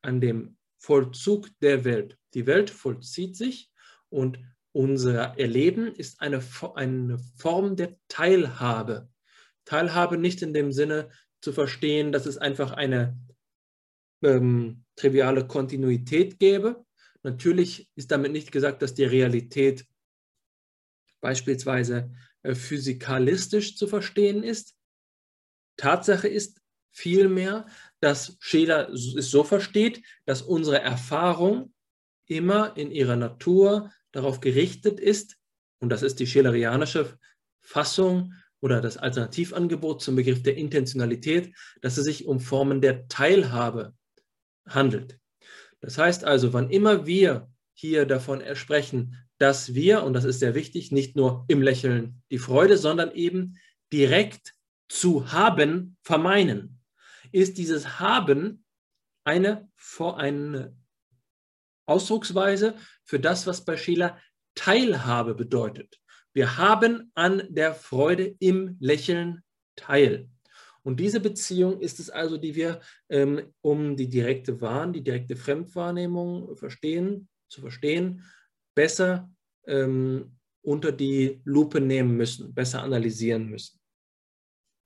an 0.00 0.20
dem 0.20 0.56
Vollzug 0.78 1.48
der 1.58 1.84
Welt. 1.84 2.16
Die 2.34 2.46
Welt 2.46 2.70
vollzieht 2.70 3.34
sich 3.36 3.72
und 4.10 4.38
unser 4.70 5.36
Erleben 5.36 5.92
ist 5.92 6.20
eine, 6.20 6.40
eine 6.76 7.18
Form 7.36 7.74
der 7.74 7.96
Teilhabe. 8.06 9.08
Teilhabe 9.64 10.18
nicht 10.18 10.40
in 10.40 10.54
dem 10.54 10.70
Sinne 10.70 11.10
zu 11.40 11.52
verstehen, 11.52 12.12
dass 12.12 12.26
es 12.26 12.38
einfach 12.38 12.70
eine 12.70 13.18
ähm, 14.22 14.84
triviale 14.94 15.48
Kontinuität 15.48 16.38
gäbe. 16.38 16.86
Natürlich 17.22 17.90
ist 17.96 18.10
damit 18.10 18.32
nicht 18.32 18.52
gesagt, 18.52 18.82
dass 18.82 18.94
die 18.94 19.04
Realität 19.04 19.86
beispielsweise 21.20 22.12
äh, 22.42 22.54
physikalistisch 22.54 23.76
zu 23.76 23.86
verstehen 23.86 24.42
ist. 24.42 24.74
Tatsache 25.76 26.28
ist 26.28 26.60
vielmehr, 26.90 27.66
dass 28.00 28.36
Scheler 28.40 28.88
es 28.90 29.30
so 29.30 29.44
versteht, 29.44 30.02
dass 30.24 30.42
unsere 30.42 30.80
Erfahrung 30.80 31.72
immer 32.26 32.76
in 32.76 32.90
ihrer 32.90 33.16
Natur 33.16 33.92
darauf 34.12 34.40
gerichtet 34.40 34.98
ist, 34.98 35.36
und 35.78 35.88
das 35.90 36.02
ist 36.02 36.20
die 36.20 36.26
schelerianische 36.26 37.18
Fassung 37.60 38.34
oder 38.60 38.80
das 38.80 38.96
Alternativangebot 38.96 40.02
zum 40.02 40.16
Begriff 40.16 40.42
der 40.42 40.56
Intentionalität, 40.56 41.54
dass 41.80 41.96
es 41.96 42.04
sich 42.04 42.26
um 42.26 42.40
Formen 42.40 42.80
der 42.80 43.08
Teilhabe 43.08 43.94
handelt. 44.66 45.19
Das 45.80 45.98
heißt 45.98 46.24
also, 46.24 46.52
wann 46.52 46.70
immer 46.70 47.06
wir 47.06 47.48
hier 47.74 48.06
davon 48.06 48.42
sprechen, 48.54 49.16
dass 49.38 49.74
wir, 49.74 50.02
und 50.02 50.12
das 50.12 50.24
ist 50.24 50.40
sehr 50.40 50.54
wichtig, 50.54 50.92
nicht 50.92 51.16
nur 51.16 51.44
im 51.48 51.62
Lächeln 51.62 52.22
die 52.30 52.38
Freude, 52.38 52.76
sondern 52.76 53.12
eben 53.12 53.58
direkt 53.90 54.54
zu 54.88 55.32
haben 55.32 55.96
vermeinen 56.02 56.80
ist 57.32 57.58
dieses 57.58 58.00
Haben 58.00 58.64
eine, 59.24 59.70
eine 59.98 60.76
Ausdrucksweise 61.86 62.74
für 63.04 63.20
das, 63.20 63.46
was 63.46 63.64
bei 63.64 63.76
Schiller 63.76 64.18
Teilhabe 64.54 65.34
bedeutet. 65.34 66.00
Wir 66.32 66.56
haben 66.56 67.10
an 67.14 67.42
der 67.48 67.74
Freude 67.74 68.36
im 68.38 68.76
Lächeln 68.80 69.42
teil. 69.76 70.28
Und 70.90 70.98
diese 70.98 71.20
Beziehung 71.20 71.78
ist 71.78 72.00
es 72.00 72.10
also, 72.10 72.36
die 72.36 72.56
wir 72.56 72.80
ähm, 73.10 73.52
um 73.60 73.94
die 73.94 74.08
direkte 74.08 74.60
Wahn, 74.60 74.92
die 74.92 75.04
direkte 75.04 75.36
Fremdwahrnehmung 75.36 76.56
verstehen, 76.56 77.28
zu 77.48 77.60
verstehen, 77.60 78.24
besser 78.74 79.30
ähm, 79.68 80.36
unter 80.62 80.90
die 80.90 81.42
Lupe 81.44 81.80
nehmen 81.80 82.16
müssen, 82.16 82.52
besser 82.52 82.82
analysieren 82.82 83.48
müssen. 83.48 83.78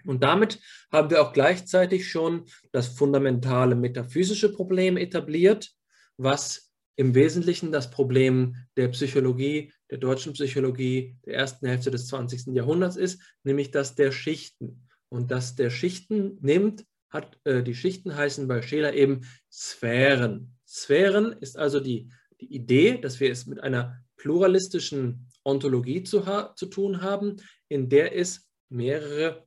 Und 0.05 0.22
damit 0.22 0.60
haben 0.93 1.09
wir 1.09 1.22
auch 1.22 1.32
gleichzeitig 1.32 2.06
schon 2.06 2.44
das 2.70 2.89
fundamentale 2.89 3.74
metaphysische 3.74 4.52
Problem 4.52 4.98
etabliert, 4.98 5.72
was 6.18 6.70
im 6.97 7.14
Wesentlichen 7.14 7.72
das 7.72 7.90
Problem 7.90 8.56
der 8.76 8.89
Psychologie, 8.89 9.72
der 9.90 9.97
deutschen 9.97 10.35
Psychologie 10.35 11.16
der 11.24 11.36
ersten 11.36 11.66
Hälfte 11.66 11.90
des 11.90 12.09
20. 12.09 12.55
Jahrhunderts 12.55 12.97
ist, 12.97 13.22
nämlich 13.43 13.70
das 13.70 13.94
der 13.94 14.12
Schichten. 14.12 14.84
Und 15.14 15.30
das 15.30 15.54
der 15.54 15.70
Schichten 15.70 16.38
nimmt, 16.40 16.84
hat 17.08 17.38
äh, 17.44 17.62
die 17.62 17.76
Schichten 17.76 18.16
heißen 18.16 18.48
bei 18.48 18.62
Scheler 18.62 18.94
eben 18.94 19.20
Sphären. 19.48 20.58
Sphären 20.66 21.30
ist 21.34 21.56
also 21.56 21.78
die, 21.78 22.10
die 22.40 22.52
Idee, 22.52 22.98
dass 22.98 23.20
wir 23.20 23.30
es 23.30 23.46
mit 23.46 23.60
einer 23.60 24.02
pluralistischen 24.16 25.28
Ontologie 25.44 26.02
zu, 26.02 26.24
zu 26.56 26.66
tun 26.66 27.00
haben, 27.00 27.36
in 27.68 27.88
der 27.88 28.18
es 28.18 28.50
mehrere 28.68 29.46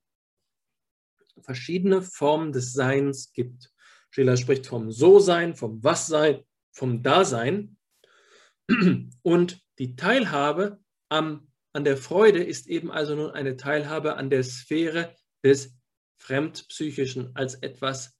verschiedene 1.42 2.02
Formen 2.02 2.54
des 2.54 2.72
Seins 2.72 3.34
gibt. 3.34 3.70
Schiller 4.10 4.38
spricht 4.38 4.68
vom 4.68 4.90
So-Sein, 4.90 5.54
vom 5.54 5.84
Was-Sein, 5.84 6.46
vom 6.72 7.04
Dasein. 7.04 7.76
Und 9.22 9.60
die 9.80 9.98
Teilhabe 9.98 10.80
am, 11.10 11.52
an 11.74 11.84
der 11.84 11.98
Freude 11.98 12.42
ist 12.42 12.68
eben 12.68 12.90
also 12.90 13.16
nun 13.16 13.32
eine 13.32 13.58
Teilhabe 13.58 14.16
an 14.16 14.30
der 14.30 14.46
Sphäre 14.46 15.14
des 15.44 15.74
Fremdpsychischen 16.18 17.36
als 17.36 17.56
etwas 17.56 18.18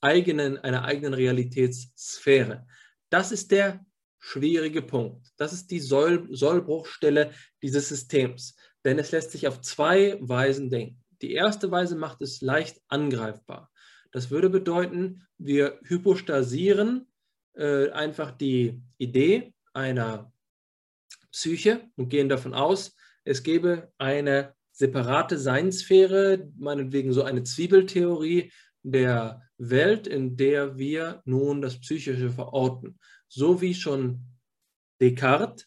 eigenen, 0.00 0.58
einer 0.58 0.84
eigenen 0.84 1.14
Realitätssphäre. 1.14 2.66
Das 3.10 3.32
ist 3.32 3.50
der 3.50 3.84
schwierige 4.18 4.82
Punkt. 4.82 5.28
Das 5.36 5.52
ist 5.52 5.70
die 5.70 5.80
Soll 5.80 6.28
Sollbruchstelle 6.30 7.32
dieses 7.62 7.88
Systems. 7.88 8.56
Denn 8.84 8.98
es 8.98 9.12
lässt 9.12 9.32
sich 9.32 9.48
auf 9.48 9.60
zwei 9.60 10.18
Weisen 10.20 10.70
denken. 10.70 11.02
Die 11.22 11.32
erste 11.32 11.70
Weise 11.70 11.96
macht 11.96 12.20
es 12.22 12.40
leicht 12.40 12.80
angreifbar. 12.88 13.70
Das 14.12 14.30
würde 14.30 14.50
bedeuten, 14.50 15.26
wir 15.38 15.80
hypostasieren 15.84 17.06
äh, 17.54 17.90
einfach 17.90 18.30
die 18.30 18.82
Idee 18.98 19.54
einer 19.72 20.32
Psyche 21.32 21.90
und 21.96 22.08
gehen 22.10 22.28
davon 22.28 22.54
aus, 22.54 22.94
es 23.24 23.42
gäbe 23.42 23.92
eine 23.98 24.54
separate 24.74 25.38
Seinssphäre, 25.38 26.50
meinetwegen 26.56 27.12
so 27.12 27.22
eine 27.22 27.44
Zwiebeltheorie 27.44 28.52
der 28.82 29.42
Welt, 29.56 30.06
in 30.06 30.36
der 30.36 30.76
wir 30.76 31.22
nun 31.24 31.62
das 31.62 31.80
Psychische 31.80 32.30
verorten. 32.30 32.98
So 33.28 33.60
wie 33.60 33.74
schon 33.74 34.26
Descartes 35.00 35.66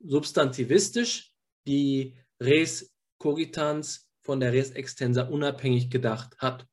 substantivistisch 0.00 1.32
die 1.66 2.16
Res 2.40 2.92
cogitans 3.18 4.08
von 4.22 4.40
der 4.40 4.52
Res 4.52 4.72
extensa 4.72 5.22
unabhängig 5.22 5.90
gedacht 5.90 6.36
hat. 6.38 6.66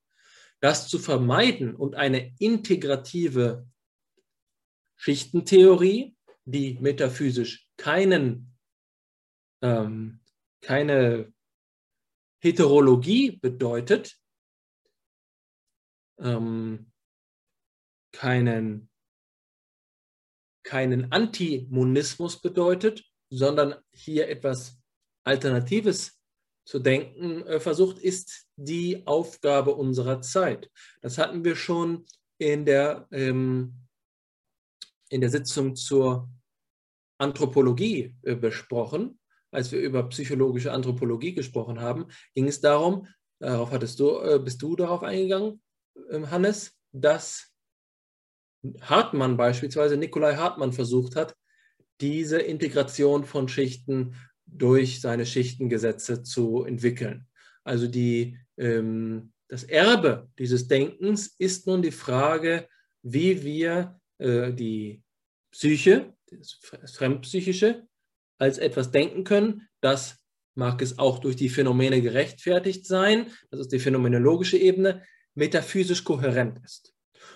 Das 0.60 0.88
zu 0.88 0.98
vermeiden 0.98 1.76
und 1.76 1.96
eine 1.96 2.34
integrative 2.40 3.68
Schichtentheorie, 4.96 6.16
die 6.46 6.80
metaphysisch 6.80 7.68
keinen, 7.78 8.58
ähm, 9.62 10.22
keine 10.62 11.32
Heterologie 12.40 13.38
bedeutet, 13.38 14.18
ähm, 16.20 16.92
keinen, 18.12 18.90
keinen 20.64 21.12
Antimonismus 21.12 22.42
bedeutet, 22.42 23.04
sondern 23.30 23.76
hier 23.92 24.30
etwas 24.30 24.80
Alternatives 25.24 26.20
zu 26.66 26.80
denken 26.80 27.46
äh, 27.48 27.60
versucht, 27.60 27.98
ist 28.00 28.48
die 28.56 29.06
Aufgabe 29.08 29.74
unserer 29.76 30.22
Zeit. 30.22 30.70
Das 31.02 31.18
hatten 31.18 31.44
wir 31.44 31.56
schon 31.56 32.06
in 32.38 32.66
der, 32.66 33.08
ähm, 33.12 33.74
in 35.10 35.22
der 35.22 35.30
Sitzung 35.30 35.76
zur 35.76 36.30
Anthropologie 37.18 38.16
äh, 38.24 38.36
besprochen. 38.36 39.20
Als 39.58 39.72
wir 39.72 39.80
über 39.80 40.08
psychologische 40.10 40.72
Anthropologie 40.72 41.34
gesprochen 41.34 41.82
haben, 41.82 42.06
ging 42.36 42.48
es 42.48 42.62
darum, 42.62 43.08
darauf 43.40 43.72
hattest 43.72 44.00
du, 44.00 44.20
äh, 44.20 44.38
bist 44.38 44.62
du 44.62 44.76
darauf 44.76 45.02
eingegangen, 45.02 45.60
ähm, 46.12 46.30
Hannes, 46.30 46.78
dass 46.92 47.52
Hartmann 48.82 49.36
beispielsweise, 49.36 49.98
Nikolai 49.98 50.36
Hartmann 50.36 50.74
versucht 50.74 51.16
hat, 51.16 51.36
diese 52.02 52.38
Integration 52.38 53.26
von 53.26 53.48
Schichten 53.48 54.14
durch 54.46 55.02
seine 55.02 55.26
Schichtengesetze 55.26 56.22
zu 56.22 56.64
entwickeln. 56.64 57.26
Also 57.64 57.88
die, 57.88 58.38
ähm, 58.58 59.34
das 59.48 59.64
Erbe 59.64 60.30
dieses 60.38 60.68
Denkens 60.68 61.34
ist 61.40 61.66
nun 61.66 61.82
die 61.82 61.90
Frage, 61.90 62.68
wie 63.02 63.44
wir 63.44 64.00
äh, 64.20 64.54
die 64.54 65.02
Psyche, 65.50 66.14
das 66.30 66.60
Fremdpsychische, 66.94 67.88
als 68.38 68.58
etwas 68.58 68.92
denken 68.92 69.24
können, 69.24 69.68
das 69.82 70.18
mag 70.56 70.82
es 70.82 70.98
auch 70.98 71.20
durch 71.20 71.36
die 71.36 71.50
Phänomene 71.50 72.02
gerechtfertigt 72.02 72.86
sein, 72.86 73.28
das 73.52 73.60
ist 73.60 73.72
die 73.72 73.80
phänomenologische 73.80 74.58
Ebene, 74.58 75.04
metaphysisch 75.36 76.04
kohärent 76.04 76.60
ist. 76.64 76.94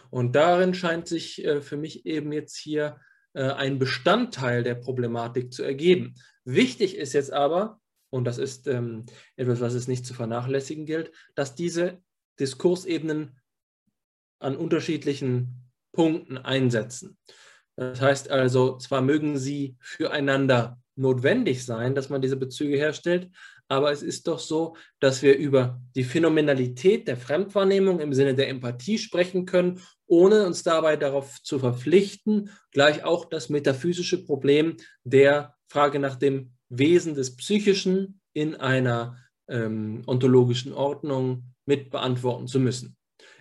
Und 0.10 0.36
darin 0.36 0.74
scheint 0.74 1.08
sich 1.08 1.46
äh, 1.46 1.62
für 1.62 1.78
mich 1.78 2.06
eben 2.06 2.34
jetzt 2.34 2.58
hier 2.58 3.00
äh, 3.34 3.44
ein 3.44 3.80
Bestandteil 3.80 4.64
der 4.64 4.76
Problematik 4.76 5.54
zu 5.54 5.64
ergeben. 5.64 6.16
Wichtig 6.44 6.98
ist 6.98 7.14
jetzt 7.14 7.32
aber, 7.32 7.80
und 8.10 8.26
das 8.26 8.40
ist 8.40 8.68
ähm, 8.68 9.06
etwas, 9.36 9.62
was 9.62 9.74
es 9.74 9.88
nicht 9.88 10.06
zu 10.06 10.14
vernachlässigen 10.14 10.86
gilt, 10.86 11.12
dass 11.36 11.56
diese 11.56 12.02
Diskursebenen 12.40 13.40
an 14.40 14.58
unterschiedlichen 14.58 15.72
Punkten 15.94 16.38
einsetzen. 16.38 17.18
Das 17.76 18.02
heißt 18.02 18.32
also, 18.32 18.78
zwar 18.78 19.02
mögen 19.02 19.38
sie 19.38 19.78
füreinander 19.80 20.81
notwendig 20.96 21.66
sein, 21.66 21.96
dass 21.96 22.10
man 22.10 22.22
diese 22.22 22.38
Bezüge 22.38 22.78
herstellt, 22.78 23.30
aber 23.68 23.92
es 23.92 24.04
ist 24.04 24.28
doch 24.28 24.40
so, 24.40 24.76
dass 25.00 25.22
wir 25.22 25.38
über 25.38 25.82
die 25.96 26.04
Phänomenalität 26.04 27.08
der 27.08 27.16
Fremdwahrnehmung 27.16 28.02
im 28.02 28.14
Sinne 28.14 28.36
der 28.36 28.50
Empathie 28.50 28.98
sprechen 28.98 29.46
können, 29.46 29.80
ohne 30.08 30.46
uns 30.46 30.64
dabei 30.64 30.98
darauf 30.98 31.42
zu 31.42 31.58
verpflichten, 31.58 32.50
gleich 32.72 33.06
auch 33.06 33.26
das 33.26 33.48
metaphysische 33.48 34.26
Problem 34.26 34.76
der 35.06 35.56
Frage 35.70 36.00
nach 36.00 36.16
dem 36.16 36.52
Wesen 36.68 37.16
des 37.16 37.38
Psychischen 37.38 38.20
in 38.34 38.56
einer 38.56 39.18
ähm, 39.48 40.04
ontologischen 40.06 40.74
Ordnung 40.74 41.54
mit 41.66 41.92
beantworten 41.92 42.48
zu 42.48 42.60
müssen. 42.60 42.98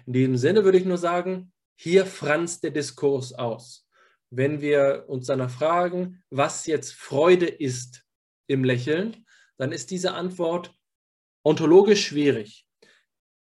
In 0.06 0.12
diesem 0.12 0.36
Sinne 0.36 0.64
würde 0.64 0.78
ich 0.78 0.84
nur 0.84 0.98
sagen, 0.98 1.52
hier 1.76 2.06
franzt 2.06 2.62
der 2.62 2.70
Diskurs 2.70 3.32
aus. 3.32 3.88
Wenn 4.30 4.60
wir 4.60 5.04
uns 5.08 5.26
danach 5.26 5.50
fragen, 5.50 6.22
was 6.30 6.66
jetzt 6.66 6.94
Freude 6.94 7.46
ist 7.46 8.04
im 8.46 8.64
Lächeln, 8.64 9.26
dann 9.58 9.72
ist 9.72 9.90
diese 9.90 10.14
Antwort 10.14 10.74
ontologisch 11.44 12.06
schwierig. 12.06 12.66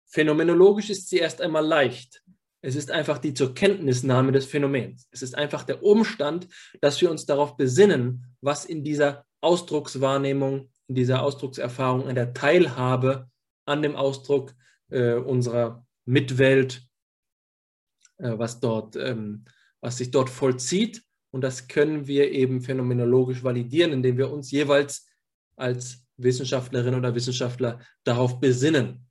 Phänomenologisch 0.07 0.89
ist 0.89 1.09
sie 1.09 1.19
erst 1.19 1.41
einmal 1.41 1.65
leicht. 1.65 2.23
Es 2.61 2.75
ist 2.75 2.91
einfach 2.91 3.17
die 3.17 3.33
zur 3.33 3.53
Kenntnisnahme 3.53 4.31
des 4.31 4.45
Phänomens. 4.45 5.07
Es 5.11 5.21
ist 5.21 5.35
einfach 5.35 5.63
der 5.63 5.83
Umstand, 5.83 6.47
dass 6.79 7.01
wir 7.01 7.09
uns 7.09 7.25
darauf 7.25 7.57
besinnen, 7.57 8.35
was 8.41 8.65
in 8.65 8.83
dieser 8.83 9.25
Ausdruckswahrnehmung, 9.41 10.69
in 10.87 10.95
dieser 10.95 11.23
Ausdruckserfahrung, 11.23 12.07
in 12.07 12.15
der 12.15 12.33
Teilhabe 12.33 13.29
an 13.65 13.81
dem 13.81 13.95
Ausdruck 13.95 14.53
äh, 14.89 15.13
unserer 15.13 15.85
Mitwelt, 16.05 16.83
äh, 18.17 18.37
was, 18.37 18.59
dort, 18.59 18.95
ähm, 18.95 19.45
was 19.81 19.97
sich 19.97 20.11
dort 20.11 20.29
vollzieht. 20.29 21.03
Und 21.31 21.41
das 21.41 21.67
können 21.67 22.07
wir 22.07 22.31
eben 22.31 22.61
phänomenologisch 22.61 23.43
validieren, 23.43 23.91
indem 23.91 24.17
wir 24.17 24.31
uns 24.31 24.51
jeweils 24.51 25.07
als 25.55 26.05
Wissenschaftlerin 26.17 26.95
oder 26.95 27.15
Wissenschaftler 27.15 27.79
darauf 28.03 28.39
besinnen. 28.39 29.07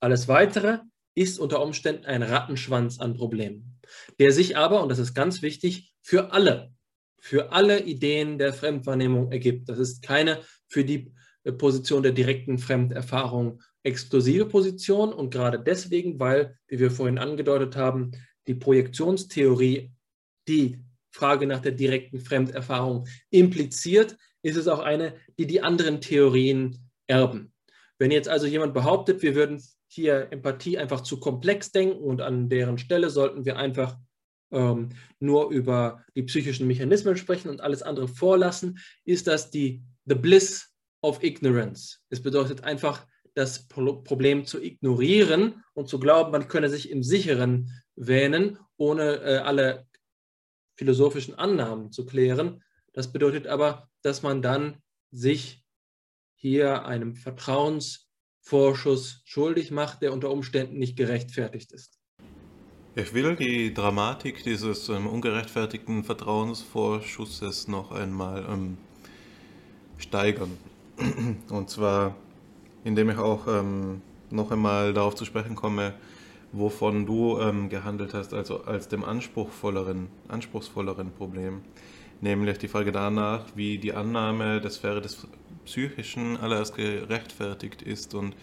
Alles 0.00 0.28
Weitere 0.28 0.78
ist 1.14 1.38
unter 1.38 1.62
Umständen 1.62 2.04
ein 2.04 2.22
Rattenschwanz 2.22 3.00
an 3.00 3.14
Problemen, 3.14 3.80
der 4.18 4.32
sich 4.32 4.56
aber, 4.56 4.82
und 4.82 4.90
das 4.90 4.98
ist 4.98 5.14
ganz 5.14 5.42
wichtig, 5.42 5.94
für 6.02 6.32
alle, 6.32 6.72
für 7.18 7.52
alle 7.52 7.82
Ideen 7.82 8.38
der 8.38 8.52
Fremdwahrnehmung 8.52 9.32
ergibt. 9.32 9.68
Das 9.68 9.78
ist 9.78 10.02
keine 10.02 10.40
für 10.68 10.84
die 10.84 11.12
äh, 11.44 11.52
Position 11.52 12.02
der 12.02 12.12
direkten 12.12 12.58
Fremderfahrung 12.58 13.62
exklusive 13.82 14.46
Position 14.46 15.12
und 15.12 15.30
gerade 15.30 15.60
deswegen, 15.60 16.18
weil, 16.20 16.58
wie 16.66 16.78
wir 16.78 16.90
vorhin 16.90 17.18
angedeutet 17.18 17.76
haben, 17.76 18.10
die 18.46 18.54
Projektionstheorie 18.54 19.92
die 20.48 20.78
Frage 21.10 21.46
nach 21.46 21.60
der 21.60 21.72
direkten 21.72 22.20
Fremderfahrung 22.20 23.06
impliziert, 23.30 24.16
ist 24.42 24.56
es 24.56 24.68
auch 24.68 24.80
eine, 24.80 25.14
die 25.38 25.46
die 25.46 25.62
anderen 25.62 26.00
Theorien 26.00 26.90
erben. 27.06 27.52
Wenn 27.98 28.10
jetzt 28.10 28.28
also 28.28 28.46
jemand 28.46 28.74
behauptet, 28.74 29.22
wir 29.22 29.34
würden 29.34 29.62
hier 29.88 30.28
Empathie 30.30 30.78
einfach 30.78 31.00
zu 31.00 31.18
komplex 31.18 31.72
denken 31.72 32.02
und 32.02 32.20
an 32.20 32.48
deren 32.48 32.78
Stelle 32.78 33.08
sollten 33.10 33.44
wir 33.44 33.56
einfach 33.56 33.96
ähm, 34.52 34.90
nur 35.18 35.50
über 35.50 36.04
die 36.14 36.22
psychischen 36.22 36.66
Mechanismen 36.66 37.16
sprechen 37.16 37.48
und 37.48 37.60
alles 37.60 37.82
andere 37.82 38.08
vorlassen, 38.08 38.78
ist 39.04 39.26
das 39.26 39.50
die 39.50 39.82
the 40.04 40.14
bliss 40.14 40.72
of 41.02 41.22
ignorance. 41.22 41.98
Es 42.10 42.22
bedeutet 42.22 42.64
einfach, 42.64 43.06
das 43.34 43.68
Problem 43.68 44.46
zu 44.46 44.62
ignorieren 44.62 45.62
und 45.74 45.88
zu 45.88 46.00
glauben, 46.00 46.32
man 46.32 46.48
könne 46.48 46.70
sich 46.70 46.90
im 46.90 47.02
Sicheren 47.02 47.70
wähnen, 47.94 48.58
ohne 48.78 49.16
äh, 49.16 49.36
alle 49.36 49.85
philosophischen 50.76 51.34
Annahmen 51.34 51.90
zu 51.90 52.06
klären. 52.06 52.62
Das 52.92 53.12
bedeutet 53.12 53.46
aber, 53.46 53.88
dass 54.02 54.22
man 54.22 54.42
dann 54.42 54.82
sich 55.10 55.64
hier 56.34 56.86
einem 56.86 57.14
Vertrauens 57.14 58.08
Vorschuss 58.40 59.22
schuldig 59.24 59.72
macht, 59.72 60.02
der 60.02 60.12
unter 60.12 60.30
Umständen 60.30 60.78
nicht 60.78 60.96
gerechtfertigt 60.96 61.72
ist. 61.72 61.98
Ich 62.94 63.12
will 63.12 63.36
die 63.36 63.74
Dramatik 63.74 64.44
dieses 64.44 64.88
ähm, 64.88 65.06
ungerechtfertigten 65.06 66.04
Vertrauensvorschusses 66.04 67.68
noch 67.68 67.90
einmal 67.90 68.46
ähm, 68.48 68.78
steigern. 69.98 70.56
Und 71.50 71.68
zwar, 71.68 72.16
indem 72.84 73.10
ich 73.10 73.18
auch 73.18 73.48
ähm, 73.48 74.00
noch 74.30 74.50
einmal 74.50 74.94
darauf 74.94 75.14
zu 75.14 75.24
sprechen 75.24 75.56
komme, 75.56 75.94
wovon 76.52 77.06
du 77.06 77.38
ähm, 77.40 77.68
gehandelt 77.68 78.14
hast, 78.14 78.32
also 78.32 78.64
als 78.64 78.88
dem 78.88 79.04
anspruchsvolleren, 79.04 80.08
anspruchsvolleren 80.28 81.12
Problem, 81.12 81.62
nämlich 82.20 82.58
die 82.58 82.68
Frage 82.68 82.92
danach, 82.92 83.44
wie 83.54 83.78
die 83.78 83.92
Annahme 83.92 84.60
der 84.60 84.70
Sphäre 84.70 85.00
des 85.00 85.26
Psychischen 85.64 86.36
allererst 86.36 86.76
gerechtfertigt 86.76 87.82
ist. 87.82 88.14
Und 88.14 88.34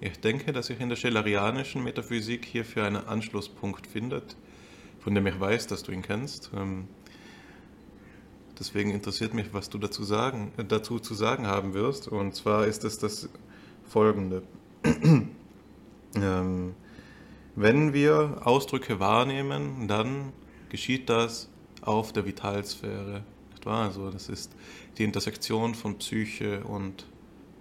ich 0.00 0.20
denke, 0.20 0.52
dass 0.52 0.66
sich 0.66 0.78
in 0.80 0.90
der 0.90 0.96
schillerianischen 0.96 1.82
Metaphysik 1.82 2.44
hierfür 2.44 2.84
einen 2.84 3.06
Anschlusspunkt 3.06 3.86
findet, 3.86 4.36
von 5.00 5.14
dem 5.14 5.26
ich 5.26 5.40
weiß, 5.40 5.66
dass 5.66 5.82
du 5.82 5.92
ihn 5.92 6.02
kennst. 6.02 6.50
Ähm, 6.54 6.86
deswegen 8.58 8.90
interessiert 8.90 9.32
mich, 9.32 9.52
was 9.52 9.70
du 9.70 9.78
dazu, 9.78 10.04
sagen, 10.04 10.52
äh, 10.58 10.64
dazu 10.64 10.98
zu 10.98 11.14
sagen 11.14 11.46
haben 11.46 11.72
wirst. 11.72 12.08
Und 12.08 12.34
zwar 12.34 12.66
ist 12.66 12.84
es 12.84 12.98
das 12.98 13.28
folgende. 13.84 14.42
ähm, 16.14 16.74
wenn 17.56 17.94
wir 17.94 18.42
Ausdrücke 18.44 19.00
wahrnehmen, 19.00 19.88
dann 19.88 20.32
geschieht 20.68 21.08
das 21.08 21.48
auf 21.80 22.12
der 22.12 22.26
Vitalsphäre. 22.26 23.24
Nicht 23.50 23.64
wahr? 23.64 23.86
Also 23.86 24.10
das 24.10 24.28
ist 24.28 24.54
die 24.98 25.04
Intersektion 25.04 25.74
von 25.74 25.96
Psyche 25.96 26.62
und 26.64 27.06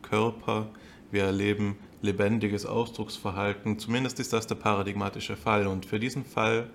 Körper. 0.02 0.68
Wir 1.12 1.24
erleben 1.24 1.78
lebendiges 2.02 2.66
Ausdrucksverhalten. 2.66 3.80
Zumindest 3.80 4.20
ist 4.20 4.34
das 4.34 4.48
der 4.48 4.56
paradigmatische 4.56 5.38
Fall. 5.38 5.66
Und 5.66 5.86
für 5.86 6.00
diesen 6.00 6.26
Fall, 6.26 6.70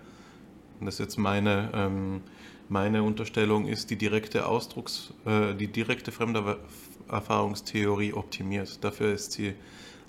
das 0.81 0.95
ist 0.95 1.01
jetzt 1.01 1.19
meine, 1.19 1.71
ähm, 1.75 2.23
meine 2.71 3.03
Unterstellung, 3.03 3.67
ist 3.67 3.91
die 3.91 3.97
direkte 3.97 4.47
Ausdrucks, 4.47 5.13
äh, 5.27 5.55
die 5.55 5.67
direkte 5.67 6.11
Fremderfahrungstheorie 6.11 8.15
optimiert. 8.15 8.83
Dafür 8.83 9.13
ist 9.13 9.33
sie 9.33 9.53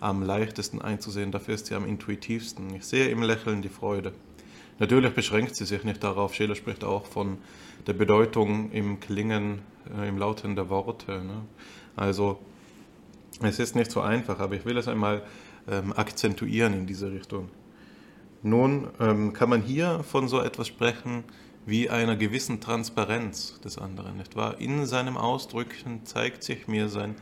am 0.02 0.24
leichtesten 0.24 0.82
einzusehen, 0.82 1.32
dafür 1.32 1.54
ist 1.54 1.68
sie 1.68 1.76
am 1.76 1.86
intuitivsten. 1.86 2.76
Ich 2.76 2.86
sehe 2.86 3.08
im 3.08 3.22
Lächeln 3.22 3.62
die 3.62 3.70
Freude. 3.70 4.12
Natürlich 4.80 5.14
beschränkt 5.14 5.56
sie 5.56 5.66
sich 5.66 5.84
nicht 5.84 6.04
darauf. 6.04 6.34
Scheler 6.34 6.56
spricht 6.56 6.84
auch 6.84 7.06
von 7.06 7.38
der 7.86 7.94
Bedeutung 7.94 8.72
im 8.72 9.00
Klingen, 9.00 9.62
äh, 9.96 10.10
im 10.10 10.18
Lauten 10.18 10.56
der 10.56 10.70
Worte. 10.70 11.24
Ne? 11.24 11.44
Also 11.96 12.40
es 13.42 13.60
ist 13.60 13.76
nicht 13.76 13.92
so 13.92 14.02
einfach, 14.02 14.40
aber 14.40 14.56
ich 14.56 14.66
will 14.66 14.78
es 14.78 14.88
einmal 14.88 15.22
ähm, 15.70 15.94
akzentuieren 15.96 16.74
in 16.74 16.88
diese 16.88 17.12
Richtung. 17.12 17.50
Nun 18.42 18.88
ähm, 19.00 19.34
kann 19.34 19.50
man 19.50 19.62
hier 19.62 20.04
von 20.04 20.28
so 20.28 20.42
etwas 20.42 20.68
sprechen 20.68 21.24
wie 21.68 21.92
einer 21.92 22.16
gewissen 22.16 22.60
Transparenz 22.60 23.62
des 23.62 23.78
anderen, 23.78 24.18
nicht 24.18 24.36
wahr? 24.36 24.60
In 24.60 24.88
seinem 24.88 25.16
Ausdrücken 25.16 26.06
zeigt 26.06 26.42
sich 26.44 26.68
mir 26.68 26.90
sein 26.90 27.16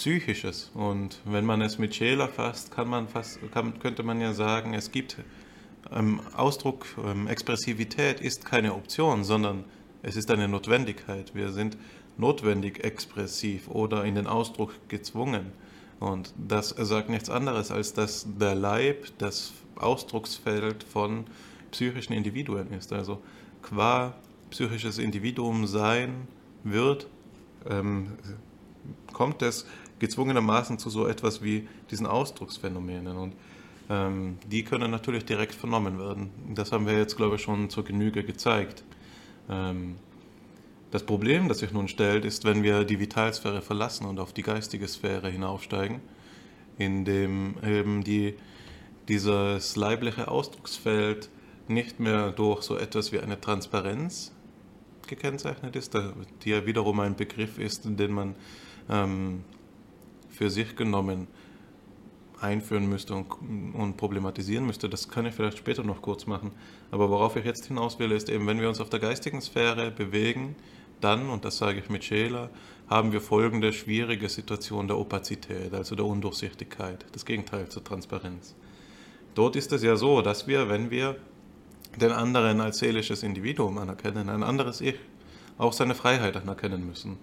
Psychisches. 0.00 0.70
Und 0.72 1.20
wenn 1.26 1.44
man 1.44 1.60
es 1.60 1.76
mit 1.76 1.94
Scheler 1.94 2.26
fasst, 2.26 2.70
kann 2.70 2.88
man 2.88 3.06
fast, 3.06 3.38
kann, 3.52 3.78
könnte 3.80 4.02
man 4.02 4.18
ja 4.18 4.32
sagen, 4.32 4.72
es 4.72 4.92
gibt 4.92 5.18
ähm, 5.92 6.22
Ausdruck, 6.34 6.86
ähm, 7.04 7.26
Expressivität 7.26 8.22
ist 8.22 8.46
keine 8.46 8.72
Option, 8.72 9.24
sondern 9.24 9.62
es 10.02 10.16
ist 10.16 10.30
eine 10.30 10.48
Notwendigkeit. 10.48 11.34
Wir 11.34 11.52
sind 11.52 11.76
notwendig 12.16 12.82
expressiv 12.82 13.68
oder 13.68 14.06
in 14.06 14.14
den 14.14 14.26
Ausdruck 14.26 14.72
gezwungen. 14.88 15.52
Und 15.98 16.32
das 16.38 16.70
sagt 16.70 17.10
nichts 17.10 17.28
anderes, 17.28 17.70
als 17.70 17.92
dass 17.92 18.26
der 18.40 18.54
Leib 18.54 19.06
das 19.18 19.52
Ausdrucksfeld 19.76 20.82
von 20.82 21.26
psychischen 21.72 22.14
Individuen 22.14 22.72
ist. 22.72 22.94
Also 22.94 23.20
qua 23.60 24.14
psychisches 24.48 24.96
Individuum 24.96 25.66
sein 25.66 26.26
wird, 26.64 27.06
ähm, 27.68 28.12
kommt 29.12 29.42
es 29.42 29.66
gezwungenermaßen 30.00 30.78
zu 30.78 30.90
so 30.90 31.06
etwas 31.06 31.42
wie 31.42 31.68
diesen 31.90 32.06
Ausdrucksphänomenen. 32.06 33.16
Und 33.16 33.34
ähm, 33.88 34.38
die 34.50 34.64
können 34.64 34.90
natürlich 34.90 35.24
direkt 35.24 35.54
vernommen 35.54 35.98
werden. 35.98 36.30
Das 36.54 36.72
haben 36.72 36.86
wir 36.86 36.98
jetzt, 36.98 37.16
glaube 37.16 37.36
ich, 37.36 37.42
schon 37.42 37.70
zur 37.70 37.84
Genüge 37.84 38.24
gezeigt. 38.24 38.82
Ähm, 39.48 39.96
das 40.90 41.04
Problem, 41.04 41.48
das 41.48 41.58
sich 41.58 41.72
nun 41.72 41.86
stellt, 41.86 42.24
ist, 42.24 42.44
wenn 42.44 42.64
wir 42.64 42.84
die 42.84 42.98
Vitalsphäre 42.98 43.62
verlassen 43.62 44.06
und 44.06 44.18
auf 44.18 44.32
die 44.32 44.42
geistige 44.42 44.88
Sphäre 44.88 45.28
hinaufsteigen, 45.28 46.00
in 46.78 47.04
dem 47.04 47.54
eben 47.64 48.02
die, 48.02 48.34
dieses 49.08 49.76
leibliche 49.76 50.28
Ausdrucksfeld 50.28 51.30
nicht 51.68 52.00
mehr 52.00 52.32
durch 52.32 52.62
so 52.62 52.76
etwas 52.76 53.12
wie 53.12 53.20
eine 53.20 53.40
Transparenz 53.40 54.32
gekennzeichnet 55.06 55.76
ist, 55.76 55.96
die 56.44 56.50
ja 56.50 56.66
wiederum 56.66 56.98
ein 57.00 57.14
Begriff 57.14 57.58
ist, 57.58 57.82
den 57.84 58.12
man 58.12 58.34
ähm, 58.88 59.44
für 60.40 60.48
sich 60.48 60.74
genommen 60.74 61.28
einführen 62.40 62.88
müsste 62.88 63.14
und, 63.14 63.26
und, 63.74 63.98
problematisieren 63.98 64.64
müsste. 64.64 64.88
Das 64.88 65.10
kann 65.10 65.26
ich 65.26 65.34
vielleicht 65.34 65.58
später 65.58 65.82
noch 65.82 66.00
kurz 66.00 66.24
machen. 66.24 66.52
Aber 66.90 67.10
worauf 67.10 67.36
ich 67.36 67.44
jetzt 67.44 67.66
hinaus 67.66 67.98
will, 67.98 68.10
ist 68.10 68.30
eben, 68.30 68.46
wenn 68.46 68.58
wir 68.58 68.70
uns 68.70 68.80
auf 68.80 68.88
der 68.88 69.00
geistigen 69.00 69.42
Sphäre 69.42 69.90
bewegen, 69.90 70.56
dann, 71.02 71.28
und 71.28 71.44
das 71.44 71.58
sage 71.58 71.80
ich 71.80 71.90
mit 71.90 72.04
Scheler, 72.04 72.48
haben 72.88 73.12
wir 73.12 73.20
folgende 73.20 73.74
schwierige 73.74 74.30
Situation 74.30 74.88
der 74.88 74.96
Opazität, 74.96 75.74
also 75.74 75.94
der 75.94 76.06
Undurchsichtigkeit, 76.06 77.04
das 77.12 77.26
Gegenteil 77.26 77.68
zur 77.68 77.84
Transparenz. 77.84 78.54
Dort 79.34 79.56
ist 79.56 79.72
es 79.72 79.82
ja 79.82 79.96
so, 79.96 80.22
dass 80.22 80.46
wir, 80.46 80.70
wenn 80.70 80.90
wir 80.90 81.16
den 82.00 82.12
anderen 82.12 82.62
als 82.62 82.78
seelisches 82.78 83.22
Individuum 83.22 83.76
anerkennen, 83.76 84.30
ein 84.30 84.42
anderes 84.42 84.80
Ich, 84.80 84.96
auch 85.58 85.74
seine 85.74 85.94
Freiheit 85.94 86.34
anerkennen 86.34 86.86
müssen. 86.86 87.18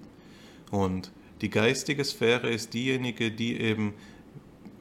Und 0.70 1.12
die 1.42 1.50
geistige 1.50 2.04
Sphäre 2.04 2.50
ist 2.50 2.74
diejenige, 2.74 3.32
die 3.32 3.60
eben 3.60 3.94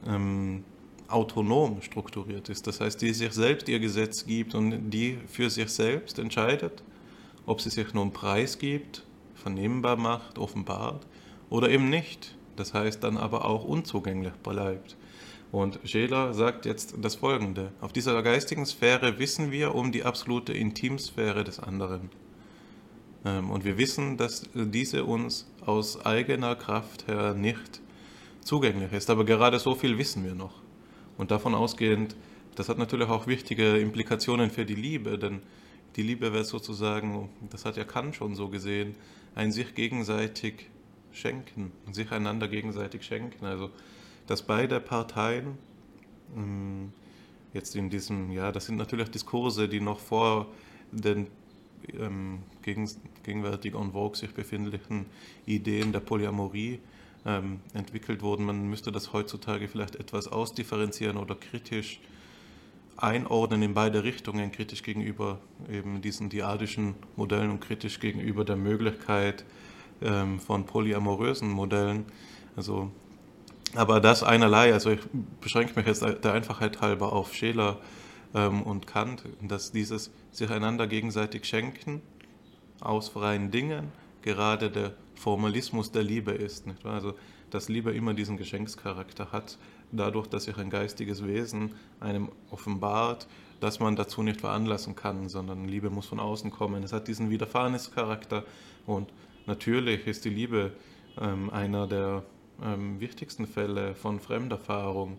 ähm, 0.05 0.63
autonom 1.07 1.81
strukturiert 1.81 2.49
ist. 2.49 2.67
Das 2.67 2.81
heißt, 2.81 3.01
die 3.01 3.13
sich 3.13 3.31
selbst 3.33 3.69
ihr 3.69 3.79
Gesetz 3.79 4.25
gibt 4.25 4.55
und 4.55 4.89
die 4.89 5.17
für 5.27 5.49
sich 5.49 5.69
selbst 5.69 6.19
entscheidet, 6.19 6.83
ob 7.45 7.61
sie 7.61 7.69
sich 7.69 7.93
nun 7.93 8.11
preisgibt, 8.11 9.03
vernehmbar 9.35 9.97
macht, 9.97 10.37
offenbart 10.37 11.05
oder 11.49 11.69
eben 11.69 11.89
nicht. 11.89 12.35
Das 12.55 12.73
heißt 12.73 13.03
dann 13.03 13.17
aber 13.17 13.45
auch 13.45 13.63
unzugänglich 13.63 14.33
bleibt. 14.43 14.97
Und 15.51 15.79
Scheler 15.85 16.33
sagt 16.33 16.65
jetzt 16.65 16.95
das 17.01 17.15
Folgende. 17.15 17.71
Auf 17.79 17.93
dieser 17.93 18.21
geistigen 18.21 18.65
Sphäre 18.65 19.17
wissen 19.17 19.51
wir 19.51 19.75
um 19.75 19.91
die 19.91 20.03
absolute 20.03 20.53
Intimsphäre 20.53 21.43
des 21.43 21.59
anderen. 21.59 22.09
Ähm, 23.25 23.49
und 23.49 23.65
wir 23.65 23.77
wissen, 23.77 24.17
dass 24.17 24.43
diese 24.53 25.05
uns 25.05 25.47
aus 25.65 26.05
eigener 26.05 26.55
Kraft 26.55 27.07
her 27.07 27.33
nicht 27.33 27.81
zugänglich 28.41 28.91
ist. 28.93 29.09
Aber 29.09 29.25
gerade 29.25 29.59
so 29.59 29.75
viel 29.75 29.97
wissen 29.97 30.23
wir 30.23 30.35
noch. 30.35 30.61
Und 31.17 31.31
davon 31.31 31.55
ausgehend, 31.55 32.15
das 32.55 32.69
hat 32.69 32.77
natürlich 32.77 33.09
auch 33.09 33.27
wichtige 33.27 33.77
Implikationen 33.77 34.49
für 34.49 34.65
die 34.65 34.75
Liebe, 34.75 35.17
denn 35.17 35.41
die 35.95 36.03
Liebe 36.03 36.33
wird 36.33 36.45
sozusagen, 36.45 37.29
das 37.49 37.65
hat 37.65 37.77
ja 37.77 37.83
Kant 37.83 38.15
schon 38.15 38.35
so 38.35 38.49
gesehen, 38.49 38.95
ein 39.35 39.51
sich 39.51 39.73
gegenseitig 39.73 40.69
schenken, 41.11 41.71
sich 41.91 42.11
einander 42.11 42.47
gegenseitig 42.47 43.03
schenken. 43.03 43.45
Also, 43.45 43.71
dass 44.27 44.41
beide 44.41 44.79
Parteien 44.79 45.57
ähm, 46.35 46.91
jetzt 47.53 47.75
in 47.75 47.89
diesem, 47.89 48.31
ja, 48.31 48.51
das 48.51 48.65
sind 48.67 48.77
natürlich 48.77 49.09
Diskurse, 49.09 49.67
die 49.67 49.79
noch 49.79 49.99
vor 49.99 50.47
den 50.91 51.27
ähm, 51.99 52.39
gegenwärtig 53.23 53.75
en 53.75 53.91
vogue 53.91 54.15
sich 54.15 54.33
befindlichen 54.33 55.05
Ideen 55.45 55.91
der 55.91 55.99
Polyamorie 55.99 56.79
ähm, 57.25 57.59
entwickelt 57.73 58.21
wurden. 58.21 58.45
Man 58.45 58.69
müsste 58.69 58.91
das 58.91 59.13
heutzutage 59.13 59.67
vielleicht 59.67 59.95
etwas 59.95 60.27
ausdifferenzieren 60.27 61.17
oder 61.17 61.35
kritisch 61.35 61.99
einordnen 62.97 63.61
in 63.61 63.73
beide 63.73 64.03
Richtungen, 64.03 64.51
kritisch 64.51 64.81
gegenüber 64.81 65.39
eben 65.71 66.01
diesen 66.01 66.29
diadischen 66.29 66.95
Modellen 67.15 67.51
und 67.51 67.59
kritisch 67.59 67.99
gegenüber 67.99 68.43
der 68.43 68.55
Möglichkeit 68.55 69.45
ähm, 70.01 70.39
von 70.39 70.65
polyamorösen 70.65 71.49
Modellen. 71.49 72.05
Also, 72.55 72.91
aber 73.75 73.99
das 73.99 74.23
einerlei, 74.23 74.73
also 74.73 74.89
ich 74.89 75.01
beschränke 75.41 75.73
mich 75.75 75.85
jetzt 75.85 76.01
der 76.01 76.33
Einfachheit 76.33 76.81
halber 76.81 77.13
auf 77.13 77.33
Scheler 77.33 77.77
ähm, 78.33 78.63
und 78.63 78.87
Kant, 78.87 79.23
dass 79.41 79.71
dieses 79.71 80.11
sich 80.31 80.49
einander 80.49 80.87
gegenseitig 80.87 81.45
schenken 81.45 82.01
aus 82.79 83.09
freien 83.09 83.51
Dingen 83.51 83.91
gerade 84.21 84.69
der 84.69 84.93
Formalismus 85.15 85.91
der 85.91 86.03
Liebe 86.03 86.31
ist. 86.31 86.67
Nicht 86.67 86.83
wahr? 86.83 86.93
Also, 86.93 87.13
dass 87.49 87.69
Liebe 87.69 87.93
immer 87.93 88.13
diesen 88.13 88.37
Geschenkscharakter 88.37 89.31
hat, 89.31 89.57
dadurch, 89.91 90.27
dass 90.27 90.43
sich 90.43 90.57
ein 90.57 90.69
geistiges 90.69 91.25
Wesen 91.25 91.75
einem 91.99 92.29
offenbart, 92.51 93.27
dass 93.59 93.79
man 93.79 93.95
dazu 93.95 94.21
nicht 94.21 94.41
veranlassen 94.41 94.95
kann, 94.95 95.29
sondern 95.29 95.65
Liebe 95.65 95.89
muss 95.89 96.07
von 96.07 96.19
außen 96.19 96.51
kommen. 96.51 96.83
Es 96.83 96.93
hat 96.93 97.07
diesen 97.07 97.29
Widerfahrenescharakter 97.29 98.43
und 98.85 99.11
natürlich 99.45 100.05
ist 100.05 100.25
die 100.25 100.29
Liebe 100.29 100.73
ähm, 101.19 101.49
einer 101.49 101.87
der 101.87 102.23
ähm, 102.63 102.99
wichtigsten 102.99 103.47
Fälle 103.47 103.95
von 103.95 104.19
Fremderfahrung. 104.19 105.17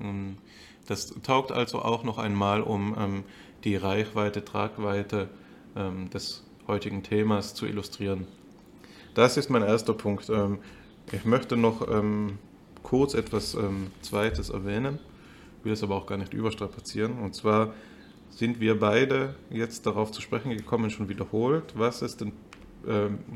Ähm, 0.00 0.38
das 0.86 1.14
taugt 1.22 1.52
also 1.52 1.80
auch 1.80 2.04
noch 2.04 2.18
einmal, 2.18 2.62
um 2.62 2.96
ähm, 2.98 3.24
die 3.64 3.76
Reichweite, 3.76 4.44
Tragweite 4.44 5.28
ähm, 5.76 6.08
des 6.10 6.44
heutigen 6.68 7.02
Themas 7.02 7.54
zu 7.54 7.66
illustrieren. 7.66 8.26
Das 9.14 9.36
ist 9.36 9.50
mein 9.50 9.62
erster 9.62 9.94
Punkt. 9.94 10.28
Ähm, 10.30 10.58
ich 11.12 11.24
möchte 11.24 11.56
noch 11.56 11.88
ähm, 11.88 12.38
kurz 12.82 13.14
etwas 13.14 13.54
ähm, 13.54 13.88
Zweites 14.02 14.50
erwähnen, 14.50 14.98
will 15.64 15.72
es 15.72 15.82
aber 15.82 15.96
auch 15.96 16.06
gar 16.06 16.18
nicht 16.18 16.34
überstrapazieren. 16.34 17.18
Und 17.18 17.34
zwar 17.34 17.74
sind 18.30 18.60
wir 18.60 18.78
beide 18.78 19.34
jetzt 19.50 19.86
darauf 19.86 20.12
zu 20.12 20.20
sprechen 20.20 20.50
gekommen, 20.50 20.90
schon 20.90 21.08
wiederholt, 21.08 21.74
was 21.76 22.02
es 22.02 22.16
denn 22.16 22.32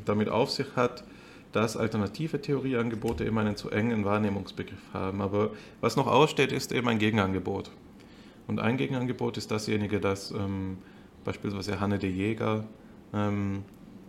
damit 0.04 0.28
auf 0.28 0.48
sich 0.50 0.76
hat, 0.76 1.02
dass 1.52 1.76
alternative 1.76 2.40
Theorieangebote 2.40 3.24
eben 3.24 3.38
einen 3.38 3.56
zu 3.56 3.70
engen 3.70 4.04
Wahrnehmungsbegriff 4.04 4.92
haben. 4.92 5.20
Aber 5.20 5.50
was 5.80 5.96
noch 5.96 6.06
aussteht, 6.06 6.52
ist 6.52 6.72
eben 6.72 6.88
ein 6.88 6.98
Gegenangebot. 6.98 7.70
Und 8.46 8.60
ein 8.60 8.76
Gegenangebot 8.76 9.36
ist 9.36 9.50
dasjenige, 9.50 10.00
das 10.00 10.30
ähm, 10.30 10.78
beispielsweise 11.24 11.80
Hanne 11.80 11.98
de 11.98 12.10
Jäger 12.10 12.64
ähm, 13.12 13.64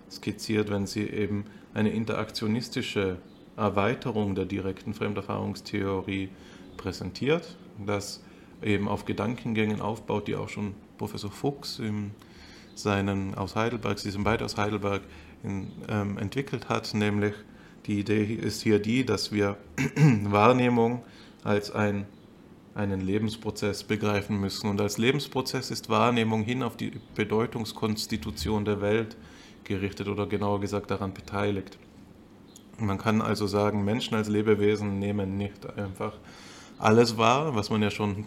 skizziert, 0.10 0.70
wenn 0.70 0.86
sie 0.86 1.04
eben 1.04 1.46
eine 1.74 1.92
interaktionistische 1.92 3.18
Erweiterung 3.58 4.36
der 4.36 4.46
direkten 4.46 4.94
Fremderfahrungstheorie 4.94 6.30
präsentiert, 6.78 7.58
das 7.86 8.24
eben 8.62 8.88
auf 8.88 9.06
Gedankengängen 9.06 9.82
aufbaut, 9.82 10.28
die 10.28 10.36
auch 10.36 10.50
schon 10.50 10.74
Professor 10.98 11.32
Fuchs 11.32 11.80
in 11.80 12.12
seinen 12.76 13.36
aus 13.36 13.56
Heidelberg, 13.56 14.00
sie 14.00 14.12
sind 14.12 14.24
beide 14.24 14.46
aus 14.46 14.58
Heidelberg, 14.58 15.02
in, 15.44 15.72
ähm, 15.90 16.18
entwickelt 16.18 16.70
hat, 16.70 16.94
nämlich 16.94 17.34
die 17.86 18.00
Idee 18.00 18.24
ist 18.24 18.62
hier 18.62 18.80
die, 18.80 19.06
dass 19.06 19.32
wir 19.32 19.58
Wahrnehmung 20.24 21.04
als 21.44 21.72
ein, 21.72 22.06
einen 22.76 23.02
Lebensprozess 23.02 23.84
begreifen 23.84 24.40
müssen. 24.40 24.70
Und 24.70 24.80
als 24.80 24.98
Lebensprozess 24.98 25.72
ist 25.72 25.90
Wahrnehmung 25.90 26.44
hin 26.44 26.62
auf 26.64 26.78
die 26.78 26.94
Bedeutungskonstitution 27.16 28.66
der 28.66 28.82
Welt 28.82 29.18
gerichtet 29.64 30.08
oder 30.08 30.28
genauer 30.28 30.62
gesagt 30.62 30.92
daran 30.92 31.14
beteiligt. 31.14 31.78
Man 32.78 32.98
kann 32.98 33.22
also 33.22 33.48
sagen, 33.48 33.84
Menschen 33.84 34.16
als 34.16 34.28
Lebewesen 34.28 35.00
nehmen 35.00 35.38
nicht 35.38 35.78
einfach 35.78 36.14
alles 36.78 37.18
wahr, 37.18 37.56
was 37.56 37.70
man 37.70 37.82
ja 37.82 37.92
schon 37.92 38.26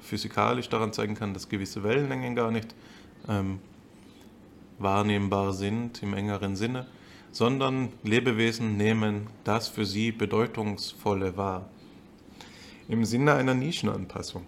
physikalisch 0.00 0.68
daran 0.68 0.92
zeigen 0.92 1.14
kann, 1.14 1.34
dass 1.34 1.48
gewisse 1.48 1.82
Wellenlängen 1.82 2.34
gar 2.34 2.50
nicht 2.50 2.74
ähm, 3.28 3.60
wahrnehmbar 4.80 5.52
sind 5.52 6.02
im 6.02 6.14
engeren 6.14 6.56
Sinne, 6.56 6.86
sondern 7.30 7.90
Lebewesen 8.02 8.76
nehmen 8.76 9.28
das 9.44 9.68
für 9.68 9.86
sie 9.86 10.10
Bedeutungsvolle 10.10 11.36
wahr. 11.36 11.68
Im 12.88 13.04
Sinne 13.04 13.34
einer 13.34 13.54
Nischenanpassung. 13.54 14.44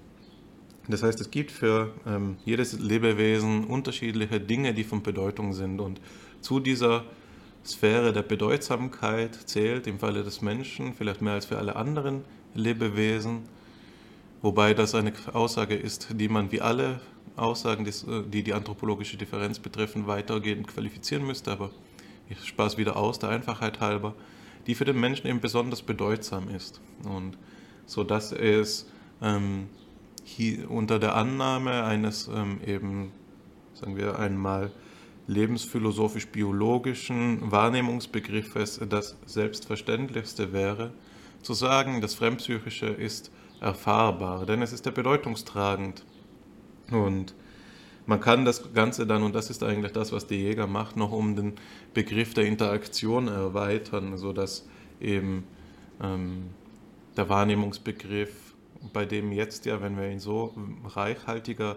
Das 0.89 1.05
heißt, 1.05 1.21
es 1.21 1.31
gibt 1.31 1.53
für 1.53 1.93
ähm, 2.07 2.37
jedes 2.45 2.79
Lebewesen 2.79 3.65
unterschiedliche 3.65 4.41
Dinge, 4.41 4.75
die 4.75 4.83
von 4.83 5.03
Bedeutung 5.03 5.53
sind. 5.53 5.81
Und 5.81 6.01
zu 6.41 6.59
dieser 6.59 7.05
Sphäre 7.65 8.13
der 8.13 8.23
Bedeutsamkeit 8.23 9.35
zählt 9.49 9.87
im 9.87 10.01
Falle 10.01 10.25
des 10.25 10.43
Menschen 10.43 10.93
vielleicht 10.95 11.23
mehr 11.23 11.35
als 11.35 11.47
für 11.47 11.59
alle 11.59 11.77
anderen 11.77 12.25
Lebewesen, 12.55 13.43
wobei 14.43 14.75
das 14.75 14.97
eine 14.97 15.13
Aussage 15.33 15.77
ist, 15.77 16.09
die 16.11 16.29
man 16.29 16.51
wie 16.51 16.61
alle 16.61 17.01
Aussagen, 17.37 17.87
äh, 17.87 17.93
die 18.29 18.43
die 18.43 18.53
anthropologische 18.53 19.17
Differenz 19.17 19.59
betreffen, 19.59 20.07
weitergehend 20.07 20.69
qualifizieren 20.69 21.27
müsste, 21.27 21.53
aber 21.53 21.71
ich 22.29 22.45
spare 22.45 22.69
es 22.69 22.79
wieder 22.79 22.97
aus, 22.97 23.19
der 23.19 23.31
Einfachheit 23.31 23.81
halber, 23.81 24.15
die 24.67 24.75
für 24.75 24.85
den 24.85 25.01
Menschen 25.01 25.27
eben 25.27 25.41
besonders 25.41 25.83
bedeutsam 25.83 26.49
ist. 26.49 26.81
Und 27.05 27.39
so 27.87 28.05
dass 28.05 28.33
es 28.33 28.87
ähm, 29.21 29.69
hier 30.25 30.71
unter 30.71 30.99
der 30.99 31.17
Annahme 31.17 31.85
eines 31.85 32.29
ähm, 32.29 32.61
eben, 32.67 33.13
sagen 33.75 33.97
wir 33.97 34.19
einmal, 34.19 34.73
lebensphilosophisch-biologischen 35.27 37.51
Wahrnehmungsbegriffes 37.51 38.81
das 38.89 39.17
Selbstverständlichste 39.27 40.53
wäre, 40.53 40.93
zu 41.43 41.55
sagen, 41.55 42.01
das 42.01 42.15
Fremdpsychische 42.15 42.87
ist 42.87 43.33
erfahrbar, 43.61 44.47
denn 44.47 44.63
es 44.63 44.73
ist 44.73 44.87
ja 44.87 44.93
bedeutungstragend. 44.93 46.05
Und 46.95 47.35
man 48.07 48.21
kann 48.21 48.45
das 48.45 48.73
Ganze 48.75 49.07
dann, 49.07 49.23
und 49.23 49.35
das 49.35 49.51
ist 49.51 49.63
eigentlich 49.63 49.93
das, 49.93 50.13
was 50.13 50.27
die 50.27 50.37
Jäger 50.37 50.67
macht, 50.67 50.97
noch 50.97 51.13
um 51.13 51.37
den 51.37 51.55
Begriff 51.95 52.35
der 52.35 52.47
Interaktion 52.47 53.29
erweitern, 53.29 54.17
sodass 54.17 54.67
eben 55.01 55.45
ähm, 56.03 56.51
der 57.17 57.29
Wahrnehmungsbegriff 57.29 58.53
bei 58.93 59.05
dem 59.05 59.33
jetzt 59.33 59.65
ja, 59.67 59.81
wenn 59.81 59.97
wir 59.97 60.11
ihn 60.11 60.19
so 60.19 60.55
reichhaltiger 60.85 61.77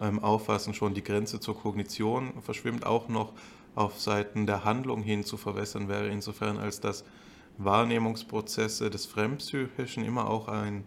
ähm, 0.00 0.22
auffassen, 0.22 0.74
schon 0.74 0.94
die 0.94 1.04
Grenze 1.04 1.40
zur 1.40 1.56
Kognition 1.58 2.32
verschwimmt, 2.42 2.86
auch 2.86 3.08
noch 3.08 3.32
auf 3.74 4.00
Seiten 4.00 4.46
der 4.46 4.64
Handlung 4.64 5.02
hin 5.02 5.24
zu 5.24 5.36
verwässern 5.36 5.88
wäre, 5.88 6.08
insofern 6.08 6.56
als 6.56 6.80
dass 6.80 7.04
Wahrnehmungsprozesse 7.58 8.90
des 8.90 9.06
Fremdpsychischen 9.06 10.04
immer 10.04 10.28
auch 10.28 10.48
ein 10.48 10.84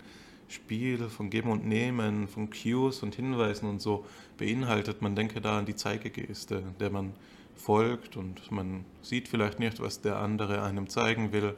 Spiel 0.49 1.09
von 1.09 1.29
Geben 1.29 1.51
und 1.51 1.65
Nehmen, 1.65 2.27
von 2.27 2.49
Cues 2.49 3.03
und 3.03 3.15
Hinweisen 3.15 3.69
und 3.69 3.81
so 3.81 4.05
beinhaltet. 4.37 5.01
Man 5.01 5.15
denke 5.15 5.41
da 5.41 5.59
an 5.59 5.65
die 5.65 5.75
Zeigegeste, 5.75 6.63
der 6.79 6.89
man 6.89 7.13
folgt 7.55 8.17
und 8.17 8.51
man 8.51 8.85
sieht 9.01 9.27
vielleicht 9.27 9.59
nicht, 9.59 9.79
was 9.79 10.01
der 10.01 10.17
andere 10.17 10.63
einem 10.63 10.89
zeigen 10.89 11.31
will, 11.31 11.55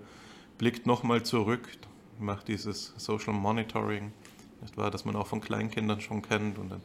blickt 0.58 0.86
nochmal 0.86 1.24
zurück, 1.24 1.70
macht 2.20 2.48
dieses 2.48 2.94
Social 2.98 3.34
Monitoring, 3.34 4.12
nicht 4.62 4.78
wahr, 4.78 4.92
das 4.92 5.06
man 5.06 5.16
auch 5.16 5.28
von 5.28 5.42
Kleinkindern 5.42 6.02
schon 6.02 6.22
kennt 6.22 6.58
und 6.58 6.70
dann 6.70 6.82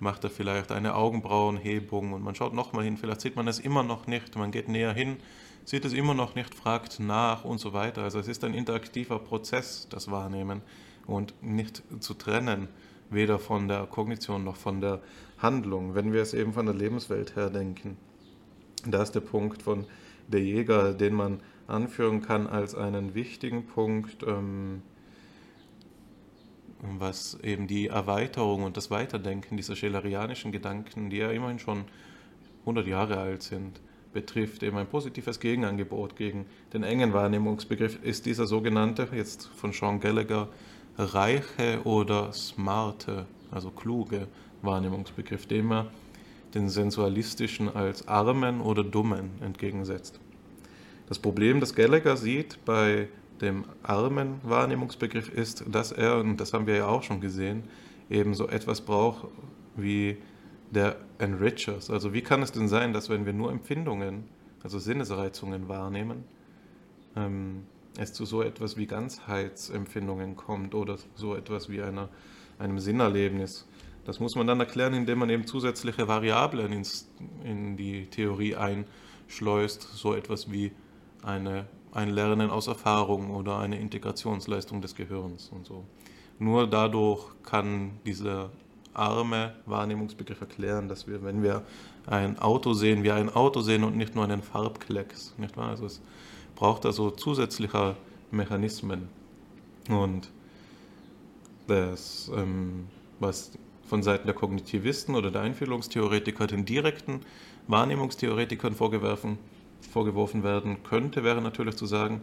macht 0.00 0.24
er 0.24 0.30
vielleicht 0.30 0.72
eine 0.72 0.94
Augenbrauenhebung 0.94 2.12
und 2.12 2.22
man 2.22 2.34
schaut 2.34 2.54
nochmal 2.54 2.84
hin, 2.84 2.96
vielleicht 2.96 3.20
sieht 3.20 3.36
man 3.36 3.48
es 3.48 3.58
immer 3.58 3.82
noch 3.82 4.06
nicht, 4.06 4.36
man 4.36 4.50
geht 4.50 4.68
näher 4.68 4.92
hin, 4.92 5.16
sieht 5.64 5.84
es 5.84 5.92
immer 5.92 6.14
noch 6.14 6.34
nicht, 6.34 6.54
fragt 6.54 7.00
nach 7.00 7.44
und 7.44 7.58
so 7.58 7.72
weiter. 7.72 8.02
Also 8.02 8.18
es 8.18 8.28
ist 8.28 8.44
ein 8.44 8.54
interaktiver 8.54 9.18
Prozess, 9.18 9.86
das 9.88 10.10
Wahrnehmen 10.10 10.62
und 11.06 11.34
nicht 11.42 11.82
zu 12.00 12.14
trennen, 12.14 12.68
weder 13.10 13.38
von 13.38 13.68
der 13.68 13.86
Kognition 13.86 14.44
noch 14.44 14.56
von 14.56 14.80
der 14.80 15.00
Handlung, 15.38 15.94
wenn 15.94 16.12
wir 16.12 16.22
es 16.22 16.34
eben 16.34 16.52
von 16.52 16.66
der 16.66 16.74
Lebenswelt 16.74 17.36
her 17.36 17.50
denken. 17.50 17.96
Da 18.86 19.02
ist 19.02 19.12
der 19.12 19.20
Punkt 19.20 19.62
von 19.62 19.84
der 20.28 20.42
Jäger, 20.42 20.92
den 20.92 21.14
man 21.14 21.40
anführen 21.66 22.22
kann 22.22 22.46
als 22.46 22.74
einen 22.74 23.14
wichtigen 23.14 23.66
Punkt, 23.66 24.22
ähm, 24.22 24.82
was 26.80 27.38
eben 27.42 27.66
die 27.66 27.88
Erweiterung 27.88 28.62
und 28.62 28.76
das 28.76 28.90
Weiterdenken 28.90 29.56
dieser 29.56 29.76
schelerianischen 29.76 30.52
Gedanken, 30.52 31.10
die 31.10 31.16
ja 31.16 31.30
immerhin 31.30 31.58
schon 31.58 31.84
100 32.60 32.86
Jahre 32.86 33.18
alt 33.18 33.42
sind, 33.42 33.80
betrifft. 34.12 34.62
Eben 34.62 34.76
ein 34.76 34.86
positives 34.86 35.40
Gegenangebot 35.40 36.16
gegen 36.16 36.46
den 36.72 36.82
engen 36.82 37.12
Wahrnehmungsbegriff 37.12 38.02
ist 38.02 38.26
dieser 38.26 38.46
sogenannte, 38.46 39.08
jetzt 39.12 39.46
von 39.46 39.72
Sean 39.72 40.00
Gallagher, 40.00 40.48
reiche 40.98 41.82
oder 41.84 42.32
smarte, 42.32 43.26
also 43.50 43.70
kluge 43.70 44.28
Wahrnehmungsbegriff, 44.62 45.46
dem 45.46 45.72
er 45.72 45.86
den 46.54 46.68
sensualistischen 46.68 47.74
als 47.74 48.08
armen 48.08 48.60
oder 48.60 48.82
dummen 48.82 49.30
entgegensetzt. 49.42 50.20
Das 51.08 51.18
Problem, 51.18 51.60
das 51.60 51.74
Gallagher 51.74 52.16
sieht 52.16 52.64
bei 52.64 53.08
dem 53.40 53.64
armen 53.82 54.40
Wahrnehmungsbegriff 54.42 55.28
ist, 55.28 55.64
dass 55.70 55.92
er, 55.92 56.18
und 56.18 56.38
das 56.38 56.52
haben 56.52 56.66
wir 56.66 56.76
ja 56.76 56.86
auch 56.86 57.02
schon 57.02 57.20
gesehen, 57.20 57.64
eben 58.08 58.34
so 58.34 58.48
etwas 58.48 58.80
braucht 58.80 59.26
wie 59.76 60.16
der 60.70 60.96
Enrichers. 61.18 61.90
Also 61.90 62.12
wie 62.12 62.22
kann 62.22 62.42
es 62.42 62.52
denn 62.52 62.68
sein, 62.68 62.92
dass 62.92 63.08
wenn 63.08 63.26
wir 63.26 63.32
nur 63.32 63.52
Empfindungen, 63.52 64.24
also 64.62 64.78
Sinnesreizungen 64.78 65.68
wahrnehmen, 65.68 66.24
ähm, 67.14 67.64
es 67.98 68.12
zu 68.12 68.24
so 68.24 68.42
etwas 68.42 68.76
wie 68.76 68.86
Ganzheitsempfindungen 68.86 70.36
kommt 70.36 70.74
oder 70.74 70.98
so 71.14 71.34
etwas 71.34 71.68
wie 71.68 71.82
einer, 71.82 72.08
einem 72.58 72.78
Sinnerlebnis. 72.78 73.66
Das 74.04 74.20
muss 74.20 74.36
man 74.36 74.46
dann 74.46 74.60
erklären, 74.60 74.94
indem 74.94 75.18
man 75.18 75.30
eben 75.30 75.46
zusätzliche 75.46 76.06
Variablen 76.06 76.72
ins, 76.72 77.10
in 77.44 77.76
die 77.76 78.06
Theorie 78.06 78.54
einschleust, 78.54 79.82
so 79.82 80.14
etwas 80.14 80.50
wie 80.50 80.72
eine, 81.22 81.66
ein 81.92 82.10
Lernen 82.10 82.50
aus 82.50 82.68
Erfahrung 82.68 83.30
oder 83.30 83.58
eine 83.58 83.80
Integrationsleistung 83.80 84.80
des 84.80 84.94
Gehirns 84.94 85.48
und 85.48 85.66
so. 85.66 85.84
Nur 86.38 86.66
dadurch 86.66 87.24
kann 87.42 87.98
dieser 88.04 88.50
arme 88.94 89.54
Wahrnehmungsbegriff 89.66 90.40
erklären, 90.40 90.88
dass 90.88 91.06
wir, 91.06 91.22
wenn 91.24 91.42
wir 91.42 91.62
ein 92.06 92.38
Auto 92.38 92.72
sehen, 92.74 93.02
wir 93.02 93.14
ein 93.14 93.28
Auto 93.28 93.60
sehen 93.60 93.84
und 93.84 93.96
nicht 93.96 94.14
nur 94.14 94.24
einen 94.24 94.42
Farbklecks, 94.42 95.34
nicht 95.38 95.56
wahr? 95.56 95.70
Also 95.70 95.86
es 95.86 96.00
braucht 96.56 96.84
also 96.84 97.10
zusätzliche 97.12 97.96
Mechanismen. 98.32 99.08
Und 99.88 100.30
das, 101.68 102.30
ähm, 102.34 102.88
was 103.20 103.52
von 103.86 104.02
Seiten 104.02 104.26
der 104.26 104.34
Kognitivisten 104.34 105.14
oder 105.14 105.30
der 105.30 105.42
Einfühlungstheoretiker 105.42 106.48
den 106.48 106.64
direkten 106.64 107.20
Wahrnehmungstheoretikern 107.68 108.74
vorgeworfen, 108.74 109.38
vorgeworfen 109.92 110.42
werden 110.42 110.82
könnte, 110.82 111.22
wäre 111.22 111.40
natürlich 111.40 111.76
zu 111.76 111.86
sagen, 111.86 112.22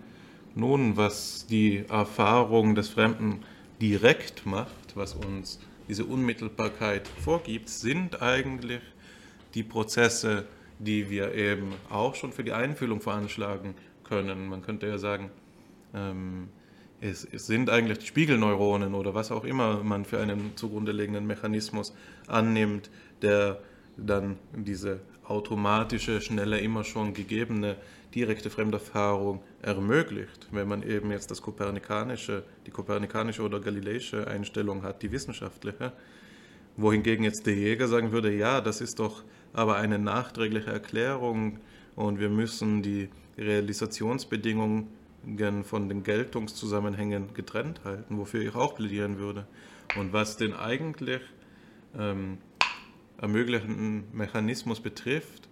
nun, 0.55 0.97
was 0.97 1.47
die 1.47 1.85
Erfahrung 1.87 2.75
des 2.75 2.89
Fremden 2.89 3.43
direkt 3.81 4.45
macht, 4.45 4.95
was 4.95 5.13
uns 5.13 5.59
diese 5.87 6.05
Unmittelbarkeit 6.05 7.07
vorgibt, 7.07 7.69
sind 7.69 8.21
eigentlich 8.21 8.81
die 9.55 9.63
Prozesse, 9.63 10.45
die 10.79 11.09
wir 11.09 11.33
eben 11.33 11.73
auch 11.89 12.15
schon 12.15 12.31
für 12.31 12.43
die 12.43 12.51
Einfühlung 12.51 13.01
veranschlagen 13.01 13.75
können. 14.03 14.47
Man 14.47 14.61
könnte 14.61 14.87
ja 14.87 14.97
sagen, 14.97 15.29
ähm, 15.93 16.49
es, 17.01 17.27
es, 17.29 17.47
sind 17.47 17.69
eigentlich 17.69 17.99
die 17.99 18.07
Spiegelneuronen 18.07 18.93
oder 18.93 19.13
was 19.13 19.31
auch 19.31 19.43
immer 19.43 19.83
man 19.83 20.05
für 20.05 20.19
einen 20.19 20.55
zugrunde 20.55 20.91
liegenden 20.91 21.27
Mechanismus 21.27 21.93
annimmt, 22.27 22.89
der 23.21 23.59
dann 23.97 24.37
diese 24.53 25.01
automatische, 25.25 26.21
schnelle, 26.21 26.59
immer 26.59 26.83
schon 26.83 27.13
gegebene 27.13 27.77
direkte 28.15 28.49
Fremderfahrung 28.49 29.41
ermöglicht, 29.61 30.47
wenn 30.51 30.67
man 30.67 30.83
eben 30.83 31.11
jetzt 31.11 31.31
das 31.31 31.41
kopernikanische, 31.41 32.43
die 32.65 32.71
kopernikanische 32.71 33.41
oder 33.41 33.59
galileische 33.59 34.27
Einstellung 34.27 34.83
hat, 34.83 35.01
die 35.01 35.11
wissenschaftliche, 35.11 35.93
wohingegen 36.77 37.23
jetzt 37.23 37.45
der 37.45 37.55
Jäger 37.55 37.87
sagen 37.87 38.11
würde, 38.11 38.33
ja, 38.33 38.61
das 38.61 38.81
ist 38.81 38.99
doch 38.99 39.23
aber 39.53 39.75
eine 39.75 39.99
nachträgliche 39.99 40.71
Erklärung 40.71 41.59
und 41.95 42.19
wir 42.19 42.29
müssen 42.29 42.81
die 42.81 43.09
Realisationsbedingungen 43.37 44.87
von 45.63 45.89
den 45.89 46.03
Geltungszusammenhängen 46.03 47.33
getrennt 47.33 47.81
halten, 47.83 48.17
wofür 48.17 48.41
ich 48.41 48.55
auch 48.55 48.75
plädieren 48.75 49.17
würde. 49.17 49.47
Und 49.97 50.13
was 50.13 50.37
den 50.37 50.53
eigentlich 50.53 51.21
ähm, 51.97 52.37
ermöglichenden 53.17 54.05
Mechanismus 54.11 54.79
betrifft, 54.79 55.47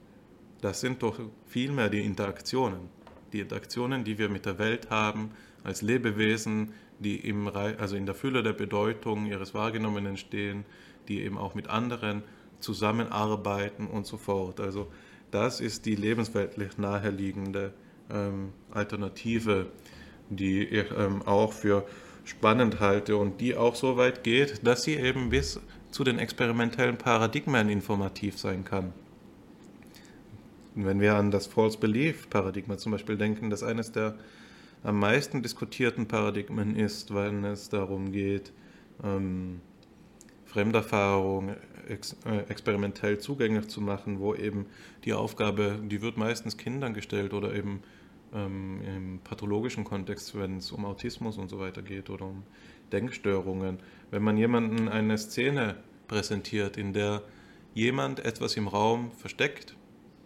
das 0.62 0.82
sind 0.82 1.02
doch 1.03 1.20
vielmehr 1.48 1.90
die 1.90 2.02
Interaktionen. 2.02 2.90
Die 3.34 3.40
Interaktionen, 3.40 4.03
die 4.03 4.18
wir 4.18 4.30
mit 4.30 4.45
der 4.45 4.60
Welt 4.60 4.90
haben, 4.90 5.32
als 5.64 5.82
Lebewesen, 5.82 6.74
die 6.99 7.16
im, 7.18 7.48
also 7.48 7.95
in 7.95 8.06
der 8.06 8.16
Fülle 8.16 8.44
der 8.44 8.53
Bedeutung 8.53 9.26
ihres 9.26 9.53
Wahrgenommenen 9.53 10.18
stehen, 10.18 10.66
die 11.08 11.22
eben 11.22 11.38
auch 11.38 11.56
mit 11.56 11.68
anderen 11.68 12.24
zusammenarbeiten 12.60 13.88
und 13.88 14.06
so 14.06 14.18
fort. 14.18 14.60
Also 14.60 14.91
das 15.32 15.60
ist 15.60 15.86
die 15.86 15.95
lebensweltlich 15.95 16.78
naheliegende 16.78 17.74
ähm, 18.10 18.53
Alternative, 18.72 19.68
die 20.30 20.64
ich 20.64 20.86
ähm, 20.98 21.22
auch 21.24 21.53
für 21.53 21.86
spannend 22.26 22.80
halte 22.80 23.18
und 23.18 23.41
die 23.41 23.56
auch 23.56 23.76
so 23.76 23.98
weit 23.98 24.24
geht, 24.24 24.66
dass 24.66 24.84
sie 24.84 24.95
eben 24.95 25.30
bis 25.30 25.60
zu 25.90 26.03
den 26.03 26.20
experimentellen 26.20 26.98
Paradigmen 26.98 27.70
informativ 27.70 28.38
sein 28.38 28.64
kann. 28.64 28.94
wenn 30.74 31.02
wir 31.02 31.16
an 31.16 31.32
das 31.32 31.48
False 31.48 31.78
Belief 31.78 32.30
Paradigma 32.30 32.78
zum 32.78 32.94
Beispiel 32.94 33.18
denken, 33.18 33.49
das 33.49 33.62
eines 33.62 33.91
der 33.91 34.16
am 34.84 34.99
meisten 34.99 35.44
diskutierten 35.44 36.08
Paradigmen 36.08 36.76
ist, 36.76 37.14
wenn 37.14 37.44
es 37.44 37.70
darum 37.70 38.12
geht, 38.12 38.52
ähm, 39.03 39.60
Fremderfahrung 40.45 41.56
ex, 41.92 42.16
äh, 42.26 42.50
experimentell 42.50 43.20
zugänglich 43.20 43.68
zu 43.68 43.82
machen, 43.82 44.20
wo 44.20 44.34
eben 44.34 44.66
die 45.04 45.14
Aufgabe, 45.14 45.80
die 45.84 46.02
wird 46.02 46.18
meistens 46.18 46.58
Kindern 46.58 46.94
gestellt 46.94 47.34
oder 47.34 47.54
eben 47.54 47.82
ähm, 48.34 48.82
im 48.86 49.20
pathologischen 49.20 49.84
Kontext, 49.84 50.38
wenn 50.38 50.58
es 50.58 50.72
um 50.72 50.86
Autismus 50.86 51.38
und 51.38 51.50
so 51.50 51.60
weiter 51.60 51.82
geht 51.82 52.10
oder 52.10 52.26
um 52.26 52.44
Denkstörungen. 52.92 53.80
Wenn 54.10 54.24
man 54.24 54.38
jemanden 54.38 54.88
eine 54.88 55.18
Szene 55.18 55.76
präsentiert, 56.08 56.78
in 56.78 56.94
der 56.94 57.22
jemand 57.74 58.20
etwas 58.20 58.58
im 58.58 58.68
Raum 58.68 59.12
versteckt 59.12 59.76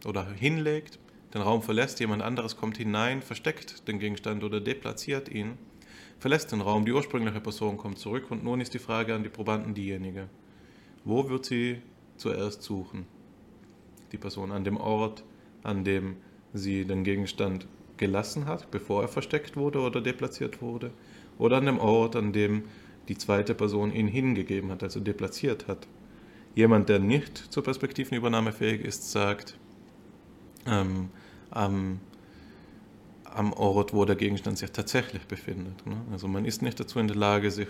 oder 0.05 0.27
hinlegt, 0.31 0.99
den 1.33 1.41
Raum 1.41 1.61
verlässt, 1.61 1.99
jemand 1.99 2.21
anderes 2.21 2.55
kommt 2.55 2.77
hinein, 2.77 3.21
versteckt 3.21 3.87
den 3.87 3.99
Gegenstand 3.99 4.43
oder 4.43 4.61
deplatziert 4.61 5.29
ihn, 5.29 5.57
verlässt 6.17 6.51
den 6.51 6.61
Raum, 6.61 6.85
die 6.85 6.93
ursprüngliche 6.93 7.41
Person 7.41 7.77
kommt 7.77 7.99
zurück 7.99 8.31
und 8.31 8.43
nun 8.43 8.61
ist 8.61 8.73
die 8.73 8.79
Frage 8.79 9.13
an 9.13 9.23
die 9.23 9.29
Probanden 9.29 9.73
diejenige, 9.73 10.29
wo 11.05 11.29
wird 11.29 11.45
sie 11.45 11.77
zuerst 12.17 12.63
suchen? 12.63 13.05
Die 14.11 14.17
Person 14.17 14.51
an 14.51 14.63
dem 14.63 14.77
Ort, 14.77 15.23
an 15.63 15.83
dem 15.83 16.17
sie 16.53 16.85
den 16.85 17.03
Gegenstand 17.03 17.67
gelassen 17.97 18.45
hat, 18.45 18.69
bevor 18.71 19.03
er 19.03 19.07
versteckt 19.07 19.55
wurde 19.55 19.79
oder 19.79 20.01
deplatziert 20.01 20.61
wurde, 20.61 20.91
oder 21.37 21.57
an 21.57 21.65
dem 21.65 21.79
Ort, 21.79 22.15
an 22.15 22.33
dem 22.33 22.63
die 23.07 23.17
zweite 23.17 23.53
Person 23.53 23.93
ihn 23.93 24.07
hingegeben 24.07 24.71
hat, 24.71 24.83
also 24.83 24.99
deplatziert 24.99 25.67
hat. 25.67 25.87
Jemand, 26.55 26.89
der 26.89 26.99
nicht 26.99 27.37
zur 27.37 27.63
Perspektivenübernahme 27.63 28.51
fähig 28.51 28.83
ist, 28.83 29.11
sagt, 29.11 29.57
ähm, 30.65 31.09
am, 31.51 31.99
am, 33.25 33.53
Ort, 33.53 33.93
wo 33.93 34.05
der 34.05 34.15
Gegenstand 34.15 34.57
sich 34.57 34.71
tatsächlich 34.71 35.25
befindet. 35.27 35.85
Ne? 35.85 35.97
Also 36.11 36.27
man 36.27 36.45
ist 36.45 36.61
nicht 36.61 36.79
dazu 36.79 36.99
in 36.99 37.07
der 37.07 37.17
Lage, 37.17 37.51
sich 37.51 37.67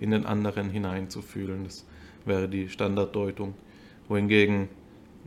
in 0.00 0.10
den 0.10 0.26
anderen 0.26 0.68
hineinzufühlen. 0.68 1.64
Das 1.64 1.86
wäre 2.26 2.48
die 2.48 2.68
Standarddeutung. 2.68 3.54
Wohingegen 4.08 4.68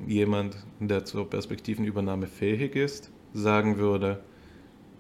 jemand, 0.08 0.58
der 0.80 1.06
zur 1.06 1.30
Perspektivenübernahme 1.30 2.28
fähig 2.28 2.76
ist, 2.76 3.12
sagen 3.34 3.78
würde, 3.78 4.20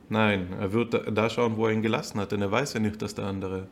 nein, 0.09 0.47
er 0.59 0.73
wird 0.73 0.93
da 1.15 1.29
schauen, 1.29 1.55
wo 1.57 1.67
er 1.67 1.73
ihn 1.73 1.81
gelassen 1.81 2.19
hat, 2.19 2.31
denn 2.31 2.41
er 2.41 2.51
weiß 2.51 2.73
ja 2.73 2.79
nicht, 2.79 3.01
dass 3.01 3.15
der 3.15 3.25
andere 3.25 3.67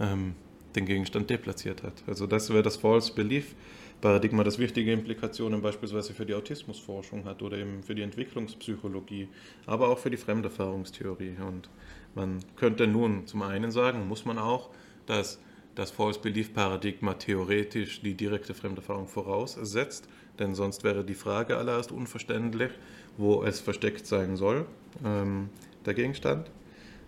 ähm, 0.00 0.34
den 0.74 0.86
Gegenstand 0.86 1.30
deplatziert 1.30 1.82
hat. 1.82 2.02
Also 2.06 2.26
das 2.26 2.50
wäre 2.50 2.62
das 2.62 2.76
False 2.76 3.12
Belief 3.14 3.54
Paradigma, 4.02 4.42
das 4.42 4.58
wichtige 4.58 4.92
Implikationen 4.92 5.62
beispielsweise 5.62 6.12
für 6.12 6.26
die 6.26 6.34
Autismusforschung 6.34 7.24
hat 7.24 7.40
oder 7.40 7.56
eben 7.56 7.84
für 7.84 7.94
die 7.94 8.02
Entwicklungspsychologie, 8.02 9.28
aber 9.64 9.88
auch 9.88 9.98
für 9.98 10.10
die 10.10 10.16
Fremderfahrungstheorie. 10.16 11.36
Und 11.46 11.70
man 12.16 12.40
könnte 12.56 12.88
nun 12.88 13.28
zum 13.28 13.42
einen 13.42 13.70
sagen, 13.70 14.08
muss 14.08 14.24
man 14.24 14.38
auch, 14.38 14.70
dass 15.06 15.38
das 15.74 15.90
False 15.90 16.20
Belief 16.20 16.52
Paradigma 16.52 17.14
theoretisch 17.14 18.02
die 18.02 18.14
direkte 18.14 18.54
Fremderfahrung 18.54 19.06
voraussetzt, 19.06 20.08
denn 20.38 20.54
sonst 20.54 20.84
wäre 20.84 21.04
die 21.04 21.14
Frage 21.14 21.56
allererst 21.56 21.92
unverständlich, 21.92 22.70
wo 23.16 23.42
es 23.42 23.60
versteckt 23.60 24.06
sein 24.06 24.36
soll, 24.36 24.66
ähm, 25.04 25.48
der 25.86 25.94
Gegenstand. 25.94 26.50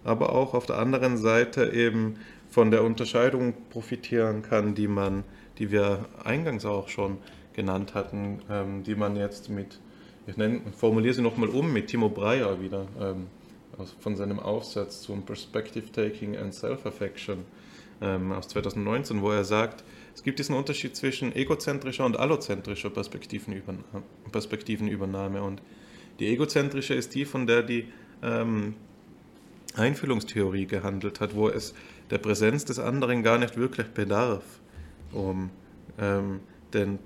Aber 0.03 0.35
auch 0.35 0.55
auf 0.55 0.67
der 0.67 0.79
anderen 0.79 1.17
Seite 1.17 1.73
eben 1.73 2.17
von 2.51 2.71
der 2.71 2.85
Unterscheidung 2.85 3.55
profitieren 3.71 4.43
kann, 4.43 4.75
die 4.75 4.89
man, 4.89 5.25
die 5.59 5.71
wir 5.71 6.07
eingangs 6.23 6.65
auch 6.65 6.89
schon 6.89 7.19
genannt 7.55 7.95
hatten, 7.95 8.41
ähm, 8.51 8.83
die 8.83 8.95
man 8.95 9.17
jetzt 9.17 9.49
mit, 9.49 9.81
ich 10.27 10.37
nenne, 10.37 10.61
formuliere 10.77 11.15
sie 11.15 11.23
nochmal 11.23 11.49
um, 11.49 11.73
mit 11.73 11.89
Timo 11.89 12.09
Breyer 12.09 12.61
wieder 12.61 12.87
ähm, 13.01 13.27
von 13.99 14.17
seinem 14.17 14.39
Aufsatz 14.39 15.03
zum 15.03 15.23
Perspective 15.23 15.91
Taking 15.91 16.37
and 16.37 16.55
Self-Affection 16.55 17.45
ähm, 18.05 18.33
aus 18.33 18.49
2019, 18.49 19.23
wo 19.23 19.31
er 19.31 19.45
sagt, 19.45 19.83
es 20.15 20.23
gibt 20.23 20.39
diesen 20.39 20.55
Unterschied 20.55 20.95
zwischen 20.95 21.35
egozentrischer 21.35 22.05
und 22.05 22.19
allozentrischer 22.19 22.91
Perspektivenübernahme. 22.91 24.05
Perspektivenübernahme. 24.31 25.43
Und 25.43 25.63
die 26.21 26.27
egozentrische 26.29 26.95
ist 26.95 27.15
die, 27.15 27.25
von 27.25 27.47
der 27.47 27.63
die 27.63 27.87
ähm, 28.23 28.75
Einfühlungstheorie 29.75 30.67
gehandelt 30.67 31.21
hat, 31.21 31.35
wo 31.35 31.49
es 31.49 31.75
der 32.11 32.19
Präsenz 32.19 32.65
des 32.65 32.79
anderen 32.79 33.23
gar 33.23 33.39
nicht 33.39 33.57
wirklich 33.57 33.89
bedarf, 33.89 34.45
um 35.13 35.51
ähm, 35.99 36.41
denn 36.73 36.99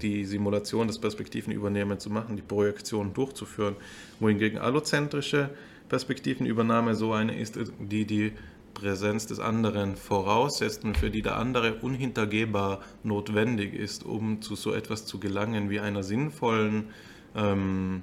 die 0.00 0.24
Simulation 0.24 0.88
des 0.88 0.98
Perspektivenübernehmens 0.98 2.02
zu 2.02 2.10
machen, 2.10 2.34
die 2.34 2.42
Projektion 2.42 3.14
durchzuführen, 3.14 3.76
wohingegen 4.18 4.58
allozentrische 4.58 5.50
Perspektivenübernahme 5.88 6.94
so 6.94 7.12
eine 7.12 7.38
ist, 7.38 7.58
die 7.78 8.04
die 8.06 8.32
Präsenz 8.74 9.26
des 9.26 9.38
anderen 9.38 9.96
voraussetzt 9.96 10.84
und 10.84 10.96
für 10.96 11.10
die 11.10 11.22
der 11.22 11.36
andere 11.36 11.74
unhintergehbar 11.74 12.80
notwendig 13.02 13.74
ist, 13.74 14.04
um 14.04 14.42
zu 14.42 14.56
so 14.56 14.72
etwas 14.72 15.06
zu 15.06 15.18
gelangen 15.18 15.70
wie 15.70 15.80
einer 15.80 16.02
sinnvollen 16.02 16.90
ähm, 17.34 18.02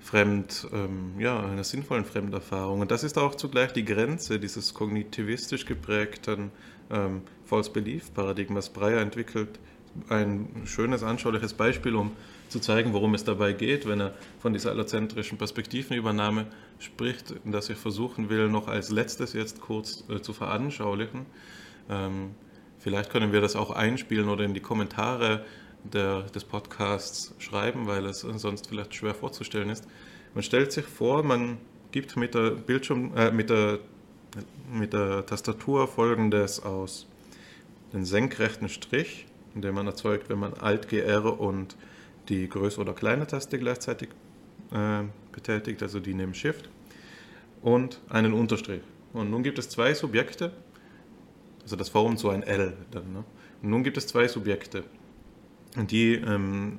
Fremd, 0.00 0.66
ähm, 0.72 1.12
ja, 1.18 1.40
einer 1.40 1.64
sinnvollen 1.64 2.04
Fremderfahrung. 2.04 2.80
Und 2.80 2.90
das 2.90 3.04
ist 3.04 3.18
auch 3.18 3.36
zugleich 3.36 3.72
die 3.72 3.84
Grenze 3.84 4.40
dieses 4.40 4.74
kognitivistisch 4.74 5.64
geprägten 5.64 6.50
ähm, 6.90 7.22
False 7.44 7.70
Belief 7.70 8.12
Paradigmas. 8.12 8.70
Breyer 8.70 9.00
entwickelt 9.00 9.60
ein 10.08 10.48
schönes, 10.64 11.02
anschauliches 11.02 11.54
Beispiel, 11.54 11.94
um 11.94 12.12
zu 12.48 12.60
zeigen, 12.60 12.92
worum 12.92 13.14
es 13.14 13.24
dabei 13.24 13.52
geht, 13.52 13.86
wenn 13.86 14.00
er 14.00 14.14
von 14.40 14.52
dieser 14.52 14.70
allozentrischen 14.70 15.38
Perspektivenübernahme 15.38 16.46
spricht, 16.82 17.34
das 17.44 17.70
ich 17.70 17.78
versuchen 17.78 18.28
will, 18.28 18.48
noch 18.48 18.68
als 18.68 18.90
letztes 18.90 19.32
jetzt 19.32 19.60
kurz 19.60 20.04
äh, 20.08 20.20
zu 20.20 20.32
veranschaulichen. 20.32 21.26
Ähm, 21.88 22.30
vielleicht 22.78 23.10
können 23.10 23.32
wir 23.32 23.40
das 23.40 23.56
auch 23.56 23.70
einspielen 23.70 24.28
oder 24.28 24.44
in 24.44 24.54
die 24.54 24.60
Kommentare 24.60 25.44
der, 25.84 26.22
des 26.22 26.44
Podcasts 26.44 27.34
schreiben, 27.38 27.86
weil 27.86 28.06
es 28.06 28.20
sonst 28.20 28.68
vielleicht 28.68 28.94
schwer 28.94 29.14
vorzustellen 29.14 29.70
ist. 29.70 29.86
Man 30.34 30.42
stellt 30.42 30.72
sich 30.72 30.84
vor, 30.84 31.22
man 31.22 31.58
gibt 31.90 32.16
mit 32.16 32.34
der 32.34 32.50
Bildschirm, 32.50 33.16
äh, 33.16 33.30
mit 33.30 33.50
der, 33.50 33.78
mit 34.72 34.92
der 34.92 35.26
Tastatur 35.26 35.86
folgendes 35.88 36.62
aus. 36.62 37.06
Den 37.92 38.04
senkrechten 38.04 38.68
Strich, 38.68 39.26
den 39.54 39.74
man 39.74 39.86
erzeugt, 39.86 40.30
wenn 40.30 40.38
man 40.38 40.54
Alt, 40.54 40.88
GR 40.88 41.38
und 41.38 41.76
die 42.28 42.48
größere 42.48 42.82
oder 42.82 42.94
kleine 42.94 43.26
Taste 43.26 43.58
gleichzeitig 43.58 44.08
äh, 44.72 45.02
betätigt, 45.32 45.82
also 45.82 46.00
die 46.00 46.14
neben 46.14 46.34
Shift, 46.34 46.68
und 47.62 48.00
einen 48.08 48.32
Unterstrich. 48.32 48.82
Und 49.12 49.30
nun 49.30 49.42
gibt 49.42 49.58
es 49.58 49.68
zwei 49.68 49.94
Subjekte, 49.94 50.52
also 51.62 51.76
das 51.76 51.88
formt 51.88 52.18
so 52.18 52.30
ein 52.30 52.42
L 52.42 52.76
dann. 52.90 53.12
Ne? 53.12 53.24
Und 53.62 53.70
nun 53.70 53.82
gibt 53.84 53.96
es 53.96 54.06
zwei 54.06 54.28
Subjekte 54.28 54.84
die 55.76 56.14
ähm, 56.14 56.78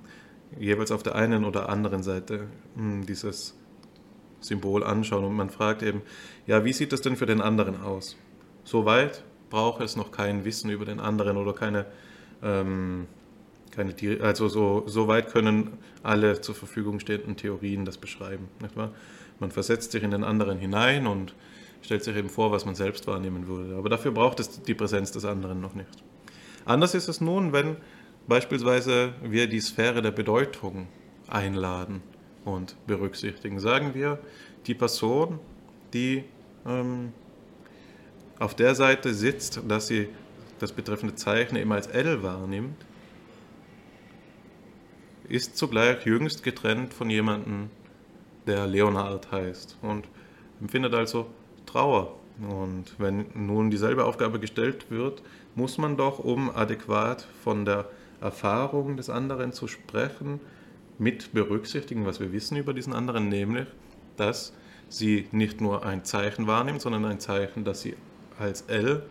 jeweils 0.60 0.92
auf 0.92 1.04
der 1.04 1.16
einen 1.16 1.46
oder 1.46 1.70
anderen 1.70 2.04
Seite 2.04 2.48
hm, 2.76 3.06
dieses 3.06 3.56
Symbol 4.40 4.84
anschauen 4.84 5.24
und 5.24 5.36
man 5.36 5.50
fragt 5.50 5.84
eben, 5.84 6.02
ja, 6.46 6.66
wie 6.66 6.74
sieht 6.74 6.92
das 6.92 7.02
denn 7.02 7.16
für 7.16 7.26
den 7.26 7.42
anderen 7.42 7.82
aus? 7.82 8.18
Soweit 8.64 9.24
braucht 9.50 9.82
es 9.82 9.96
noch 9.96 10.12
kein 10.12 10.46
Wissen 10.46 10.70
über 10.70 10.86
den 10.86 11.00
anderen 11.00 11.38
oder 11.38 11.54
keine, 11.54 11.86
ähm, 12.42 13.08
keine 13.76 13.94
also 14.22 14.48
so, 14.48 14.84
so 14.88 15.08
weit 15.08 15.32
können 15.32 15.78
alle 16.04 16.42
zur 16.42 16.56
Verfügung 16.56 17.00
stehenden 17.00 17.36
Theorien 17.36 17.86
das 17.86 17.98
beschreiben. 17.98 18.48
Nicht 18.62 18.76
wahr? 18.76 18.92
Man 19.40 19.52
versetzt 19.52 19.92
sich 19.92 20.04
in 20.04 20.12
den 20.12 20.24
anderen 20.24 20.60
hinein 20.60 21.08
und 21.08 21.34
stellt 21.82 22.04
sich 22.04 22.16
eben 22.16 22.30
vor, 22.30 22.52
was 22.52 22.66
man 22.66 22.76
selbst 22.76 23.08
wahrnehmen 23.08 23.48
würde. 23.48 23.76
Aber 23.76 23.90
dafür 23.90 24.12
braucht 24.12 24.40
es 24.40 24.62
die 24.62 24.74
Präsenz 24.74 25.12
des 25.12 25.26
anderen 25.26 25.60
noch 25.60 25.74
nicht. 25.74 25.90
Anders 26.66 26.96
ist 26.96 27.10
es 27.10 27.20
nun, 27.20 27.52
wenn 27.52 27.78
beispielsweise 28.28 29.14
wir 29.22 29.48
die 29.48 29.60
Sphäre 29.60 30.02
der 30.02 30.12
Bedeutung 30.12 30.88
einladen 31.28 32.02
und 32.46 32.76
berücksichtigen. 32.88 33.60
Sagen 33.60 33.94
wir, 33.94 34.20
die 34.68 34.76
Person, 34.76 35.40
die 35.94 36.24
ähm, 36.66 37.12
auf 38.40 38.56
der 38.56 38.76
Seite 38.76 39.14
sitzt, 39.14 39.62
dass 39.68 39.88
sie 39.88 40.10
das 40.60 40.72
betreffende 40.72 41.16
Zeichen 41.16 41.56
eben 41.56 41.72
als 41.74 41.88
L 41.88 42.24
wahrnimmt, 42.24 42.78
ist 45.34 45.58
zugleich 45.58 46.06
jüngst 46.06 46.44
getrennt 46.44 46.94
von 46.94 47.10
jemandem, 47.10 47.72
der 48.46 48.68
Leonhard 48.68 49.32
heißt 49.32 49.80
und 49.82 50.08
empfindet 50.62 50.94
also 50.94 51.26
Trauer. 51.66 52.14
Und 52.40 52.94
wenn 53.00 53.26
nun 53.34 53.72
dieselbe 53.72 54.06
Aufgabe 54.06 54.40
gestellt 54.40 54.92
wird, 54.92 55.24
muss 55.56 55.80
man 55.80 55.98
doch, 55.98 56.20
um 56.20 56.52
adäquat 56.52 57.28
von 57.44 57.66
der 57.66 57.90
Erfahrung 58.22 58.96
des 58.96 59.10
anderen 59.10 59.54
zu 59.54 59.68
sprechen, 59.68 60.40
mit 61.00 61.34
berücksichtigen, 61.34 62.06
was 62.06 62.20
wir 62.20 62.32
wissen 62.32 62.56
über 62.56 62.76
diesen 62.76 62.94
anderen, 62.94 63.28
nämlich, 63.28 63.66
dass 64.18 64.54
sie 64.88 65.28
nicht 65.32 65.62
nur 65.62 65.84
ein 65.84 66.06
Zeichen 66.06 66.46
wahrnimmt, 66.46 66.82
sondern 66.82 67.06
ein 67.06 67.20
Zeichen, 67.20 67.64
das 67.64 67.82
sie 67.82 67.96
als 68.38 68.62
L, 68.68 69.02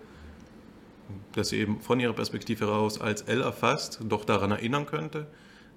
das 1.33 1.49
sie 1.49 1.59
eben 1.59 1.81
von 1.81 1.99
ihrer 1.99 2.13
Perspektive 2.13 2.67
heraus 2.67 3.01
als 3.01 3.23
L 3.23 3.41
erfasst, 3.41 3.99
doch 4.09 4.25
daran 4.25 4.53
erinnern 4.53 4.87
könnte, 4.87 5.27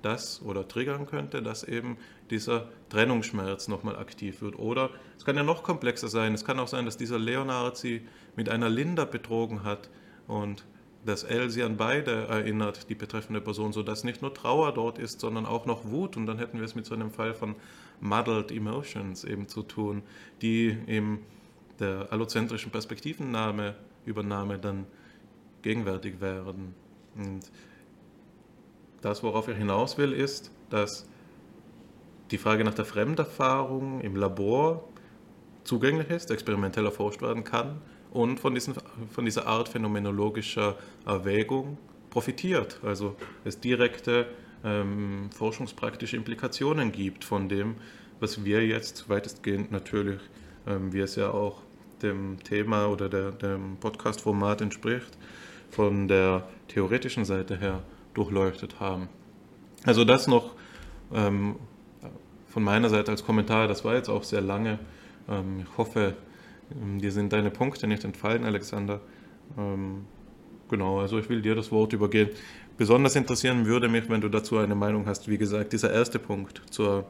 dass 0.05 0.41
oder 0.43 0.67
triggern 0.67 1.07
könnte, 1.07 1.41
dass 1.41 1.63
eben 1.63 1.97
dieser 2.29 2.69
Trennungsschmerz 2.89 3.67
nochmal 3.67 3.95
aktiv 3.97 4.41
wird. 4.41 4.57
Oder 4.57 4.91
es 5.17 5.25
kann 5.25 5.35
ja 5.35 5.43
noch 5.43 5.63
komplexer 5.63 6.07
sein. 6.07 6.33
Es 6.33 6.45
kann 6.45 6.59
auch 6.59 6.67
sein, 6.67 6.85
dass 6.85 6.95
dieser 6.95 7.17
Leonard 7.17 7.75
sie 7.75 8.05
mit 8.35 8.47
einer 8.47 8.69
Linda 8.69 9.05
betrogen 9.05 9.63
hat 9.63 9.89
und 10.27 10.63
dass 11.05 11.23
L 11.23 11.49
sie 11.49 11.63
an 11.63 11.77
beide 11.77 12.27
erinnert, 12.27 12.89
die 12.89 12.95
betreffende 12.95 13.41
Person, 13.41 13.73
sodass 13.73 14.03
nicht 14.03 14.21
nur 14.21 14.33
Trauer 14.33 14.73
dort 14.73 14.97
ist, 14.99 15.19
sondern 15.19 15.45
auch 15.45 15.65
noch 15.65 15.85
Wut. 15.85 16.17
Und 16.17 16.27
dann 16.27 16.37
hätten 16.37 16.59
wir 16.59 16.65
es 16.65 16.75
mit 16.75 16.85
so 16.85 16.93
einem 16.93 17.11
Fall 17.11 17.33
von 17.33 17.55
muddled 17.99 18.51
emotions 18.51 19.23
eben 19.23 19.47
zu 19.47 19.63
tun, 19.63 20.03
die 20.41 20.77
in 20.85 21.19
der 21.79 22.11
allozentrischen 22.11 22.71
Perspektivennahme, 22.71 23.75
Übernahme 24.05 24.59
dann 24.59 24.85
gegenwärtig 25.61 26.21
wären. 26.21 26.75
Und 27.15 27.51
das, 29.05 29.21
worauf 29.21 29.47
ich 29.47 29.55
hinaus 29.55 29.99
will, 29.99 30.13
ist, 30.13 30.51
dass 30.71 31.07
die 32.31 32.39
Frage 32.39 32.63
nach 32.63 32.73
der 32.73 32.85
Fremderfahrung 32.85 34.01
im 34.01 34.15
Labor 34.15 34.83
zugänglich 35.63 36.09
ist, 36.09 36.31
experimentell 36.31 36.85
erforscht 36.85 37.21
werden 37.21 37.43
kann 37.43 37.81
und 38.09 38.39
von, 38.39 38.55
diesen, 38.55 38.73
von 39.13 39.25
dieser 39.25 39.45
Art 39.45 39.69
phänomenologischer 39.69 40.75
Erwägung 41.05 41.77
profitiert. 42.09 42.79
Also 42.83 43.15
es 43.43 43.59
direkte 43.59 44.25
ähm, 44.63 45.29
forschungspraktische 45.31 46.17
Implikationen 46.17 46.91
gibt 46.91 47.23
von 47.23 47.47
dem, 47.47 47.75
was 48.19 48.43
wir 48.43 48.65
jetzt 48.65 49.07
weitestgehend 49.07 49.71
natürlich, 49.71 50.21
ähm, 50.65 50.91
wie 50.93 51.01
es 51.01 51.15
ja 51.15 51.29
auch 51.29 51.61
dem 52.01 52.41
Thema 52.43 52.87
oder 52.87 53.07
der, 53.07 53.31
dem 53.33 53.77
Podcast-Format 53.77 54.61
entspricht, 54.61 55.15
von 55.69 56.07
der 56.07 56.47
theoretischen 56.69 57.23
Seite 57.23 57.59
her 57.59 57.83
durchleuchtet 58.15 58.79
haben. 58.79 59.07
Also 59.85 60.03
das 60.03 60.27
noch 60.27 60.55
ähm, 61.13 61.55
von 62.47 62.63
meiner 62.63 62.89
Seite 62.89 63.11
als 63.11 63.23
Kommentar, 63.23 63.67
das 63.67 63.85
war 63.85 63.93
jetzt 63.95 64.09
auch 64.09 64.23
sehr 64.23 64.41
lange. 64.41 64.79
Ähm, 65.29 65.63
ich 65.63 65.77
hoffe, 65.77 66.15
ähm, 66.71 66.99
dir 66.99 67.11
sind 67.11 67.31
deine 67.31 67.51
Punkte 67.51 67.85
nicht 67.87 68.03
entfallen, 68.03 68.43
Alexander. 68.43 69.01
Ähm, 69.57 70.05
genau, 70.69 70.99
also 70.99 71.19
ich 71.19 71.29
will 71.29 71.41
dir 71.41 71.53
das 71.53 71.71
Wort 71.71 71.93
übergehen. 71.93 72.29
Besonders 72.77 73.15
interessieren 73.15 73.65
würde 73.65 73.87
mich, 73.87 74.09
wenn 74.09 74.21
du 74.21 74.29
dazu 74.29 74.57
eine 74.57 74.75
Meinung 74.75 75.05
hast, 75.05 75.27
wie 75.29 75.37
gesagt, 75.37 75.71
dieser 75.73 75.93
erste 75.93 76.17
Punkt 76.17 76.61
zur, 76.71 77.05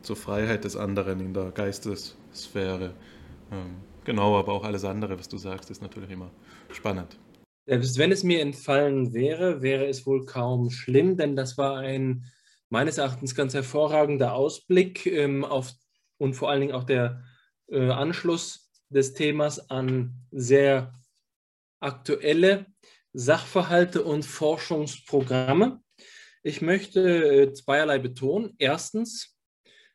zur 0.00 0.16
Freiheit 0.16 0.64
des 0.64 0.76
anderen 0.76 1.20
in 1.20 1.34
der 1.34 1.50
Geistessphäre. 1.50 2.94
Ähm, 3.52 3.76
Genau, 4.04 4.38
aber 4.38 4.52
auch 4.52 4.64
alles 4.64 4.84
andere, 4.84 5.18
was 5.18 5.28
du 5.28 5.38
sagst, 5.38 5.70
ist 5.70 5.82
natürlich 5.82 6.10
immer 6.10 6.30
spannend. 6.70 7.16
Selbst 7.66 7.98
wenn 7.98 8.12
es 8.12 8.22
mir 8.22 8.40
entfallen 8.40 9.14
wäre, 9.14 9.62
wäre 9.62 9.86
es 9.86 10.06
wohl 10.06 10.26
kaum 10.26 10.70
schlimm, 10.70 11.16
denn 11.16 11.34
das 11.34 11.56
war 11.56 11.78
ein 11.78 12.26
meines 12.68 12.98
Erachtens 12.98 13.34
ganz 13.34 13.54
hervorragender 13.54 14.34
Ausblick 14.34 15.06
ähm, 15.06 15.44
auf 15.44 15.72
und 16.18 16.34
vor 16.34 16.50
allen 16.50 16.60
Dingen 16.60 16.74
auch 16.74 16.84
der 16.84 17.22
äh, 17.68 17.90
Anschluss 17.90 18.70
des 18.88 19.14
Themas 19.14 19.70
an 19.70 20.14
sehr 20.30 20.92
aktuelle 21.80 22.66
Sachverhalte 23.12 24.02
und 24.02 24.24
Forschungsprogramme. 24.24 25.82
Ich 26.42 26.60
möchte 26.60 27.00
äh, 27.00 27.52
zweierlei 27.52 27.98
betonen. 27.98 28.54
Erstens 28.58 29.36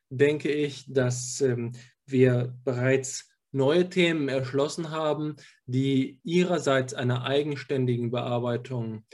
denke 0.10 0.52
ich, 0.52 0.92
dass 0.92 1.42
ähm, 1.42 1.74
wir 2.06 2.56
bereits 2.64 3.30
neue 3.52 3.90
Themen 3.90 4.30
erschlossen 4.30 4.92
haben, 4.92 5.36
die 5.70 6.20
ihrerseits 6.24 6.94
einer 6.94 7.26
eigenständigen 7.26 8.10
Bearbeitung 8.12 9.06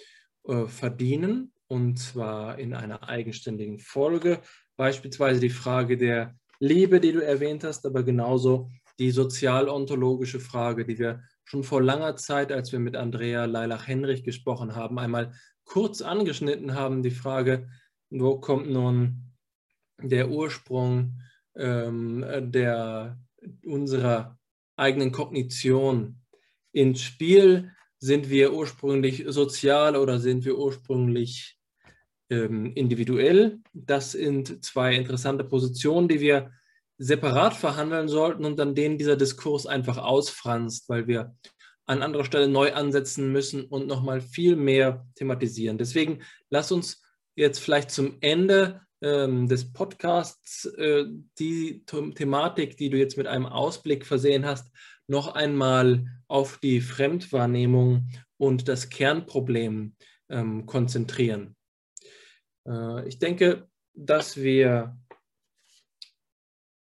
äh, 0.47 0.65
verdienen, 0.67 1.51
und 1.67 1.97
zwar 1.97 2.59
in 2.59 2.73
einer 2.73 3.09
eigenständigen 3.09 3.79
Folge. 3.79 4.41
Beispielsweise 4.77 5.39
die 5.41 5.49
Frage 5.49 5.97
der 5.97 6.35
Liebe, 6.59 6.99
die 6.99 7.11
du 7.11 7.23
erwähnt 7.23 7.63
hast, 7.63 7.85
aber 7.85 8.03
genauso 8.03 8.69
die 8.99 9.11
sozial-ontologische 9.11 10.39
Frage, 10.39 10.85
die 10.85 10.97
wir 10.97 11.23
schon 11.43 11.63
vor 11.63 11.81
langer 11.81 12.15
Zeit, 12.15 12.51
als 12.51 12.71
wir 12.71 12.79
mit 12.79 12.95
Andrea 12.95 13.45
Leilach-Henrich 13.45 14.23
gesprochen 14.23 14.75
haben, 14.75 14.97
einmal 14.97 15.33
kurz 15.65 16.01
angeschnitten 16.01 16.75
haben, 16.75 17.03
die 17.03 17.11
Frage, 17.11 17.67
wo 18.09 18.39
kommt 18.39 18.69
nun 18.69 19.33
der 20.01 20.29
Ursprung 20.29 21.19
ähm, 21.55 22.23
der, 22.51 23.19
unserer 23.65 24.37
eigenen 24.77 25.11
Kognition 25.11 26.21
ins 26.75 27.01
Spiel? 27.01 27.71
Sind 27.99 28.29
wir 28.29 28.53
ursprünglich 28.53 29.23
sozial 29.27 29.95
oder 29.95 30.19
sind 30.19 30.45
wir 30.45 30.57
ursprünglich 30.57 31.57
ähm, 32.29 32.73
individuell? 32.75 33.59
Das 33.73 34.11
sind 34.11 34.63
zwei 34.63 34.95
interessante 34.95 35.45
Positionen, 35.45 36.07
die 36.07 36.19
wir 36.19 36.51
separat 36.97 37.53
verhandeln 37.53 38.07
sollten 38.07 38.45
und 38.45 38.59
an 38.59 38.75
denen 38.75 38.97
dieser 38.97 39.15
Diskurs 39.15 39.65
einfach 39.65 39.97
ausfranst, 39.97 40.87
weil 40.89 41.07
wir 41.07 41.35
an 41.85 42.01
anderer 42.01 42.25
Stelle 42.25 42.47
neu 42.47 42.73
ansetzen 42.73 43.31
müssen 43.31 43.65
und 43.65 43.87
nochmal 43.87 44.21
viel 44.21 44.55
mehr 44.55 45.05
thematisieren. 45.15 45.77
Deswegen 45.77 46.23
lass 46.49 46.71
uns 46.71 47.01
jetzt 47.35 47.59
vielleicht 47.59 47.91
zum 47.91 48.17
Ende 48.21 48.81
ähm, 49.01 49.47
des 49.47 49.71
Podcasts 49.71 50.65
äh, 50.65 51.05
die 51.37 51.85
Thematik, 51.85 52.77
die 52.77 52.89
du 52.89 52.97
jetzt 52.97 53.17
mit 53.17 53.27
einem 53.27 53.45
Ausblick 53.45 54.05
versehen 54.05 54.45
hast, 54.45 54.71
noch 55.07 55.35
einmal 55.35 56.05
auf 56.27 56.57
die 56.57 56.81
Fremdwahrnehmung 56.81 58.09
und 58.37 58.67
das 58.67 58.89
Kernproblem 58.89 59.95
ähm, 60.29 60.65
konzentrieren. 60.65 61.55
Äh, 62.67 63.07
ich 63.07 63.19
denke, 63.19 63.67
dass 63.93 64.37
wir 64.37 64.97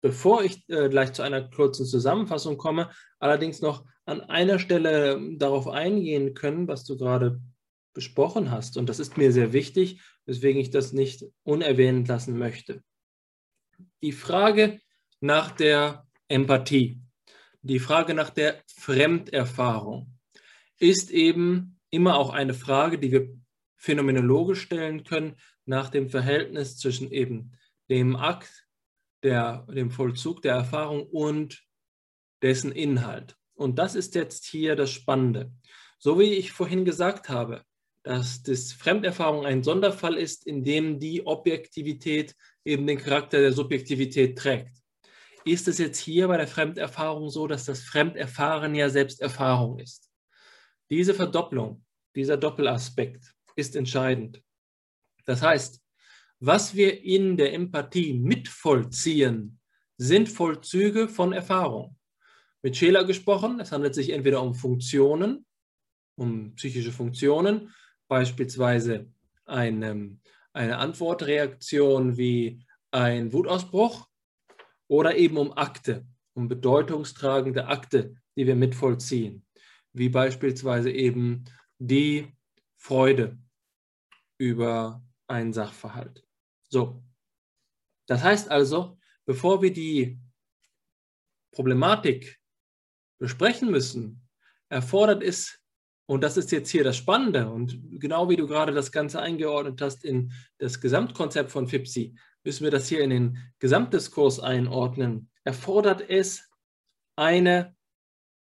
Bevor 0.02 0.44
ich 0.44 0.64
äh, 0.70 0.88
gleich 0.88 1.14
zu 1.14 1.24
einer 1.24 1.50
kurzen 1.50 1.86
Zusammenfassung 1.86 2.58
komme, 2.58 2.90
allerdings 3.20 3.62
noch 3.62 3.86
an 4.06 4.22
einer 4.22 4.58
Stelle 4.58 5.14
ähm, 5.14 5.38
darauf 5.38 5.68
eingehen 5.68 6.34
können, 6.34 6.68
was 6.68 6.86
du 6.86 6.98
gerade 6.98 7.42
besprochen 7.94 8.50
hast. 8.50 8.78
Und 8.78 8.88
das 8.88 9.00
ist 9.00 9.18
mir 9.18 9.34
sehr 9.34 9.52
wichtig, 9.52 10.02
weswegen 10.26 10.62
ich 10.62 10.70
das 10.70 10.94
nicht 10.94 11.26
unerwähnt 11.44 12.08
lassen 12.08 12.38
möchte. 12.38 12.82
Die 14.02 14.14
Frage 14.14 14.80
nach 15.20 15.52
der 15.52 16.08
Empathie, 16.30 17.02
die 17.62 17.80
Frage 17.80 18.14
nach 18.14 18.30
der 18.30 18.62
Fremderfahrung 18.68 20.18
ist 20.78 21.12
eben 21.12 21.80
immer 21.90 22.18
auch 22.18 22.32
eine 22.32 22.54
Frage, 22.54 23.00
die 23.00 23.12
wir 23.12 23.30
phänomenologisch 23.76 24.62
stellen 24.62 25.04
können 25.04 25.36
nach 25.66 25.90
dem 25.90 26.10
Verhältnis 26.10 26.78
zwischen 26.78 27.12
eben 27.12 27.52
dem 27.90 28.16
Akt 28.16 28.68
der, 29.24 29.66
dem 29.70 29.92
Vollzug 29.92 30.42
der 30.42 30.56
Erfahrung 30.56 31.08
und 31.08 31.64
dessen 32.42 32.72
Inhalt. 32.72 33.36
Und 33.54 33.78
das 33.78 33.96
ist 33.96 34.16
jetzt 34.16 34.46
hier 34.46 34.76
das 34.76 34.92
Spannende. 34.92 35.52
So 35.98 36.20
wie 36.20 36.34
ich 36.34 36.54
vorhin 36.54 36.86
gesagt 36.86 37.28
habe, 37.28 37.64
dass 38.04 38.42
das 38.42 38.72
Fremderfahrung 38.72 39.46
ein 39.46 39.64
Sonderfall 39.64 40.16
ist, 40.16 40.48
in 40.48 40.64
dem 40.64 41.00
die 41.00 41.26
Objektivität 41.28 42.36
eben 42.64 42.88
den 42.88 42.98
Charakter 42.98 43.40
der 43.40 43.52
Subjektivität 43.52 44.38
trägt. 44.38 44.82
Ist 45.50 45.68
es 45.68 45.80
jetzt 45.80 45.98
hier 45.98 46.28
bei 46.28 46.38
der 46.38 46.48
Fremderfahrung 46.48 47.32
so, 47.32 47.48
dass 47.48 47.66
das 47.66 47.82
Fremderfahren 47.82 48.76
ja 48.76 48.88
selbst 48.88 49.20
Erfahrung 49.20 49.80
ist? 49.80 50.12
Diese 50.92 51.16
Verdopplung, 51.16 51.84
dieser 52.16 52.38
Doppelaspekt 52.38 53.34
ist 53.56 53.76
entscheidend. 53.76 54.44
Das 55.26 55.42
heißt, 55.42 55.82
was 56.40 56.76
wir 56.76 57.04
in 57.04 57.36
der 57.36 57.54
Empathie 57.54 58.14
mitvollziehen, 58.14 59.60
sind 59.98 60.30
Vollzüge 60.30 61.08
von 61.08 61.34
Erfahrung. 61.34 61.98
Mit 62.62 62.78
Scheler 62.78 63.04
gesprochen, 63.04 63.60
es 63.60 63.72
handelt 63.72 63.96
sich 63.96 64.12
entweder 64.12 64.44
um 64.44 64.54
Funktionen, 64.54 65.48
um 66.16 66.54
psychische 66.58 66.92
Funktionen, 66.92 67.74
beispielsweise 68.08 69.12
eine, 69.46 70.16
eine 70.54 70.78
Antwortreaktion 70.78 72.18
wie 72.18 72.64
ein 72.92 73.34
Wutausbruch 73.34 74.09
oder 74.90 75.16
eben 75.16 75.38
um 75.38 75.54
Akte, 75.54 76.06
um 76.34 76.50
bedeutungstragende 76.50 77.68
Akte, 77.68 78.16
die 78.36 78.48
wir 78.48 78.56
mitvollziehen, 78.56 79.46
wie 79.94 80.10
beispielsweise 80.10 80.92
eben 80.92 81.46
die 81.78 82.36
Freude 82.76 83.38
über 84.38 85.06
einen 85.28 85.54
Sachverhalt. 85.54 86.26
So, 86.70 87.04
das 88.08 88.24
heißt 88.24 88.50
also, 88.50 88.98
bevor 89.26 89.62
wir 89.62 89.72
die 89.72 90.20
Problematik 91.52 92.40
besprechen 93.20 93.70
müssen, 93.70 94.28
erfordert 94.70 95.22
es, 95.24 95.60
und 96.08 96.24
das 96.24 96.38
ist 96.38 96.52
jetzt 96.52 96.70
hier 96.70 96.84
das 96.84 96.98
Spannende, 96.98 97.50
und 97.50 97.80
genau 98.00 98.30
wie 98.30 98.36
du 98.36 98.48
gerade 98.48 98.74
das 98.74 98.92
Ganze 98.92 99.22
eingeordnet 99.22 99.82
hast 99.82 100.04
in 100.04 100.32
das 100.58 100.82
Gesamtkonzept 100.82 101.52
von 101.52 101.68
FIPSI, 101.68 102.16
müssen 102.50 102.64
wir 102.64 102.72
das 102.72 102.90
hier 102.90 103.02
in 103.02 103.12
den 103.12 103.38
Gesamtdiskurs 103.60 104.40
einordnen, 104.40 105.30
erfordert 105.44 106.10
es 106.10 106.50
eine, 107.16 107.76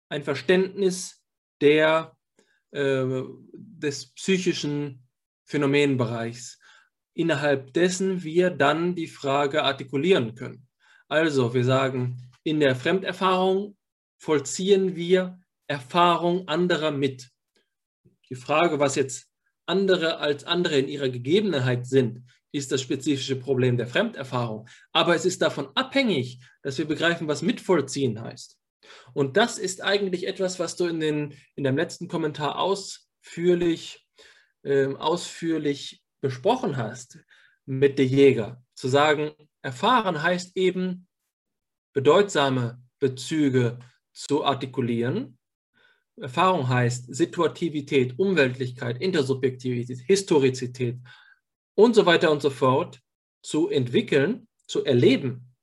ein 0.08 0.24
Verständnis 0.24 1.22
der, 1.60 2.16
äh, 2.72 3.04
des 3.52 4.14
psychischen 4.14 5.06
Phänomenbereichs 5.44 6.58
innerhalb 7.14 7.74
dessen 7.74 8.24
wir 8.24 8.50
dann 8.50 8.96
die 8.96 9.08
Frage 9.08 9.64
artikulieren 9.64 10.36
können. 10.36 10.70
Also 11.10 11.54
wir 11.54 11.66
sagen, 11.66 12.32
in 12.44 12.62
der 12.62 12.78
Fremderfahrung 12.78 13.76
vollziehen 14.20 14.96
wir 14.96 15.38
Erfahrung 15.68 16.48
anderer 16.48 16.92
mit. 16.92 17.30
Die 18.30 18.36
Frage, 18.36 18.80
was 18.80 18.96
jetzt 18.96 19.28
andere 19.66 20.20
als 20.20 20.46
andere 20.46 20.80
in 20.80 20.88
ihrer 20.88 21.10
Gegebenheit 21.10 21.86
sind, 21.86 22.24
ist 22.52 22.72
das 22.72 22.82
spezifische 22.82 23.36
Problem 23.36 23.78
der 23.78 23.88
Fremderfahrung. 23.88 24.68
Aber 24.92 25.16
es 25.16 25.26
ist 25.26 25.42
davon 25.42 25.70
abhängig, 25.76 26.40
dass 26.64 26.78
wir 26.78 26.86
begreifen, 26.86 27.28
was 27.28 27.42
mitvollziehen 27.42 28.22
heißt. 28.22 28.58
Und 29.14 29.38
das 29.38 29.58
ist 29.58 29.84
eigentlich 29.84 30.28
etwas, 30.28 30.60
was 30.60 30.76
du 30.76 30.86
in, 30.86 31.00
den, 31.00 31.34
in 31.56 31.64
deinem 31.64 31.78
letzten 31.78 32.08
Kommentar 32.08 32.60
ausführlich, 32.60 34.08
äh, 34.64 34.88
ausführlich 34.88 36.04
besprochen 36.22 36.78
hast 36.78 37.20
mit 37.66 38.00
der 38.00 38.06
Jäger, 38.06 38.64
zu 38.76 38.88
sagen, 38.88 39.32
erfahren 39.62 40.24
heißt 40.24 40.56
eben, 40.56 41.08
bedeutsame 41.94 42.82
Bezüge 43.00 43.80
zu 44.14 44.46
artikulieren. 44.46 45.38
Erfahrung 46.16 46.68
heißt 46.68 47.14
Situativität, 47.14 48.18
Umweltlichkeit, 48.18 49.02
Intersubjektivität, 49.02 50.00
Historizität 50.00 50.98
und 51.78 51.96
so 51.96 52.06
weiter 52.06 52.32
und 52.32 52.42
so 52.42 52.50
fort 52.50 53.00
zu 53.42 53.70
entwickeln, 53.70 54.48
zu 54.68 54.84
erleben. 54.84 55.54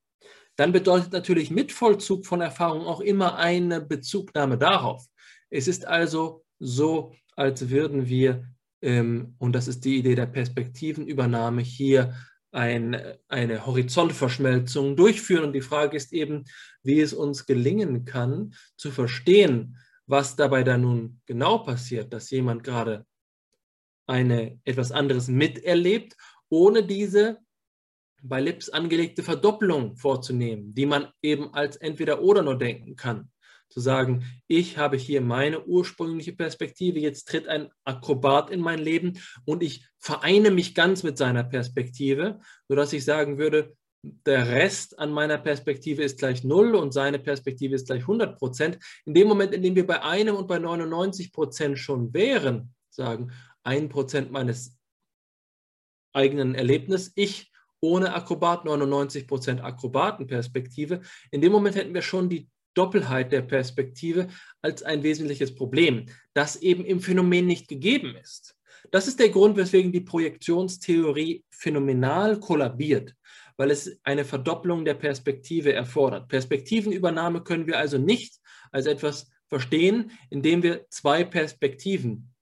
Dann 0.57 0.73
bedeutet 0.73 1.13
natürlich 1.13 1.51
Mitvollzug 1.51 2.25
von 2.25 2.41
Erfahrung 2.41 2.87
auch 2.87 3.01
immer 3.01 3.37
eine 3.37 3.81
Bezugnahme 3.81 4.57
darauf. 4.57 5.05
Es 5.51 5.67
ist 5.67 5.87
also 5.87 6.45
so, 6.59 7.13
als 7.37 7.69
würden 7.69 8.09
wir 8.09 8.45
ähm, 8.85 9.35
und 9.39 9.55
das 9.55 9.67
ist 9.67 9.85
die 9.85 9.97
Idee 9.97 10.15
der 10.15 10.27
Perspektivenübernahme, 10.27 11.63
hier 11.63 12.15
ein, 12.53 13.01
eine 13.29 13.67
Horizontverschmelzung 13.67 14.95
durchführen. 14.95 15.45
Und 15.45 15.53
die 15.55 15.63
Frage 15.63 15.97
ist 15.97 16.13
eben, 16.13 16.45
wie 16.83 17.01
es 17.01 17.15
uns 17.15 17.47
gelingen 17.47 18.05
kann, 18.05 18.55
zu 18.77 18.91
verstehen, 18.91 19.79
was 20.07 20.37
dabei 20.37 20.63
da 20.63 20.77
nun 20.77 21.21
genau 21.25 21.59
passiert, 21.59 22.13
dass 22.13 22.31
jemand 22.31 22.63
gerade 22.63 23.07
eine 24.07 24.59
etwas 24.65 24.93
anderes 24.93 25.29
miterlebt, 25.29 26.17
ohne 26.49 26.85
diese 26.85 27.39
bei 28.23 28.41
Lips 28.41 28.71
angelegte 28.71 29.23
Verdopplung 29.23 29.97
vorzunehmen, 29.97 30.75
die 30.75 30.87
man 30.87 31.09
eben 31.23 31.53
als 31.53 31.77
entweder 31.77 32.23
oder 32.23 32.43
nur 32.43 32.57
denken 32.57 32.97
kann. 32.97 33.31
Zu 33.69 33.81
sagen, 33.81 34.25
ich 34.47 34.79
habe 34.79 34.97
hier 34.97 35.21
meine 35.21 35.67
ursprüngliche 35.67 36.33
Perspektive, 36.33 37.01
jetzt 37.01 37.29
tritt 37.29 37.49
ein 37.49 37.69
Akrobat 37.85 38.51
in 38.51 38.61
mein 38.61 38.79
Leben 38.79 39.19
und 39.45 39.63
ich 39.63 39.87
vereine 39.99 40.51
mich 40.51 40.75
ganz 40.75 41.03
mit 41.03 41.19
seiner 41.19 41.45
Perspektive, 41.45 42.41
sodass 42.69 42.93
ich 42.93 43.05
sagen 43.05 43.37
würde, 43.37 43.75
der 44.27 44.49
Rest 44.49 44.99
an 44.99 45.11
meiner 45.13 45.39
Perspektive 45.39 46.03
ist 46.03 46.19
gleich 46.19 46.45
null 46.45 46.75
und 46.75 46.93
seine 46.93 47.19
Perspektive 47.19 47.75
ist 47.75 47.87
gleich 47.87 48.03
100 48.03 48.39
Prozent. 48.39 48.79
In 49.07 49.15
dem 49.15 49.29
Moment, 49.29 49.55
in 49.55 49.63
dem 49.63 49.75
wir 49.75 49.87
bei 49.87 50.03
einem 50.03 50.37
und 50.37 50.47
bei 50.47 50.59
99 50.59 51.33
Prozent 51.33 51.79
schon 51.79 52.13
wären, 52.13 52.75
sagen, 52.91 53.33
ein 53.65 53.89
Prozent 53.89 54.31
meines 54.31 54.79
eigenen 56.13 56.55
Erlebnisses, 56.55 57.13
ich 57.17 57.51
ohne 57.81 58.15
Akrobat 58.15 58.65
99 58.65 59.27
Prozent 59.27 59.63
Akrobatenperspektive, 59.63 61.01
in 61.31 61.41
dem 61.41 61.53
Moment 61.53 61.77
hätten 61.77 61.93
wir 61.93 62.03
schon 62.03 62.29
die 62.29 62.49
Doppelheit 62.75 63.31
der 63.31 63.43
Perspektive 63.43 64.29
als 64.63 64.83
ein 64.83 65.03
wesentliches 65.03 65.55
Problem, 65.55 66.07
das 66.33 66.57
eben 66.57 66.85
im 66.85 67.01
Phänomen 67.01 67.47
nicht 67.47 67.69
gegeben 67.69 68.17
ist. 68.17 68.57
Das 68.91 69.07
ist 69.07 69.19
der 69.19 69.29
Grund, 69.31 69.57
weswegen 69.57 69.93
die 69.93 70.01
Projektionstheorie 70.01 71.45
phänomenal 71.51 72.39
kollabiert 72.39 73.15
weil 73.57 73.71
es 73.71 74.01
eine 74.03 74.25
Verdopplung 74.25 74.85
der 74.85 74.95
Perspektive 74.95 75.73
erfordert. 75.73 76.29
Perspektivenübernahme 76.29 77.43
können 77.43 77.67
wir 77.67 77.79
also 77.79 77.99
nicht 77.99 78.41
als 78.73 78.87
etwas 78.87 79.31
verstehen, 79.49 80.11
indem 80.31 80.63
wir 80.63 80.87
zwei 80.91 81.25
Perspektiven 81.25 82.34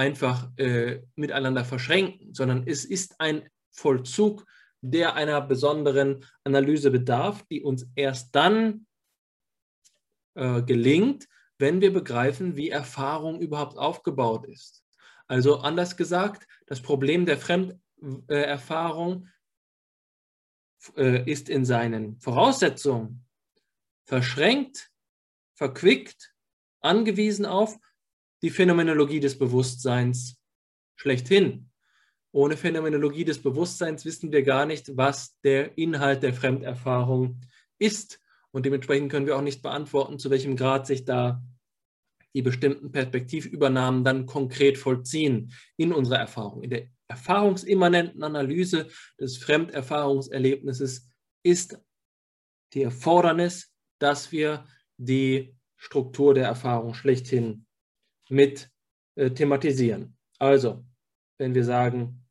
einfach 0.00 0.48
äh, 0.56 1.02
miteinander 1.14 1.62
verschränken, 1.62 2.32
sondern 2.32 2.66
es 2.66 2.86
ist 2.86 3.20
ein 3.20 3.46
Vollzug, 3.70 4.46
der 4.80 5.14
einer 5.14 5.42
besonderen 5.42 6.24
Analyse 6.42 6.90
bedarf, 6.90 7.44
die 7.50 7.62
uns 7.62 7.86
erst 7.96 8.34
dann 8.34 8.86
äh, 10.34 10.62
gelingt, 10.62 11.28
wenn 11.58 11.82
wir 11.82 11.92
begreifen, 11.92 12.56
wie 12.56 12.70
Erfahrung 12.70 13.42
überhaupt 13.42 13.76
aufgebaut 13.76 14.46
ist. 14.46 14.82
Also 15.28 15.58
anders 15.58 15.98
gesagt, 15.98 16.46
das 16.66 16.80
Problem 16.80 17.26
der 17.26 17.36
Fremderfahrung 17.36 19.28
äh, 20.96 21.30
ist 21.30 21.50
in 21.50 21.66
seinen 21.66 22.18
Voraussetzungen 22.20 23.26
verschränkt, 24.06 24.90
verquickt, 25.56 26.34
angewiesen 26.80 27.44
auf 27.44 27.78
die 28.42 28.50
Phänomenologie 28.50 29.20
des 29.20 29.38
Bewusstseins 29.38 30.40
schlechthin. 30.96 31.70
Ohne 32.32 32.56
Phänomenologie 32.56 33.24
des 33.24 33.42
Bewusstseins 33.42 34.04
wissen 34.04 34.32
wir 34.32 34.42
gar 34.42 34.66
nicht, 34.66 34.96
was 34.96 35.38
der 35.40 35.76
Inhalt 35.76 36.22
der 36.22 36.32
Fremderfahrung 36.32 37.40
ist. 37.78 38.20
Und 38.52 38.66
dementsprechend 38.66 39.10
können 39.10 39.26
wir 39.26 39.36
auch 39.36 39.42
nicht 39.42 39.62
beantworten, 39.62 40.18
zu 40.18 40.30
welchem 40.30 40.56
Grad 40.56 40.86
sich 40.86 41.04
da 41.04 41.42
die 42.34 42.42
bestimmten 42.42 42.92
Perspektivübernahmen 42.92 44.04
dann 44.04 44.26
konkret 44.26 44.78
vollziehen 44.78 45.52
in 45.76 45.92
unserer 45.92 46.18
Erfahrung. 46.18 46.62
In 46.62 46.70
der 46.70 46.86
erfahrungsimmanenten 47.08 48.22
Analyse 48.22 48.86
des 49.18 49.36
Fremderfahrungserlebnisses 49.38 51.08
ist 51.42 51.78
die 52.72 52.82
Erfordernis, 52.82 53.72
dass 53.98 54.30
wir 54.30 54.64
die 54.96 55.56
Struktur 55.76 56.34
der 56.34 56.44
Erfahrung 56.44 56.94
schlechthin 56.94 57.66
mit 58.30 58.70
äh, 59.16 59.30
thematisieren. 59.30 60.16
Also, 60.38 60.84
wenn 61.38 61.54
wir 61.54 61.64
sagen, 61.64 62.24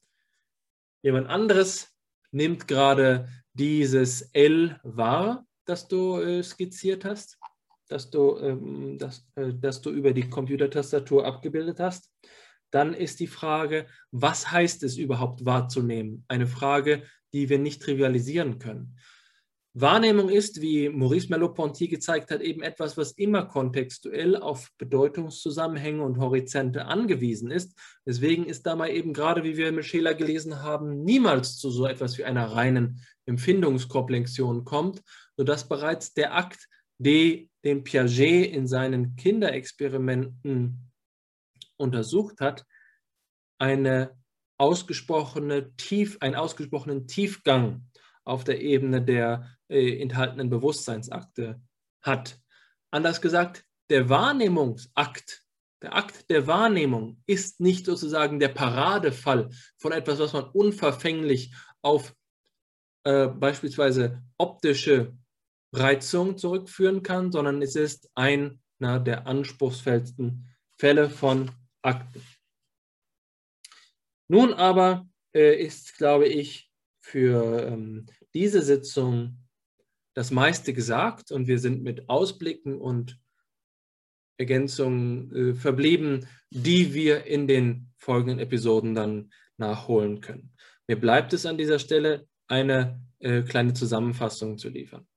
jemand 1.04 1.28
anderes 1.28 1.94
nimmt 2.32 2.68
gerade 2.68 3.30
dieses 3.54 4.22
L 4.34 4.80
wahr, 4.84 5.46
das 5.66 5.88
du 5.88 6.20
äh, 6.20 6.42
skizziert 6.42 7.06
hast, 7.06 7.38
das 7.88 8.10
du, 8.10 8.38
ähm, 8.38 8.98
das, 8.98 9.28
äh, 9.36 9.54
das 9.54 9.82
du 9.82 9.92
über 9.92 10.14
die 10.14 10.30
Computertastatur 10.30 11.26
abgebildet 11.26 11.80
hast, 11.80 12.10
dann 12.72 12.94
ist 12.94 13.20
die 13.20 13.28
Frage, 13.28 13.88
was 14.12 14.52
heißt 14.52 14.84
es 14.84 14.98
überhaupt 14.98 15.46
wahrzunehmen? 15.46 16.24
Eine 16.28 16.48
Frage, 16.48 17.04
die 17.34 17.50
wir 17.50 17.60
nicht 17.60 17.82
trivialisieren 17.82 18.60
können. 18.60 18.98
Wahrnehmung 19.82 20.30
ist, 20.30 20.62
wie 20.62 20.90
Maurice 20.90 21.30
Merleau-Ponty 21.30 21.88
gezeigt 21.88 22.32
hat, 22.32 22.42
eben 22.42 22.62
etwas, 22.62 22.98
was 22.98 23.12
immer 23.12 23.46
kontextuell 23.46 24.36
auf 24.36 24.70
Bedeutungszusammenhänge 24.78 26.04
und 26.04 26.18
Horizonte 26.18 26.86
angewiesen 26.86 27.52
ist. 27.52 27.78
Deswegen 28.06 28.46
ist 28.46 28.66
dabei 28.66 28.94
eben 28.94 29.14
gerade, 29.14 29.44
wie 29.44 29.58
wir 29.58 29.72
mit 29.72 29.86
Scheler 29.86 30.14
gelesen 30.16 30.62
haben, 30.62 31.04
niemals 31.04 31.58
zu 31.58 31.70
so 31.70 31.86
etwas 31.86 32.18
wie 32.18 32.26
einer 32.26 32.52
reinen 32.52 33.02
Empfindungskomplexion 33.26 34.66
kommt, 34.66 35.02
sodass 35.38 35.68
bereits 35.68 36.14
der 36.14 36.36
Akt, 36.36 36.68
den 36.98 37.50
Piaget 37.84 38.52
in 38.54 38.68
seinen 38.68 39.16
Kinderexperimenten 39.16 40.92
untersucht 41.78 42.42
hat, 42.42 42.66
eine 43.58 44.18
ausgesprochene 44.58 45.76
Tief, 45.78 46.18
einen 46.20 46.36
ausgesprochenen 46.36 47.08
Tiefgang 47.08 47.89
auf 48.30 48.44
der 48.44 48.62
Ebene 48.62 49.02
der 49.02 49.58
äh, 49.68 50.00
enthaltenen 50.02 50.50
Bewusstseinsakte 50.50 51.62
hat. 52.02 52.40
Anders 52.92 53.22
gesagt, 53.22 53.66
der 53.90 54.08
Wahrnehmungsakt, 54.10 55.44
der 55.82 55.96
Akt 55.96 56.30
der 56.30 56.46
Wahrnehmung 56.48 57.22
ist 57.26 57.60
nicht 57.60 57.86
sozusagen 57.86 58.40
der 58.40 58.50
Paradefall 58.50 59.50
von 59.78 59.92
etwas, 59.92 60.20
was 60.20 60.34
man 60.34 60.46
unverfänglich 60.46 61.54
auf 61.82 62.16
äh, 63.04 63.28
beispielsweise 63.28 64.22
optische 64.38 65.18
Reizung 65.74 66.38
zurückführen 66.38 67.04
kann, 67.04 67.32
sondern 67.32 67.62
es 67.62 67.76
ist 67.76 68.10
einer 68.16 68.60
der 68.80 69.28
anspruchsvollsten 69.28 70.48
Fälle 70.78 71.10
von 71.10 71.52
Akten. 71.82 72.22
Nun 74.28 74.54
aber 74.54 75.08
äh, 75.34 75.56
ist, 75.64 75.98
glaube 75.98 76.28
ich, 76.28 76.70
für 77.02 77.68
ähm, 77.68 78.06
diese 78.34 78.62
Sitzung 78.62 79.38
das 80.14 80.32
meiste 80.32 80.74
gesagt 80.74 81.32
und 81.32 81.48
wir 81.48 81.60
sind 81.60 81.84
mit 81.84 82.10
Ausblicken 82.10 82.80
und 82.80 83.20
Ergänzungen 84.38 85.36
äh, 85.36 85.54
verblieben, 85.54 86.28
die 86.50 86.94
wir 86.94 87.26
in 87.26 87.48
den 87.48 87.92
folgenden 87.98 88.40
Episoden 88.40 88.96
dann 88.96 89.32
nachholen 89.58 90.22
können. 90.22 90.54
Mir 90.88 91.00
bleibt 91.00 91.34
es 91.34 91.46
an 91.46 91.58
dieser 91.58 91.80
Stelle, 91.80 92.28
eine 92.48 93.02
äh, 93.20 93.44
kleine 93.44 93.74
Zusammenfassung 93.74 94.58
zu 94.58 94.70
liefern. 94.70 95.08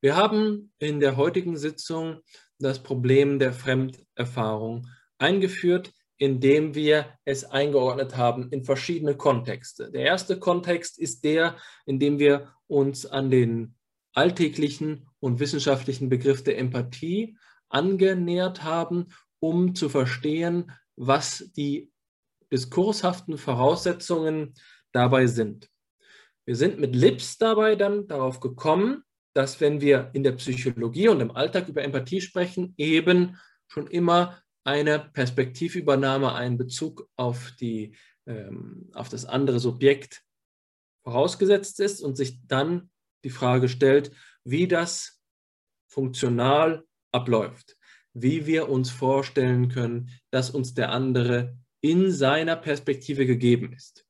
Wir 0.00 0.16
haben 0.16 0.72
in 0.78 1.00
der 1.00 1.16
heutigen 1.16 1.56
Sitzung 1.56 2.20
das 2.58 2.82
Problem 2.82 3.38
der 3.38 3.52
Fremderfahrung 3.52 4.88
eingeführt, 5.18 5.92
indem 6.18 6.74
wir 6.74 7.06
es 7.24 7.44
eingeordnet 7.44 8.16
haben 8.16 8.50
in 8.50 8.64
verschiedene 8.64 9.16
Kontexte. 9.16 9.90
Der 9.90 10.02
erste 10.02 10.38
Kontext 10.38 10.98
ist 10.98 11.24
der, 11.24 11.56
in 11.86 11.98
dem 11.98 12.18
wir 12.18 12.52
uns 12.66 13.06
an 13.06 13.30
den 13.30 13.74
alltäglichen 14.12 15.08
und 15.20 15.38
wissenschaftlichen 15.38 16.08
Begriff 16.08 16.42
der 16.42 16.58
Empathie 16.58 17.36
angenähert 17.68 18.64
haben, 18.64 19.06
um 19.40 19.74
zu 19.74 19.88
verstehen, 19.88 20.72
was 20.96 21.50
die 21.56 21.92
diskurshaften 22.50 23.38
Voraussetzungen 23.38 24.54
dabei 24.92 25.26
sind. 25.26 25.68
Wir 26.44 26.56
sind 26.56 26.80
mit 26.80 26.96
Lips 26.96 27.38
dabei 27.38 27.76
dann 27.76 28.08
darauf 28.08 28.40
gekommen, 28.40 29.04
dass 29.34 29.60
wenn 29.60 29.80
wir 29.80 30.10
in 30.14 30.24
der 30.24 30.32
Psychologie 30.32 31.08
und 31.08 31.20
im 31.20 31.30
Alltag 31.30 31.68
über 31.68 31.82
Empathie 31.82 32.20
sprechen, 32.20 32.74
eben 32.76 33.36
schon 33.68 33.86
immer 33.86 34.42
eine 34.68 34.98
Perspektivübernahme, 34.98 36.34
einen 36.34 36.58
Bezug 36.58 37.08
auf, 37.16 37.52
die, 37.58 37.96
ähm, 38.26 38.90
auf 38.92 39.08
das 39.08 39.24
andere 39.24 39.60
Subjekt 39.60 40.22
vorausgesetzt 41.04 41.80
ist 41.80 42.02
und 42.02 42.16
sich 42.16 42.46
dann 42.46 42.90
die 43.24 43.30
Frage 43.30 43.70
stellt, 43.70 44.12
wie 44.44 44.68
das 44.68 45.22
funktional 45.90 46.84
abläuft, 47.12 47.78
wie 48.12 48.44
wir 48.44 48.68
uns 48.68 48.90
vorstellen 48.90 49.70
können, 49.70 50.10
dass 50.30 50.50
uns 50.50 50.74
der 50.74 50.92
andere 50.92 51.56
in 51.80 52.12
seiner 52.12 52.56
Perspektive 52.56 53.24
gegeben 53.24 53.72
ist. 53.72 54.04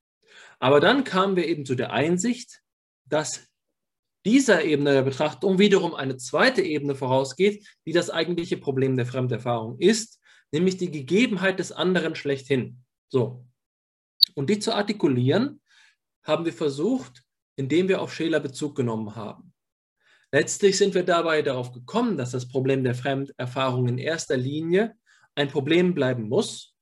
Aber 0.58 0.80
dann 0.80 1.04
kamen 1.04 1.36
wir 1.36 1.46
eben 1.46 1.64
zu 1.64 1.76
der 1.76 1.92
Einsicht, 1.92 2.62
dass 3.04 3.46
dieser 4.26 4.64
Ebene 4.64 4.92
der 4.92 5.02
Betrachtung 5.02 5.60
wiederum 5.60 5.94
eine 5.94 6.16
zweite 6.16 6.62
Ebene 6.62 6.96
vorausgeht, 6.96 7.64
die 7.86 7.92
das 7.92 8.10
eigentliche 8.10 8.56
Problem 8.56 8.96
der 8.96 9.06
Fremderfahrung 9.06 9.78
ist, 9.78 10.17
nämlich 10.52 10.76
die 10.76 10.90
Gegebenheit 10.90 11.58
des 11.58 11.72
anderen 11.72 12.14
schlechthin. 12.14 12.84
So. 13.08 13.44
Und 14.34 14.50
die 14.50 14.58
zu 14.58 14.74
artikulieren, 14.74 15.60
haben 16.22 16.44
wir 16.44 16.52
versucht, 16.52 17.24
indem 17.56 17.88
wir 17.88 18.00
auf 18.00 18.12
Scheler 18.12 18.40
Bezug 18.40 18.76
genommen 18.76 19.16
haben. 19.16 19.52
Letztlich 20.30 20.76
sind 20.76 20.94
wir 20.94 21.04
dabei 21.04 21.40
darauf 21.42 21.72
gekommen, 21.72 22.16
dass 22.18 22.32
das 22.32 22.48
Problem 22.48 22.84
der 22.84 22.94
Fremderfahrung 22.94 23.88
in 23.88 23.98
erster 23.98 24.36
Linie 24.36 24.94
ein 25.34 25.48
Problem 25.48 25.94
bleiben 25.94 26.28
muss, 26.28 26.76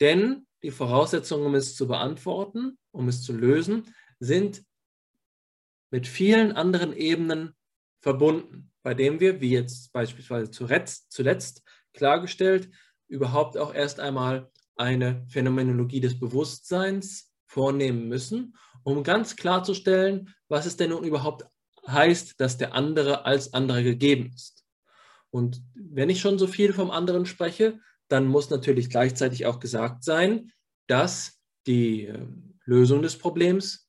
denn 0.00 0.46
die 0.62 0.70
Voraussetzungen, 0.70 1.46
um 1.46 1.54
es 1.54 1.74
zu 1.74 1.88
beantworten, 1.88 2.78
um 2.92 3.08
es 3.08 3.22
zu 3.22 3.32
lösen, 3.32 3.94
sind 4.20 4.64
mit 5.90 6.06
vielen 6.06 6.52
anderen 6.52 6.92
Ebenen 6.92 7.54
verbunden. 8.00 8.72
bei 8.82 8.94
dem 8.94 9.18
wir, 9.18 9.40
wie 9.40 9.50
jetzt 9.50 9.92
beispielsweise 9.92 10.50
zuletzt 10.52 11.64
klargestellt, 11.92 12.70
überhaupt 13.08 13.56
auch 13.56 13.74
erst 13.74 14.00
einmal 14.00 14.50
eine 14.76 15.24
Phänomenologie 15.28 16.00
des 16.00 16.18
Bewusstseins 16.18 17.32
vornehmen 17.46 18.08
müssen, 18.08 18.56
um 18.82 19.02
ganz 19.02 19.36
klarzustellen, 19.36 20.34
was 20.48 20.66
es 20.66 20.76
denn 20.76 20.90
nun 20.90 21.04
überhaupt 21.04 21.46
heißt, 21.86 22.40
dass 22.40 22.58
der 22.58 22.74
andere 22.74 23.24
als 23.24 23.54
andere 23.54 23.82
gegeben 23.82 24.30
ist. 24.34 24.64
Und 25.30 25.62
wenn 25.74 26.10
ich 26.10 26.20
schon 26.20 26.38
so 26.38 26.46
viel 26.46 26.72
vom 26.72 26.90
anderen 26.90 27.26
spreche, 27.26 27.78
dann 28.08 28.26
muss 28.26 28.50
natürlich 28.50 28.90
gleichzeitig 28.90 29.46
auch 29.46 29.60
gesagt 29.60 30.04
sein, 30.04 30.52
dass 30.86 31.40
die 31.66 32.04
ähm, 32.04 32.58
Lösung 32.64 33.02
des 33.02 33.18
Problems 33.18 33.88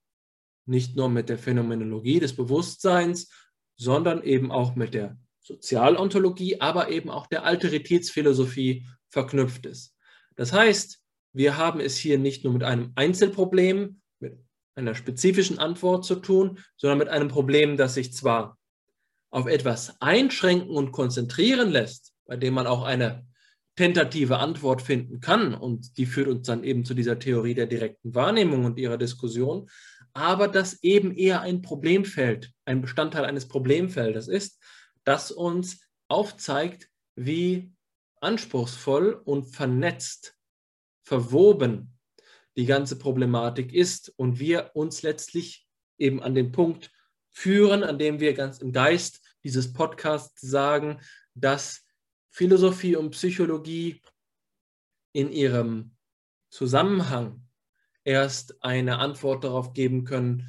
nicht 0.66 0.96
nur 0.96 1.10
mit 1.10 1.30
der 1.30 1.38
Phänomenologie 1.38 2.20
des 2.20 2.36
Bewusstseins, 2.36 3.32
sondern 3.78 4.24
eben 4.24 4.52
auch 4.52 4.76
mit 4.76 4.94
der 4.94 5.18
Sozialontologie, 5.40 6.60
aber 6.60 6.90
eben 6.90 7.10
auch 7.10 7.28
der 7.28 7.46
Alteritätsphilosophie 7.46 8.86
verknüpft 9.10 9.66
ist. 9.66 9.96
Das 10.36 10.54
heißt, 10.54 11.00
wir 11.34 11.58
haben 11.58 11.80
es 11.80 11.98
hier 11.98 12.18
nicht 12.18 12.44
nur 12.44 12.54
mit 12.54 12.64
einem 12.64 12.92
Einzelproblem, 12.96 14.02
mit 14.20 14.38
einer 14.76 14.96
spezifischen 14.96 15.60
Antwort 15.60 16.06
zu 16.06 16.16
tun, 16.16 16.60
sondern 16.78 17.00
mit 17.00 17.10
einem 17.10 17.28
Problem, 17.28 17.78
das 17.78 17.96
sich 17.96 18.14
zwar 18.14 18.58
auf 19.30 19.48
etwas 19.48 20.00
einschränken 20.02 20.70
und 20.70 20.92
konzentrieren 20.92 21.70
lässt, 21.70 22.14
bei 22.26 22.38
dem 22.38 22.54
man 22.54 22.68
auch 22.68 22.84
eine 22.84 23.28
tentative 23.76 24.38
Antwort 24.38 24.82
finden 24.82 25.20
kann. 25.20 25.54
Und 25.54 25.98
die 25.98 26.06
führt 26.06 26.28
uns 26.28 26.48
dann 26.48 26.64
eben 26.64 26.86
zu 26.86 26.94
dieser 26.94 27.20
Theorie 27.20 27.54
der 27.54 27.68
direkten 27.68 28.16
Wahrnehmung 28.16 28.66
und 28.66 28.80
ihrer 28.80 28.98
Diskussion. 28.98 29.70
Aber 30.14 30.48
das 30.48 30.82
eben 30.82 31.14
eher 31.14 31.42
ein 31.42 31.62
Problemfeld, 31.62 32.52
ein 32.66 32.82
Bestandteil 32.82 33.26
eines 33.26 33.48
Problemfeldes 33.48 34.28
ist, 34.28 34.60
das 35.04 35.32
uns 35.32 35.82
aufzeigt, 36.08 36.90
wie 37.16 37.72
anspruchsvoll 38.22 39.14
und 39.14 39.46
vernetzt, 39.46 40.38
verwoben 41.04 41.98
die 42.56 42.66
ganze 42.66 42.98
Problematik 42.98 43.74
ist 43.74 44.14
und 44.18 44.40
wir 44.40 44.72
uns 44.74 45.04
letztlich 45.04 45.68
eben 45.98 46.22
an 46.22 46.36
den 46.36 46.52
Punkt 46.52 46.92
führen, 47.30 47.84
an 47.84 48.00
dem 48.00 48.20
wir 48.20 48.34
ganz 48.34 48.60
im 48.60 48.72
Geist 48.72 49.22
dieses 49.44 49.74
Podcasts 49.74 50.42
sagen, 50.42 51.00
dass 51.36 51.86
Philosophie 52.30 52.96
und 52.96 53.12
Psychologie 53.12 54.02
in 55.14 55.32
ihrem 55.32 55.96
Zusammenhang 56.50 57.48
erst 58.04 58.64
eine 58.64 59.00
Antwort 59.00 59.44
darauf 59.44 59.74
geben 59.74 60.04
können, 60.04 60.48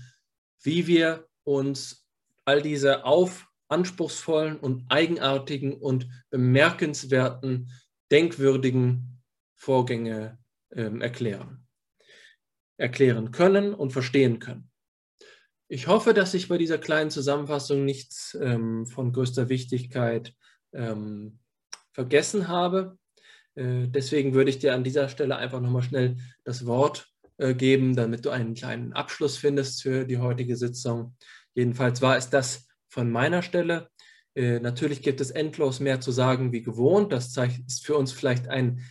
wie 0.62 0.86
wir 0.86 1.28
uns 1.44 2.06
all 2.44 2.62
diese 2.62 3.04
auf 3.04 3.47
anspruchsvollen 3.68 4.58
und 4.58 4.84
eigenartigen 4.88 5.74
und 5.74 6.08
bemerkenswerten, 6.30 7.70
denkwürdigen 8.10 9.22
Vorgänge 9.54 10.38
äh, 10.70 10.90
erklären. 11.00 11.66
Erklären 12.76 13.32
können 13.32 13.74
und 13.74 13.92
verstehen 13.92 14.38
können. 14.38 14.70
Ich 15.68 15.86
hoffe, 15.86 16.14
dass 16.14 16.32
ich 16.32 16.48
bei 16.48 16.56
dieser 16.56 16.78
kleinen 16.78 17.10
Zusammenfassung 17.10 17.84
nichts 17.84 18.38
ähm, 18.40 18.86
von 18.86 19.12
größter 19.12 19.48
Wichtigkeit 19.50 20.34
ähm, 20.72 21.40
vergessen 21.92 22.48
habe. 22.48 22.98
Äh, 23.54 23.88
deswegen 23.88 24.32
würde 24.32 24.50
ich 24.50 24.60
dir 24.60 24.74
an 24.74 24.84
dieser 24.84 25.08
Stelle 25.08 25.36
einfach 25.36 25.60
nochmal 25.60 25.82
schnell 25.82 26.16
das 26.44 26.64
Wort 26.64 27.08
äh, 27.36 27.54
geben, 27.54 27.96
damit 27.96 28.24
du 28.24 28.30
einen 28.30 28.54
kleinen 28.54 28.92
Abschluss 28.92 29.36
findest 29.36 29.82
für 29.82 30.04
die 30.04 30.18
heutige 30.18 30.56
Sitzung. 30.56 31.16
Jedenfalls 31.54 32.00
war 32.00 32.16
es 32.16 32.30
das 32.30 32.67
von 32.89 33.10
meiner 33.10 33.43
Stelle. 33.43 33.90
Äh, 34.35 34.60
natürlich 34.60 35.02
gibt 35.02 35.20
es 35.20 35.31
endlos 35.31 35.81
mehr 35.81 36.01
zu 36.01 36.12
sagen 36.12 36.52
wie 36.52 36.62
gewohnt. 36.62 37.12
Das 37.12 37.36
ist 37.36 37.86
für 37.86 37.97
uns 37.97 38.12
vielleicht 38.12 38.48
ein 38.48 38.82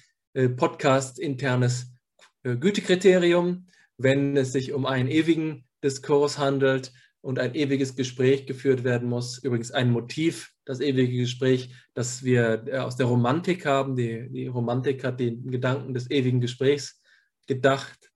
Podcast-internes 0.55 1.95
Gütekriterium, 2.43 3.65
wenn 3.97 4.37
es 4.37 4.51
sich 4.51 4.71
um 4.71 4.85
einen 4.85 5.09
ewigen 5.09 5.65
Diskurs 5.83 6.37
handelt 6.37 6.93
und 7.21 7.39
ein 7.39 7.55
ewiges 7.55 7.95
Gespräch 7.95 8.45
geführt 8.45 8.83
werden 8.83 9.09
muss. 9.09 9.37
Übrigens 9.39 9.71
ein 9.71 9.91
Motiv, 9.91 10.53
das 10.65 10.79
ewige 10.79 11.17
Gespräch, 11.17 11.73
das 11.93 12.23
wir 12.23 12.63
äh, 12.67 12.77
aus 12.77 12.95
der 12.95 13.07
Romantik 13.07 13.65
haben. 13.65 13.95
Die, 13.95 14.29
die 14.29 14.47
Romantik 14.47 15.03
hat 15.03 15.19
den 15.19 15.49
Gedanken 15.49 15.93
des 15.93 16.09
ewigen 16.09 16.41
Gesprächs 16.41 17.01
gedacht. 17.47 18.11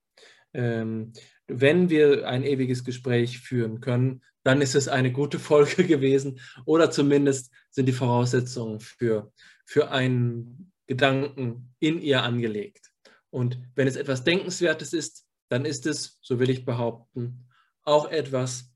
Ähm, 0.54 1.12
wenn 1.46 1.90
wir 1.90 2.26
ein 2.26 2.42
ewiges 2.42 2.84
Gespräch 2.84 3.40
führen 3.40 3.80
können, 3.80 4.22
dann 4.44 4.60
ist 4.60 4.74
es 4.74 4.88
eine 4.88 5.12
gute 5.12 5.38
Folge 5.38 5.84
gewesen 5.86 6.40
oder 6.64 6.90
zumindest 6.90 7.52
sind 7.70 7.86
die 7.86 7.92
Voraussetzungen 7.92 8.80
für, 8.80 9.32
für 9.64 9.90
einen 9.90 10.72
Gedanken 10.86 11.74
in 11.78 12.00
ihr 12.00 12.22
angelegt. 12.22 12.92
Und 13.30 13.58
wenn 13.74 13.88
es 13.88 13.96
etwas 13.96 14.24
Denkenswertes 14.24 14.92
ist, 14.92 15.26
dann 15.48 15.64
ist 15.64 15.86
es, 15.86 16.18
so 16.20 16.38
will 16.38 16.50
ich 16.50 16.64
behaupten, 16.64 17.46
auch 17.82 18.10
etwas, 18.10 18.70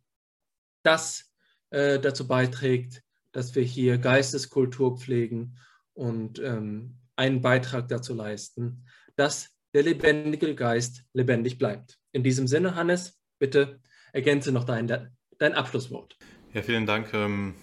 das 0.83 1.33
äh, 1.71 1.99
dazu 1.99 2.27
beiträgt, 2.27 3.03
dass 3.33 3.55
wir 3.55 3.63
hier 3.63 3.99
Geisteskultur 3.99 4.97
pflegen 4.97 5.59
und 5.95 6.39
ähm, 6.39 6.99
einen 7.17 7.41
Beitrag 7.41 7.89
dazu 7.89 8.15
leisten, 8.15 8.87
dass 9.17 9.51
der 9.75 9.83
lebendige 9.83 10.55
Geist 10.55 11.05
lebendig 11.13 11.59
bleibt. 11.59 11.99
In 12.13 12.23
diesem 12.23 12.47
Sinne, 12.47 12.75
Hannes, 12.75 13.21
bitte 13.39 13.81
ergänze 14.13 14.53
noch 14.53 14.65
dein, 14.65 15.16
dein 15.39 15.55
Abschlusswort. 15.55 16.17
Ja, 16.53 16.63
vielen 16.63 16.87
Dank. 16.87 17.13
Ähm, 17.13 17.55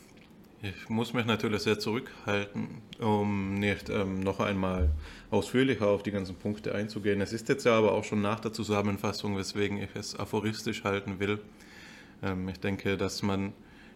ich 0.62 0.88
muss 0.88 1.14
mich 1.14 1.26
natürlich 1.26 1.64
sehr 1.64 1.78
zurückhalten, 1.78 2.82
um 3.00 3.56
nicht 3.56 3.90
ähm, 3.90 4.22
noch 4.22 4.40
einmal 4.40 4.92
ausführlicher 5.30 5.88
auf 5.88 6.04
die 6.04 6.12
ganzen 6.12 6.36
Punkte 6.36 6.74
einzugehen. 6.74 7.20
Es 7.20 7.34
ist 7.34 7.50
jetzt 7.50 7.66
ja 7.66 7.78
aber 7.78 7.92
auch 7.92 8.06
schon 8.06 8.22
nach 8.22 8.40
der 8.40 8.54
Zusammenfassung, 8.54 9.38
weswegen 9.38 9.78
ich 9.82 9.90
es 9.94 10.18
aphoristisch 10.18 10.84
halten 10.84 11.20
will. 11.20 11.40
Ähm, 12.22 12.48
ich 12.48 12.60
denke, 12.60 12.96
dass 12.96 13.24
man 13.24 13.52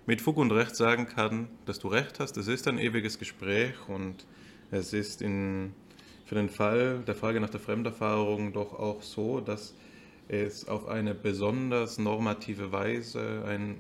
mit 0.06 0.22
Fug 0.22 0.38
und 0.38 0.52
Recht 0.52 0.76
sagen 0.76 1.08
kann, 1.08 1.48
dass 1.66 1.80
du 1.80 1.88
recht 1.88 2.20
hast. 2.20 2.36
Es 2.38 2.48
ist 2.48 2.68
ein 2.68 2.80
ewiges 2.80 3.20
Gespräch 3.20 3.76
und 3.88 4.26
es 4.72 4.92
ist 4.92 5.22
in, 5.22 5.74
für 6.26 6.36
den 6.36 6.50
Fall 6.50 7.04
der 7.08 7.16
Frage 7.16 7.40
nach 7.40 7.50
der 7.50 7.60
Fremderfahrung 7.60 8.52
doch 8.52 8.74
auch 8.74 9.02
so, 9.04 9.40
dass 9.40 9.74
es 10.28 10.68
auf 10.68 10.88
eine 10.88 11.14
besonders 11.14 11.98
normative 11.98 12.72
Weise 12.72 13.44
ein 13.48 13.78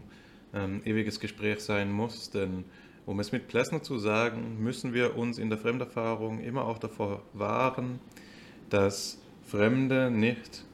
ähm, 0.53 0.81
ewiges 0.85 1.19
Gespräch 1.19 1.59
sein 1.59 1.91
muss. 1.91 2.29
Denn 2.29 2.65
um 3.05 3.19
es 3.19 3.31
mit 3.31 3.47
Plessner 3.47 3.83
zu 3.83 3.97
sagen, 3.97 4.61
müssen 4.61 4.93
wir 4.93 5.17
uns 5.17 5.37
in 5.37 5.49
der 5.49 5.57
Fremderfahrung 5.57 6.39
immer 6.39 6.65
auch 6.65 6.77
davor 6.77 7.21
wahren, 7.33 7.99
dass 8.69 9.19
Fremde 9.45 10.11
nicht 10.11 10.65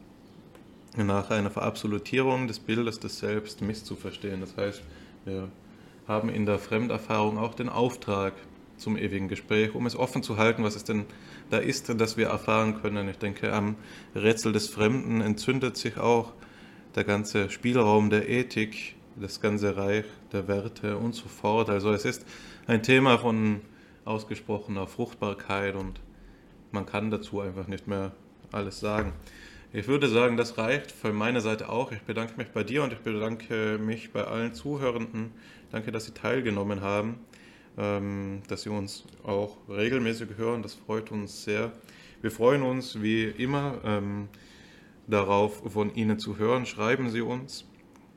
nach 0.97 1.29
einer 1.29 1.49
Verabsolutierung 1.49 2.47
des 2.47 2.59
Bildes 2.59 2.99
des 2.99 3.19
Selbst 3.19 3.61
misszuverstehen. 3.61 4.41
Das 4.41 4.57
heißt, 4.57 4.83
wir 5.25 5.49
haben 6.07 6.29
in 6.29 6.45
der 6.45 6.59
Fremderfahrung 6.59 7.37
auch 7.37 7.53
den 7.53 7.69
Auftrag 7.69 8.33
zum 8.77 8.97
ewigen 8.97 9.27
Gespräch, 9.27 9.73
um 9.75 9.85
es 9.85 9.95
offen 9.95 10.23
zu 10.23 10.37
halten, 10.37 10.63
was 10.63 10.75
es 10.75 10.83
denn 10.83 11.05
da 11.53 11.59
ist, 11.59 11.93
das 12.01 12.17
wir 12.17 12.27
erfahren 12.27 12.81
können. 12.81 13.07
Ich 13.07 13.19
denke, 13.19 13.53
am 13.53 13.75
Rätsel 14.15 14.51
des 14.51 14.69
Fremden 14.69 15.21
entzündet 15.21 15.77
sich 15.77 15.97
auch 15.97 16.33
der 16.95 17.03
ganze 17.03 17.51
Spielraum 17.51 18.09
der 18.09 18.27
Ethik, 18.27 18.95
das 19.15 19.39
ganze 19.39 19.77
Reich 19.77 20.05
der 20.31 20.47
Werte 20.47 20.97
und 20.97 21.13
so 21.13 21.27
fort. 21.27 21.69
Also 21.69 21.93
es 21.93 22.05
ist 22.05 22.25
ein 22.65 22.81
Thema 22.81 23.19
von 23.19 23.61
ausgesprochener 24.03 24.87
Fruchtbarkeit 24.87 25.75
und 25.75 25.99
man 26.71 26.87
kann 26.87 27.11
dazu 27.11 27.39
einfach 27.39 27.67
nicht 27.67 27.87
mehr 27.87 28.13
alles 28.51 28.79
sagen. 28.79 29.13
Ich 29.71 29.87
würde 29.87 30.07
sagen, 30.07 30.37
das 30.37 30.57
reicht 30.57 30.91
von 30.91 31.15
meiner 31.15 31.41
Seite 31.41 31.69
auch. 31.69 31.91
Ich 31.91 32.01
bedanke 32.01 32.33
mich 32.37 32.49
bei 32.49 32.63
dir 32.63 32.83
und 32.83 32.93
ich 32.93 32.99
bedanke 32.99 33.77
mich 33.77 34.11
bei 34.11 34.23
allen 34.23 34.53
Zuhörenden. 34.53 35.31
Danke, 35.71 35.91
dass 35.91 36.05
Sie 36.05 36.13
teilgenommen 36.13 36.81
haben, 36.81 37.19
dass 37.75 38.61
Sie 38.61 38.69
uns 38.69 39.03
auch 39.23 39.57
regelmäßig 39.67 40.37
hören. 40.37 40.61
Das 40.61 40.75
freut 40.75 41.11
uns 41.11 41.43
sehr. 41.43 41.71
Wir 42.21 42.31
freuen 42.31 42.61
uns 42.61 43.01
wie 43.01 43.23
immer 43.23 43.79
ähm, 43.83 44.27
darauf, 45.07 45.63
von 45.73 45.93
Ihnen 45.95 46.19
zu 46.19 46.37
hören. 46.37 46.65
Schreiben 46.65 47.09
Sie 47.09 47.21
uns. 47.21 47.65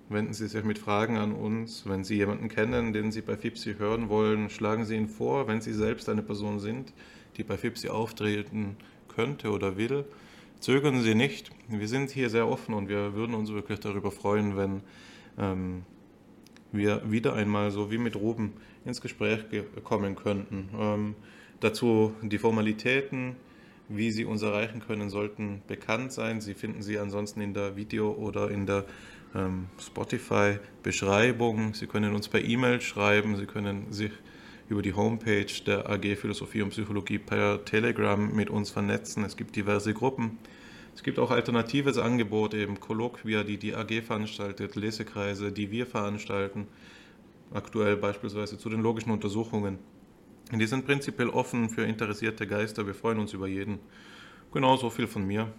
Wenden 0.09 0.35
Sie 0.35 0.47
sich 0.47 0.63
mit 0.63 0.79
Fragen 0.79 1.17
an 1.17 1.33
uns. 1.33 1.89
Wenn 1.89 2.05
Sie 2.05 2.17
jemanden 2.17 2.49
kennen, 2.49 2.93
den 2.93 3.11
Sie 3.11 3.23
bei 3.23 3.37
FIPSI 3.37 3.75
hören 3.79 4.09
wollen, 4.09 4.51
schlagen 4.51 4.85
Sie 4.85 4.95
ihn 4.95 5.09
vor. 5.09 5.49
Wenn 5.49 5.61
Sie 5.61 5.73
selbst 5.73 6.09
eine 6.09 6.23
Person 6.23 6.61
sind, 6.61 6.93
die 7.37 7.43
bei 7.43 7.57
FIPSI 7.57 7.89
auftreten 7.89 8.77
könnte 9.09 9.51
oder 9.51 9.77
will, 9.77 10.05
zögern 10.61 11.03
Sie 11.03 11.17
nicht. 11.17 11.51
Wir 11.69 11.89
sind 11.89 12.11
hier 12.11 12.31
sehr 12.31 12.47
offen 12.47 12.75
und 12.75 12.89
wir 12.89 13.15
würden 13.15 13.35
uns 13.35 13.51
wirklich 13.53 13.81
darüber 13.81 14.13
freuen, 14.13 14.57
wenn 14.57 14.83
ähm, 15.39 15.83
wir 16.71 17.11
wieder 17.11 17.33
einmal 17.33 17.73
so 17.73 17.91
wie 17.91 17.99
mit 17.99 18.15
Ruben 18.15 18.53
ins 18.87 19.01
Gespräch 19.01 19.41
kommen 19.85 20.17
könnten. 20.17 20.69
Ähm, 20.79 21.15
dazu 21.61 22.15
die 22.23 22.39
Formalitäten, 22.39 23.37
wie 23.89 24.11
Sie 24.11 24.25
uns 24.25 24.43
erreichen 24.43 24.81
können, 24.87 25.11
sollten 25.11 25.63
bekannt 25.67 26.13
sein. 26.13 26.41
Sie 26.41 26.55
finden 26.55 26.83
sie 26.83 26.99
ansonsten 26.99 27.41
in 27.41 27.55
der 27.55 27.77
Video- 27.77 28.13
oder 28.13 28.51
in 28.51 28.67
der 28.67 28.85
ähm, 29.35 29.67
Spotify, 29.79 30.59
Beschreibung. 30.83 31.75
Sie 31.75 31.87
können 31.87 32.15
uns 32.15 32.29
per 32.29 32.43
E-Mail 32.43 32.81
schreiben, 32.81 33.37
Sie 33.37 33.47
können 33.47 33.93
sich 33.93 34.13
über 34.69 34.83
die 34.83 34.95
Homepage 34.95 35.47
der 35.65 35.89
AG 35.89 36.17
Philosophie 36.17 36.63
und 36.63 36.71
Psychologie 36.71 37.19
per 37.19 37.65
Telegram 37.65 38.35
mit 38.35 38.51
uns 38.51 38.71
vernetzen. 38.71 39.25
Es 39.25 39.37
gibt 39.37 39.55
diverse 39.55 39.95
Gruppen. 39.95 40.39
Es 40.95 41.03
gibt 41.03 41.19
auch 41.19 41.31
alternatives 41.31 41.99
Angebot, 41.99 42.55
eben 42.55 42.81
Kolloquia, 42.81 43.45
die 43.45 43.59
die 43.59 43.75
AG 43.75 44.03
veranstaltet, 44.03 44.75
Lesekreise, 44.77 45.53
die 45.53 45.71
wir 45.71 45.87
veranstalten, 45.87 46.67
aktuell 47.53 47.97
beispielsweise 47.97 48.59
zu 48.59 48.69
den 48.69 48.83
logischen 48.83 49.11
Untersuchungen. 49.11 49.79
Die 50.53 50.67
sind 50.67 50.87
prinzipiell 50.87 51.29
offen 51.29 51.69
für 51.69 51.85
interessierte 51.85 52.47
Geister. 52.47 52.87
Wir 52.87 52.95
freuen 52.95 53.19
uns 53.19 53.33
über 53.33 53.49
jeden. 53.49 53.81
Genau 54.53 54.77
so 54.77 54.91
viel 54.91 55.07
von 55.07 55.27
mir. 55.27 55.53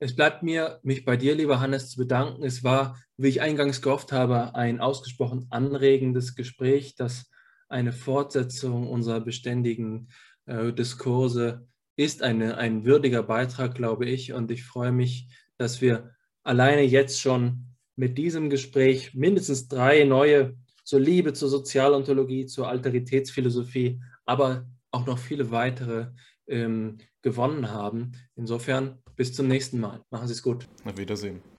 Es 0.00 0.14
bleibt 0.14 0.42
mir, 0.42 0.78
mich 0.82 1.04
bei 1.04 1.16
dir, 1.16 1.34
lieber 1.34 1.60
Hannes, 1.60 1.90
zu 1.90 1.98
bedanken. 1.98 2.44
Es 2.44 2.62
war, 2.62 2.96
wie 3.16 3.28
ich 3.28 3.40
eingangs 3.40 3.82
gehofft 3.82 4.12
habe, 4.12 4.54
ein 4.54 4.80
ausgesprochen 4.80 5.46
anregendes 5.50 6.36
Gespräch, 6.36 6.94
das 6.94 7.30
eine 7.68 7.92
Fortsetzung 7.92 8.86
unserer 8.86 9.20
beständigen 9.20 10.08
äh, 10.46 10.72
Diskurse 10.72 11.66
ist. 11.96 12.22
Eine, 12.22 12.58
ein 12.58 12.84
würdiger 12.84 13.22
Beitrag, 13.22 13.74
glaube 13.74 14.06
ich. 14.06 14.32
Und 14.32 14.50
ich 14.50 14.62
freue 14.64 14.92
mich, 14.92 15.28
dass 15.56 15.80
wir 15.80 16.14
alleine 16.44 16.82
jetzt 16.82 17.20
schon 17.20 17.74
mit 17.96 18.18
diesem 18.18 18.50
Gespräch 18.50 19.14
mindestens 19.14 19.66
drei 19.66 20.04
neue 20.04 20.56
zur 20.88 21.00
Liebe, 21.00 21.34
zur 21.34 21.50
Sozialontologie, 21.50 22.46
zur 22.46 22.66
Alteritätsphilosophie, 22.66 24.00
aber 24.24 24.66
auch 24.90 25.04
noch 25.04 25.18
viele 25.18 25.50
weitere 25.50 26.06
ähm, 26.46 26.96
gewonnen 27.20 27.70
haben. 27.70 28.12
Insofern 28.36 29.02
bis 29.14 29.34
zum 29.34 29.48
nächsten 29.48 29.80
Mal. 29.80 30.02
Machen 30.08 30.28
Sie 30.28 30.32
es 30.32 30.42
gut. 30.42 30.66
Auf 30.86 30.96
Wiedersehen. 30.96 31.42